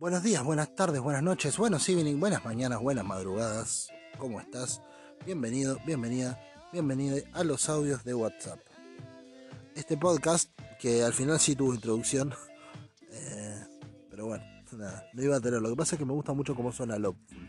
Buenos 0.00 0.22
días, 0.22 0.42
buenas 0.42 0.74
tardes, 0.74 1.02
buenas 1.02 1.22
noches, 1.22 1.58
buenos 1.58 1.86
evening, 1.90 2.18
buenas 2.18 2.42
mañanas, 2.44 2.80
buenas 2.80 3.04
madrugadas. 3.04 3.90
¿Cómo 4.16 4.40
estás? 4.40 4.80
Bienvenido, 5.26 5.78
bienvenida, 5.84 6.40
bienvenida 6.72 7.16
a 7.34 7.44
los 7.44 7.68
audios 7.68 8.04
de 8.04 8.14
WhatsApp. 8.14 8.65
Este 9.76 9.96
podcast, 9.98 10.50
que 10.80 11.04
al 11.04 11.12
final 11.12 11.38
sí 11.38 11.54
tuvo 11.54 11.74
introducción, 11.74 12.32
eh, 13.12 13.64
pero 14.10 14.26
bueno, 14.26 14.42
nada, 14.72 15.06
no 15.12 15.22
iba 15.22 15.36
a 15.36 15.40
tener. 15.40 15.60
Lo 15.60 15.68
que 15.68 15.76
pasa 15.76 15.94
es 15.94 15.98
que 15.98 16.06
me 16.06 16.14
gusta 16.14 16.32
mucho 16.32 16.54
cómo 16.54 16.72
suena 16.72 16.98
Loveful. 16.98 17.48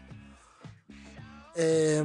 Eh, 1.56 2.04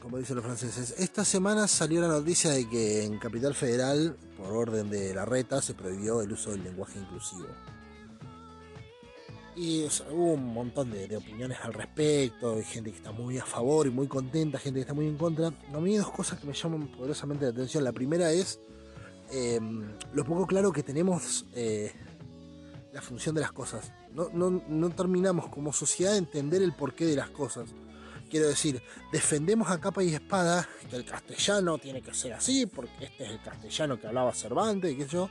como 0.00 0.18
dicen 0.18 0.36
los 0.36 0.44
franceses. 0.44 0.94
Esta 0.98 1.24
semana 1.24 1.66
salió 1.66 2.00
la 2.00 2.08
noticia 2.08 2.50
de 2.50 2.68
que 2.68 3.04
en 3.04 3.18
Capital 3.18 3.54
Federal, 3.54 4.16
por 4.36 4.52
orden 4.52 4.90
de 4.90 5.14
la 5.14 5.24
reta, 5.24 5.60
se 5.62 5.74
prohibió 5.74 6.22
el 6.22 6.32
uso 6.32 6.50
del 6.50 6.62
lenguaje 6.62 6.98
inclusivo. 6.98 7.48
Y 9.56 9.84
hubo 10.10 10.34
un 10.34 10.54
montón 10.54 10.90
de, 10.90 11.16
opiniones 11.16 11.58
al 11.62 11.72
respecto, 11.74 12.54
hay 12.54 12.64
gente 12.64 12.90
que 12.90 12.96
está 12.96 13.12
muy 13.12 13.38
a 13.38 13.44
favor 13.44 13.86
y 13.86 13.90
muy 13.90 14.06
contenta, 14.06 14.58
gente 14.58 14.78
que 14.78 14.82
está 14.82 14.94
muy 14.94 15.06
en 15.06 15.16
contra. 15.16 15.48
A 15.48 15.80
mí 15.80 15.92
hay 15.92 15.98
dos 15.98 16.10
cosas 16.10 16.38
que 16.38 16.46
me 16.46 16.52
llaman 16.52 16.88
poderosamente 16.88 17.44
la 17.44 17.50
atención. 17.50 17.82
La 17.84 17.92
primera 17.92 18.32
es 18.32 18.60
em, 19.30 19.92
lo 20.12 20.24
poco 20.24 20.46
claro 20.46 20.72
que 20.72 20.82
tenemos 20.82 21.46
eh, 21.54 21.92
la 22.92 23.02
función 23.02 23.34
de 23.34 23.40
las 23.40 23.52
cosas. 23.52 23.92
No, 24.12 24.30
no 24.30 24.90
terminamos 24.90 25.48
como 25.48 25.72
sociedad 25.72 26.12
de 26.12 26.18
entender 26.18 26.62
el 26.62 26.72
porqué 26.72 27.04
de 27.04 27.16
las 27.16 27.30
cosas. 27.30 27.70
Quiero 28.30 28.46
decir, 28.46 28.80
defendemos 29.10 29.68
a 29.70 29.80
capa 29.80 30.04
y 30.04 30.14
espada 30.14 30.68
que 30.88 30.94
el 30.94 31.04
castellano 31.04 31.78
tiene 31.78 32.00
que 32.00 32.14
ser 32.14 32.32
así, 32.32 32.64
porque 32.64 33.06
este 33.06 33.24
es 33.24 33.30
el 33.30 33.42
castellano 33.42 33.98
que 33.98 34.06
hablaba 34.06 34.32
Cervantes 34.32 34.96
y 34.96 35.02
sé 35.02 35.08
yo, 35.08 35.28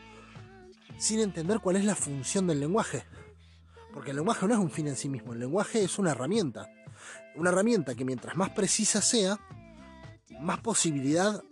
sin 0.98 1.22
entender 1.22 1.62
cuál 1.62 1.78
es 1.78 1.86
la 1.86 1.96
función 1.96 2.46
del 2.48 2.60
lenguaje. 2.60 3.06
Porque 3.94 4.12
el 4.12 4.18
lenguaje 4.18 4.48
no 4.48 4.54
es 4.54 4.60
un 4.60 4.70
fin 4.70 4.88
en 4.88 4.96
sí 4.96 5.10
mismo, 5.10 5.34
el 5.34 5.40
lenguaje 5.40 5.84
es 5.84 5.98
una 6.00 6.12
herramienta. 6.12 6.70
Una 7.36 7.50
herramienta 7.50 7.96
que 7.96 8.06
mientras 8.06 8.36
más 8.36 8.50
precisa 8.52 9.02
sea, 9.02 9.40
más 10.40 10.60
posibilidad 10.60 11.44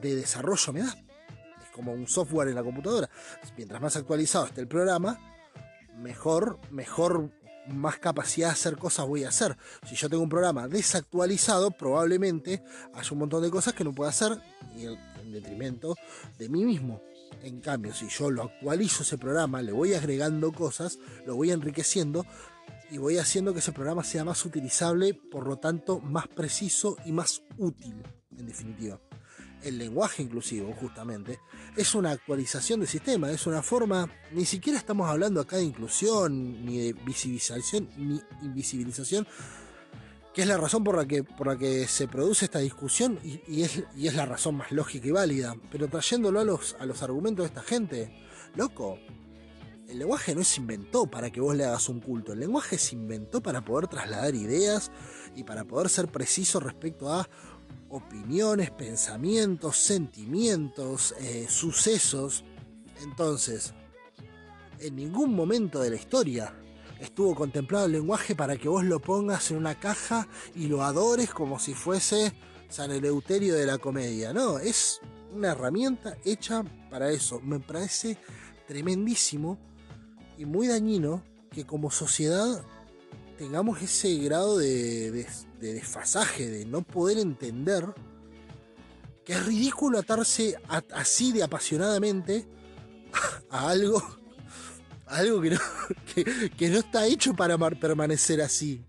de 0.00 0.16
desarrollo 0.16 0.72
me 0.72 0.80
da. 0.80 0.94
Es 1.62 1.70
como 1.72 1.92
un 1.92 2.06
software 2.06 2.48
en 2.48 2.54
la 2.54 2.62
computadora. 2.62 3.08
Mientras 3.56 3.80
más 3.80 3.96
actualizado 3.96 4.46
esté 4.46 4.60
el 4.60 4.68
programa, 4.68 5.18
mejor, 5.96 6.58
mejor 6.70 7.30
más 7.68 7.98
capacidad 7.98 8.48
de 8.48 8.52
hacer 8.52 8.76
cosas 8.76 9.06
voy 9.06 9.24
a 9.24 9.28
hacer. 9.28 9.56
Si 9.86 9.96
yo 9.96 10.08
tengo 10.08 10.22
un 10.22 10.28
programa 10.28 10.68
desactualizado, 10.68 11.70
probablemente 11.70 12.62
haya 12.94 13.12
un 13.12 13.18
montón 13.18 13.42
de 13.42 13.50
cosas 13.50 13.74
que 13.74 13.84
no 13.84 13.92
puedo 13.92 14.08
hacer 14.08 14.38
y 14.76 14.86
en 14.86 15.32
detrimento 15.32 15.96
de 16.38 16.48
mí 16.48 16.64
mismo. 16.64 17.00
En 17.42 17.60
cambio, 17.60 17.94
si 17.94 18.08
yo 18.08 18.30
lo 18.30 18.44
actualizo 18.44 19.02
ese 19.02 19.18
programa, 19.18 19.62
le 19.62 19.72
voy 19.72 19.94
agregando 19.94 20.52
cosas, 20.52 20.98
lo 21.26 21.36
voy 21.36 21.50
enriqueciendo 21.50 22.26
y 22.90 22.98
voy 22.98 23.18
haciendo 23.18 23.52
que 23.52 23.60
ese 23.60 23.72
programa 23.72 24.04
sea 24.04 24.24
más 24.24 24.44
utilizable, 24.44 25.14
por 25.14 25.46
lo 25.46 25.58
tanto 25.58 26.00
más 26.00 26.28
preciso 26.28 26.96
y 27.04 27.12
más 27.12 27.42
útil, 27.58 28.02
en 28.36 28.46
definitiva. 28.46 29.00
El 29.62 29.78
lenguaje 29.78 30.22
inclusivo, 30.22 30.72
justamente, 30.74 31.40
es 31.76 31.94
una 31.94 32.10
actualización 32.10 32.80
del 32.80 32.88
sistema, 32.88 33.30
es 33.30 33.46
una 33.46 33.62
forma, 33.62 34.08
ni 34.32 34.44
siquiera 34.44 34.78
estamos 34.78 35.08
hablando 35.08 35.40
acá 35.40 35.56
de 35.56 35.64
inclusión, 35.64 36.64
ni 36.64 36.78
de 36.78 36.92
visibilización, 36.92 37.88
ni 37.96 38.20
invisibilización, 38.42 39.26
que 40.36 40.42
es 40.42 40.48
la 40.48 40.58
razón 40.58 40.84
por 40.84 40.98
la 40.98 41.06
que, 41.06 41.24
por 41.24 41.46
la 41.46 41.56
que 41.56 41.88
se 41.88 42.08
produce 42.08 42.44
esta 42.44 42.58
discusión 42.58 43.18
y, 43.24 43.62
es, 43.62 43.82
y 43.96 44.06
es 44.06 44.14
la 44.14 44.26
razón 44.26 44.56
más 44.56 44.70
lógica 44.70 45.08
y 45.08 45.10
válida, 45.10 45.56
pero 45.70 45.88
trayéndolo 45.88 46.38
a 46.38 46.44
los, 46.44 46.76
a 46.78 46.84
los 46.84 47.02
argumentos 47.02 47.44
de 47.44 47.46
esta 47.46 47.62
gente, 47.62 48.14
loco, 48.54 48.98
el 49.88 49.98
lenguaje 49.98 50.34
no 50.34 50.44
se 50.44 50.60
inventó 50.60 51.06
para 51.06 51.30
que 51.30 51.40
vos 51.40 51.56
le 51.56 51.64
hagas 51.64 51.88
un 51.88 52.00
culto, 52.00 52.34
el 52.34 52.40
lenguaje 52.40 52.76
se 52.76 52.96
inventó 52.96 53.40
para 53.40 53.64
poder 53.64 53.88
trasladar 53.88 54.34
ideas 54.34 54.90
y 55.34 55.42
para 55.44 55.64
poder 55.64 55.88
ser 55.88 56.08
preciso 56.08 56.60
respecto 56.60 57.10
a 57.10 57.26
opiniones, 57.88 58.70
pensamientos, 58.72 59.78
sentimientos, 59.78 61.14
eh, 61.18 61.46
sucesos. 61.48 62.44
Entonces, 63.02 63.72
en 64.80 64.96
ningún 64.96 65.34
momento 65.34 65.80
de 65.80 65.88
la 65.88 65.96
historia 65.96 66.54
estuvo 67.00 67.34
contemplado 67.34 67.86
el 67.86 67.92
lenguaje 67.92 68.34
para 68.34 68.56
que 68.56 68.68
vos 68.68 68.84
lo 68.84 69.00
pongas 69.00 69.50
en 69.50 69.58
una 69.58 69.78
caja 69.78 70.28
y 70.54 70.66
lo 70.66 70.82
adores 70.82 71.30
como 71.30 71.58
si 71.58 71.74
fuese 71.74 72.32
San 72.68 72.90
Eleuterio 72.90 73.54
de 73.54 73.66
la 73.66 73.78
comedia. 73.78 74.32
No, 74.32 74.58
es 74.58 75.00
una 75.34 75.52
herramienta 75.52 76.16
hecha 76.24 76.64
para 76.90 77.10
eso. 77.10 77.40
Me 77.40 77.60
parece 77.60 78.18
tremendísimo 78.66 79.58
y 80.38 80.44
muy 80.44 80.66
dañino 80.66 81.22
que 81.50 81.64
como 81.64 81.90
sociedad 81.90 82.64
tengamos 83.38 83.82
ese 83.82 84.16
grado 84.16 84.58
de, 84.58 85.10
de, 85.10 85.26
desfasaje, 85.74 86.48
de 86.48 86.64
no 86.64 86.82
poder 86.82 87.18
entender 87.18 87.84
que 89.24 89.34
es 89.34 89.44
ridículo 89.44 89.98
atarse 89.98 90.56
así 90.94 91.32
de 91.32 91.42
apasionadamente 91.42 92.46
a 93.50 93.70
algo, 93.70 94.02
algo 95.06 95.40
que 96.14 96.50
que 96.56 96.68
no 96.68 96.78
está 96.78 97.06
hecho 97.06 97.34
para 97.34 97.56
permanecer 97.58 98.40
así 98.40 98.84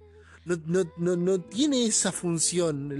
no, 0.55 1.41
tiene 1.41 1.85
esa 1.85 2.11
función. 2.11 2.93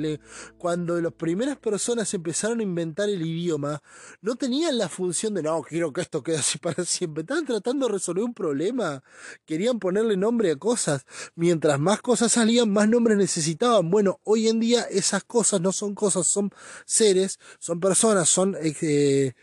cuando 0.58 1.00
las 1.00 1.14
primeras 1.14 1.58
personas 1.58 2.14
empezaron 2.14 2.60
a 2.60 2.64
inventar 2.64 3.10
el 3.10 3.26
idioma, 3.26 3.82
no 4.22 4.36
tenían 4.36 4.78
la 4.78 4.90
función 4.90 5.34
de, 5.34 5.44
no, 5.44 5.62
quiero 5.62 5.94
que 5.94 6.02
esto 6.02 6.22
quede 6.22 6.38
así 6.38 6.58
para 6.58 6.84
siempre. 6.84 7.22
Estaban 7.22 7.46
tratando 7.46 7.88
de 7.88 7.94
resolver 7.94 8.24
un 8.24 8.34
problema. 8.34 9.04
Querían 9.46 9.80
ponerle 9.80 10.18
nombre 10.18 10.52
a 10.52 10.56
cosas. 10.58 11.06
Mientras 11.36 11.80
más 11.80 12.02
cosas 12.02 12.34
salían, 12.34 12.70
más 12.70 12.90
nombres 12.90 13.18
necesitaban. 13.18 13.90
Bueno, 13.90 14.20
hoy 14.24 14.50
en 14.50 14.60
día 14.60 14.82
esas 14.84 15.24
cosas 15.24 15.62
no 15.62 15.72
son 15.72 15.96
cosas, 15.96 16.28
son 16.28 16.52
seres, 16.86 17.40
son 17.60 17.80
personas, 17.80 18.28
son... 18.28 18.58
Eh, 18.62 19.34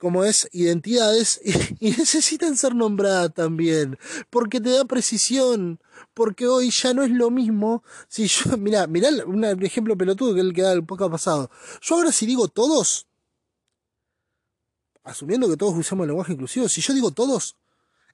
como 0.00 0.24
es 0.24 0.48
identidades 0.52 1.38
y, 1.78 1.90
necesitan 1.90 2.56
ser 2.56 2.74
nombradas 2.74 3.34
también, 3.34 3.98
porque 4.30 4.58
te 4.58 4.70
da 4.70 4.86
precisión, 4.86 5.78
porque 6.14 6.48
hoy 6.48 6.70
ya 6.70 6.94
no 6.94 7.02
es 7.02 7.10
lo 7.10 7.30
mismo 7.30 7.84
si 8.08 8.26
yo, 8.26 8.56
mira, 8.58 8.86
mira 8.86 9.10
un 9.26 9.44
ejemplo 9.62 9.96
pelotudo 9.98 10.34
que 10.34 10.40
él 10.40 10.54
queda 10.54 10.72
el 10.72 10.86
poco 10.86 11.10
pasado. 11.10 11.50
Yo 11.82 11.96
ahora 11.96 12.12
si 12.12 12.24
digo 12.24 12.48
todos, 12.48 13.06
asumiendo 15.04 15.50
que 15.50 15.58
todos 15.58 15.76
usamos 15.76 16.04
el 16.04 16.08
lenguaje 16.08 16.32
inclusivo, 16.32 16.66
si 16.66 16.80
yo 16.80 16.94
digo 16.94 17.10
todos, 17.10 17.56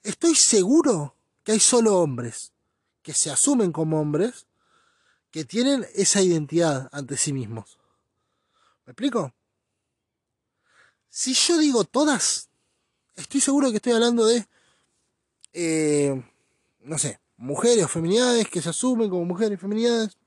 estoy 0.03 0.35
seguro 0.35 1.15
que 1.45 1.53
hay 1.53 1.61
solo 1.61 2.01
hombres 2.01 2.53
que 3.03 3.15
se 3.15 3.31
asumen 3.31 3.71
como 3.71 4.01
hombres 4.01 4.49
que 5.31 5.45
tienen 5.45 5.87
esa 5.95 6.21
identidad 6.21 6.89
ante 6.91 7.17
sí 7.17 7.33
mismos. 7.33 7.79
¿Me 8.87 8.91
explico? 8.91 9.36
Si 11.17 11.33
yo 11.33 11.57
digo 11.57 11.85
todas, 11.85 12.51
estoy 13.15 13.41
seguro 13.41 13.71
que 13.71 13.77
estoy 13.77 13.95
hablando 13.95 14.27
de, 14.27 14.47
eh, 15.55 16.23
no 16.81 16.99
sé, 16.99 17.21
mujeres 17.39 17.87
o 17.87 17.89
feminidades 17.89 18.47
que 18.51 18.61
se 18.61 18.69
asumen 18.69 19.09
como 19.09 19.25
mujeres 19.25 19.57
y 19.57 19.63
feminidades, 19.63 20.19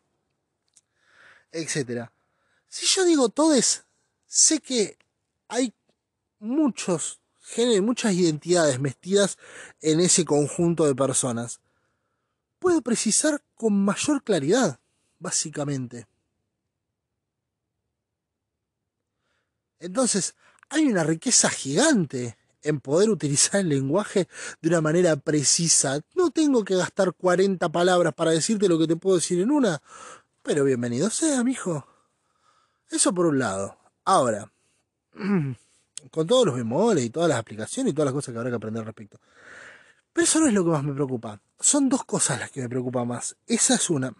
etc. 1.51 2.09
Si 2.67 2.87
yo 2.87 3.05
digo 3.05 3.29
todes, 3.29 3.83
sé 4.25 4.61
que 4.61 4.97
hay 5.47 5.75
muchos 6.39 7.19
géneros, 7.39 7.85
muchas 7.85 8.13
identidades 8.15 8.79
metidas 8.79 9.37
en 9.81 9.99
ese 9.99 10.25
conjunto 10.25 10.87
de 10.87 10.95
personas. 10.95 11.59
Puedo 12.57 12.81
precisar 12.81 13.43
con 13.53 13.85
mayor 13.85 14.23
claridad, 14.23 14.79
básicamente. 15.19 16.07
Entonces, 19.79 20.33
hay 20.69 20.87
una 20.87 21.03
riqueza 21.03 21.49
gigante 21.49 22.37
en 22.61 22.79
poder 22.79 23.09
utilizar 23.09 23.61
el 23.61 23.69
lenguaje 23.69 24.27
de 24.61 24.69
una 24.69 24.81
manera 24.81 25.15
precisa. 25.15 26.01
No 26.15 26.31
tengo 26.31 26.63
que 26.63 26.75
gastar 26.75 27.13
40 27.13 27.69
palabras 27.69 28.13
para 28.13 28.31
decirte 28.31 28.67
lo 28.67 28.77
que 28.77 28.87
te 28.87 28.95
puedo 28.95 29.17
decir 29.17 29.39
en 29.39 29.51
una, 29.51 29.81
pero 30.43 30.63
bienvenido 30.63 31.09
sea, 31.09 31.43
mijo. 31.43 31.87
Eso 32.89 33.13
por 33.13 33.25
un 33.27 33.39
lado. 33.39 33.77
Ahora, 34.05 34.51
con 36.11 36.27
todos 36.27 36.45
los 36.45 36.55
bemoles 36.55 37.03
y 37.03 37.09
todas 37.09 37.29
las 37.29 37.39
aplicaciones 37.39 37.91
y 37.91 37.93
todas 37.93 38.07
las 38.07 38.13
cosas 38.13 38.33
que 38.33 38.37
habrá 38.37 38.49
que 38.49 38.55
aprender 38.55 38.81
al 38.81 38.87
respecto. 38.87 39.19
Pero 40.13 40.25
eso 40.25 40.39
no 40.39 40.47
es 40.47 40.53
lo 40.53 40.63
que 40.63 40.71
más 40.71 40.83
me 40.83 40.93
preocupa. 40.93 41.39
Son 41.59 41.87
dos 41.87 42.03
cosas 42.03 42.39
las 42.39 42.51
que 42.51 42.61
me 42.61 42.69
preocupan 42.69 43.07
más. 43.07 43.35
Esa 43.47 43.75
es 43.75 43.89
una. 43.89 44.13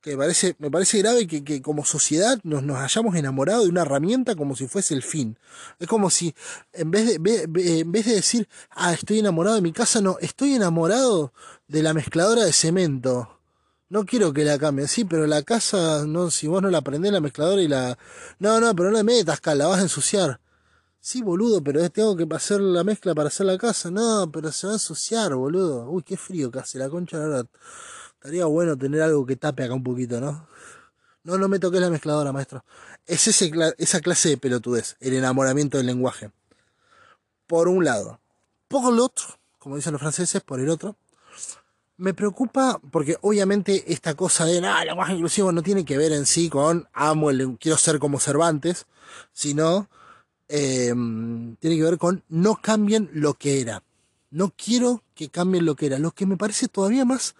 Que 0.00 0.10
me 0.10 0.16
parece, 0.18 0.56
me 0.58 0.70
parece 0.70 0.98
grave 0.98 1.26
que, 1.26 1.62
como 1.62 1.84
sociedad 1.84 2.38
nos, 2.44 2.62
nos, 2.62 2.78
hayamos 2.78 3.16
enamorado 3.16 3.64
de 3.64 3.70
una 3.70 3.82
herramienta 3.82 4.34
como 4.34 4.54
si 4.56 4.68
fuese 4.68 4.94
el 4.94 5.02
fin. 5.02 5.38
Es 5.78 5.88
como 5.88 6.10
si 6.10 6.34
en 6.72 6.90
vez 6.90 7.06
de, 7.06 7.80
en 7.80 7.92
vez 7.92 8.06
de 8.06 8.14
decir, 8.14 8.48
ah, 8.70 8.92
estoy 8.92 9.18
enamorado 9.18 9.56
de 9.56 9.62
mi 9.62 9.72
casa, 9.72 10.00
no, 10.00 10.18
estoy 10.20 10.54
enamorado 10.54 11.32
de 11.66 11.82
la 11.82 11.94
mezcladora 11.94 12.44
de 12.44 12.52
cemento. 12.52 13.40
No 13.90 14.04
quiero 14.04 14.32
que 14.32 14.44
la 14.44 14.58
cambie, 14.58 14.86
sí, 14.86 15.04
pero 15.04 15.26
la 15.26 15.42
casa, 15.42 16.04
no, 16.06 16.30
si 16.30 16.46
vos 16.46 16.60
no 16.62 16.70
la 16.70 16.82
prendés 16.82 17.10
la 17.10 17.20
mezcladora 17.20 17.62
y 17.62 17.68
la... 17.68 17.98
No, 18.38 18.60
no, 18.60 18.74
pero 18.76 18.90
no 18.90 18.98
le 18.98 19.04
metas, 19.04 19.40
la 19.56 19.66
vas 19.66 19.78
a 19.78 19.82
ensuciar. 19.82 20.40
Sí, 21.00 21.22
boludo, 21.22 21.62
pero 21.62 21.88
tengo 21.90 22.16
que 22.16 22.26
hacer 22.34 22.60
la 22.60 22.84
mezcla 22.84 23.14
para 23.14 23.28
hacer 23.28 23.46
la 23.46 23.56
casa. 23.56 23.90
No, 23.90 24.30
pero 24.30 24.52
se 24.52 24.66
va 24.66 24.74
a 24.74 24.76
ensuciar, 24.76 25.34
boludo. 25.34 25.88
Uy, 25.90 26.02
qué 26.02 26.16
frío 26.18 26.50
que 26.50 26.60
la 26.74 26.90
concha, 26.90 27.16
la 27.18 27.24
verdad. 27.24 27.46
Estaría 28.18 28.46
bueno 28.46 28.76
tener 28.76 29.00
algo 29.00 29.24
que 29.24 29.36
tape 29.36 29.62
acá 29.62 29.74
un 29.74 29.84
poquito, 29.84 30.20
¿no? 30.20 30.48
No, 31.22 31.38
no 31.38 31.46
me 31.46 31.60
toques 31.60 31.80
la 31.80 31.88
mezcladora, 31.88 32.32
maestro. 32.32 32.64
Es 33.06 33.28
ese, 33.28 33.52
esa 33.78 34.00
clase 34.00 34.30
de 34.30 34.38
pelotudez, 34.38 34.96
el 34.98 35.14
enamoramiento 35.14 35.78
del 35.78 35.86
lenguaje. 35.86 36.32
Por 37.46 37.68
un 37.68 37.84
lado. 37.84 38.18
Por 38.66 38.92
el 38.92 38.98
otro, 38.98 39.26
como 39.60 39.76
dicen 39.76 39.92
los 39.92 40.00
franceses, 40.00 40.42
por 40.42 40.58
el 40.58 40.68
otro. 40.68 40.96
Me 41.96 42.12
preocupa 42.12 42.80
porque 42.90 43.18
obviamente 43.20 43.92
esta 43.92 44.14
cosa 44.14 44.46
de 44.46 44.60
nada, 44.60 44.84
lenguaje 44.84 45.12
inclusivo 45.12 45.52
no 45.52 45.62
tiene 45.62 45.84
que 45.84 45.96
ver 45.96 46.10
en 46.10 46.26
sí 46.26 46.48
con 46.48 46.88
amo, 46.92 47.30
el, 47.30 47.56
quiero 47.60 47.78
ser 47.78 48.00
como 48.00 48.18
Cervantes, 48.18 48.86
sino 49.32 49.88
em, 50.48 51.54
tiene 51.56 51.76
que 51.76 51.82
ver 51.84 51.98
con 51.98 52.24
no 52.28 52.56
cambien 52.60 53.10
lo 53.12 53.34
que 53.34 53.60
era. 53.60 53.84
No 54.30 54.52
quiero 54.56 55.04
que 55.14 55.28
cambien 55.28 55.64
lo 55.64 55.76
que 55.76 55.86
era. 55.86 55.98
Lo 56.00 56.10
que 56.10 56.26
me 56.26 56.36
parece 56.36 56.66
todavía 56.66 57.04
más 57.04 57.36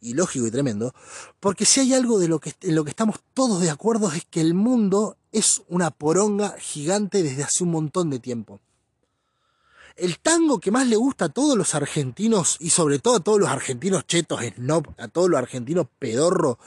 ilógico 0.00 0.46
y 0.46 0.50
tremendo, 0.50 0.94
porque 1.40 1.64
si 1.64 1.80
hay 1.80 1.94
algo 1.94 2.18
de 2.18 2.28
lo 2.28 2.38
que, 2.38 2.54
en 2.62 2.74
lo 2.74 2.84
que 2.84 2.90
estamos 2.90 3.16
todos 3.34 3.60
de 3.60 3.70
acuerdo 3.70 4.10
es 4.12 4.24
que 4.24 4.40
el 4.40 4.54
mundo 4.54 5.16
es 5.32 5.62
una 5.68 5.90
poronga 5.90 6.56
gigante 6.58 7.22
desde 7.22 7.44
hace 7.44 7.64
un 7.64 7.70
montón 7.70 8.10
de 8.10 8.18
tiempo. 8.18 8.60
El 9.96 10.18
tango 10.18 10.60
que 10.60 10.70
más 10.70 10.86
le 10.86 10.96
gusta 10.96 11.26
a 11.26 11.28
todos 11.28 11.56
los 11.56 11.74
argentinos 11.74 12.56
y 12.60 12.70
sobre 12.70 12.98
todo 12.98 13.16
a 13.16 13.20
todos 13.20 13.38
los 13.38 13.48
argentinos 13.48 14.06
chetos, 14.06 14.40
snob, 14.56 14.94
a 14.98 15.08
todos 15.08 15.28
los 15.28 15.38
argentinos 15.38 15.86
pedorro, 15.98 16.58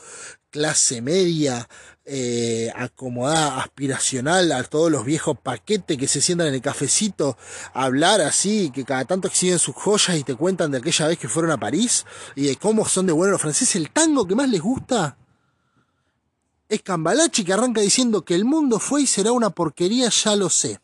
clase 0.50 1.02
media, 1.02 1.68
eh, 2.06 2.72
acomodada, 2.76 3.60
aspiracional, 3.60 4.52
a 4.52 4.64
todos 4.64 4.92
los 4.92 5.04
viejos 5.04 5.38
paquetes 5.42 5.98
que 5.98 6.08
se 6.08 6.22
sientan 6.22 6.48
en 6.48 6.54
el 6.54 6.62
cafecito 6.62 7.38
a 7.74 7.86
hablar 7.86 8.22
así, 8.22 8.70
que 8.72 8.86
cada 8.86 9.06
tanto 9.06 9.28
exhiben 9.28 9.58
sus 9.58 9.74
joyas 9.74 10.18
y 10.18 10.24
te 10.24 10.36
cuentan 10.36 10.70
de 10.72 10.78
aquella 10.78 11.08
vez 11.08 11.18
que 11.18 11.28
fueron 11.28 11.52
a 11.52 11.58
París 11.58 12.06
y 12.36 12.44
de 12.44 12.56
cómo 12.58 12.88
son 12.88 13.08
de 13.08 13.14
buenos 13.14 13.34
los 13.34 13.42
franceses. 13.42 13.76
El 13.76 13.90
tango 13.90 14.28
que 14.28 14.36
más 14.36 14.48
les 14.48 14.62
gusta 14.62 15.18
es 16.70 16.82
Cambalachi 16.82 17.44
que 17.44 17.54
arranca 17.54 17.82
diciendo 17.82 18.24
que 18.24 18.36
el 18.36 18.46
mundo 18.46 18.80
fue 18.80 19.04
y 19.04 19.08
será 19.08 19.32
una 19.32 19.50
porquería, 19.50 20.10
ya 20.10 20.36
lo 20.36 20.50
sé. 20.50 20.80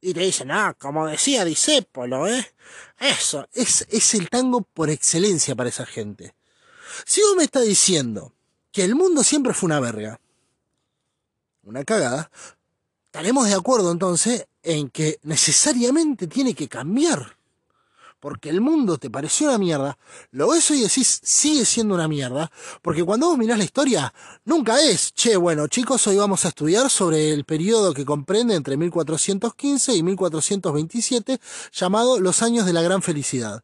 Y 0.00 0.14
te 0.14 0.20
dicen, 0.20 0.50
ah, 0.50 0.74
como 0.78 1.06
decía 1.06 1.44
Disépolo, 1.44 2.28
¿eh? 2.28 2.54
Eso, 2.98 3.48
es, 3.52 3.86
es 3.90 4.14
el 4.14 4.28
tango 4.28 4.62
por 4.62 4.90
excelencia 4.90 5.56
para 5.56 5.68
esa 5.68 5.86
gente. 5.86 6.34
Si 7.04 7.20
vos 7.22 7.36
me 7.36 7.44
estás 7.44 7.64
diciendo 7.64 8.32
que 8.72 8.84
el 8.84 8.94
mundo 8.94 9.24
siempre 9.24 9.54
fue 9.54 9.66
una 9.66 9.80
verga, 9.80 10.20
una 11.62 11.84
cagada, 11.84 12.30
estaremos 13.06 13.48
de 13.48 13.54
acuerdo 13.54 13.90
entonces 13.90 14.46
en 14.62 14.90
que 14.90 15.18
necesariamente 15.22 16.26
tiene 16.26 16.54
que 16.54 16.68
cambiar. 16.68 17.37
Porque 18.20 18.50
el 18.50 18.60
mundo 18.60 18.98
te 18.98 19.10
pareció 19.10 19.48
una 19.48 19.58
mierda, 19.58 19.98
lo 20.32 20.48
ves 20.48 20.70
hoy 20.70 20.78
y 20.78 20.82
decís 20.82 21.20
sigue 21.22 21.64
siendo 21.64 21.94
una 21.94 22.08
mierda, 22.08 22.50
porque 22.82 23.04
cuando 23.04 23.28
vos 23.28 23.38
mirás 23.38 23.58
la 23.58 23.64
historia, 23.64 24.12
nunca 24.44 24.80
es, 24.82 25.14
che, 25.14 25.36
bueno 25.36 25.68
chicos, 25.68 26.06
hoy 26.08 26.16
vamos 26.16 26.44
a 26.44 26.48
estudiar 26.48 26.90
sobre 26.90 27.32
el 27.32 27.44
periodo 27.44 27.94
que 27.94 28.04
comprende 28.04 28.54
entre 28.54 28.76
1415 28.76 29.94
y 29.94 30.02
1427, 30.02 31.40
llamado 31.72 32.18
los 32.18 32.42
años 32.42 32.66
de 32.66 32.72
la 32.72 32.82
gran 32.82 33.02
felicidad. 33.02 33.62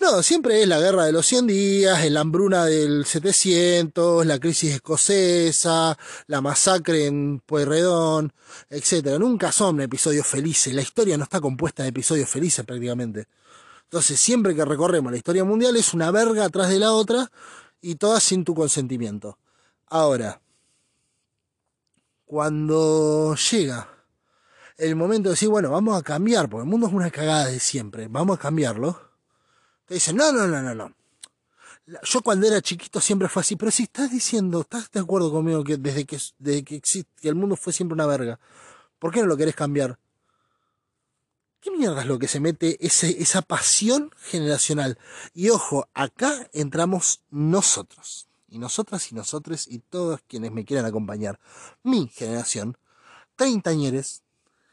No, 0.00 0.22
siempre 0.22 0.62
es 0.62 0.68
la 0.68 0.80
guerra 0.80 1.04
de 1.04 1.12
los 1.12 1.26
100 1.26 1.46
días, 1.46 2.10
la 2.10 2.20
hambruna 2.20 2.64
del 2.66 3.04
700, 3.04 4.26
la 4.26 4.38
crisis 4.38 4.74
escocesa, 4.74 5.96
la 6.26 6.40
masacre 6.40 7.06
en 7.06 7.40
Pueyrredón, 7.40 8.32
etc. 8.70 9.18
Nunca 9.18 9.52
son 9.52 9.80
episodios 9.80 10.26
felices. 10.26 10.74
La 10.74 10.82
historia 10.82 11.16
no 11.16 11.24
está 11.24 11.40
compuesta 11.40 11.82
de 11.82 11.90
episodios 11.90 12.28
felices 12.28 12.64
prácticamente. 12.64 13.26
Entonces, 13.94 14.18
siempre 14.18 14.56
que 14.56 14.64
recorremos 14.64 15.12
la 15.12 15.18
historia 15.18 15.44
mundial 15.44 15.76
es 15.76 15.94
una 15.94 16.10
verga 16.10 16.46
atrás 16.46 16.68
de 16.68 16.80
la 16.80 16.92
otra 16.92 17.30
y 17.80 17.94
todas 17.94 18.24
sin 18.24 18.42
tu 18.42 18.52
consentimiento. 18.52 19.38
Ahora, 19.86 20.40
cuando 22.24 23.36
llega 23.36 23.88
el 24.78 24.96
momento 24.96 25.28
de 25.28 25.34
decir, 25.34 25.48
bueno, 25.48 25.70
vamos 25.70 25.96
a 25.96 26.02
cambiar, 26.02 26.50
porque 26.50 26.64
el 26.64 26.68
mundo 26.68 26.88
es 26.88 26.92
una 26.92 27.08
cagada 27.08 27.46
de 27.46 27.60
siempre, 27.60 28.08
vamos 28.08 28.36
a 28.36 28.42
cambiarlo 28.42 28.98
te 29.86 29.94
dicen, 29.94 30.16
no, 30.16 30.32
no, 30.32 30.48
no, 30.48 30.60
no, 30.60 30.74
no. 30.74 30.92
Yo 32.02 32.20
cuando 32.22 32.48
era 32.48 32.60
chiquito 32.60 33.00
siempre 33.00 33.28
fue 33.28 33.42
así, 33.42 33.54
pero 33.54 33.70
si 33.70 33.84
estás 33.84 34.10
diciendo, 34.10 34.62
estás 34.62 34.90
de 34.90 34.98
acuerdo 34.98 35.30
conmigo 35.30 35.62
que 35.62 35.76
desde 35.76 36.04
que, 36.04 36.18
desde 36.38 36.64
que 36.64 36.74
existe, 36.74 37.12
que 37.22 37.28
el 37.28 37.36
mundo 37.36 37.54
fue 37.54 37.72
siempre 37.72 37.94
una 37.94 38.06
verga, 38.06 38.40
¿por 38.98 39.12
qué 39.12 39.20
no 39.20 39.26
lo 39.26 39.36
querés 39.36 39.54
cambiar? 39.54 40.00
¿Qué 41.64 41.70
mierda 41.70 42.02
es 42.02 42.06
lo 42.06 42.18
que 42.18 42.28
se 42.28 42.40
mete 42.40 42.76
esa 42.78 43.40
pasión 43.40 44.10
generacional? 44.20 44.98
Y 45.32 45.48
ojo, 45.48 45.88
acá 45.94 46.46
entramos 46.52 47.22
nosotros. 47.30 48.28
Y 48.50 48.58
nosotras 48.58 49.10
y 49.10 49.14
nosotros 49.14 49.66
y 49.66 49.78
todos 49.78 50.20
quienes 50.28 50.52
me 50.52 50.66
quieran 50.66 50.84
acompañar. 50.84 51.40
Mi 51.82 52.08
generación, 52.08 52.76
treintañeres, 53.34 54.20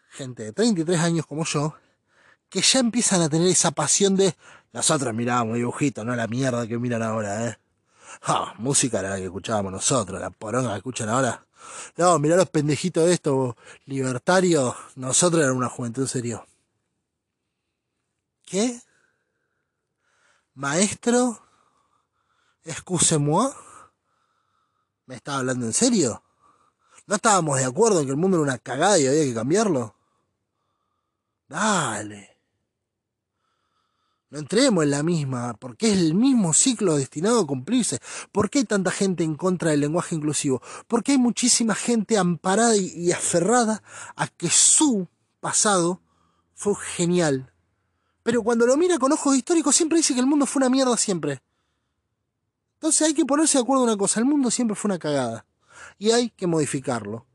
gente 0.09 0.43
de 0.43 0.51
33 0.51 0.99
años 0.99 1.25
como 1.25 1.45
yo, 1.45 1.75
que 2.49 2.59
ya 2.59 2.81
empiezan 2.81 3.21
a 3.21 3.29
tener 3.29 3.47
esa 3.47 3.71
pasión 3.71 4.17
de 4.17 4.35
nosotros 4.73 5.13
mirábamos 5.13 5.55
dibujitos, 5.55 6.05
no 6.05 6.13
la 6.13 6.27
mierda 6.27 6.67
que 6.67 6.77
miran 6.77 7.03
ahora, 7.03 7.47
eh. 7.47 7.57
música 8.57 8.99
era 8.99 9.11
la 9.11 9.15
que 9.15 9.25
escuchábamos 9.25 9.71
nosotros, 9.71 10.19
la 10.19 10.29
poronga 10.29 10.71
que 10.71 10.77
escuchan 10.79 11.07
ahora. 11.07 11.45
No, 11.95 12.19
mirá 12.19 12.35
los 12.35 12.49
pendejitos 12.49 13.05
de 13.05 13.13
estos 13.13 13.55
libertarios, 13.85 14.75
nosotros 14.97 15.41
éramos 15.41 15.59
una 15.59 15.69
juventud 15.69 16.05
serio. 16.05 16.45
¿Qué? 18.51 18.81
Maestro, 20.55 21.41
excuse-moi, 22.65 23.49
¿me 25.05 25.15
estaba 25.15 25.37
hablando 25.37 25.65
en 25.65 25.71
serio? 25.71 26.21
¿No 27.07 27.15
estábamos 27.15 27.59
de 27.59 27.63
acuerdo 27.63 28.01
en 28.01 28.07
que 28.07 28.11
el 28.11 28.17
mundo 28.17 28.35
era 28.35 28.43
una 28.43 28.57
cagada 28.57 28.99
y 28.99 29.07
había 29.07 29.23
que 29.23 29.33
cambiarlo? 29.33 29.95
Dale. 31.47 32.41
No 34.31 34.39
entremos 34.39 34.83
en 34.83 34.91
la 34.91 35.01
misma, 35.01 35.53
porque 35.53 35.93
es 35.93 35.97
el 35.97 36.13
mismo 36.13 36.51
ciclo 36.51 36.97
destinado 36.97 37.39
a 37.39 37.47
cumplirse. 37.47 37.99
¿Por 38.33 38.49
qué 38.49 38.59
hay 38.59 38.65
tanta 38.65 38.91
gente 38.91 39.23
en 39.23 39.35
contra 39.35 39.71
del 39.71 39.79
lenguaje 39.79 40.13
inclusivo? 40.13 40.61
Porque 40.89 41.13
hay 41.13 41.17
muchísima 41.17 41.73
gente 41.73 42.17
amparada 42.17 42.75
y, 42.75 43.13
aferrada 43.13 43.81
a 44.17 44.27
que 44.27 44.49
su 44.49 45.07
pasado 45.39 46.01
fue 46.53 46.75
genial. 46.75 47.50
Pero 48.23 48.43
cuando 48.43 48.65
lo 48.65 48.77
mira 48.77 48.99
con 48.99 49.11
ojos 49.11 49.35
históricos 49.35 49.75
siempre 49.75 49.97
dice 49.97 50.13
que 50.13 50.19
el 50.19 50.27
mundo 50.27 50.45
fue 50.45 50.59
una 50.59 50.69
mierda 50.69 50.95
siempre. 50.97 51.41
Entonces 52.75 53.07
hay 53.07 53.13
que 53.13 53.25
ponerse 53.25 53.57
de 53.57 53.63
acuerdo 53.63 53.83
en 53.83 53.89
una 53.89 53.97
cosa, 53.97 54.19
el 54.19 54.25
mundo 54.25 54.49
siempre 54.51 54.75
fue 54.75 54.89
una 54.89 54.99
cagada. 54.99 55.45
Y 55.97 56.11
hay 56.11 56.29
que 56.29 56.47
modificarlo. 56.47 57.25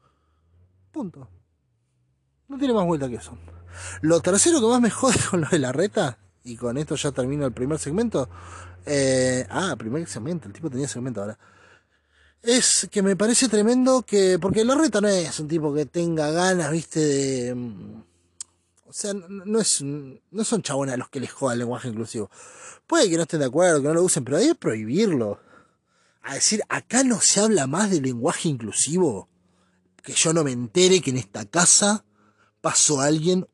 Punto. 0.93 1.29
No 2.49 2.59
tiene 2.59 2.75
más 2.75 2.87
vuelta 2.87 3.09
que 3.09 3.17
eso. 3.17 3.37
Lo 4.01 4.21
tercero 4.21 4.61
que 4.61 4.67
más 4.67 4.81
me 4.81 4.91
jode 4.91 5.19
con 5.31 5.43
lo 5.43 5.49
de 5.49 5.59
la 5.59 5.73
reta 5.73 6.19
y 6.45 6.57
con 6.57 6.79
esto 6.79 6.95
ya 6.95 7.11
termino 7.11 7.45
el 7.47 7.53
primer 7.53 7.79
segmento. 7.79 8.29
Eh, 8.85 9.45
ah, 9.51 9.75
primer 9.77 10.07
segmento, 10.07 10.47
el 10.47 10.55
tipo 10.55 10.71
tenía 10.71 10.87
segmento 10.87 11.21
ahora. 11.21 11.39
Es 12.41 12.89
que 12.91 13.03
me 13.03 13.17
parece 13.17 13.49
tremendo 13.49 14.03
que, 14.03 14.39
porque 14.41 14.65
la 14.65 14.77
reta 14.77 15.01
no 15.01 15.09
es 15.09 15.41
un 15.41 15.49
tipo 15.49 15.75
que 15.75 15.87
tenga 15.87 16.31
ganas, 16.31 16.71
viste, 16.71 17.01
de... 17.01 17.57
O 18.97 18.99
sea, 18.99 19.13
no, 19.13 19.61
es, 19.61 19.83
no 19.83 20.45
son 20.45 20.63
chabones 20.63 20.97
los 20.97 21.11
que 21.11 21.21
les 21.21 21.31
joda 21.31 21.53
el 21.53 21.59
lenguaje 21.59 21.89
inclusivo. 21.89 22.31
Puede 22.87 23.11
que 23.11 23.17
no 23.17 23.25
estén 23.25 23.41
de 23.41 23.47
acuerdo, 23.47 23.83
que 23.83 23.89
no 23.89 23.93
lo 23.93 24.03
usen, 24.03 24.25
pero 24.25 24.39
hay 24.39 24.49
que 24.49 24.55
prohibirlo. 24.55 25.39
A 26.23 26.33
decir, 26.33 26.63
acá 26.71 27.05
no 27.05 27.21
se 27.21 27.41
habla 27.41 27.67
más 27.67 27.91
de 27.91 28.01
lenguaje 28.01 28.49
inclusivo. 28.49 29.29
Que 30.03 30.15
yo 30.15 30.33
no 30.33 30.45
me 30.45 30.53
entere 30.53 31.03
que 31.03 31.11
en 31.11 31.19
esta 31.19 31.45
casa 31.45 32.07
pasó 32.63 33.03
alguien 33.03 33.47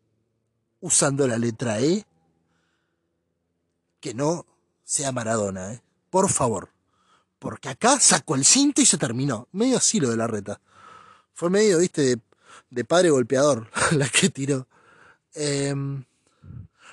usando 0.78 1.26
la 1.26 1.38
letra 1.38 1.80
E 1.80 2.06
que 3.99 4.14
no 4.14 4.46
sea 4.84 5.11
Maradona, 5.11 5.72
¿eh? 5.72 5.82
Por 6.08 6.30
favor. 6.30 6.70
Porque 7.40 7.68
acá 7.68 7.99
sacó 7.99 8.37
el 8.37 8.44
cinto 8.44 8.80
y 8.80 8.87
se 8.87 8.96
terminó. 8.96 9.49
Medio 9.50 9.78
así 9.78 9.99
lo 9.99 10.08
de 10.08 10.16
la 10.16 10.28
reta. 10.28 10.61
Fue 11.34 11.50
medio, 11.50 11.80
viste, 11.80 12.20
de, 12.70 12.84
padre 12.84 13.11
golpeador 13.11 13.68
la 13.90 14.08
que 14.08 14.28
tiró. 14.28 14.68
Em, 15.34 16.04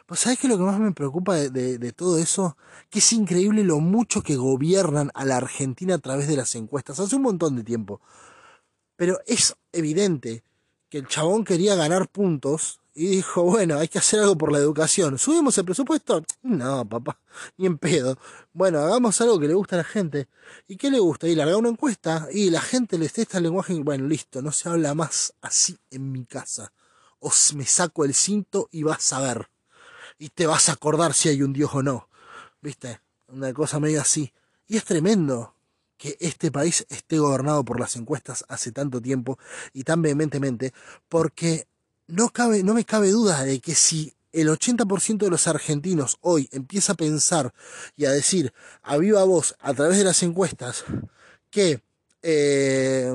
Pues 0.05 0.22
¿sabes 0.22 0.39
qué 0.39 0.48
es 0.48 0.51
lo 0.51 0.58
que 0.58 0.63
más 0.63 0.79
me 0.79 0.91
preocupa 0.91 1.36
de, 1.36 1.91
todo 1.93 2.17
eso? 2.17 2.58
Que 2.89 3.00
es 3.00 3.13
increíble 3.13 3.63
lo 3.63 3.79
mucho 3.79 4.24
que 4.24 4.36
gobiernan 4.38 5.12
a 5.13 5.25
la 5.25 5.38
Argentina 5.38 5.96
a 5.96 6.00
través 6.00 6.27
de 6.27 6.36
las 6.38 6.55
encuestas. 6.55 7.00
Hace 7.00 7.15
un 7.15 7.24
montón 7.24 7.55
de 7.55 7.63
tiempo. 7.63 8.01
Pero 8.96 9.19
es 9.27 9.55
evidente 9.72 10.43
que 10.89 11.00
el 11.00 11.08
chabón 11.08 11.43
quería 11.46 11.75
ganar 11.75 12.10
puntos 12.10 12.79
y 12.96 13.08
dijo, 13.08 13.43
bueno, 13.43 13.77
hay 13.77 13.88
que 13.88 14.00
hacer 14.00 14.19
algo 14.22 14.38
por 14.38 14.51
la 14.51 14.58
educación. 14.58 15.17
¿Subimos 15.17 15.58
el 15.58 15.65
presupuesto? 15.65 16.24
No, 16.41 16.88
papá, 16.89 17.19
ni 17.58 17.67
en 17.67 17.77
pedo. 17.77 18.17
Bueno, 18.51 18.79
hagamos 18.79 19.22
algo 19.22 19.39
que 19.39 19.48
le 19.48 19.53
gusta 19.53 19.75
a 19.75 19.79
la 19.79 19.84
gente. 19.86 20.27
¿Y 20.67 20.75
qué 20.77 20.89
le 20.89 21.00
gusta? 21.00 21.27
Y 21.27 21.36
larga 21.36 21.55
una 21.58 21.69
encuesta 21.69 22.27
y 22.34 22.50
la 22.50 22.62
gente 22.62 22.98
le 22.98 23.05
está 23.05 23.38
el 23.38 23.43
lenguaje. 23.43 23.74
Bueno, 23.84 24.08
listo, 24.08 24.41
no 24.41 24.51
se 24.51 24.69
habla 24.69 24.96
más 24.96 25.34
así 25.41 25.77
en 25.91 26.12
mi 26.12 26.25
casa. 26.25 26.74
Os 27.20 27.54
me 27.54 27.66
saco 27.66 28.06
el 28.06 28.14
cinto 28.14 28.70
y 28.72 28.84
vas 28.84 29.12
a 29.14 29.20
ver. 29.22 29.50
Y 30.18 30.30
te 30.30 30.48
vas 30.48 30.70
a 30.70 30.74
acordar 30.74 31.14
si 31.14 31.30
hay 31.30 31.42
un 31.42 31.54
Dios 31.54 31.72
o 31.74 31.84
no. 31.84 32.10
¿Viste? 32.62 33.00
Una 33.28 33.54
cosa 33.54 33.80
medio 33.80 34.02
así. 34.02 34.34
Y 34.68 34.78
es 34.78 34.86
tremendo 34.86 35.54
que 35.98 36.18
este 36.22 36.52
país 36.52 36.86
esté 36.90 37.20
gobernado 37.20 37.64
por 37.66 37.80
las 37.80 37.96
encuestas 37.96 38.46
hace 38.48 38.72
tanto 38.72 39.02
tiempo 39.02 39.38
y 39.74 39.84
tan 39.84 40.02
vehementemente, 40.02 40.74
porque 41.10 41.68
no, 42.08 42.30
cabe, 42.30 42.64
no 42.64 42.74
me 42.74 42.86
cabe 42.86 43.12
duda 43.12 43.44
de 43.44 43.60
que 43.60 43.76
si 43.76 44.14
el 44.32 44.48
80% 44.48 45.18
de 45.18 45.30
los 45.30 45.48
argentinos 45.48 46.18
hoy 46.22 46.48
empieza 46.52 46.94
a 46.94 46.96
pensar 46.96 47.54
y 47.98 48.06
a 48.06 48.12
decir 48.12 48.54
a 48.82 48.98
viva 48.98 49.24
voz 49.24 49.56
a 49.60 49.74
través 49.74 49.98
de 49.98 50.04
las 50.06 50.24
encuestas 50.24 50.86
que 51.50 51.82
eh, 52.22 53.14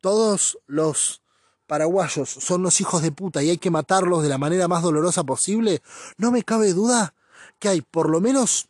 todos 0.00 0.58
los 0.66 1.22
paraguayos 1.66 2.28
son 2.28 2.62
los 2.62 2.80
hijos 2.80 3.02
de 3.02 3.12
puta 3.12 3.42
y 3.42 3.50
hay 3.50 3.58
que 3.58 3.70
matarlos 3.70 4.22
de 4.22 4.28
la 4.28 4.38
manera 4.38 4.68
más 4.68 4.82
dolorosa 4.82 5.24
posible, 5.24 5.82
no 6.16 6.30
me 6.30 6.42
cabe 6.42 6.72
duda 6.72 7.14
que 7.58 7.68
hay 7.68 7.80
por 7.80 8.10
lo 8.10 8.20
menos 8.20 8.68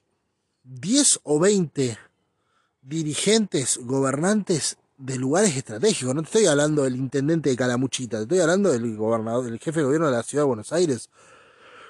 10 0.65 1.21
o 1.23 1.39
20 1.39 1.99
dirigentes, 2.83 3.79
gobernantes 3.83 4.79
de 4.97 5.17
lugares 5.17 5.57
estratégicos. 5.57 6.15
No 6.15 6.23
te 6.23 6.27
estoy 6.27 6.47
hablando 6.47 6.85
del 6.85 6.97
intendente 6.97 7.51
de 7.51 7.57
Calamuchita, 7.57 8.19
te 8.19 8.23
estoy 8.23 8.41
hablando 8.41 8.73
del 8.73 8.97
gobernador, 8.97 9.45
del 9.45 9.59
jefe 9.59 9.81
de 9.81 9.87
gobierno 9.87 10.07
de 10.07 10.13
la 10.13 10.23
ciudad 10.23 10.45
de 10.45 10.49
Buenos 10.49 10.73
Aires, 10.73 11.11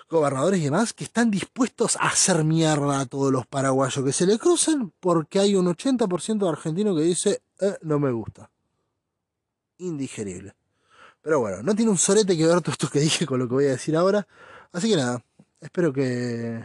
gobernadores 0.08 0.60
y 0.60 0.64
demás, 0.64 0.92
que 0.92 1.04
están 1.04 1.30
dispuestos 1.30 1.96
a 1.96 2.08
hacer 2.08 2.44
mierda 2.44 3.00
a 3.00 3.06
todos 3.06 3.32
los 3.32 3.46
paraguayos 3.46 4.04
que 4.04 4.12
se 4.12 4.26
le 4.26 4.38
crucen 4.38 4.92
porque 5.00 5.38
hay 5.38 5.54
un 5.56 5.66
80% 5.66 6.38
de 6.38 6.48
argentino 6.48 6.94
que 6.94 7.02
dice, 7.02 7.42
eh, 7.60 7.76
no 7.82 7.98
me 7.98 8.12
gusta. 8.12 8.50
Indigerible. 9.78 10.54
Pero 11.26 11.40
bueno, 11.40 11.60
no 11.60 11.74
tiene 11.74 11.90
un 11.90 11.98
sorete 11.98 12.36
que 12.36 12.46
ver 12.46 12.60
todo 12.60 12.70
esto 12.70 12.88
que 12.88 13.00
dije 13.00 13.26
con 13.26 13.40
lo 13.40 13.48
que 13.48 13.54
voy 13.54 13.64
a 13.64 13.70
decir 13.70 13.96
ahora. 13.96 14.24
Así 14.70 14.88
que 14.88 14.94
nada, 14.94 15.24
espero 15.60 15.92
que 15.92 16.64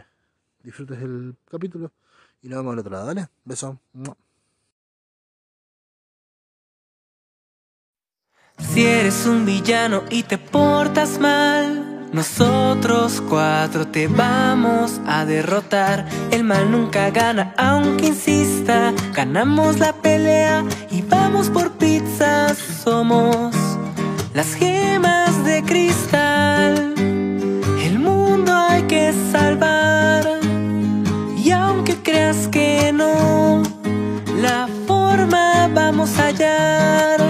disfrutes 0.62 1.02
el 1.02 1.34
capítulo 1.50 1.90
y 2.42 2.48
nos 2.48 2.60
vemos 2.60 2.74
al 2.74 2.78
otro 2.78 2.92
lado, 2.92 3.06
¿vale? 3.06 3.26
Beso. 3.44 3.80
Si 8.72 8.86
eres 8.86 9.26
un 9.26 9.44
villano 9.44 10.04
y 10.10 10.22
te 10.22 10.38
portas 10.38 11.18
mal, 11.18 12.08
nosotros 12.12 13.20
cuatro 13.28 13.88
te 13.88 14.06
vamos 14.06 15.00
a 15.08 15.24
derrotar. 15.24 16.08
El 16.30 16.44
mal 16.44 16.70
nunca 16.70 17.10
gana, 17.10 17.52
aunque 17.58 18.06
insista. 18.06 18.94
Ganamos 19.12 19.80
la 19.80 19.92
pelea 19.92 20.64
y 20.88 21.02
vamos 21.02 21.50
por 21.50 21.72
pizzas. 21.78 22.58
Somos 22.58 23.61
las 24.34 24.54
gemas 24.54 25.44
de 25.44 25.62
cristal. 25.62 26.94
El 27.82 27.98
mundo 27.98 28.52
hay 28.52 28.82
que 28.84 29.12
salvar. 29.30 30.26
Y 31.36 31.50
aunque 31.50 31.96
creas 32.02 32.48
que 32.48 32.92
no, 32.92 33.62
la 34.40 34.68
forma 34.86 35.68
vamos 35.74 36.18
a 36.18 36.26
hallar. 36.28 37.20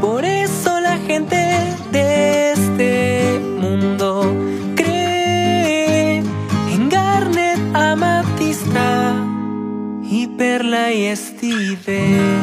Por 0.00 0.24
eso 0.24 0.80
la 0.80 0.96
gente 0.98 1.58
de 1.90 2.52
este 2.52 3.40
mundo 3.60 4.34
cree 4.74 6.18
en 6.72 6.88
Garnet, 6.88 7.58
Amatista 7.74 9.14
y 10.02 10.26
Perla 10.26 10.92
y 10.92 11.14
Steven. 11.14 12.41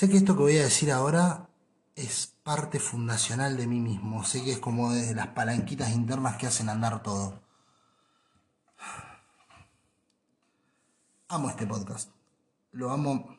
Sé 0.00 0.08
que 0.08 0.16
esto 0.16 0.34
que 0.34 0.40
voy 0.40 0.56
a 0.56 0.62
decir 0.62 0.90
ahora 0.90 1.50
es 1.94 2.34
parte 2.42 2.80
fundacional 2.80 3.58
de 3.58 3.66
mí 3.66 3.80
mismo. 3.80 4.24
Sé 4.24 4.42
que 4.42 4.52
es 4.52 4.58
como 4.58 4.94
de 4.94 5.14
las 5.14 5.26
palanquitas 5.26 5.90
internas 5.90 6.38
que 6.38 6.46
hacen 6.46 6.70
andar 6.70 7.02
todo. 7.02 7.42
Amo 11.28 11.50
este 11.50 11.66
podcast. 11.66 12.08
Lo 12.72 12.90
amo 12.92 13.36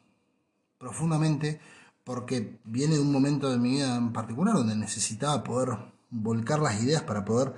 profundamente 0.78 1.60
porque 2.04 2.60
viene 2.64 2.94
de 2.94 3.02
un 3.02 3.12
momento 3.12 3.50
de 3.50 3.58
mi 3.58 3.72
vida 3.72 3.96
en 3.96 4.14
particular 4.14 4.54
donde 4.54 4.76
necesitaba 4.76 5.44
poder 5.44 5.80
volcar 6.12 6.60
las 6.60 6.80
ideas 6.84 7.02
para 7.02 7.26
poder 7.26 7.56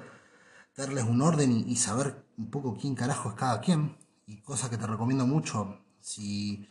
darles 0.78 1.04
un 1.04 1.22
orden 1.22 1.52
y, 1.52 1.76
saber 1.76 2.24
un 2.38 2.50
poco 2.50 2.78
quién 2.80 2.96
carajo 2.96 3.32
es 3.32 3.36
cada 3.36 3.60
quien. 3.60 3.98
Y 4.28 4.38
cosa 4.38 4.70
que 4.70 4.78
te 4.78 4.88
recomiendo 4.88 5.28
mucho 5.28 5.82
si 6.00 6.70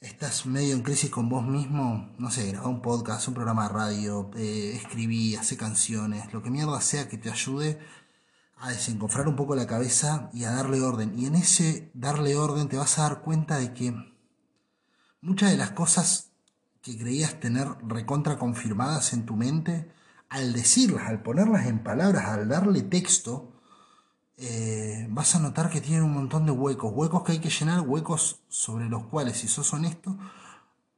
estás 0.00 0.46
medio 0.46 0.74
en 0.74 0.82
crisis 0.82 1.10
con 1.10 1.28
vos 1.28 1.44
mismo, 1.44 2.14
no 2.18 2.30
sé, 2.30 2.46
graba 2.48 2.68
un 2.68 2.82
podcast, 2.82 3.28
un 3.28 3.34
programa 3.34 3.68
de 3.68 3.74
radio, 3.74 4.30
eh, 4.36 4.72
escribí, 4.74 5.36
hace 5.36 5.56
canciones, 5.56 6.32
lo 6.32 6.42
que 6.42 6.50
mierda 6.50 6.80
sea 6.80 7.08
que 7.08 7.18
te 7.18 7.30
ayude 7.30 7.78
a 8.58 8.70
desencofrar 8.70 9.28
un 9.28 9.36
poco 9.36 9.54
la 9.54 9.66
cabeza 9.66 10.30
y 10.32 10.44
a 10.44 10.50
darle 10.50 10.80
orden. 10.80 11.18
Y 11.18 11.26
en 11.26 11.34
ese 11.34 11.90
darle 11.94 12.36
orden 12.36 12.68
te 12.68 12.76
vas 12.76 12.98
a 12.98 13.02
dar 13.02 13.22
cuenta 13.22 13.58
de 13.58 13.72
que 13.74 13.94
muchas 15.20 15.50
de 15.50 15.56
las 15.56 15.72
cosas 15.72 16.30
que 16.82 16.96
creías 16.96 17.40
tener 17.40 17.68
recontra 17.86 18.38
confirmadas 18.38 19.12
en 19.12 19.26
tu 19.26 19.36
mente, 19.36 19.92
al 20.28 20.52
decirlas, 20.52 21.08
al 21.08 21.22
ponerlas 21.22 21.66
en 21.66 21.82
palabras, 21.82 22.26
al 22.26 22.48
darle 22.48 22.82
texto, 22.82 23.55
eh, 24.38 25.06
vas 25.10 25.34
a 25.34 25.38
notar 25.38 25.70
que 25.70 25.80
tienen 25.80 26.04
un 26.04 26.12
montón 26.12 26.44
de 26.44 26.52
huecos, 26.52 26.92
huecos 26.94 27.22
que 27.22 27.32
hay 27.32 27.38
que 27.38 27.50
llenar, 27.50 27.80
huecos 27.80 28.40
sobre 28.48 28.88
los 28.88 29.04
cuales, 29.04 29.38
si 29.38 29.48
sos 29.48 29.72
honesto, 29.72 30.16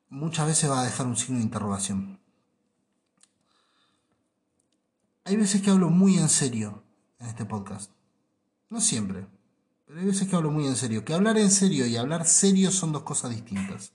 muchas 0.08 0.46
veces 0.46 0.70
va 0.70 0.80
a 0.80 0.84
dejar 0.84 1.06
un 1.06 1.16
signo 1.16 1.38
de 1.38 1.44
interrogación. 1.44 2.18
Hay 5.24 5.36
veces 5.36 5.62
que 5.62 5.70
hablo 5.70 5.90
muy 5.90 6.18
en 6.18 6.28
serio 6.28 6.82
en 7.18 7.26
este 7.26 7.44
podcast. 7.44 7.90
No 8.70 8.80
siempre, 8.80 9.26
pero 9.86 10.00
hay 10.00 10.06
veces 10.06 10.28
que 10.28 10.36
hablo 10.36 10.50
muy 10.50 10.66
en 10.66 10.76
serio. 10.76 11.04
Que 11.04 11.14
hablar 11.14 11.38
en 11.38 11.50
serio 11.50 11.86
y 11.86 11.96
hablar 11.96 12.26
serio 12.26 12.70
son 12.70 12.92
dos 12.92 13.02
cosas 13.02 13.30
distintas. 13.30 13.92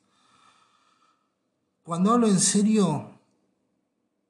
Cuando 1.84 2.14
hablo 2.14 2.28
en 2.28 2.40
serio, 2.40 3.20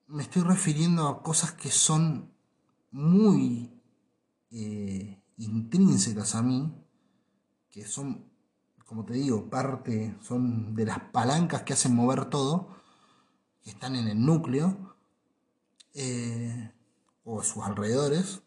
me 0.07 0.23
estoy 0.23 0.43
refiriendo 0.43 1.07
a 1.07 1.21
cosas 1.21 1.51
que 1.51 1.69
son 1.69 2.31
muy 2.91 3.72
eh, 4.53 5.19
intrínsecas 5.37 6.35
a 6.35 6.43
mí, 6.43 6.71
que 7.71 7.85
son, 7.87 8.29
como 8.85 9.03
te 9.03 9.13
digo, 9.13 9.49
parte, 9.49 10.15
son 10.21 10.75
de 10.75 10.85
las 10.85 10.99
palancas 11.11 11.63
que 11.63 11.73
hacen 11.73 11.95
mover 11.95 12.25
todo, 12.25 12.69
que 13.63 13.71
están 13.71 13.95
en 13.95 14.07
el 14.07 14.23
núcleo, 14.23 14.95
eh, 15.95 16.71
o 17.23 17.41
a 17.41 17.43
sus 17.43 17.63
alrededores, 17.63 18.43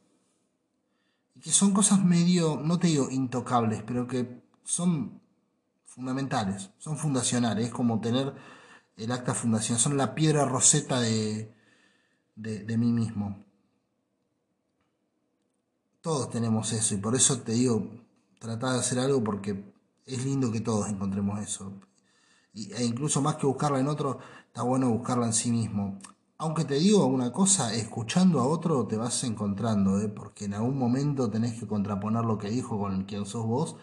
y 1.34 1.40
que 1.40 1.50
son 1.50 1.72
cosas 1.72 2.04
medio, 2.04 2.56
no 2.56 2.78
te 2.78 2.86
digo 2.86 3.10
intocables, 3.10 3.82
pero 3.82 4.06
que 4.06 4.42
son 4.62 5.20
fundamentales, 5.84 6.70
son 6.78 6.96
fundacionales, 6.98 7.66
es 7.66 7.72
como 7.72 8.00
tener 8.00 8.32
el 8.96 9.10
acta 9.10 9.34
fundación, 9.34 9.78
son 9.78 9.96
la 9.96 10.14
piedra 10.14 10.44
roseta 10.44 11.00
de, 11.00 11.52
de 12.36 12.78
mí 12.78 12.92
mismo. 12.92 13.45
Todos 16.06 16.30
tenemos 16.30 16.72
eso 16.72 16.94
y 16.94 16.98
por 16.98 17.16
eso 17.16 17.40
te 17.40 17.50
digo, 17.50 17.84
trata 18.38 18.72
de 18.72 18.78
hacer 18.78 19.00
algo 19.00 19.24
porque 19.24 19.74
es 20.04 20.24
lindo 20.24 20.52
que 20.52 20.60
todos 20.60 20.88
encontremos 20.88 21.40
eso. 21.40 21.72
e 22.54 22.84
incluso 22.84 23.20
más 23.20 23.34
que 23.34 23.46
buscarla 23.48 23.80
en 23.80 23.88
otro, 23.88 24.20
está 24.46 24.62
bueno 24.62 24.88
buscarla 24.88 25.26
en 25.26 25.32
sí 25.32 25.50
mismo. 25.50 25.98
Aunque 26.38 26.64
te 26.64 26.74
digo 26.74 27.04
una 27.06 27.32
cosa, 27.32 27.74
escuchando 27.74 28.38
a 28.38 28.46
otro 28.46 28.86
te 28.86 28.96
vas 28.96 29.24
encontrando, 29.24 30.00
¿eh? 30.00 30.08
porque 30.08 30.44
en 30.44 30.54
algún 30.54 30.78
momento 30.78 31.28
tenés 31.28 31.58
que 31.58 31.66
contraponer 31.66 32.24
lo 32.24 32.38
que 32.38 32.50
dijo 32.50 32.78
con 32.78 33.02
quien 33.02 33.26
sos 33.26 33.44
vos, 33.44 33.76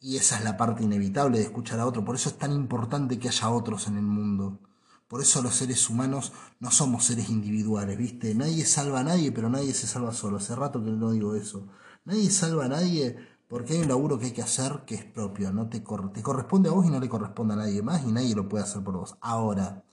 y 0.00 0.16
esa 0.16 0.38
es 0.38 0.44
la 0.44 0.56
parte 0.56 0.82
inevitable 0.82 1.40
de 1.40 1.44
escuchar 1.44 1.78
a 1.78 1.86
otro. 1.86 2.06
Por 2.06 2.14
eso 2.14 2.30
es 2.30 2.38
tan 2.38 2.52
importante 2.52 3.18
que 3.18 3.28
haya 3.28 3.50
otros 3.50 3.86
en 3.88 3.98
el 3.98 4.06
mundo. 4.06 4.60
Por 5.08 5.20
eso 5.20 5.42
los 5.42 5.54
seres 5.54 5.88
humanos 5.90 6.32
no 6.60 6.70
somos 6.70 7.04
seres 7.04 7.28
individuales, 7.30 7.96
¿viste? 7.98 8.34
Nadie 8.34 8.64
salva 8.64 9.00
a 9.00 9.04
nadie, 9.04 9.32
pero 9.32 9.48
nadie 9.50 9.74
se 9.74 9.86
salva 9.86 10.12
solo. 10.12 10.38
Hace 10.38 10.56
rato 10.56 10.82
que 10.82 10.90
no 10.90 11.12
digo 11.12 11.34
eso. 11.34 11.68
Nadie 12.04 12.30
salva 12.30 12.66
a 12.66 12.68
nadie 12.68 13.16
Porque 13.48 13.74
hay 13.74 13.80
un 13.80 13.88
laburo 13.88 14.18
que 14.18 14.26
hay 14.26 14.32
que 14.32 14.42
hacer 14.42 14.84
que 14.86 14.94
es 14.94 15.04
propio, 15.04 15.52
no 15.52 15.68
te, 15.68 15.80
te 15.80 16.22
corresponde 16.22 16.68
a 16.68 16.72
vos 16.72 16.86
y 16.86 16.90
no 16.90 16.98
le 16.98 17.08
corresponde 17.08 17.54
a 17.54 17.56
nadie 17.58 17.82
más 17.82 18.02
y 18.04 18.10
nadie 18.12 18.34
lo 18.34 18.48
puede 18.48 18.64
hacer 18.64 18.82
por 18.82 18.96
vos. 18.96 19.16
Ahora, 19.20 19.84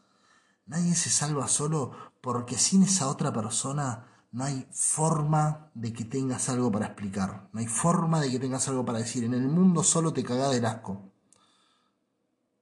nadie 0.65 0.96
se 0.96 1.10
salva 1.10 1.48
solo 1.48 1.91
porque 2.22 2.58
sin 2.58 2.84
esa 2.84 3.08
otra 3.10 3.32
persona 3.34 4.08
no 4.32 4.46
hay 4.46 4.65
forma 4.72 5.70
de 5.74 5.91
que 5.94 6.06
tengas 6.06 6.50
algo 6.50 6.72
para 6.72 6.88
explicar, 6.88 7.50
no 7.53 7.60
hay 7.60 7.68
forma 7.68 8.22
de 8.22 8.32
que 8.32 8.39
tengas 8.39 8.68
algo 8.70 8.86
para 8.86 9.00
decir. 9.00 9.24
En 9.25 9.34
el 9.34 9.48
mundo 9.50 9.84
solo 9.84 10.13
te 10.13 10.24
cagá 10.24 10.50
del 10.50 10.65
asco. 10.65 11.12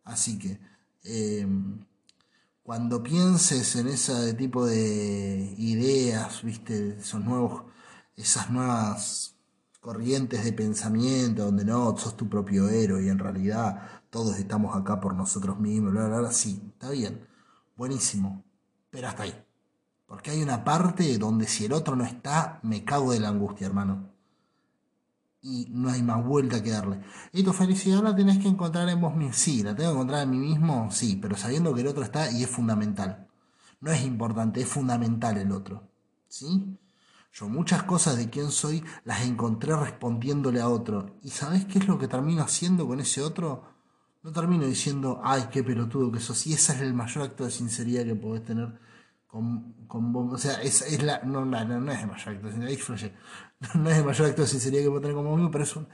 Así 0.04 0.40
que, 0.40 0.60
em, 1.04 1.86
cuando 2.70 3.02
pienses 3.02 3.76
en 3.78 3.88
ese 3.88 4.36
tipo 4.36 4.64
de 4.64 5.56
ideas, 5.58 6.44
viste, 6.44 6.98
esos 7.00 7.20
nuevos, 7.20 7.64
esas 8.16 8.52
nuevas 8.52 9.36
corrientes 9.80 10.44
de 10.44 10.54
pensamiento 10.54 11.46
donde 11.46 11.66
no, 11.66 11.98
sos 11.98 12.16
tu 12.16 12.30
propio 12.30 12.70
héroe 12.70 13.04
y 13.04 13.10
en 13.10 13.18
realidad 13.18 14.04
todos 14.12 14.38
estamos 14.38 14.76
acá 14.76 15.00
por 15.00 15.16
nosotros 15.16 15.60
mismos, 15.60 15.94
bla, 15.94 16.10
bla, 16.10 16.20
bla, 16.20 16.32
sí, 16.32 16.62
está 16.72 16.92
bien, 16.92 17.28
buenísimo, 17.76 18.44
pero 18.92 19.08
hasta 19.08 19.24
ahí. 19.24 19.34
Porque 20.06 20.30
hay 20.30 20.44
una 20.44 20.64
parte 20.64 21.18
donde 21.18 21.48
si 21.48 21.66
el 21.66 21.74
otro 21.74 21.96
no 21.96 22.04
está, 22.04 22.60
me 22.62 22.86
cago 22.86 23.14
de 23.14 23.20
la 23.20 23.30
angustia, 23.30 23.66
hermano. 23.66 24.09
Y 25.42 25.68
no 25.70 25.90
hay 25.90 26.04
más 26.04 26.24
vuelta 26.26 26.62
que 26.62 26.72
darle. 26.72 27.02
Y 27.32 27.44
tu 27.44 27.54
felicidad 27.54 28.04
la 28.04 28.16
tenés 28.16 28.40
que 28.40 28.48
encontrar 28.48 28.90
en 28.90 29.00
vos 29.00 29.16
mismo. 29.16 29.34
Sí, 29.34 29.64
la 29.64 29.76
tengo 29.76 29.92
que 29.92 29.96
encontrar 29.96 30.24
en 30.24 30.32
mí 30.32 30.38
mismo, 30.38 30.90
sí, 30.92 31.18
pero 31.22 31.38
sabiendo 31.38 31.74
que 31.74 31.82
el 31.82 31.88
otro 31.88 32.04
está 32.04 32.30
y 32.32 32.44
es 32.44 32.50
fundamental. 32.50 33.28
No 33.82 33.92
es 33.92 34.04
importante, 34.04 34.62
es 34.62 34.68
fundamental 34.68 35.38
el 35.38 35.52
otro. 35.52 35.90
¿Sí? 36.28 36.78
Yo 37.32 37.48
muchas 37.48 37.84
cosas 37.84 38.18
de 38.18 38.30
quién 38.30 38.52
soy 38.52 38.84
las 39.06 39.24
encontré 39.24 39.76
respondiéndole 39.76 40.60
a 40.60 40.68
otro. 40.68 41.18
¿Y 41.24 41.30
sabes 41.30 41.66
qué 41.66 41.80
es 41.80 41.88
lo 41.88 41.98
que 41.98 42.08
termino 42.08 42.42
haciendo 42.42 42.88
con 42.88 43.00
ese 43.00 43.22
otro? 43.22 43.64
No 44.24 44.32
termino 44.34 44.66
diciendo, 44.66 45.22
ay, 45.24 45.48
qué 45.52 45.64
pelotudo 45.64 46.12
que 46.12 46.20
sos. 46.20 46.48
Y 46.48 46.54
ese 46.54 46.74
es 46.74 46.82
el 46.82 46.94
mayor 46.94 47.24
acto 47.24 47.46
de 47.46 47.52
sinceridad 47.52 48.04
que 48.04 48.16
podés 48.16 48.44
tener 48.44 48.80
con, 49.30 49.74
con. 49.88 50.16
O 50.16 50.38
sea, 50.38 50.62
es, 50.62 50.82
es 50.82 51.04
la, 51.04 51.22
no, 51.24 51.46
no, 51.46 51.64
no, 51.66 51.92
es 51.92 52.02
el 52.02 52.08
mayor 52.08 52.30
acto 52.36 52.48
de. 52.50 53.14
No 53.76 53.90
es 53.90 53.98
el 53.98 54.06
mayor 54.06 54.30
acto 54.30 54.42
de 54.42 54.48
sinceridad 54.48 54.84
que 54.84 54.88
puedo 54.88 55.02
tener 55.02 55.16
con 55.16 55.26
vos 55.26 55.36
mismo, 55.36 55.52
pero 55.52 55.64
es 55.66 55.76
un, 55.76 55.88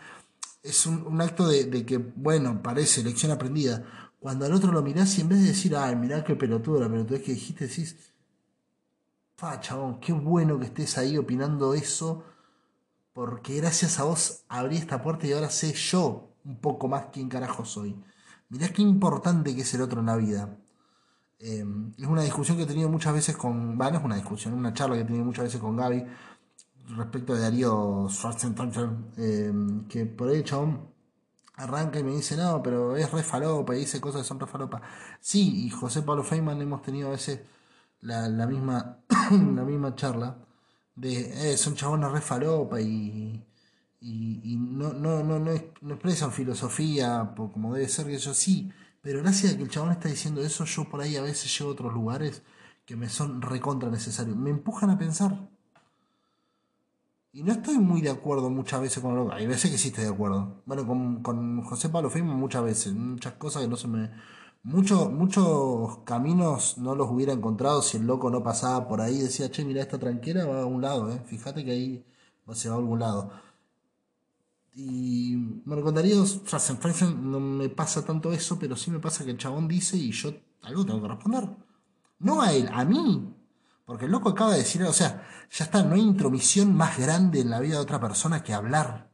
es 0.63 0.85
un, 0.85 1.05
un 1.05 1.21
acto 1.21 1.47
de, 1.47 1.65
de, 1.65 1.85
que, 1.85 1.97
bueno, 1.97 2.61
parece 2.63 3.03
lección 3.03 3.31
aprendida. 3.31 3.83
Cuando 4.19 4.45
al 4.45 4.53
otro 4.53 4.71
lo 4.71 4.81
mirás 4.81 5.17
y 5.17 5.21
en 5.21 5.29
vez 5.29 5.41
de 5.41 5.47
decir, 5.47 5.75
ay, 5.75 5.95
mirá 5.95 6.23
qué 6.23 6.35
pelotudo, 6.35 6.79
la 6.79 6.89
pelotudez 6.89 7.23
que 7.23 7.33
dijiste, 7.33 7.67
decís 7.67 7.95
Fa, 9.37 9.59
chabón, 9.59 9.99
qué 9.99 10.13
bueno 10.13 10.57
que 10.59 10.67
estés 10.67 10.97
ahí 10.97 11.17
opinando 11.17 11.73
eso, 11.73 12.23
porque 13.11 13.57
gracias 13.57 13.99
a 13.99 14.05
vos 14.05 14.45
abrí 14.47 14.77
esta 14.77 15.03
puerta 15.03 15.27
y 15.27 15.33
ahora 15.33 15.49
sé 15.49 15.73
yo 15.73 16.29
un 16.45 16.61
poco 16.61 16.87
más 16.87 17.07
quién 17.11 17.27
carajo 17.27 17.65
soy. 17.65 18.01
Mirá 18.47 18.69
qué 18.69 18.81
importante 18.81 19.53
que 19.53 19.61
es 19.63 19.73
el 19.73 19.81
otro 19.81 19.99
en 19.99 20.05
la 20.05 20.15
vida. 20.15 20.57
Em, 21.39 21.93
es 21.97 22.05
una 22.07 22.23
discusión 22.23 22.57
que 22.57 22.63
he 22.63 22.67
tenido 22.67 22.89
muchas 22.89 23.13
veces 23.13 23.35
con. 23.37 23.77
Bueno, 23.77 23.97
es 23.99 24.03
una 24.03 24.15
discusión, 24.15 24.53
una 24.53 24.73
charla 24.73 24.95
que 24.95 25.01
he 25.01 25.05
tenido 25.05 25.25
muchas 25.25 25.45
veces 25.45 25.59
con 25.61 25.75
Gaby 25.75 26.05
respecto 26.89 27.33
de 27.33 27.41
Darío 27.41 28.07
Schwarzenegger, 28.09 28.89
em, 29.17 29.87
que 29.87 30.05
por 30.05 30.29
ahí 30.29 30.37
el 30.37 30.43
chabón 30.43 30.95
arranca 31.55 31.99
y 31.99 32.03
me 32.03 32.11
dice, 32.15 32.35
no, 32.37 32.61
pero 32.61 32.95
es 32.95 33.11
re 33.11 33.23
falopa 33.23 33.75
y 33.75 33.79
dice 33.79 34.01
cosas 34.01 34.21
que 34.21 34.27
son 34.27 34.39
re 34.39 34.47
falopa. 34.47 34.81
Sí, 35.19 35.65
y 35.65 35.69
José 35.69 36.01
Pablo 36.03 36.23
Feynman 36.23 36.61
hemos 36.61 36.81
tenido 36.81 37.07
a 37.09 37.11
veces 37.11 37.41
la, 38.01 38.27
la 38.29 38.45
misma, 38.47 38.99
la 39.31 39.63
misma 39.63 39.95
charla 39.95 40.37
de 40.95 41.53
eh, 41.53 41.57
son 41.57 41.75
chabones 41.75 42.11
re 42.11 42.21
falopa 42.21 42.79
y, 42.81 43.45
y, 44.01 44.57
no, 44.57 44.93
no, 44.93 45.23
no, 45.23 45.39
no, 45.39 45.51
expresan 45.51 46.31
filosofía 46.31 47.33
como 47.35 47.73
debe 47.73 47.87
ser 47.89 48.05
que 48.07 48.17
yo 48.17 48.33
sí, 48.33 48.71
pero 49.05 49.21
gracias 49.21 49.53
a 49.53 49.57
que 49.57 49.61
el 49.61 49.69
chabón 49.69 49.91
está 49.91 50.09
diciendo 50.09 50.41
eso, 50.41 50.65
yo 50.65 50.89
por 50.89 50.99
ahí 50.99 51.15
a 51.15 51.21
veces 51.21 51.55
llego 51.55 51.69
a 51.69 51.73
otros 51.73 51.93
lugares 51.93 52.41
que 52.87 52.95
me 52.95 53.07
son 53.07 53.39
recontra 53.39 53.91
necesarios, 53.91 54.35
me 54.35 54.49
empujan 54.49 54.89
a 54.89 54.97
pensar. 54.97 55.47
Y 57.31 57.43
no 57.43 57.51
estoy 57.51 57.77
muy 57.77 58.01
de 58.01 58.09
acuerdo 58.09 58.49
muchas 58.49 58.81
veces 58.81 59.03
con 59.03 59.13
lo 59.13 59.31
Hay 59.31 59.45
veces 59.45 59.69
que 59.69 59.77
sí 59.77 59.89
estoy 59.89 60.05
de 60.05 60.09
acuerdo. 60.09 60.63
Bueno, 60.65 60.87
con, 60.87 61.21
con 61.21 61.61
José 61.61 61.89
Pablo 61.89 62.09
muchas 62.23 62.63
veces. 62.63 62.93
Muchas 62.95 63.33
cosas 63.33 63.61
que 63.61 63.67
no 63.67 63.75
se 63.75 63.87
me, 63.87 64.09
muchos 64.63 65.99
caminos 66.03 66.79
no 66.79 66.95
los 66.95 67.07
hubiera 67.11 67.33
encontrado 67.33 67.83
si 67.83 67.97
el 67.97 68.07
loco 68.07 68.31
no 68.31 68.41
pasaba 68.41 68.87
por 68.87 69.01
ahí 69.01 69.17
y 69.17 69.21
decía, 69.21 69.51
che, 69.51 69.63
mira, 69.63 69.83
esta 69.83 69.99
tranquera 69.99 70.45
va 70.45 70.61
a 70.63 70.65
un 70.65 70.81
lado, 70.81 71.11
eh. 71.11 71.21
fíjate 71.27 71.63
que 71.63 71.71
ahí 71.71 72.05
se 72.53 72.69
va 72.69 72.75
a 72.75 72.79
algún 72.79 72.99
lado. 72.99 73.31
Y 74.75 75.35
bueno, 75.65 75.81
con 75.81 75.95
Darío 75.95 76.23
no 77.21 77.39
me 77.39 77.69
pasa 77.69 78.05
tanto 78.05 78.31
eso, 78.33 78.59
pero 78.59 78.75
sí 78.75 78.91
me 78.91 78.99
pasa 78.99 79.23
que 79.23 79.31
el 79.31 79.37
chabón 79.37 79.67
dice 79.67 79.95
y 79.97 80.11
yo 80.11 80.33
algo 80.63 80.85
tengo 80.85 81.01
que 81.01 81.07
responder. 81.07 81.49
No 82.19 82.41
a 82.41 82.51
él, 82.51 82.69
a 82.71 82.83
mí. 82.83 83.33
Porque 83.85 84.05
el 84.05 84.11
loco 84.11 84.29
acaba 84.29 84.51
de 84.51 84.59
decir, 84.59 84.83
o 84.83 84.93
sea, 84.93 85.25
ya 85.49 85.65
está, 85.65 85.83
no 85.83 85.95
hay 85.95 86.01
intromisión 86.01 86.75
más 86.75 86.97
grande 86.97 87.39
en 87.39 87.49
la 87.49 87.59
vida 87.59 87.75
de 87.75 87.81
otra 87.81 87.99
persona 87.99 88.43
que 88.43 88.53
hablar. 88.53 89.09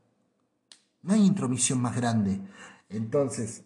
No 1.03 1.13
hay 1.13 1.25
intromisión 1.25 1.79
más 1.79 1.95
grande. 1.95 2.41
Entonces, 2.89 3.63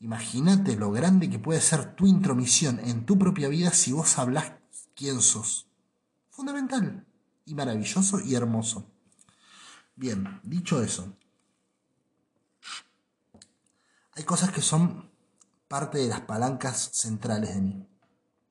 Imagínate 0.00 0.76
lo 0.76 0.90
grande 0.90 1.28
que 1.28 1.38
puede 1.38 1.60
ser 1.60 1.94
tu 1.94 2.06
intromisión 2.06 2.80
en 2.80 3.04
tu 3.04 3.18
propia 3.18 3.48
vida 3.48 3.70
si 3.70 3.92
vos 3.92 4.18
hablas 4.18 4.54
quién 4.96 5.20
sos. 5.20 5.68
Fundamental 6.30 7.06
y 7.44 7.54
maravilloso 7.54 8.18
y 8.18 8.34
hermoso. 8.34 8.89
Bien, 10.00 10.40
dicho 10.42 10.82
eso, 10.82 11.14
hay 14.12 14.24
cosas 14.24 14.50
que 14.50 14.62
son 14.62 15.10
parte 15.68 15.98
de 15.98 16.08
las 16.08 16.22
palancas 16.22 16.88
centrales 16.94 17.54
de 17.54 17.60
mí. 17.60 17.86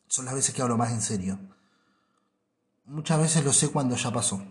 Son 0.07 0.25
las 0.25 0.35
veces 0.35 0.53
que 0.53 0.61
hablo 0.61 0.77
más 0.77 0.91
en 0.91 1.01
serio. 1.01 1.39
Muchas 2.85 3.19
veces 3.19 3.43
lo 3.43 3.51
sé 3.51 3.71
cuando 3.71 3.95
ya 3.95 4.13
pasó. 4.13 4.45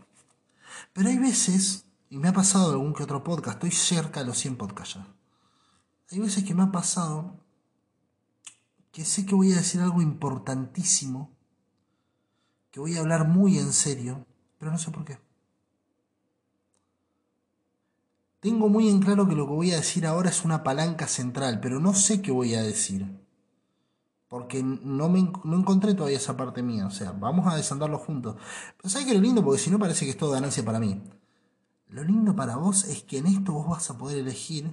Pero 0.93 1.09
hay 1.09 1.19
veces, 1.19 1.85
y 2.11 2.19
me 2.19 2.31
ha 2.31 2.33
pasado 2.33 2.73
algún 2.73 2.93
que 2.93 3.05
otro 3.05 3.23
podcast, 3.23 3.59
estoy 3.59 3.71
cerca 3.71 4.19
de 4.19 4.27
los 4.27 4.39
100 4.39 4.57
podcasts 4.57 4.95
ya 4.95 5.07
hay 6.11 6.19
veces 6.19 6.43
que 6.43 6.55
me 6.57 6.65
ha 6.65 6.73
pasado 6.73 7.39
que 8.91 9.05
sé 9.05 9.25
que 9.25 9.37
voy 9.37 9.53
a 9.53 9.57
decir 9.59 9.81
algo 9.83 10.03
importantísimo, 10.03 11.31
que 12.73 12.81
voy 12.81 12.97
a 12.97 13.01
hablar 13.01 13.29
muy 13.29 13.57
en 13.57 13.73
serio, 13.73 14.27
pero 14.59 14.73
no 14.73 14.79
sé 14.79 14.91
por 14.91 15.05
qué. 15.05 15.28
Tengo 18.41 18.69
muy 18.69 18.89
en 18.89 19.01
claro 19.01 19.29
que 19.29 19.35
lo 19.35 19.47
que 19.47 19.53
voy 19.53 19.73
a 19.73 19.77
decir 19.77 20.07
ahora 20.07 20.31
es 20.31 20.45
una 20.45 20.63
palanca 20.63 21.09
central, 21.09 21.61
pero 21.61 21.81
no 21.81 21.95
sé 21.95 22.23
qué 22.23 22.31
voy 22.31 22.55
a 22.55 22.63
decir. 22.63 23.07
Porque 24.29 24.63
no, 24.63 25.09
me, 25.09 25.33
no 25.45 25.57
encontré 25.57 25.95
todavía 25.95 26.19
esa 26.19 26.37
parte 26.37 26.63
mía. 26.63 26.87
O 26.87 26.91
sea, 26.91 27.13
vamos 27.13 27.53
a 27.53 27.57
desandarlo 27.57 27.99
juntos. 27.99 28.37
Pero 28.77 28.89
¿sabes 28.89 29.07
qué 29.07 29.15
lo 29.15 29.21
lindo? 29.21 29.43
Porque 29.43 29.61
si 29.61 29.71
no 29.71 29.79
parece 29.79 30.05
que 30.05 30.13
es 30.13 30.17
todo 30.17 30.33
ganancia 30.33 30.65
para 30.65 30.79
mí. 30.79 31.03
Lo 31.89 32.05
lindo 32.05 32.37
para 32.37 32.57
vos 32.57 32.85
es 32.85 33.03
que 33.03 33.19
en 33.19 33.27
esto 33.27 33.53
vos 33.53 33.69
vas 33.69 33.91
a 33.91 33.97
poder 33.97 34.19
elegir 34.19 34.71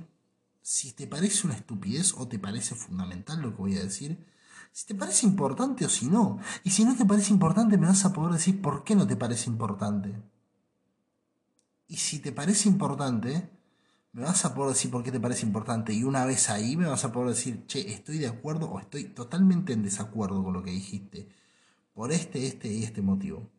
si 0.61 0.91
te 0.91 1.07
parece 1.07 1.47
una 1.47 1.55
estupidez 1.55 2.13
o 2.17 2.27
te 2.27 2.39
parece 2.39 2.75
fundamental 2.75 3.39
lo 3.39 3.51
que 3.51 3.61
voy 3.61 3.77
a 3.77 3.83
decir, 3.83 4.25
si 4.71 4.87
te 4.87 4.95
parece 4.95 5.25
importante 5.25 5.85
o 5.85 5.89
si 5.89 6.07
no. 6.07 6.39
Y 6.63 6.71
si 6.71 6.83
no 6.83 6.95
te 6.95 7.05
parece 7.05 7.31
importante, 7.31 7.77
me 7.77 7.87
vas 7.87 8.03
a 8.03 8.11
poder 8.11 8.33
decir 8.33 8.61
por 8.61 8.83
qué 8.83 8.95
no 8.95 9.07
te 9.07 9.15
parece 9.15 9.49
importante. 9.49 10.21
Y 11.87 11.97
si 11.97 12.19
te 12.19 12.31
parece 12.31 12.67
importante, 12.67 13.54
me 14.15 14.23
vas 14.23 14.45
a 14.45 14.55
poder 14.55 14.73
decir 14.73 14.89
por 14.89 15.03
qué 15.03 15.11
te 15.11 15.19
parece 15.19 15.45
importante. 15.45 15.91
Y 15.93 16.05
una 16.05 16.23
vez 16.23 16.49
ahí 16.49 16.77
me 16.77 16.87
vas 16.87 17.03
a 17.03 17.11
poder 17.11 17.35
decir, 17.35 17.65
che, 17.67 17.91
estoy 17.91 18.17
de 18.17 18.27
acuerdo 18.27 18.69
o 18.69 18.79
estoy 18.79 19.09
totalmente 19.09 19.73
en 19.73 19.83
desacuerdo 19.83 20.41
con 20.41 20.53
lo 20.53 20.63
que 20.63 20.71
dijiste. 20.71 21.27
Por 21.93 22.13
este, 22.13 22.47
este 22.47 22.69
y 22.69 22.85
este 22.85 23.01
motivo. 23.01 23.51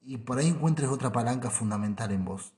Y 0.00 0.16
por 0.16 0.38
ahí 0.38 0.48
encuentres 0.48 0.88
otra 0.88 1.12
palanca 1.12 1.50
fundamental 1.50 2.10
en 2.10 2.24
vos. 2.24 2.52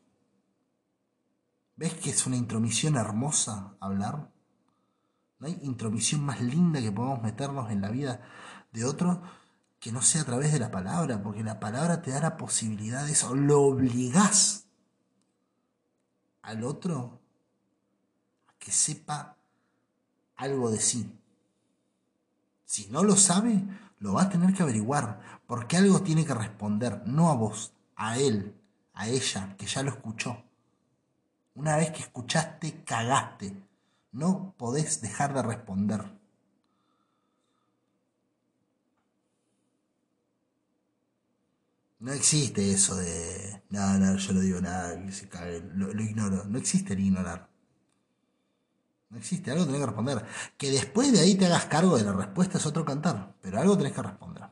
¿Ves 1.77 1.92
que 1.92 2.09
es 2.09 2.27
una 2.27 2.37
intromisión 2.37 2.96
hermosa 2.96 3.77
hablar? 3.79 4.33
No 5.40 5.46
hay 5.46 5.59
intromisión 5.64 6.24
más 6.24 6.40
linda 6.40 6.81
que 6.81 6.90
podamos 6.90 7.22
meternos 7.22 7.70
en 7.70 7.83
la 7.83 7.90
vida 7.90 8.22
de 8.72 8.87
otro 8.87 9.20
que 9.79 9.92
no 9.92 10.00
sea 10.00 10.22
a 10.22 10.24
través 10.24 10.50
de 10.50 10.61
la 10.61 10.70
palabra, 10.70 11.22
porque 11.22 11.44
la 11.44 11.61
palabra 11.61 12.00
te 12.00 12.11
da 12.11 12.20
la 12.20 12.38
posibilidad 12.38 13.05
de 13.05 13.12
eso, 13.12 13.35
lo 13.35 13.61
obligás 13.61 14.63
al 16.44 16.62
otro 16.62 17.20
a 18.46 18.59
que 18.59 18.70
sepa 18.70 19.37
algo 20.37 20.70
de 20.70 20.78
sí. 20.78 21.18
Si 22.64 22.87
no 22.88 23.02
lo 23.02 23.16
sabe, 23.16 23.62
lo 23.98 24.14
va 24.14 24.22
a 24.22 24.28
tener 24.28 24.54
que 24.54 24.62
averiguar, 24.62 25.40
porque 25.46 25.76
algo 25.76 26.02
tiene 26.02 26.24
que 26.24 26.35
responder, 26.35 27.02
no 27.07 27.30
a 27.30 27.35
vos, 27.35 27.72
a 27.96 28.18
él, 28.18 28.54
a 28.92 29.09
ella, 29.09 29.57
que 29.57 29.66
ya 29.66 29.83
lo 29.83 29.90
escuchó. 29.90 30.42
Una 31.54 31.76
vez 31.76 31.90
que 31.92 32.00
escuchaste, 32.00 32.85
cagaste. 32.85 33.57
No 34.12 34.54
podés 34.57 35.00
dejar 35.00 35.35
de 35.35 35.42
responder. 35.42 36.04
No 42.05 42.12
existe 42.12 42.71
eso 42.71 42.97
de. 42.97 43.62
No, 43.71 43.99
no, 43.99 44.19
yo 44.19 44.35
no 44.35 44.40
digo 44.40 44.61
nada, 44.61 44.95
lo, 45.75 45.95
lo 45.95 46.03
ignoro. 46.03 46.45
No 46.45 46.59
existe 46.59 46.93
el 46.93 47.01
ignorar. 47.01 47.49
No 49.09 49.17
existe, 49.17 49.51
algo 49.51 49.64
tenés 49.64 49.81
que 49.81 49.87
responder. 49.87 50.27
Que 50.59 50.71
después 50.71 51.12
de 51.12 51.21
ahí 51.21 51.35
te 51.37 51.47
hagas 51.47 51.64
cargo 51.64 51.97
de 51.97 52.05
la 52.05 52.12
respuesta 52.12 52.59
es 52.59 52.67
otro 52.67 52.85
cantar, 52.85 53.35
pero 53.40 53.59
algo 53.59 53.79
tenés 53.79 53.95
que 53.95 54.03
responder. 54.03 54.43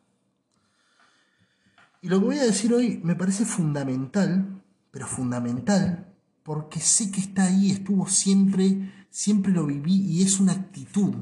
Y 2.00 2.08
lo 2.08 2.20
que 2.20 2.24
voy 2.24 2.38
a 2.38 2.44
decir 2.44 2.72
hoy 2.72 3.02
me 3.04 3.16
parece 3.16 3.44
fundamental, 3.44 4.62
pero 4.90 5.06
fundamental, 5.06 6.10
porque 6.42 6.80
sé 6.80 7.10
que 7.10 7.20
está 7.20 7.44
ahí, 7.44 7.70
estuvo 7.70 8.08
siempre, 8.08 9.06
siempre 9.10 9.52
lo 9.52 9.66
viví 9.66 10.06
y 10.06 10.22
es 10.22 10.40
una 10.40 10.52
actitud. 10.52 11.16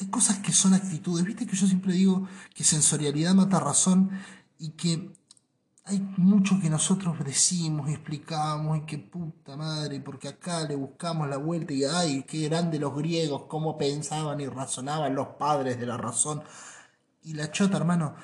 Hay 0.00 0.08
cosas 0.08 0.40
que 0.40 0.52
son 0.52 0.74
actitudes, 0.74 1.24
viste 1.24 1.46
que 1.46 1.54
yo 1.54 1.68
siempre 1.68 1.92
digo 1.92 2.26
que 2.52 2.64
sensorialidad 2.64 3.36
mata 3.36 3.60
razón 3.60 4.10
y 4.58 4.70
que 4.70 5.16
hay 5.88 6.06
mucho 6.18 6.60
que 6.60 6.68
nosotros 6.68 7.18
decimos 7.24 7.88
y 7.88 7.94
explicamos 7.94 8.76
y 8.76 8.80
que 8.82 8.98
puta 8.98 9.56
madre, 9.56 10.00
porque 10.00 10.28
acá 10.28 10.62
le 10.64 10.76
buscamos 10.76 11.28
la 11.28 11.38
vuelta 11.38 11.72
y 11.72 11.84
ay, 11.84 12.24
qué 12.24 12.48
grande 12.48 12.78
los 12.78 12.94
griegos, 12.94 13.44
cómo 13.48 13.78
pensaban 13.78 14.38
y 14.40 14.46
razonaban 14.46 15.14
los 15.14 15.28
padres 15.38 15.80
de 15.80 15.86
la 15.86 15.96
razón. 15.96 16.42
Y 17.22 17.32
la 17.32 17.50
chota, 17.50 17.78
hermano, 17.78 18.14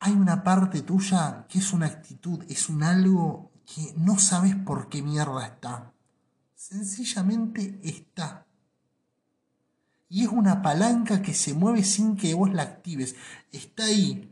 hay 0.00 0.12
una 0.14 0.42
parte 0.42 0.82
tuya 0.82 1.46
que 1.48 1.60
es 1.60 1.72
una 1.72 1.86
actitud, 1.86 2.44
es 2.48 2.68
un 2.68 2.82
algo 2.82 3.52
que 3.64 3.94
no 3.96 4.18
sabes 4.18 4.56
por 4.56 4.88
qué 4.88 5.00
mierda 5.00 5.46
está. 5.46 5.92
Sencillamente 6.56 7.78
está. 7.84 8.46
Y 10.08 10.24
es 10.24 10.28
una 10.28 10.60
palanca 10.60 11.22
que 11.22 11.34
se 11.34 11.54
mueve 11.54 11.84
sin 11.84 12.16
que 12.16 12.34
vos 12.34 12.52
la 12.52 12.62
actives. 12.62 13.14
Está 13.52 13.84
ahí. 13.84 14.28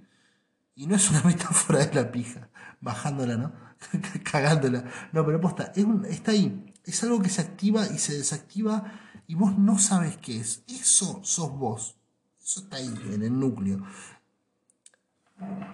Y 0.75 0.87
no 0.89 0.97
es 0.97 1.09
una 1.09 1.23
metáfora 1.25 1.87
de 1.87 1.95
la 1.95 2.11
pija, 2.11 2.50
bajándola, 2.81 3.37
¿no? 3.37 3.53
Cagándola. 4.31 4.85
No, 5.13 5.25
pero 5.25 5.41
posta, 5.41 5.73
está 6.09 6.33
ahí. 6.33 6.75
Es 6.85 7.03
algo 7.03 7.21
que 7.21 7.29
se 7.29 7.43
activa 7.43 7.87
y 7.87 7.99
se 7.99 8.17
desactiva 8.17 9.01
y 9.27 9.35
vos 9.35 9.57
no 9.59 9.79
sabes 9.79 10.17
qué 10.17 10.39
es. 10.41 10.63
Eso 10.67 11.21
sos 11.23 11.53
vos. 11.53 11.97
Eso 12.43 12.61
está 12.61 12.79
ahí, 12.79 12.93
en 13.13 13.23
el 13.23 13.39
núcleo. 13.39 13.83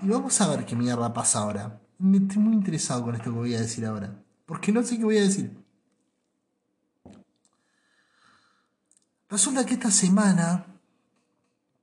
Y 0.02 0.08
vamos 0.08 0.40
a 0.40 0.48
ver 0.48 0.66
qué 0.66 0.76
mierda 0.76 1.12
pasa 1.12 1.40
ahora. 1.40 1.80
Estoy 1.98 2.38
muy 2.38 2.54
interesado 2.54 3.02
con 3.02 3.14
esto 3.14 3.32
que 3.32 3.38
voy 3.38 3.54
a 3.54 3.60
decir 3.60 3.86
ahora. 3.86 4.22
Porque 4.44 4.72
no 4.72 4.82
sé 4.82 4.98
qué 4.98 5.04
voy 5.04 5.18
a 5.18 5.22
decir. 5.22 5.56
Resulta 9.28 9.66
que 9.66 9.74
esta 9.74 9.90
semana 9.90 10.66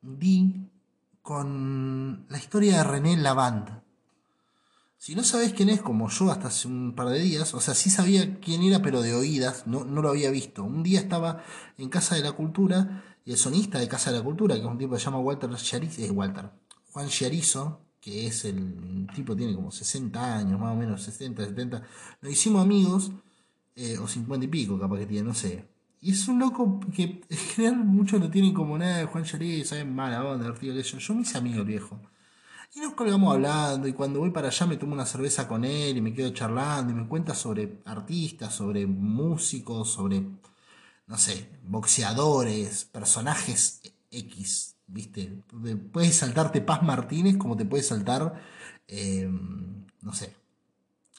di 0.02 0.70
con 1.22 2.26
la 2.30 2.38
historia 2.38 2.78
de 2.78 2.84
René 2.84 3.18
Lavand. 3.18 3.83
Si 5.06 5.16
no 5.16 5.24
sabes 5.26 5.52
quién 5.52 5.68
es, 5.68 5.82
como 5.82 6.08
yo 6.08 6.32
hasta 6.32 6.48
hace 6.48 6.66
un 6.70 6.96
par 6.96 7.10
de 7.10 7.20
días, 7.20 7.54
o 7.54 7.60
sea, 7.60 7.74
sí 7.74 7.90
sabía 7.90 8.40
quién 8.40 8.64
era, 8.64 8.82
pero 8.82 9.02
de 9.02 9.14
oídas, 9.14 9.68
no, 9.68 9.84
no 9.84 10.02
lo 10.02 10.08
había 10.08 10.32
visto. 10.32 10.64
Un 10.64 10.82
día 10.82 11.02
estaba 11.02 11.44
en 11.78 11.90
Casa 11.90 12.16
de 12.16 12.22
la 12.22 12.32
Cultura 12.32 13.04
y 13.26 13.32
el 13.32 13.38
sonista 13.38 13.80
de 13.80 13.90
Casa 13.90 14.14
de 14.14 14.20
la 14.20 14.24
Cultura, 14.24 14.56
que 14.56 14.62
es 14.62 14.66
un 14.66 14.78
tipo 14.78 14.94
que 14.94 15.00
se 15.00 15.04
llama 15.04 15.20
Walter 15.20 15.54
Chariz, 15.58 16.00
es 16.00 16.10
Walter, 16.10 16.52
Juan 16.94 17.10
Chiarizo, 17.10 17.82
que 18.00 18.28
es 18.28 18.46
el 18.46 19.06
tipo, 19.14 19.36
tiene 19.36 19.54
como 19.54 19.72
60 19.72 20.38
años, 20.38 20.58
más 20.58 20.72
o 20.72 20.78
menos 20.78 21.04
60, 21.04 21.48
70. 21.48 21.84
Nos 22.22 22.32
hicimos 22.32 22.64
amigos, 22.64 23.12
eh, 23.76 23.98
o 23.98 24.08
50 24.08 24.46
y 24.46 24.48
pico, 24.48 24.80
capaz 24.80 25.00
que 25.00 25.06
tiene, 25.06 25.28
no 25.28 25.34
sé. 25.34 25.68
Y 26.00 26.12
es 26.12 26.30
un 26.30 26.40
loco 26.40 26.80
que 26.96 27.22
en 27.28 27.38
general 27.38 27.84
muchos 27.84 28.22
lo 28.22 28.30
tienen 28.30 28.54
como 28.54 28.78
nada, 28.78 29.06
Juan 29.08 29.26
Chiarizo, 29.26 29.72
saben 29.72 29.94
mala 29.94 30.24
onda, 30.24 30.46
divertido 30.46 30.76
que 30.76 30.84
yo. 30.84 30.98
Yo 30.98 31.14
me 31.14 31.24
hice 31.24 31.38
amigo 31.38 31.66
viejo. 31.66 32.00
Y 32.76 32.80
nos 32.80 32.94
colgamos 32.96 33.34
hablando 33.34 33.88
y 33.88 33.94
cuando 33.94 34.20
voy 34.20 34.32
para 34.32 34.48
allá 34.48 34.66
me 34.66 34.78
tomo 34.78 34.94
una 34.94 35.06
cerveza 35.06 35.48
con 35.48 35.64
él 35.64 35.96
y 35.96 36.02
me 36.02 36.14
quedo 36.14 36.34
charlando 36.34 36.92
y 36.92 36.96
me 36.96 37.08
cuenta 37.08 37.36
sobre 37.36 37.82
artistas, 37.86 38.56
sobre 38.56 38.88
músicos, 38.88 39.92
sobre, 39.92 40.26
no 41.06 41.18
sé, 41.18 41.50
boxeadores, 41.64 42.86
personajes 42.86 43.80
X, 44.10 44.76
¿viste? 44.88 45.44
Puedes 45.92 46.16
saltarte 46.16 46.62
Paz 46.62 46.82
Martínez 46.82 47.38
como 47.38 47.56
te 47.56 47.66
puede 47.66 47.84
saltar, 47.84 48.42
eh, 48.88 49.30
no 50.02 50.14
sé, 50.14 50.36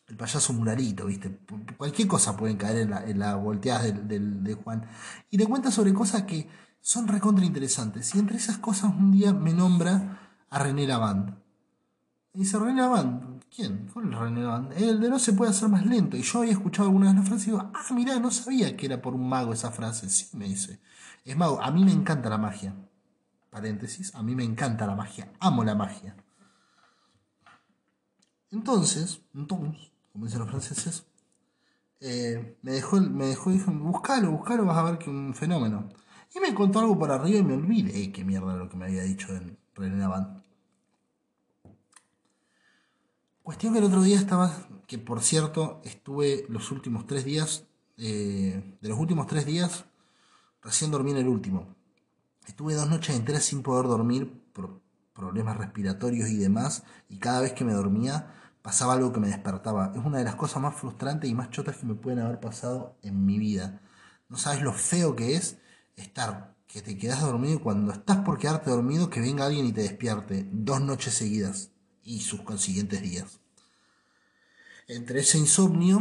el 0.09 0.17
payaso 0.17 0.53
Murarito, 0.55 1.07
¿viste? 1.07 1.39
Cualquier 1.77 2.09
cosa 2.09 2.37
puede 2.37 2.57
caer 2.57 2.79
en 2.79 2.91
la, 2.91 3.37
en 3.37 3.45
volteada 3.45 3.85
de 3.85 4.55
Juan. 4.55 4.89
Y 5.31 5.39
te 5.39 5.47
cuenta 5.47 5.71
sobre 5.71 5.95
cosas 5.95 6.25
que 6.25 6.49
son 6.81 7.07
recontra 7.09 7.45
interesantes. 7.45 8.13
Y 8.15 8.19
entre 8.19 8.37
esas 8.37 8.59
cosas 8.59 8.93
un 8.97 9.13
día 9.13 9.33
me 9.33 9.55
nombra 9.55 10.37
a 10.51 10.59
René 10.59 10.87
Lavand. 10.87 11.44
Y 12.35 12.41
dice, 12.41 12.59
René 12.59 12.83
¿quién? 13.55 13.89
¿Cuál 13.93 14.13
es 14.13 14.19
René 14.19 14.43
Lavand? 14.43 14.73
El 14.73 15.01
de 15.01 15.09
no 15.09 15.19
se 15.19 15.33
puede 15.33 15.53
hacer 15.53 15.69
más 15.69 15.87
lento. 15.87 16.17
Y 16.17 16.23
yo 16.23 16.41
había 16.41 16.53
escuchado 16.53 16.89
alguna 16.89 17.11
de 17.11 17.15
las 17.15 17.29
frases 17.29 17.47
y 17.47 17.51
digo, 17.53 17.71
ah, 17.73 17.95
mirá, 17.95 18.19
no 18.19 18.31
sabía 18.31 18.77
que 18.77 18.87
era 18.87 19.01
por 19.01 19.15
un 19.15 19.29
mago 19.29 19.53
esa 19.53 19.71
frase. 19.71 20.11
Sí, 20.11 20.37
me 20.37 20.47
dice. 20.47 20.81
Es 21.25 21.37
mago, 21.37 21.63
a 21.63 21.71
mí 21.71 21.85
me 21.85 21.93
encanta 21.93 22.29
la 22.29 22.39
magia 22.39 22.75
paréntesis, 23.55 24.13
a 24.17 24.23
mí 24.23 24.35
me 24.35 24.43
encanta 24.43 24.85
la 24.85 24.97
magia, 24.97 25.33
amo 25.39 25.63
la 25.63 25.77
magia. 25.77 26.17
Entonces, 28.51 29.21
entonces, 29.33 29.93
como 30.13 30.27
dicen 30.27 30.41
los 30.41 30.49
franceses, 30.51 31.07
eh, 32.01 32.59
me 32.63 32.73
dejó, 32.73 33.01
me 33.01 33.27
dejó, 33.27 33.51
dijo, 33.51 33.71
buscalo, 33.71 34.33
buscalo, 34.33 34.65
vas 34.65 34.79
a 34.79 34.83
ver 34.83 34.99
que 34.99 35.09
un 35.09 35.35
fenómeno. 35.35 35.89
Y 36.35 36.41
me 36.41 36.53
contó 36.53 36.81
algo 36.81 36.99
por 36.99 37.13
arriba 37.13 37.39
y 37.39 37.45
me 37.45 37.55
olvidé 37.55 38.11
qué 38.11 38.25
mierda 38.25 38.57
lo 38.57 38.69
que 38.69 38.77
me 38.77 38.87
había 38.87 39.05
dicho 39.05 39.33
en 39.33 39.57
René 39.77 39.99
Lavand. 39.99 40.43
Cuestión 43.45 43.75
que 43.75 43.81
el 43.81 43.85
otro 43.85 44.01
día 44.01 44.17
estaba, 44.17 44.57
que 44.87 44.97
por 44.97 45.21
cierto, 45.21 45.83
estuve 45.85 46.47
los 46.49 46.71
últimos 46.71 47.07
tres 47.07 47.27
días, 47.27 47.65
eh, 47.99 48.79
de 48.81 48.89
los 48.89 48.99
últimos 48.99 49.27
tres 49.27 49.45
días, 49.45 49.85
recién 50.63 50.91
dormí 50.91 51.11
en 51.11 51.19
el 51.19 51.29
último. 51.29 51.77
Estuve 52.47 52.73
dos 52.73 52.89
noches 52.89 53.15
enteras 53.15 53.45
sin 53.45 53.63
poder 53.63 53.87
dormir 53.87 54.33
por 54.55 54.81
problemas 55.13 55.59
respiratorios 55.59 56.31
y 56.31 56.39
demás, 56.39 56.85
y 57.11 57.19
cada 57.19 57.43
vez 57.43 57.53
que 57.53 57.67
me 57.67 57.75
dormía 57.75 58.33
pasaba 58.63 58.95
algo 58.95 59.13
que 59.13 59.21
me 59.21 59.29
despertaba. 59.29 59.93
Es 59.95 60.03
una 60.03 60.17
de 60.17 60.25
las 60.25 60.37
cosas 60.37 60.63
más 60.63 60.75
frustrantes 60.75 61.29
y 61.29 61.35
más 61.35 61.51
chotas 61.51 61.77
que 61.77 61.85
me 61.85 61.97
pueden 61.97 62.21
haber 62.21 62.41
pasado 62.41 62.97
en 63.03 63.27
mi 63.27 63.39
vida. 63.39 63.83
No 64.31 64.39
sabes 64.39 64.63
lo 64.63 64.73
feo 64.73 65.15
que 65.17 65.37
es 65.37 65.59
estar, 65.97 66.57
que 66.67 66.81
te 66.81 66.97
quedas 66.97 67.21
dormido 67.21 67.57
y 67.57 67.61
cuando 67.61 67.93
estás 67.93 68.21
por 68.21 68.39
quedarte 68.39 68.71
dormido 68.71 69.11
que 69.11 69.21
venga 69.21 69.45
alguien 69.45 69.67
y 69.67 69.73
te 69.75 69.83
despierte 69.83 70.49
dos 70.51 70.81
noches 70.81 71.13
seguidas 71.13 71.74
y 72.05 72.21
sus 72.21 72.43
consiguientes 72.43 73.03
días. 73.03 73.41
Entre 74.87 75.21
ese 75.21 75.39
insomnio, 75.39 75.99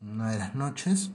una 0.00 0.32
de 0.32 0.38
las 0.38 0.54
noches, 0.54 1.12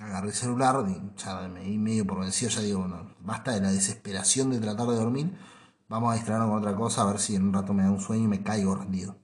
agarré 0.00 0.28
el 0.28 0.34
celular, 0.34 0.86
ya 1.16 1.48
me 1.48 1.60
di 1.60 1.78
medio 1.78 2.06
por 2.06 2.20
vencido, 2.20 2.50
ya 2.50 2.60
digo, 2.60 2.80
bueno, 2.80 3.14
basta 3.20 3.52
de 3.52 3.60
la 3.60 3.72
desesperación 3.72 4.50
de 4.50 4.60
tratar 4.60 4.86
de 4.86 4.96
dormir, 4.96 5.36
vamos 5.88 6.12
a 6.12 6.14
distraernos 6.14 6.50
con 6.50 6.58
otra 6.58 6.76
cosa, 6.76 7.02
a 7.02 7.06
ver 7.06 7.18
si 7.18 7.34
en 7.34 7.44
un 7.44 7.52
rato 7.52 7.74
me 7.74 7.82
da 7.82 7.90
un 7.90 8.00
sueño 8.00 8.24
y 8.24 8.28
me 8.28 8.42
caigo 8.42 8.74
rendido. 8.74 9.18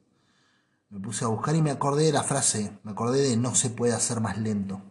Me 0.91 1.01
puse 1.01 1.25
a 1.25 1.29
buscar 1.29 1.55
y 1.55 1.63
me 1.63 1.71
acordé 1.71 2.05
de 2.05 2.13
la 2.13 2.23
frase, 2.23 2.79
me 2.83 2.93
acordé 2.93 3.23
de 3.23 3.37
no 3.37 3.55
se 3.55 3.71
puede 3.71 3.95
hacer 3.95 4.21
más 4.21 4.37
lento. 4.39 4.83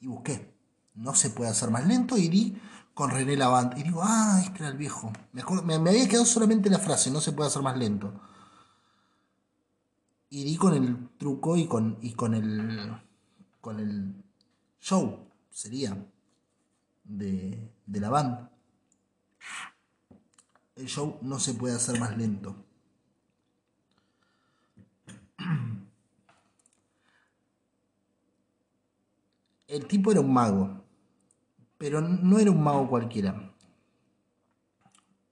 Y 0.00 0.06
busqué, 0.06 0.54
no 0.94 1.14
se 1.14 1.30
puede 1.30 1.50
hacer 1.50 1.70
más 1.70 1.86
lento 1.86 2.16
y 2.16 2.28
di 2.28 2.60
con 2.98 3.12
René 3.12 3.36
Lavant. 3.36 3.78
Y 3.78 3.84
digo, 3.84 4.00
ah, 4.02 4.42
este 4.44 4.58
era 4.58 4.70
el 4.70 4.76
viejo. 4.76 5.12
Me, 5.32 5.78
me 5.78 5.90
había 5.90 6.08
quedado 6.08 6.26
solamente 6.26 6.68
la 6.68 6.80
frase, 6.80 7.12
no 7.12 7.20
se 7.20 7.30
puede 7.30 7.46
hacer 7.46 7.62
más 7.62 7.78
lento 7.78 8.12
y 10.30 10.44
di 10.44 10.56
con 10.56 10.74
el 10.74 11.08
truco 11.16 11.56
y 11.56 11.66
con, 11.66 11.98
y 12.02 12.12
con 12.12 12.34
el 12.34 13.00
con 13.60 13.80
el 13.80 14.14
show 14.78 15.26
sería 15.50 15.96
de, 17.04 17.72
de 17.86 18.00
la 18.00 18.10
banda 18.10 18.50
el 20.76 20.86
show 20.86 21.18
no 21.22 21.38
se 21.38 21.54
puede 21.54 21.76
hacer 21.76 21.98
más 21.98 22.16
lento 22.16 22.54
el 29.66 29.86
tipo 29.86 30.12
era 30.12 30.20
un 30.20 30.32
mago 30.32 30.84
pero 31.78 32.00
no 32.00 32.38
era 32.38 32.50
un 32.50 32.62
mago 32.62 32.88
cualquiera 32.88 33.54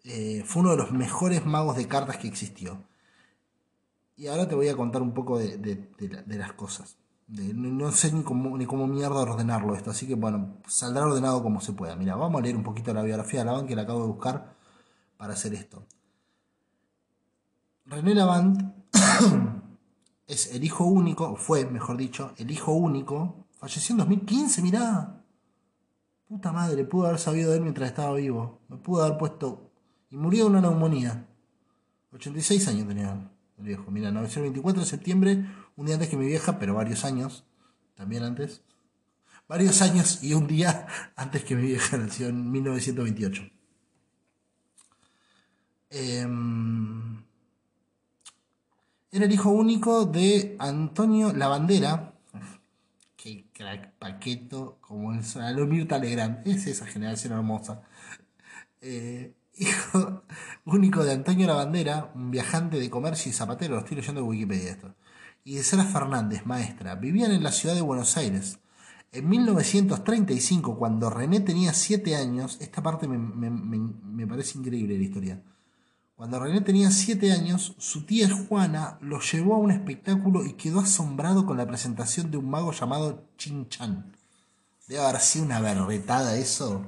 eh, 0.08 0.44
fue 0.46 0.62
uno 0.62 0.70
de 0.70 0.76
los 0.76 0.92
mejores 0.92 1.44
magos 1.44 1.76
de 1.76 1.88
cartas 1.88 2.16
que 2.18 2.28
existió 2.28 2.84
y 4.16 4.28
ahora 4.28 4.48
te 4.48 4.54
voy 4.54 4.68
a 4.68 4.76
contar 4.76 5.02
un 5.02 5.12
poco 5.12 5.36
de, 5.38 5.90
las 6.28 6.52
cosas. 6.52 6.96
no 7.26 7.90
sé 7.90 8.12
ni 8.12 8.22
cómo, 8.22 8.56
ni 8.56 8.66
cómo 8.66 8.86
mierda 8.86 9.16
ordenarlo 9.16 9.74
esto, 9.74 9.90
así 9.90 10.06
que 10.06 10.14
bueno, 10.14 10.58
saldrá 10.68 11.06
ordenado 11.06 11.42
como 11.42 11.60
se 11.60 11.72
pueda. 11.72 11.96
Mira, 11.96 12.14
vamos 12.14 12.38
a 12.38 12.42
leer 12.42 12.56
un 12.56 12.62
poquito 12.62 12.94
la 12.94 13.02
biografía 13.02 13.40
de 13.40 13.46
Lavand 13.46 13.68
que 13.68 13.76
la 13.76 13.82
acabo 13.82 14.02
de 14.02 14.06
buscar 14.06 14.54
para 15.16 15.32
hacer 15.32 15.54
esto. 15.54 15.84
René 17.84 18.14
Lavand 18.14 18.74
es 20.28 20.54
el 20.54 20.62
hijo 20.62 20.84
único, 20.84 21.34
fue, 21.34 21.66
mejor 21.66 21.96
dicho, 21.96 22.32
el 22.36 22.50
hijo 22.50 22.72
único, 22.72 23.48
falleció 23.58 23.92
en 23.94 23.98
2015, 23.98 24.62
mirá. 24.62 25.15
Puta 26.28 26.52
madre, 26.52 26.84
pudo 26.84 27.06
haber 27.06 27.20
sabido 27.20 27.50
de 27.50 27.58
él 27.58 27.62
mientras 27.62 27.88
estaba 27.88 28.14
vivo. 28.14 28.60
Me 28.68 28.76
pudo 28.76 29.04
haber 29.04 29.18
puesto... 29.18 29.70
Y 30.10 30.16
murió 30.16 30.44
de 30.44 30.50
una 30.50 30.60
neumonía. 30.60 31.26
86 32.12 32.68
años 32.68 32.88
tenía 32.88 33.30
el 33.58 33.64
viejo. 33.64 33.90
Mira, 33.90 34.10
924 34.10 34.80
de 34.80 34.86
septiembre, 34.86 35.46
un 35.76 35.86
día 35.86 35.94
antes 35.94 36.08
que 36.08 36.16
mi 36.16 36.26
vieja, 36.26 36.58
pero 36.58 36.74
varios 36.74 37.04
años, 37.04 37.44
también 37.94 38.22
antes. 38.22 38.62
Varios 39.48 39.82
años 39.82 40.22
y 40.22 40.34
un 40.34 40.46
día 40.46 40.86
antes 41.16 41.44
que 41.44 41.54
mi 41.54 41.62
vieja 41.62 41.96
nació 41.96 42.28
en 42.28 42.50
1928. 42.50 43.42
Em, 45.90 47.22
era 49.10 49.24
el 49.24 49.32
hijo 49.32 49.50
único 49.50 50.04
de 50.04 50.56
Antonio 50.58 51.32
Lavandera. 51.32 52.15
Qué 53.26 53.44
crack 53.52 53.98
paqueto, 53.98 54.78
como 54.80 55.12
es 55.12 55.34
lo 55.34 55.66
Mirta 55.66 55.98
Legrand. 55.98 56.46
Es 56.46 56.68
esa 56.68 56.86
generación 56.86 57.32
hermosa. 57.32 57.82
Eh, 58.80 59.34
hijo 59.56 60.22
único 60.64 61.02
de 61.04 61.14
Antonio 61.14 61.48
Lavandera, 61.48 62.12
un 62.14 62.30
viajante 62.30 62.78
de 62.78 62.88
comercio 62.88 63.28
y 63.30 63.32
zapatero, 63.34 63.74
lo 63.74 63.80
estoy 63.80 63.96
leyendo 63.96 64.20
de 64.20 64.28
Wikipedia 64.28 64.70
esto, 64.70 64.94
y 65.42 65.56
de 65.56 65.64
Sara 65.64 65.84
Fernández, 65.84 66.46
maestra. 66.46 66.94
Vivían 66.94 67.32
en 67.32 67.42
la 67.42 67.50
ciudad 67.50 67.74
de 67.74 67.80
Buenos 67.80 68.16
Aires. 68.16 68.60
En 69.10 69.28
1935, 69.28 70.78
cuando 70.78 71.10
René 71.10 71.40
tenía 71.40 71.74
7 71.74 72.14
años, 72.14 72.58
esta 72.60 72.80
parte 72.80 73.08
me, 73.08 73.18
me 73.18 74.26
parece 74.28 74.56
increíble 74.60 74.96
la 74.96 75.02
historia. 75.02 75.42
Cuando 76.16 76.40
René 76.40 76.62
tenía 76.62 76.90
7 76.90 77.30
años, 77.30 77.74
su 77.76 78.06
tía 78.06 78.26
Juana 78.30 78.96
lo 79.02 79.20
llevó 79.20 79.54
a 79.54 79.58
un 79.58 79.70
espectáculo 79.70 80.46
y 80.46 80.54
quedó 80.54 80.80
asombrado 80.80 81.44
con 81.44 81.58
la 81.58 81.66
presentación 81.66 82.30
de 82.30 82.38
un 82.38 82.48
mago 82.48 82.72
llamado 82.72 83.24
Chin 83.36 83.68
Chan. 83.68 84.16
Debe 84.88 85.04
haber 85.04 85.20
sido 85.20 85.44
una 85.44 85.60
berretada 85.60 86.38
eso. 86.38 86.86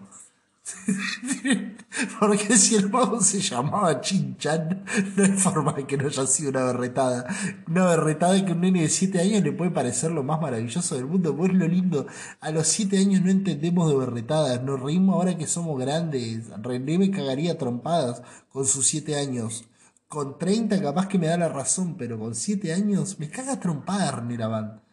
Porque 2.20 2.56
si 2.56 2.76
el 2.76 2.90
mago 2.90 3.20
se 3.20 3.40
llamaba 3.40 4.00
Chinchan, 4.00 4.84
no 5.16 5.24
hay 5.24 5.32
forma 5.32 5.72
de 5.72 5.86
que 5.86 5.96
no 5.96 6.06
haya 6.06 6.26
sido 6.26 6.50
una 6.50 6.64
berretada. 6.64 7.26
Una 7.66 7.86
berretada 7.86 8.44
que 8.44 8.52
un 8.52 8.60
nene 8.60 8.82
de 8.82 8.88
7 8.88 9.20
años 9.20 9.42
le 9.42 9.52
puede 9.52 9.70
parecer 9.70 10.10
lo 10.10 10.22
más 10.22 10.40
maravilloso 10.40 10.96
del 10.96 11.06
mundo. 11.06 11.36
Pues 11.36 11.52
lo 11.52 11.66
lindo. 11.66 12.06
A 12.40 12.50
los 12.50 12.68
7 12.68 12.98
años 12.98 13.22
no 13.22 13.30
entendemos 13.30 13.88
de 13.90 13.96
berretadas. 13.96 14.62
Nos 14.62 14.80
reímos 14.80 15.16
ahora 15.16 15.36
que 15.36 15.46
somos 15.46 15.78
grandes. 15.78 16.48
René 16.62 16.98
me 16.98 17.10
cagaría 17.10 17.58
trompadas 17.58 18.22
con 18.50 18.66
sus 18.66 18.86
7 18.86 19.16
años. 19.16 19.64
Con 20.08 20.38
30 20.38 20.80
capaz 20.80 21.06
que 21.08 21.18
me 21.18 21.26
da 21.26 21.36
la 21.36 21.48
razón, 21.48 21.96
pero 21.96 22.18
con 22.18 22.34
7 22.34 22.72
años 22.72 23.18
me 23.18 23.28
caga 23.28 23.60
trompada 23.60 24.10
René 24.12 24.38
Laván. 24.38 24.87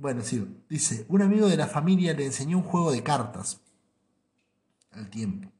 Bueno, 0.00 0.22
sí, 0.22 0.42
dice, 0.66 1.04
un 1.10 1.20
amigo 1.20 1.46
de 1.46 1.58
la 1.58 1.66
familia 1.66 2.14
le 2.14 2.24
enseñó 2.24 2.56
un 2.56 2.62
juego 2.62 2.90
de 2.90 3.02
cartas 3.02 3.60
al 4.92 5.10
tiempo, 5.10 5.52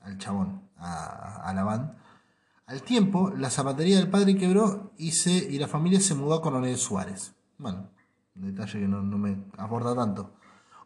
al 0.00 0.16
chabón, 0.16 0.62
a, 0.78 1.52
la 1.54 1.64
banda. 1.64 1.98
Al 2.64 2.82
tiempo, 2.82 3.30
la 3.36 3.50
zapatería 3.50 3.98
del 3.98 4.08
padre 4.08 4.38
quebró 4.38 4.94
y, 4.96 5.12
se, 5.12 5.32
y 5.32 5.58
la 5.58 5.68
familia 5.68 6.00
se 6.00 6.14
mudó 6.14 6.32
a 6.32 6.40
Coronel 6.40 6.78
Suárez. 6.78 7.34
Bueno, 7.58 7.90
un 8.36 8.46
detalle 8.46 8.80
que 8.80 8.88
no, 8.88 9.02
me 9.02 9.44
aporta 9.58 9.94
tanto. 9.94 10.32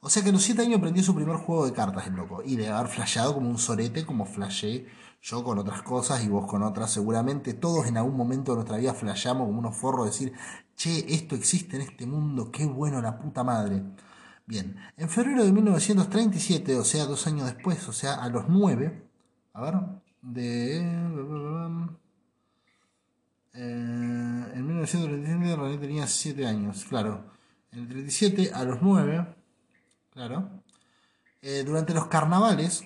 O 0.01 0.11
sea 0.11 0.25
que 0.25 0.31
a 0.31 0.33
los 0.33 0.43
7 0.43 0.63
años 0.63 0.79
aprendió 0.79 1.05
su 1.05 1.15
primer 1.15 1.37
juego 1.37 1.67
de 1.67 1.73
cartas, 1.73 2.09
el 2.09 2.17
loco. 2.17 2.43
Y 2.45 2.57
de 2.57 2.69
haber 2.69 2.91
flasheado 2.91 3.33
como 3.33 3.49
un 3.49 3.59
sorete, 3.59 4.05
como 4.05 4.27
flashé 4.27 4.89
yo 5.21 5.45
con 5.45 5.59
otras 5.59 5.83
cosas 5.83 6.25
y 6.25 6.29
vos 6.29 6.47
con 6.47 6.63
otras. 6.63 6.91
Seguramente 6.93 7.55
todos 7.55 7.87
en 7.87 7.97
algún 7.97 8.17
momento 8.17 8.53
de 8.53 8.57
nuestra 8.57 8.79
vida 8.79 8.95
flashamos 8.95 9.47
como 9.47 9.59
unos 9.59 9.77
forros, 9.77 10.07
decir, 10.07 10.33
che, 10.77 11.05
esto 11.09 11.35
existe 11.35 11.77
en 11.77 11.83
este 11.83 12.07
mundo, 12.07 12.51
qué 12.51 12.67
bueno 12.67 13.01
la 13.01 13.19
puta 13.19 13.45
madre. 13.45 13.83
Bien, 14.47 14.77
en 14.97 15.09
febrero 15.09 15.45
de 15.45 15.53
1937, 15.53 16.77
o 16.77 16.85
sea, 16.85 17.05
dos 17.05 17.27
años 17.27 17.47
después, 17.47 17.87
o 17.89 17.93
sea, 17.93 18.15
a 18.15 18.29
los 18.29 18.49
nueve, 18.49 19.09
a 19.53 19.61
ver, 19.63 19.75
de... 20.23 20.79
Eh, 23.55 24.45
en 24.55 24.67
1937 24.67 25.57
René 25.57 25.79
tenía 25.79 26.07
7 26.07 26.47
años, 26.47 26.85
claro. 26.85 27.25
En 27.73 27.81
el 27.81 27.89
37 27.89 28.53
a 28.55 28.65
los 28.65 28.81
9, 28.81 29.35
claro. 30.13 30.63
Eh, 31.43 31.65
durante 31.67 31.93
los 31.93 32.07
carnavales, 32.07 32.85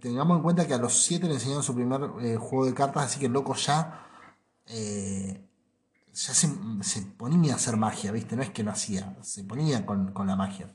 tengamos 0.00 0.36
en 0.36 0.42
cuenta 0.42 0.66
que 0.66 0.74
a 0.74 0.78
los 0.78 1.04
7 1.04 1.26
le 1.26 1.34
enseñaron 1.34 1.62
su 1.62 1.74
primer 1.74 2.00
eh, 2.20 2.36
juego 2.36 2.66
de 2.66 2.74
cartas, 2.74 3.04
así 3.04 3.20
que 3.20 3.26
el 3.26 3.32
loco 3.32 3.54
ya 3.54 4.02
ya 6.16 6.32
se, 6.32 7.02
ponía 7.18 7.52
a 7.52 7.56
hacer 7.56 7.76
magia, 7.76 8.10
¿viste? 8.10 8.36
No 8.36 8.42
es 8.42 8.50
que 8.50 8.64
no 8.64 8.70
hacía, 8.70 9.14
se 9.20 9.44
ponía 9.44 9.84
con, 9.84 10.12
la 10.26 10.34
magia. 10.34 10.74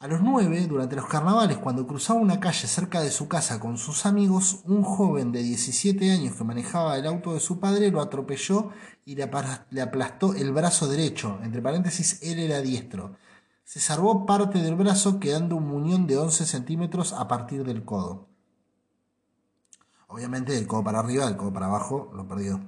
A 0.00 0.08
los 0.08 0.20
nueve, 0.20 0.66
durante 0.66 0.96
los 0.96 1.06
carnavales, 1.06 1.58
cuando 1.58 1.86
cruzaba 1.86 2.18
una 2.18 2.40
calle 2.40 2.66
cerca 2.66 3.00
de 3.00 3.12
su 3.12 3.28
casa 3.28 3.60
con 3.60 3.78
sus 3.78 4.04
amigos, 4.04 4.62
un 4.64 4.82
joven 4.82 5.30
de 5.30 5.42
17 5.42 6.10
años 6.10 6.34
que 6.34 6.42
manejaba 6.42 6.98
el 6.98 7.06
auto 7.06 7.32
de 7.32 7.40
su 7.40 7.60
padre 7.60 7.90
lo 7.92 8.02
atropelló 8.02 8.72
y 9.04 9.14
le, 9.14 9.22
aplastó 9.22 10.34
el 10.34 10.52
brazo 10.52 10.88
derecho. 10.88 11.38
Entre 11.44 11.62
paréntesis, 11.62 12.20
él 12.22 12.40
era 12.40 12.60
diestro. 12.60 13.16
Se 13.66 13.80
salvó 13.80 14.24
parte 14.24 14.62
del 14.62 14.76
brazo 14.76 15.18
quedando 15.18 15.56
un 15.56 15.66
muñón 15.66 16.06
de 16.06 16.16
11 16.16 16.46
centímetros 16.46 17.12
a 17.12 17.26
partir 17.26 17.64
del 17.64 17.84
codo. 17.84 18.28
Obviamente 20.06 20.52
del 20.52 20.68
codo 20.68 20.84
para 20.84 21.00
arriba, 21.00 21.26
del 21.26 21.36
codo 21.36 21.52
para 21.52 21.66
abajo, 21.66 22.10
lo 22.14 22.26
perdió 22.26 22.60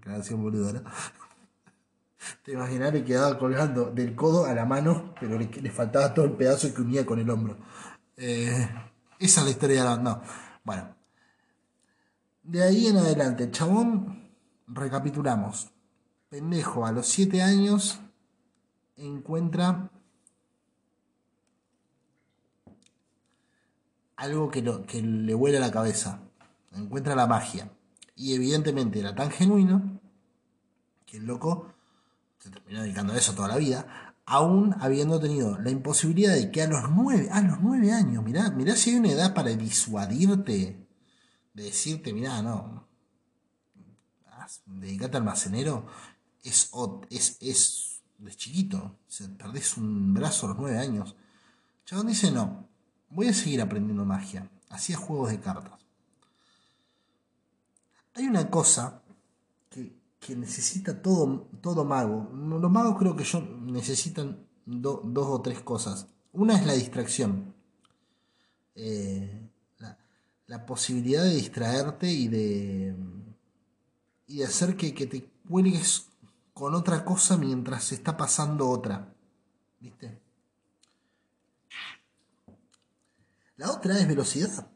creación 0.00 0.42
boluda, 0.42 0.82
Te 2.42 2.52
imaginas, 2.52 2.92
le 2.92 3.04
quedaba 3.04 3.38
colgando 3.38 3.90
del 3.90 4.14
codo 4.14 4.46
a 4.46 4.54
la 4.54 4.64
mano, 4.64 5.14
pero 5.20 5.38
le, 5.38 5.70
faltaba 5.70 6.12
todo 6.12 6.24
el 6.24 6.32
pedazo 6.32 6.72
que 6.74 6.82
unía 6.82 7.04
con 7.04 7.18
el 7.18 7.28
hombro. 7.28 7.58
Eh, 8.16 8.68
esa 9.18 9.40
es 9.40 9.44
la 9.44 9.50
historia 9.50 9.82
de 9.82 9.88
la 9.88 9.96
No. 9.96 10.22
Bueno. 10.64 10.96
De 12.42 12.62
ahí 12.62 12.86
en 12.86 12.96
adelante, 12.96 13.50
chabón, 13.50 14.32
recapitulamos. 14.66 15.70
Pendejo, 16.30 16.86
a 16.86 16.92
los 16.92 17.06
7 17.06 17.42
años 17.42 18.00
encuentra 19.06 19.90
algo 24.16 24.50
que, 24.50 24.62
le 25.02 25.34
huele 25.34 25.58
a 25.58 25.60
la 25.60 25.70
cabeza. 25.70 26.20
Encuentra 26.72 27.14
la 27.14 27.26
magia. 27.26 27.70
Y 28.14 28.34
evidentemente 28.34 29.00
era 29.00 29.14
tan 29.14 29.30
genuino 29.30 30.00
que 31.06 31.16
el 31.16 31.24
loco 31.24 31.72
se 32.38 32.50
terminó 32.50 32.82
dedicando 32.82 33.12
a 33.12 33.16
eso 33.16 33.34
toda 33.34 33.48
la 33.48 33.56
vida, 33.56 34.14
aún 34.26 34.76
habiendo 34.80 35.18
tenido 35.18 35.58
la 35.58 35.70
imposibilidad 35.70 36.34
de 36.34 36.50
que 36.50 36.62
a 36.62 36.68
los 36.68 36.90
nueve, 36.90 37.28
a 37.32 37.42
los 37.42 37.60
nueve 37.60 37.92
años, 37.92 38.22
mirá, 38.22 38.50
mirá 38.50 38.76
si 38.76 38.90
hay 38.90 38.96
una 38.96 39.10
edad 39.10 39.34
para 39.34 39.50
disuadirte, 39.50 40.86
de 41.52 41.62
decirte, 41.62 42.12
mirá, 42.12 42.40
no, 42.40 42.86
dedicate 44.66 45.16
al 45.16 45.22
almacenero, 45.22 45.86
es, 46.42 46.70
es 47.40 47.89
de 48.20 48.34
chiquito, 48.34 48.96
se 49.08 49.28
perdés 49.28 49.76
un 49.76 50.14
brazo 50.14 50.46
a 50.46 50.48
los 50.50 50.58
nueve 50.58 50.78
años. 50.78 51.16
Chabón 51.84 52.08
dice, 52.08 52.30
no, 52.30 52.68
voy 53.08 53.28
a 53.28 53.34
seguir 53.34 53.60
aprendiendo 53.60 54.04
magia, 54.04 54.48
hacía 54.68 54.96
juegos 54.96 55.30
de 55.30 55.40
cartas. 55.40 55.80
Hay 58.14 58.26
una 58.26 58.50
cosa 58.50 59.02
que, 59.70 60.36
necesita 60.36 61.00
todo, 61.00 61.48
todo 61.60 61.84
mago. 61.84 62.30
Los 62.34 62.70
magos 62.70 62.96
creo 62.98 63.16
que 63.16 63.24
yo 63.24 63.40
necesitan 63.40 64.46
dos 64.64 65.02
o 65.14 65.40
tres 65.40 65.60
cosas. 65.60 66.06
Una 66.32 66.56
es 66.56 66.66
la 66.66 66.74
distracción. 66.74 67.54
Eh, 68.74 69.48
la, 70.46 70.66
posibilidad 70.66 71.22
de 71.24 71.34
distraerte 71.34 72.10
y 72.10 72.28
de, 72.28 72.94
y 74.26 74.38
de 74.38 74.44
hacer 74.44 74.76
que, 74.76 74.94
que 74.94 75.06
te 75.06 75.28
cuelgues 75.48 76.09
con 76.60 76.74
otra 76.74 77.06
cosa 77.06 77.38
mientras 77.38 77.84
se 77.84 77.94
está 77.94 78.18
pasando 78.18 78.68
otra. 78.68 79.14
¿Viste? 79.80 80.20
La 83.56 83.70
otra 83.70 83.98
es 83.98 84.06
velocidad. 84.06 84.68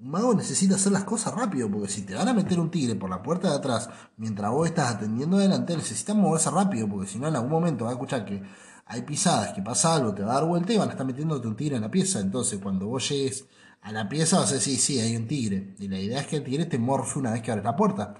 Un 0.00 0.10
mago 0.10 0.34
necesita 0.34 0.74
hacer 0.74 0.90
las 0.90 1.04
cosas 1.04 1.32
rápido, 1.34 1.70
porque 1.70 1.86
si 1.86 2.02
te 2.02 2.16
van 2.16 2.26
a 2.26 2.34
meter 2.34 2.58
un 2.58 2.72
tigre 2.72 2.96
por 2.96 3.08
la 3.08 3.22
puerta 3.22 3.50
de 3.50 3.56
atrás 3.56 3.88
mientras 4.16 4.50
vos 4.50 4.66
estás 4.66 4.96
atendiendo 4.96 5.36
adelante, 5.36 5.76
necesitas 5.76 6.16
moverse 6.16 6.50
rápido, 6.50 6.88
porque 6.88 7.08
si 7.08 7.20
no 7.20 7.28
en 7.28 7.36
algún 7.36 7.52
momento 7.52 7.84
vas 7.84 7.92
a 7.92 7.94
escuchar 7.94 8.24
que 8.24 8.42
hay 8.86 9.02
pisadas, 9.02 9.52
que 9.52 9.62
pasa 9.62 9.94
algo, 9.94 10.12
te 10.12 10.24
va 10.24 10.32
a 10.32 10.40
dar 10.40 10.44
vuelta 10.44 10.72
y 10.72 10.76
van 10.76 10.88
a 10.88 10.92
estar 10.92 11.06
metiéndote 11.06 11.46
un 11.46 11.54
tigre 11.54 11.76
en 11.76 11.82
la 11.82 11.90
pieza. 11.90 12.18
Entonces 12.18 12.58
cuando 12.60 12.88
vos 12.88 13.08
llegues 13.08 13.46
a 13.82 13.92
la 13.92 14.08
pieza 14.08 14.40
vas 14.40 14.50
a 14.50 14.54
decir, 14.54 14.76
sí, 14.76 14.98
hay 14.98 15.14
un 15.14 15.28
tigre. 15.28 15.76
Y 15.78 15.86
la 15.86 16.00
idea 16.00 16.20
es 16.20 16.26
que 16.26 16.38
el 16.38 16.42
tigre 16.42 16.66
te 16.66 16.80
morfe 16.80 17.16
una 17.16 17.30
vez 17.30 17.42
que 17.42 17.52
abres 17.52 17.64
la 17.64 17.76
puerta. 17.76 18.16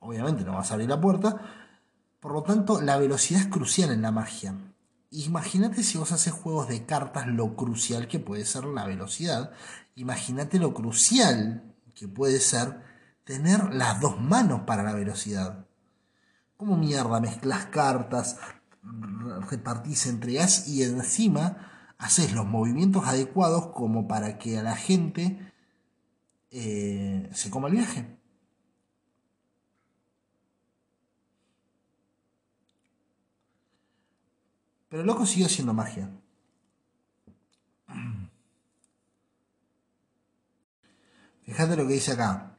Obviamente 0.00 0.44
no 0.44 0.54
vas 0.54 0.70
a 0.70 0.74
abrir 0.74 0.88
la 0.88 1.00
puerta. 1.00 1.63
Por 2.24 2.32
lo 2.32 2.42
tanto, 2.42 2.80
la 2.80 2.96
velocidad 2.96 3.42
es 3.42 3.48
crucial 3.48 3.90
en 3.90 4.00
la 4.00 4.10
magia. 4.10 4.54
Imagínate 5.10 5.82
si 5.82 5.98
vos 5.98 6.10
haces 6.10 6.32
juegos 6.32 6.68
de 6.68 6.86
cartas 6.86 7.26
lo 7.26 7.54
crucial 7.54 8.08
que 8.08 8.18
puede 8.18 8.46
ser 8.46 8.64
la 8.64 8.86
velocidad 8.86 9.52
Imagínate 9.94 10.58
lo 10.58 10.72
crucial 10.72 11.74
que 11.94 12.08
puede 12.08 12.40
ser 12.40 12.80
tener 13.24 13.74
las 13.74 14.00
dos 14.00 14.18
manos 14.18 14.62
para 14.62 14.82
la 14.82 14.94
velocidad. 14.94 15.66
¿Cómo 16.56 16.78
mierda 16.78 17.20
mezclas 17.20 17.66
cartas, 17.66 18.38
repartís, 19.50 20.06
entregas 20.06 20.66
y 20.66 20.82
encima 20.82 21.92
haces 21.98 22.32
los 22.32 22.46
movimientos 22.46 23.04
adecuados 23.06 23.66
como 23.74 24.08
para 24.08 24.38
que 24.38 24.58
a 24.58 24.62
la 24.62 24.76
gente 24.76 25.52
eh, 26.50 27.28
se 27.34 27.50
coma 27.50 27.68
el 27.68 27.74
viaje. 27.74 28.23
Pero 34.94 35.02
el 35.02 35.08
loco 35.08 35.26
siguió 35.26 35.46
haciendo 35.46 35.74
magia. 35.74 36.08
Fíjate 41.42 41.74
lo 41.74 41.84
que 41.88 41.94
dice 41.94 42.12
acá. 42.12 42.56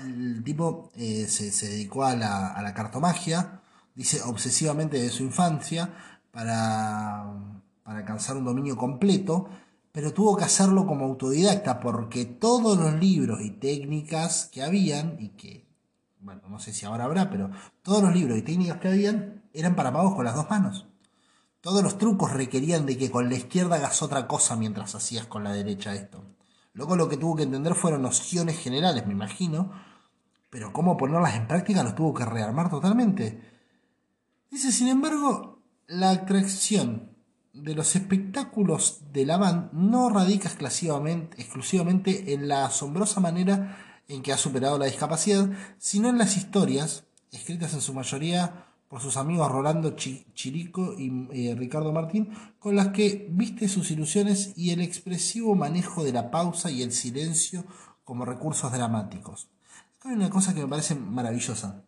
El 0.00 0.42
tipo 0.42 0.90
eh, 0.96 1.28
se, 1.28 1.68
dedicó 1.68 2.02
a 2.02 2.16
la, 2.16 2.74
cartomagia, 2.74 3.62
dice 3.94 4.20
obsesivamente 4.24 5.00
de 5.00 5.10
su 5.10 5.22
infancia, 5.22 5.94
para, 6.32 7.32
para 7.84 8.00
alcanzar 8.00 8.36
un 8.36 8.44
dominio 8.44 8.76
completo, 8.76 9.48
pero 9.92 10.12
tuvo 10.12 10.36
que 10.36 10.42
hacerlo 10.42 10.86
como 10.86 11.04
autodidacta 11.04 11.78
porque 11.78 12.24
todos 12.24 12.76
los 12.76 12.94
libros 12.94 13.42
y 13.42 13.50
técnicas 13.50 14.48
que 14.50 14.64
habían, 14.64 15.18
y 15.20 15.28
que, 15.36 15.68
bueno, 16.18 16.42
no 16.48 16.58
sé 16.58 16.72
si 16.72 16.84
ahora 16.84 17.04
habrá, 17.04 17.30
pero 17.30 17.52
todos 17.82 18.02
los 18.02 18.12
libros 18.12 18.36
y 18.36 18.42
técnicas 18.42 18.80
que 18.80 18.88
habían 18.88 19.44
eran 19.52 19.76
para 19.76 19.92
magos 19.92 20.16
con 20.16 20.24
las 20.24 20.34
dos 20.34 20.50
manos. 20.50 20.88
Todos 21.66 21.82
los 21.82 21.98
trucos 21.98 22.32
requerían 22.32 22.86
de 22.86 22.96
que 22.96 23.10
con 23.10 23.28
la 23.28 23.34
izquierda 23.34 23.74
hagas 23.74 24.00
otra 24.00 24.28
cosa 24.28 24.54
mientras 24.54 24.94
hacías 24.94 25.26
con 25.26 25.42
la 25.42 25.50
derecha 25.50 25.96
esto. 25.96 26.22
Luego 26.74 26.94
lo 26.94 27.08
que 27.08 27.16
tuvo 27.16 27.34
que 27.34 27.42
entender 27.42 27.74
fueron 27.74 28.02
nociones 28.02 28.56
generales, 28.56 29.04
me 29.04 29.14
imagino, 29.14 29.72
pero 30.48 30.72
cómo 30.72 30.96
ponerlas 30.96 31.34
en 31.34 31.48
práctica 31.48 31.82
los 31.82 31.96
tuvo 31.96 32.14
que 32.14 32.24
rearmar 32.24 32.70
totalmente. 32.70 33.42
Dice, 34.48 34.70
sin 34.70 34.86
embargo, 34.86 35.64
la 35.88 36.10
atracción 36.10 37.16
de 37.52 37.74
los 37.74 37.96
espectáculos 37.96 39.00
de 39.12 39.26
la 39.26 39.36
band 39.36 39.72
no 39.72 40.08
radica 40.08 40.48
exclusivamente, 40.48 41.42
exclusivamente 41.42 42.32
en 42.32 42.46
la 42.46 42.66
asombrosa 42.66 43.18
manera 43.18 44.04
en 44.06 44.22
que 44.22 44.32
ha 44.32 44.36
superado 44.36 44.78
la 44.78 44.86
discapacidad, 44.86 45.50
sino 45.78 46.10
en 46.10 46.18
las 46.18 46.36
historias, 46.36 47.06
escritas 47.32 47.74
en 47.74 47.80
su 47.80 47.92
mayoría 47.92 48.65
por 48.88 49.00
sus 49.00 49.16
amigos 49.16 49.50
Rolando 49.50 49.96
Chirico 49.96 50.94
y 50.96 51.28
eh, 51.32 51.54
Ricardo 51.56 51.92
Martín, 51.92 52.30
con 52.58 52.76
las 52.76 52.88
que 52.88 53.26
viste 53.30 53.68
sus 53.68 53.90
ilusiones 53.90 54.52
y 54.56 54.70
el 54.70 54.80
expresivo 54.80 55.54
manejo 55.54 56.04
de 56.04 56.12
la 56.12 56.30
pausa 56.30 56.70
y 56.70 56.82
el 56.82 56.92
silencio 56.92 57.64
como 58.04 58.24
recursos 58.24 58.72
dramáticos. 58.72 59.48
hay 60.04 60.12
una 60.12 60.30
cosa 60.30 60.54
que 60.54 60.60
me 60.60 60.68
parece 60.68 60.94
maravillosa. 60.94 61.82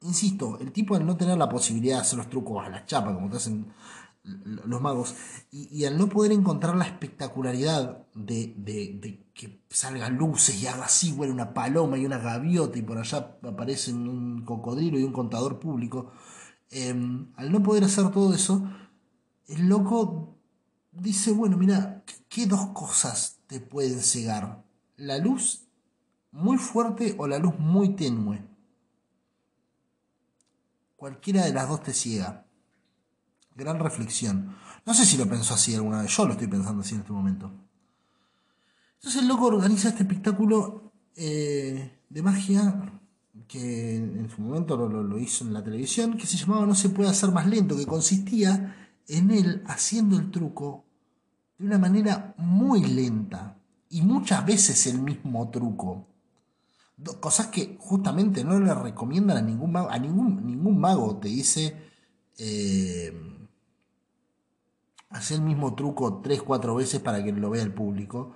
Insisto, 0.00 0.58
el 0.60 0.72
tipo 0.72 0.94
al 0.94 1.04
no 1.04 1.16
tener 1.16 1.36
la 1.36 1.48
posibilidad 1.48 1.96
de 1.96 2.02
hacer 2.02 2.18
los 2.18 2.30
trucos 2.30 2.64
a 2.64 2.70
la 2.70 2.86
chapa, 2.86 3.12
como 3.12 3.28
te 3.28 3.36
hacen 3.36 3.66
los 4.22 4.80
magos, 4.80 5.14
y, 5.50 5.84
al 5.84 5.98
no 5.98 6.08
poder 6.08 6.32
encontrar 6.32 6.76
la 6.76 6.84
espectacularidad 6.84 8.06
de, 8.14 8.54
de, 8.56 9.26
que 9.38 9.62
salgan 9.70 10.16
luces 10.16 10.60
y 10.60 10.66
haga 10.66 10.86
así, 10.86 11.12
bueno, 11.12 11.32
una 11.32 11.54
paloma 11.54 11.96
y 11.96 12.04
una 12.04 12.18
gaviota 12.18 12.76
y 12.76 12.82
por 12.82 12.98
allá 12.98 13.38
aparecen 13.44 14.08
un 14.08 14.44
cocodrilo 14.44 14.98
y 14.98 15.04
un 15.04 15.12
contador 15.12 15.60
público, 15.60 16.10
em, 16.70 17.30
al 17.36 17.52
no 17.52 17.62
poder 17.62 17.84
hacer 17.84 18.10
todo 18.10 18.34
eso, 18.34 18.68
el 19.46 19.68
loco 19.68 20.36
dice, 20.90 21.30
bueno, 21.30 21.56
mira, 21.56 22.02
¿qué 22.28 22.46
dos 22.46 22.70
cosas 22.70 23.38
te 23.46 23.60
pueden 23.60 24.00
cegar? 24.00 24.64
La 24.96 25.18
luz 25.18 25.68
muy 26.32 26.58
fuerte 26.58 27.14
o 27.16 27.28
la 27.28 27.38
luz 27.38 27.56
muy 27.60 27.90
tenue. 27.90 28.44
Cualquiera 30.96 31.44
de 31.44 31.54
las 31.54 31.68
dos 31.68 31.84
te 31.84 31.94
ciega. 31.94 32.44
Gran 33.54 33.78
reflexión. 33.78 34.56
No 34.84 34.94
sé 34.94 35.06
si 35.06 35.16
lo 35.16 35.28
pensó 35.28 35.54
así 35.54 35.76
alguna 35.76 36.02
vez, 36.02 36.16
yo 36.16 36.26
lo 36.26 36.32
estoy 36.32 36.48
pensando 36.48 36.82
así 36.82 36.96
en 36.96 37.02
este 37.02 37.12
momento. 37.12 37.67
Entonces 38.98 39.22
el 39.22 39.28
loco 39.28 39.46
organiza 39.46 39.88
este 39.88 40.02
espectáculo 40.02 40.92
eh, 41.16 41.98
de 42.08 42.22
magia 42.22 42.92
que 43.46 43.96
en 43.96 44.28
su 44.28 44.42
momento 44.42 44.76
lo, 44.76 45.18
hizo 45.18 45.44
en 45.44 45.54
la 45.54 45.64
televisión, 45.64 46.16
que 46.16 46.26
se 46.26 46.36
llamaba 46.36 46.66
No 46.66 46.74
se 46.74 46.90
puede 46.90 47.08
hacer 47.08 47.32
más 47.32 47.46
lento, 47.46 47.76
que 47.76 47.86
consistía 47.86 48.92
en 49.06 49.30
él 49.30 49.62
haciendo 49.66 50.16
el 50.18 50.30
truco 50.30 50.84
de 51.56 51.66
una 51.66 51.78
manera 51.78 52.34
muy 52.36 52.84
lenta 52.84 53.56
y 53.88 54.02
muchas 54.02 54.44
veces 54.44 54.86
el 54.86 55.00
mismo 55.00 55.48
truco. 55.50 56.06
Cosas 57.20 57.46
que 57.46 57.76
justamente 57.78 58.44
no 58.44 58.58
le 58.58 58.74
recomiendan 58.74 59.38
a 59.38 59.42
ningún 59.42 59.72
mago, 59.72 59.90
a 59.90 59.98
ningún, 59.98 60.44
ningún 60.44 60.78
mago 60.78 61.16
te 61.16 61.28
dice 61.28 61.74
eh, 62.36 63.12
hacer 65.10 65.38
el 65.38 65.44
mismo 65.44 65.74
truco 65.74 66.22
3-4 66.22 66.76
veces 66.76 67.00
para 67.00 67.22
que 67.24 67.32
lo 67.32 67.50
vea 67.50 67.62
el 67.62 67.72
público. 67.72 68.34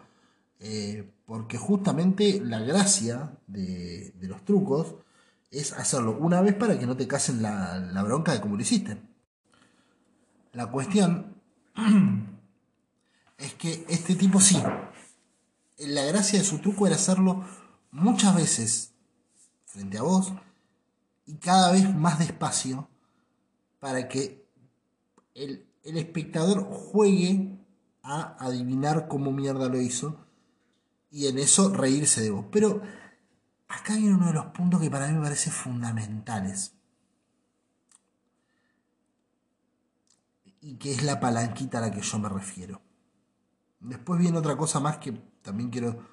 Eh, 0.64 1.10
porque 1.26 1.58
justamente 1.58 2.40
la 2.40 2.60
gracia 2.60 3.36
de, 3.48 4.14
los 4.20 4.44
trucos 4.44 4.94
es 5.50 5.72
hacerlo 5.72 6.16
una 6.20 6.40
vez 6.40 6.54
para 6.54 6.78
que 6.78 6.86
no 6.86 6.96
te 6.96 7.08
casen 7.08 7.42
la, 7.42 7.80
la 7.80 8.02
bronca 8.04 8.32
de 8.32 8.40
cómo 8.40 8.54
lo 8.54 8.62
hiciste. 8.62 8.96
La 10.52 10.70
cuestión 10.70 11.34
es 13.38 13.54
que 13.54 13.84
este 13.88 14.14
tipo 14.14 14.40
sí. 14.40 14.56
La 15.78 16.04
gracia 16.04 16.38
de 16.38 16.44
su 16.44 16.60
truco 16.60 16.86
era 16.86 16.94
hacerlo 16.94 17.44
muchas 17.90 18.36
veces 18.36 18.92
frente 19.64 19.98
a 19.98 20.02
vos 20.02 20.32
y 21.26 21.38
cada 21.38 21.72
vez 21.72 21.92
más 21.92 22.20
despacio 22.20 22.88
para 23.80 24.06
que 24.06 24.46
el, 25.34 25.66
el 25.82 25.96
espectador 25.96 26.62
juegue 26.62 27.58
a 28.04 28.36
adivinar 28.38 29.08
cómo 29.08 29.32
mierda 29.32 29.68
lo 29.68 29.80
hizo 29.80 30.24
y 31.12 31.26
en 31.26 31.38
eso 31.38 31.68
reírse 31.68 32.22
de 32.22 32.30
vos. 32.30 32.46
Pero 32.50 32.82
acá 33.68 33.94
viene 33.94 34.14
uno 34.14 34.26
de 34.26 34.32
los 34.32 34.46
puntos 34.46 34.80
que 34.80 34.90
para 34.90 35.06
mí 35.06 35.14
me 35.14 35.22
parece 35.22 35.50
fundamentales. 35.50 36.72
Y 40.60 40.76
que 40.76 40.92
es 40.92 41.02
la 41.02 41.20
palanquita 41.20 41.78
a 41.78 41.82
la 41.82 41.90
que 41.90 42.00
yo 42.00 42.18
me 42.18 42.28
refiero. 42.28 42.80
Después 43.80 44.18
viene 44.18 44.38
otra 44.38 44.56
cosa 44.56 44.80
más 44.80 44.98
que 44.98 45.12
también 45.42 45.70
quiero 45.70 46.06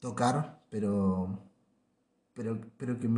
tocar, 0.00 0.64
pero 0.68 1.42
pero 2.34 2.60
pero 2.76 2.98
que 2.98 3.08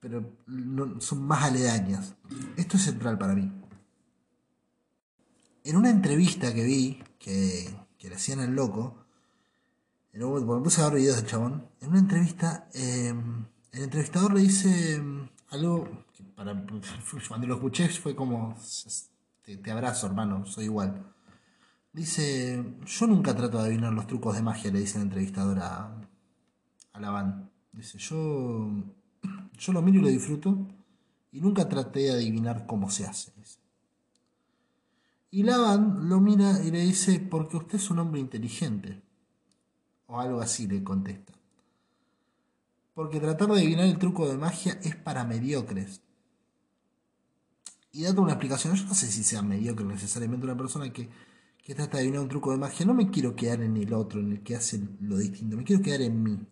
pero 0.00 0.38
no, 0.46 1.00
son 1.00 1.22
más 1.22 1.44
aledañas. 1.44 2.14
Esto 2.56 2.76
es 2.76 2.84
central 2.84 3.18
para 3.18 3.34
mí. 3.34 3.52
En 5.64 5.76
una 5.76 5.90
entrevista 5.90 6.54
que 6.54 6.64
vi, 6.64 7.02
que, 7.18 7.68
le 8.00 8.14
hacían 8.14 8.40
al 8.40 8.54
loco, 8.54 9.07
un, 10.22 10.46
me 10.46 10.62
puse 10.62 10.80
a 10.80 10.88
ver 10.88 10.98
videos 10.98 11.16
del 11.16 11.26
chabón, 11.26 11.66
en 11.80 11.90
una 11.90 11.98
entrevista, 11.98 12.68
em, 12.74 13.44
el 13.72 13.82
entrevistador 13.82 14.34
le 14.34 14.40
dice 14.40 14.94
em, 14.94 15.28
algo 15.50 16.04
que 16.14 16.24
para, 16.24 16.54
cuando 17.28 17.46
lo 17.46 17.54
escuché 17.54 17.88
fue 17.88 18.14
como, 18.14 18.56
te, 19.44 19.70
abrazo 19.70 20.06
hermano, 20.06 20.46
soy 20.46 20.64
igual. 20.64 21.04
Dice, 21.92 22.64
yo 22.84 23.06
nunca 23.06 23.34
trato 23.34 23.58
de 23.58 23.64
adivinar 23.64 23.92
los 23.92 24.06
trucos 24.06 24.36
de 24.36 24.42
magia, 24.42 24.70
le 24.70 24.80
dice 24.80 24.98
el 24.98 25.04
entrevistador 25.04 25.58
a, 25.60 26.00
a. 26.92 27.48
Dice, 27.72 27.98
yo, 27.98 28.70
yo 29.58 29.72
lo 29.72 29.82
miro 29.82 29.98
y 29.98 30.02
lo 30.02 30.08
disfruto 30.08 30.66
y 31.32 31.40
nunca 31.40 31.68
traté 31.68 32.00
de 32.00 32.12
adivinar 32.12 32.66
cómo 32.66 32.90
se 32.90 33.06
hace. 33.06 33.32
Y 35.30 35.42
Laban 35.42 36.08
lo 36.08 36.20
mira 36.20 36.62
y 36.64 36.70
le 36.70 36.80
dice, 36.80 37.20
porque 37.20 37.58
usted 37.58 37.76
es 37.76 37.90
un 37.90 37.98
hombre 37.98 38.20
inteligente. 38.20 39.02
O 40.08 40.18
algo 40.20 40.40
así 40.40 40.66
le 40.66 40.82
contesta. 40.82 41.32
Porque 42.94 43.20
tratar 43.20 43.48
de 43.48 43.60
adivinar 43.60 43.86
el 43.86 43.98
truco 43.98 44.28
de 44.28 44.36
magia 44.36 44.80
es 44.82 44.96
para 44.96 45.24
mediocres. 45.24 46.00
Y 47.92 48.02
date 48.02 48.20
una 48.20 48.32
explicación, 48.32 48.74
yo 48.74 48.84
no 48.86 48.94
sé 48.94 49.06
si 49.06 49.22
sea 49.22 49.42
mediocre 49.42 49.84
necesariamente 49.84 50.46
una 50.46 50.56
persona 50.56 50.92
que, 50.92 51.08
que 51.62 51.74
trata 51.74 51.98
de 51.98 52.02
adivinar 52.02 52.22
un 52.22 52.28
truco 52.28 52.50
de 52.50 52.58
magia. 52.58 52.86
No 52.86 52.94
me 52.94 53.10
quiero 53.10 53.36
quedar 53.36 53.60
en 53.62 53.76
el 53.76 53.92
otro, 53.92 54.18
en 54.20 54.32
el 54.32 54.42
que 54.42 54.56
hace 54.56 54.80
lo 55.00 55.16
distinto, 55.18 55.56
me 55.56 55.64
quiero 55.64 55.82
quedar 55.82 56.02
en 56.02 56.22
mí. 56.22 56.46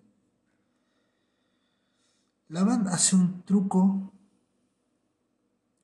Laban 2.48 2.86
hace 2.88 3.16
un 3.16 3.42
truco 3.42 4.12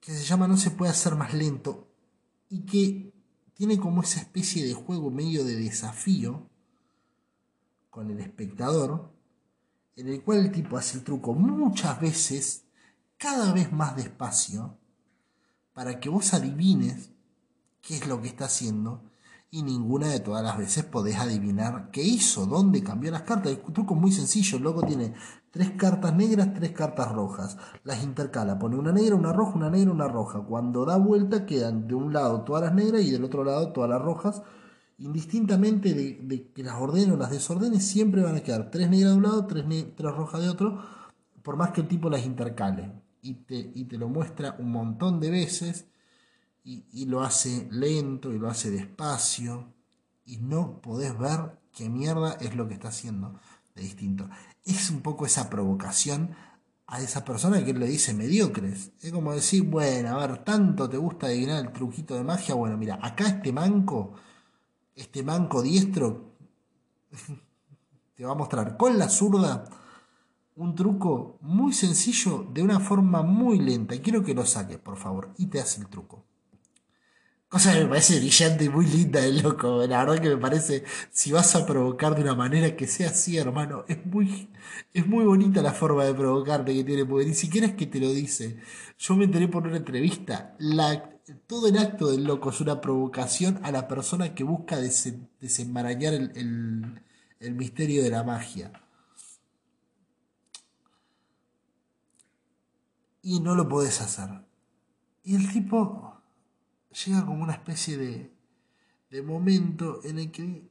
que 0.00 0.12
se 0.12 0.24
llama 0.24 0.46
no 0.46 0.56
se 0.56 0.70
puede 0.70 0.90
hacer 0.90 1.16
más 1.16 1.32
lento 1.32 1.88
y 2.48 2.60
que 2.60 3.12
tiene 3.54 3.78
como 3.78 4.02
esa 4.02 4.20
especie 4.20 4.64
de 4.64 4.74
juego 4.74 5.10
medio 5.10 5.44
de 5.44 5.56
desafío 5.56 6.48
con 7.92 8.10
el 8.10 8.20
espectador, 8.20 9.12
en 9.96 10.08
el 10.08 10.22
cual 10.22 10.38
el 10.38 10.50
tipo 10.50 10.78
hace 10.78 10.96
el 10.96 11.04
truco 11.04 11.34
muchas 11.34 12.00
veces, 12.00 12.64
cada 13.18 13.52
vez 13.52 13.70
más 13.70 13.94
despacio, 13.94 14.78
para 15.74 16.00
que 16.00 16.08
vos 16.08 16.32
adivines 16.32 17.10
qué 17.82 17.98
es 17.98 18.06
lo 18.06 18.22
que 18.22 18.28
está 18.28 18.46
haciendo 18.46 19.02
y 19.50 19.62
ninguna 19.62 20.08
de 20.08 20.20
todas 20.20 20.42
las 20.42 20.56
veces 20.56 20.84
podés 20.84 21.18
adivinar 21.18 21.90
qué 21.90 22.02
hizo, 22.02 22.46
dónde 22.46 22.82
cambió 22.82 23.10
las 23.10 23.24
cartas. 23.24 23.52
El 23.52 23.60
truco 23.60 23.94
es 23.94 24.00
muy 24.00 24.10
sencillo, 24.10 24.56
el 24.56 24.64
loco 24.64 24.86
tiene 24.86 25.12
tres 25.50 25.72
cartas 25.72 26.14
negras, 26.14 26.54
tres 26.54 26.72
cartas 26.72 27.12
rojas. 27.12 27.58
Las 27.84 28.02
intercala, 28.02 28.58
pone 28.58 28.76
una 28.76 28.92
negra, 28.92 29.16
una 29.16 29.34
roja, 29.34 29.52
una 29.52 29.68
negra, 29.68 29.92
una 29.92 30.08
roja. 30.08 30.40
Cuando 30.40 30.86
da 30.86 30.96
vuelta 30.96 31.44
quedan 31.44 31.86
de 31.86 31.94
un 31.94 32.14
lado 32.14 32.40
todas 32.40 32.62
las 32.62 32.72
negras 32.72 33.02
y 33.02 33.10
del 33.10 33.24
otro 33.24 33.44
lado 33.44 33.70
todas 33.70 33.90
las 33.90 34.00
rojas. 34.00 34.42
Indistintamente 35.02 35.94
de, 35.94 36.52
que 36.54 36.62
las 36.62 36.80
ordene 36.80 37.12
o 37.12 37.16
las 37.16 37.30
desordene, 37.30 37.80
siempre 37.80 38.22
van 38.22 38.36
a 38.36 38.42
quedar 38.42 38.70
tres 38.70 38.88
negras 38.88 39.12
de 39.12 39.16
un 39.16 39.22
lado, 39.24 39.46
tres, 39.46 39.64
tres 39.96 40.12
rojas 40.14 40.40
de 40.40 40.48
otro, 40.48 40.80
por 41.42 41.56
más 41.56 41.70
que 41.70 41.80
el 41.80 41.88
tipo 41.88 42.08
las 42.08 42.24
intercale. 42.24 42.92
Y 43.20 43.34
te, 43.34 43.72
y 43.74 43.84
te 43.84 43.98
lo 43.98 44.08
muestra 44.08 44.56
un 44.58 44.70
montón 44.70 45.20
de 45.20 45.30
veces 45.30 45.86
y, 46.64 46.84
y, 46.92 47.06
lo 47.06 47.22
hace 47.22 47.68
lento 47.70 48.32
y 48.32 48.38
lo 48.38 48.48
hace 48.48 48.70
despacio 48.70 49.72
y 50.24 50.38
no 50.38 50.80
podés 50.80 51.16
ver 51.18 51.58
qué 51.72 51.88
mierda 51.88 52.34
es 52.34 52.54
lo 52.54 52.68
que 52.68 52.74
está 52.74 52.88
haciendo 52.88 53.40
de 53.74 53.82
distinto. 53.82 54.28
Es 54.64 54.90
un 54.90 55.00
poco 55.00 55.26
esa 55.26 55.50
provocación 55.50 56.34
a 56.86 57.00
esa 57.00 57.24
persona 57.24 57.64
que 57.64 57.70
él 57.70 57.80
le 57.80 57.86
dice 57.86 58.14
mediocres. 58.14 58.92
Es 59.00 59.12
como 59.12 59.32
decir, 59.32 59.64
bueno, 59.64 60.10
a 60.10 60.26
ver, 60.26 60.44
tanto 60.44 60.88
te 60.88 60.96
gusta 60.96 61.26
adivinar 61.26 61.64
el 61.64 61.72
truquito 61.72 62.14
de 62.14 62.24
magia, 62.24 62.54
bueno, 62.54 62.76
mira, 62.76 62.98
acá 63.02 63.26
este 63.26 63.52
manco 63.52 64.14
este 64.94 65.22
manco 65.22 65.62
diestro 65.62 66.32
te 68.14 68.24
va 68.24 68.32
a 68.32 68.36
mostrar 68.36 68.76
con 68.76 68.98
la 68.98 69.08
zurda 69.08 69.64
un 70.56 70.74
truco 70.74 71.38
muy 71.40 71.72
sencillo 71.72 72.46
de 72.52 72.62
una 72.62 72.78
forma 72.78 73.22
muy 73.22 73.58
lenta. 73.58 73.94
Y 73.94 74.00
quiero 74.00 74.22
que 74.22 74.34
lo 74.34 74.44
saques, 74.44 74.78
por 74.78 74.96
favor, 74.96 75.32
y 75.38 75.46
te 75.46 75.60
hace 75.60 75.80
el 75.80 75.88
truco. 75.88 76.24
Cosa 77.48 77.74
que 77.74 77.80
me 77.80 77.86
parece 77.86 78.18
brillante 78.18 78.64
y 78.64 78.68
muy 78.70 78.86
linda 78.86 79.20
de 79.20 79.42
loco. 79.42 79.86
La 79.86 80.04
verdad 80.04 80.22
que 80.22 80.30
me 80.30 80.38
parece, 80.38 80.84
si 81.10 81.32
vas 81.32 81.54
a 81.54 81.66
provocar 81.66 82.14
de 82.14 82.22
una 82.22 82.34
manera 82.34 82.74
que 82.76 82.86
sea 82.86 83.10
así, 83.10 83.36
hermano, 83.36 83.84
es 83.88 84.06
muy, 84.06 84.50
es 84.94 85.06
muy 85.06 85.24
bonita 85.24 85.60
la 85.60 85.74
forma 85.74 86.04
de 86.04 86.14
provocarte 86.14 86.72
que 86.72 86.82
tiene, 86.82 87.04
porque 87.04 87.26
ni 87.26 87.34
siquiera 87.34 87.66
es 87.66 87.74
que 87.74 87.86
te 87.86 88.00
lo 88.00 88.10
dice. 88.10 88.58
Yo 88.98 89.16
me 89.16 89.24
enteré 89.24 89.48
por 89.48 89.66
una 89.66 89.76
entrevista. 89.76 90.54
La, 90.58 91.11
todo 91.46 91.68
el 91.68 91.78
acto 91.78 92.10
del 92.10 92.24
loco 92.24 92.50
es 92.50 92.60
una 92.60 92.80
provocación 92.80 93.60
a 93.62 93.70
la 93.72 93.88
persona 93.88 94.34
que 94.34 94.44
busca 94.44 94.78
desenmarañar 94.78 96.14
el, 96.14 97.02
el 97.40 97.54
misterio 97.54 98.02
de 98.02 98.10
la 98.10 98.22
magia. 98.22 98.72
Y 103.22 103.40
no 103.40 103.54
lo 103.54 103.68
podés 103.68 104.00
hacer. 104.00 104.30
Y 105.24 105.36
el 105.36 105.52
tipo 105.52 106.20
llega 107.04 107.24
como 107.24 107.42
una 107.42 107.52
especie 107.52 107.96
de, 107.96 108.32
de 109.10 109.22
momento 109.22 110.00
en 110.04 110.18
el 110.18 110.30
que 110.30 110.70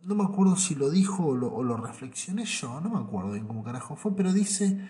no 0.00 0.14
me 0.14 0.24
acuerdo 0.24 0.56
si 0.56 0.74
lo 0.74 0.90
dijo 0.90 1.26
o 1.26 1.34
lo, 1.34 1.52
o 1.52 1.62
lo, 1.62 1.76
reflexioné 1.76 2.44
yo, 2.44 2.80
no 2.80 2.90
me 2.90 2.98
acuerdo 2.98 3.32
bien 3.32 3.46
cómo 3.46 3.64
carajo 3.64 3.96
fue, 3.96 4.14
pero 4.14 4.32
dice 4.32 4.88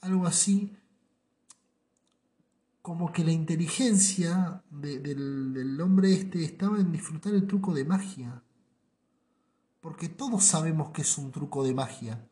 algo 0.00 0.26
así 0.26 0.76
como 2.88 3.12
que 3.12 3.22
la 3.22 3.32
inteligencia 3.32 4.62
del, 4.70 5.78
hombre 5.78 6.10
este 6.14 6.42
estaba 6.42 6.78
en 6.78 6.90
disfrutar 6.90 7.34
el 7.34 7.46
truco 7.46 7.74
de 7.74 7.84
magia. 7.84 8.42
Porque 9.82 10.08
todos 10.08 10.42
sabemos 10.42 10.88
que 10.92 11.02
es 11.02 11.18
un 11.18 11.30
truco 11.30 11.62
de 11.62 11.74
magia. 11.74 12.26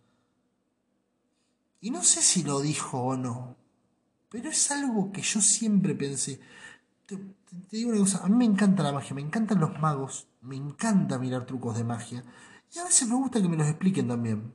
Y 1.82 1.90
no 1.90 2.02
sé 2.02 2.22
si 2.22 2.42
lo 2.42 2.62
dijo 2.62 3.02
o 3.02 3.18
no, 3.18 3.54
pero 4.30 4.48
es 4.48 4.70
algo 4.70 5.12
que 5.12 5.20
yo 5.20 5.42
siempre 5.42 5.94
pensé 5.94 6.40
te, 7.04 7.18
digo 7.70 7.90
una 7.90 7.98
cosa, 7.98 8.24
a 8.24 8.28
mí 8.30 8.36
me 8.36 8.46
encanta 8.46 8.82
la 8.82 8.92
magia, 8.92 9.14
me 9.14 9.20
encantan 9.20 9.60
los 9.60 9.78
magos, 9.78 10.26
me 10.40 10.56
encanta 10.56 11.18
mirar 11.18 11.44
trucos 11.44 11.76
de 11.76 11.84
magia. 11.84 12.24
Y 12.74 12.78
a 12.78 12.84
veces 12.84 13.06
me 13.06 13.14
gusta 13.14 13.42
que 13.42 13.48
me 13.50 13.58
los 13.58 13.66
expliquen 13.66 14.08
también. 14.08 14.54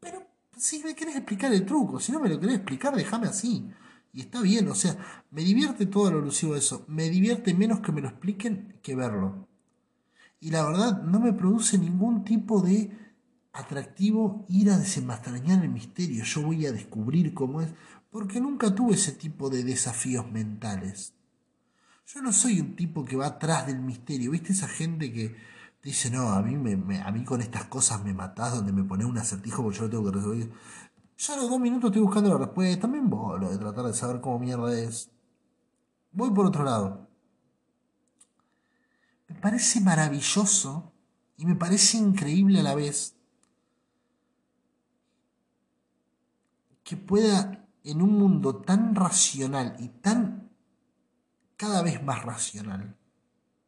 Pero 0.00 0.26
si 0.56 0.82
me 0.82 0.94
querés 0.94 1.16
explicar 1.16 1.52
el 1.52 1.66
truco, 1.66 2.00
si 2.00 2.12
no 2.12 2.18
me 2.18 2.30
lo 2.30 2.40
querés 2.40 2.56
explicar, 2.56 2.96
déjame 2.96 3.26
así. 3.26 3.70
Y 4.12 4.20
está 4.20 4.42
bien, 4.42 4.68
o 4.68 4.74
sea, 4.74 4.96
me 5.30 5.42
divierte 5.42 5.86
todo 5.86 6.10
lo 6.10 6.18
alusivo 6.18 6.52
de 6.52 6.58
eso. 6.58 6.84
Me 6.86 7.08
divierte 7.08 7.54
menos 7.54 7.80
que 7.80 7.92
me 7.92 8.02
lo 8.02 8.08
expliquen 8.08 8.78
que 8.82 8.94
verlo. 8.94 9.48
Y 10.38 10.50
la 10.50 10.64
verdad, 10.66 11.02
no 11.02 11.18
me 11.20 11.32
produce 11.32 11.78
ningún 11.78 12.24
tipo 12.24 12.60
de 12.60 12.90
atractivo 13.52 14.44
ir 14.48 14.70
a 14.70 14.78
desenmascarañar 14.78 15.62
el 15.62 15.70
misterio. 15.70 16.24
Yo 16.24 16.42
voy 16.42 16.66
a 16.66 16.72
descubrir 16.72 17.32
cómo 17.32 17.62
es, 17.62 17.70
porque 18.10 18.40
nunca 18.40 18.74
tuve 18.74 18.94
ese 18.94 19.12
tipo 19.12 19.48
de 19.48 19.64
desafíos 19.64 20.30
mentales. 20.30 21.14
Yo 22.06 22.20
no 22.20 22.32
soy 22.32 22.60
un 22.60 22.76
tipo 22.76 23.04
que 23.04 23.16
va 23.16 23.26
atrás 23.26 23.66
del 23.66 23.80
misterio. 23.80 24.32
¿Viste 24.32 24.52
esa 24.52 24.68
gente 24.68 25.12
que 25.12 25.34
dice, 25.82 26.10
no, 26.10 26.30
a 26.30 26.42
mí, 26.42 26.56
me, 26.56 27.00
a 27.00 27.10
mí 27.10 27.24
con 27.24 27.40
estas 27.40 27.64
cosas 27.64 28.04
me 28.04 28.12
matás, 28.12 28.54
donde 28.54 28.72
me 28.72 28.84
pones 28.84 29.06
un 29.06 29.16
acertijo 29.16 29.62
porque 29.62 29.78
yo 29.78 29.84
lo 29.84 29.90
tengo 29.90 30.04
que 30.04 30.18
resolver? 30.18 30.50
Ya 31.24 31.34
a 31.34 31.36
los 31.36 31.50
dos 31.50 31.60
minutos 31.60 31.90
estoy 31.90 32.02
buscando 32.02 32.30
la 32.30 32.38
respuesta. 32.38 32.80
También 32.80 33.08
lo 33.08 33.48
de 33.48 33.56
tratar 33.56 33.84
de 33.84 33.94
saber 33.94 34.20
cómo 34.20 34.40
mierda 34.40 34.76
es. 34.76 35.08
Voy 36.10 36.32
por 36.32 36.46
otro 36.46 36.64
lado. 36.64 37.08
Me 39.28 39.36
parece 39.36 39.80
maravilloso 39.80 40.92
y 41.36 41.46
me 41.46 41.54
parece 41.54 41.98
increíble 41.98 42.58
a 42.58 42.64
la 42.64 42.74
vez 42.74 43.16
que 46.82 46.96
pueda 46.96 47.68
en 47.84 48.02
un 48.02 48.18
mundo 48.18 48.56
tan 48.56 48.96
racional 48.96 49.76
y 49.78 49.90
tan 49.90 50.50
cada 51.56 51.82
vez 51.82 52.02
más 52.02 52.24
racional. 52.24 52.96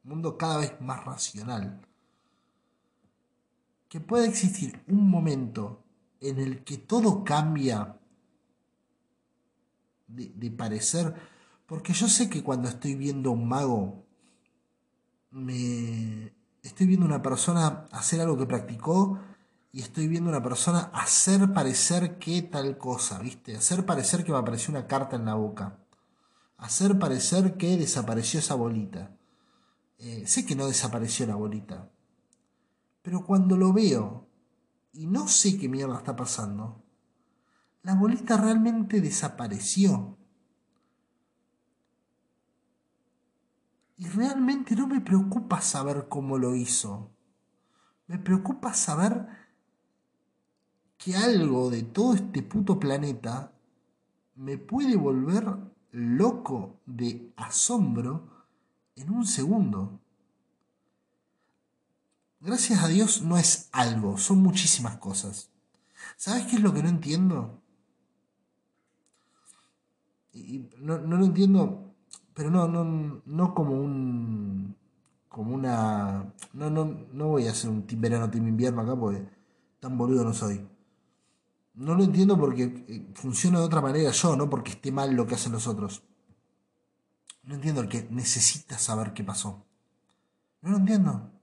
Un 0.03 0.11
mundo 0.11 0.37
cada 0.37 0.59
vez 0.59 0.81
más 0.81 1.05
racional. 1.05 1.87
Que 3.89 4.01
pueda 4.01 4.27
existir 4.27 4.83
un 4.89 5.09
momento 5.09 5.84
en 6.29 6.39
el 6.39 6.65
que 6.65 6.79
todo 6.79 7.25
cambia 7.25 7.99
de, 10.07 10.51
parecer. 10.51 11.15
Porque 11.67 11.93
yo 11.93 12.09
sé 12.09 12.29
que 12.29 12.43
cuando 12.43 12.69
estoy 12.69 12.95
viendo 12.95 13.31
a 13.31 13.33
un 13.33 13.49
mago, 13.49 14.05
me 15.31 16.33
estoy 16.63 16.87
viendo 16.87 17.07
a 17.07 17.09
una 17.09 17.23
persona 17.23 17.87
hacer 17.91 18.21
algo 18.21 18.39
que 18.39 18.47
practicó 18.47 19.19
y 19.73 19.81
estoy 19.81 20.09
viendo 20.09 20.31
a 20.31 20.35
una 20.35 20.43
persona 20.43 20.91
hacer 20.93 21.53
parecer 21.53 22.19
que 22.19 22.43
tal 22.43 22.79
cosa, 22.79 23.19
¿viste? 23.19 23.57
Hacer 23.57 23.85
parecer 23.85 24.25
que 24.25 24.33
me 24.33 24.39
apareció 24.39 24.71
una 24.71 24.87
carta 24.87 25.17
en 25.17 25.25
la 25.25 25.35
boca 25.35 25.79
hacer 26.65 26.99
parecer 26.99 27.59
que 27.59 27.77
desapareció 27.77 28.41
esa 28.41 28.55
bolita. 28.55 29.15
Eh, 29.99 30.25
sé 30.27 30.47
que 30.47 30.57
no 30.57 30.67
desapareció 30.67 31.27
la 31.27 31.35
bolita, 31.35 31.91
pero 33.03 33.25
cuando 33.25 33.57
lo 33.57 33.73
veo 33.73 34.24
y 34.95 35.07
no 35.07 35.29
sé 35.29 35.59
qué 35.59 35.69
mierda 35.69 35.99
está 35.99 36.17
pasando, 36.17 36.83
la 37.83 37.95
bolita 37.95 38.37
realmente 38.37 39.01
desapareció. 39.01 40.17
Y 43.97 44.07
realmente 44.09 44.75
no 44.75 44.87
me 44.87 45.01
preocupa 45.01 45.61
saber 45.61 46.09
cómo 46.09 46.39
lo 46.39 46.55
hizo. 46.55 47.11
Me 48.07 48.19
preocupa 48.19 48.73
saber 48.75 49.27
que 50.97 51.17
algo 51.17 51.71
de 51.71 51.83
todo 51.83 52.15
este 52.15 52.43
puto 52.43 52.79
planeta 52.79 53.53
me 54.37 54.59
puede 54.59 54.97
volver 54.97 55.45
loco 55.93 56.81
de 56.87 57.33
asombro 57.37 58.29
en 58.97 59.11
un 59.11 59.27
segundo. 59.27 60.01
Gracias 62.45 62.85
a 62.85 62.89
Dios 62.89 63.23
no 63.23 63.39
es 63.39 63.71
algo, 63.73 64.19
son 64.19 64.43
muchísimas 64.43 64.99
cosas. 64.99 65.49
¿Sabes 66.19 66.45
qué 66.45 66.57
es 66.57 66.63
lo 66.63 66.75
que 66.75 66.83
no 66.83 66.91
entiendo? 66.91 67.63
Y 70.35 70.69
no, 70.79 70.99
lo 70.99 71.25
entiendo, 71.25 71.95
pero 72.35 72.51
no, 72.51 72.69
no, 72.69 73.23
no 73.25 73.55
como 73.55 73.81
un. 73.81 74.77
como 75.31 75.55
una. 75.55 76.35
No, 76.53 76.69
no, 76.69 77.07
no 77.15 77.29
voy 77.29 77.47
a 77.47 77.53
hacer 77.53 77.71
un 77.71 77.87
team 77.87 78.03
verano, 78.03 78.31
team 78.31 78.47
invierno 78.47 78.83
acá 78.83 78.95
porque 78.95 79.27
tan 79.81 79.97
boludo 79.97 80.23
no 80.23 80.35
soy. 80.35 80.69
No 81.73 81.95
lo 81.95 82.05
entiendo 82.05 82.39
porque 82.39 82.85
eh, 82.89 83.11
funciona 83.15 83.59
de 83.59 83.65
otra 83.65 83.81
manera 83.81 84.11
yo, 84.11 84.37
no 84.37 84.51
porque 84.51 84.73
esté 84.73 84.93
mal 84.93 85.15
lo 85.15 85.27
que 85.27 85.35
hacen 85.35 85.53
los 85.53 85.67
otros. 85.67 86.03
No 87.45 87.55
entiendo 87.55 87.81
el 87.81 87.89
que 87.89 88.07
necesita 88.11 88.79
saber 88.79 89.15
qué 89.15 89.25
pasó. 89.25 89.65
No 90.61 90.73
lo 90.73 90.77
entiendo. 90.77 91.34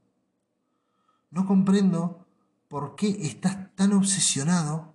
No 1.31 1.45
comprendo 1.47 2.25
por 2.67 2.95
qué 2.95 3.09
estás 3.21 3.75
tan 3.75 3.93
obsesionado 3.93 4.93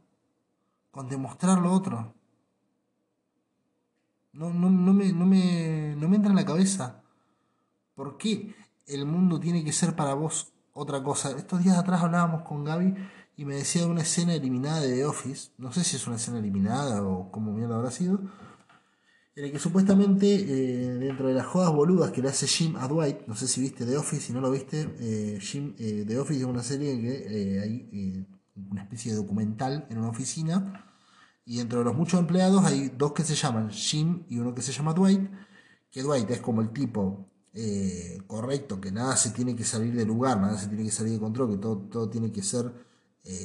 con 0.90 1.08
demostrar 1.08 1.58
lo 1.58 1.72
otro. 1.72 2.14
No, 4.32 4.50
no, 4.50 4.70
no, 4.70 4.92
me, 4.92 5.12
no, 5.12 5.26
me, 5.26 5.94
no 5.96 6.08
me 6.08 6.16
entra 6.16 6.30
en 6.30 6.36
la 6.36 6.44
cabeza. 6.44 7.02
¿Por 7.94 8.16
qué 8.18 8.54
el 8.86 9.06
mundo 9.06 9.40
tiene 9.40 9.64
que 9.64 9.72
ser 9.72 9.96
para 9.96 10.14
vos 10.14 10.52
otra 10.72 11.02
cosa? 11.02 11.30
Estos 11.36 11.64
días 11.64 11.78
atrás 11.78 12.02
hablábamos 12.02 12.42
con 12.42 12.64
Gaby 12.64 12.94
y 13.36 13.44
me 13.44 13.56
decía 13.56 13.82
de 13.82 13.88
una 13.88 14.02
escena 14.02 14.34
eliminada 14.34 14.80
de 14.80 14.94
The 14.94 15.04
Office, 15.04 15.50
no 15.58 15.72
sé 15.72 15.84
si 15.84 15.96
es 15.96 16.06
una 16.06 16.16
escena 16.16 16.38
eliminada 16.38 17.02
o 17.02 17.30
cómo 17.30 17.52
mierda 17.52 17.76
habrá 17.76 17.90
sido, 17.90 18.20
en 19.36 19.44
el 19.44 19.52
que 19.52 19.58
supuestamente 19.58 20.34
eh, 20.34 20.94
dentro 20.94 21.28
de 21.28 21.34
las 21.34 21.46
jodas 21.46 21.70
boludas 21.70 22.10
que 22.10 22.22
le 22.22 22.30
hace 22.30 22.46
Jim 22.46 22.74
a 22.76 22.88
Dwight, 22.88 23.26
no 23.26 23.36
sé 23.36 23.46
si 23.46 23.60
viste 23.60 23.84
The 23.84 23.98
Office, 23.98 24.22
si 24.22 24.32
no 24.32 24.40
lo 24.40 24.50
viste, 24.50 24.88
eh, 24.98 25.38
Jim, 25.42 25.74
eh, 25.78 26.04
The 26.08 26.18
Office 26.18 26.40
es 26.40 26.46
una 26.46 26.62
serie 26.62 26.92
en 26.92 27.02
que 27.02 27.60
hay 27.60 28.26
una 28.70 28.82
especie 28.82 29.12
de 29.12 29.18
documental 29.18 29.86
en 29.90 29.98
una 29.98 30.08
oficina 30.08 30.86
y 31.44 31.58
dentro 31.58 31.80
de 31.80 31.84
los 31.84 31.94
muchos 31.94 32.18
empleados 32.18 32.64
hay 32.64 32.88
dos 32.96 33.12
que 33.12 33.24
se 33.24 33.34
llaman 33.34 33.68
Jim 33.70 34.24
y 34.30 34.38
uno 34.38 34.54
que 34.54 34.62
se 34.62 34.72
llama 34.72 34.94
Dwight, 34.94 35.30
que 35.90 36.02
Dwight 36.02 36.30
es 36.30 36.40
como 36.40 36.62
el 36.62 36.70
tipo 36.70 37.28
correcto, 38.26 38.80
que 38.80 38.90
nada 38.90 39.16
se 39.16 39.30
tiene 39.30 39.54
que 39.54 39.64
salir 39.64 39.94
de 39.94 40.04
lugar, 40.04 40.40
nada 40.40 40.58
se 40.58 40.68
tiene 40.68 40.84
que 40.84 40.90
salir 40.90 41.12
de 41.12 41.20
control, 41.20 41.50
que 41.50 41.56
todo, 41.58 41.76
todo 41.90 42.08
tiene 42.08 42.32
que 42.32 42.42
ser 42.42 42.70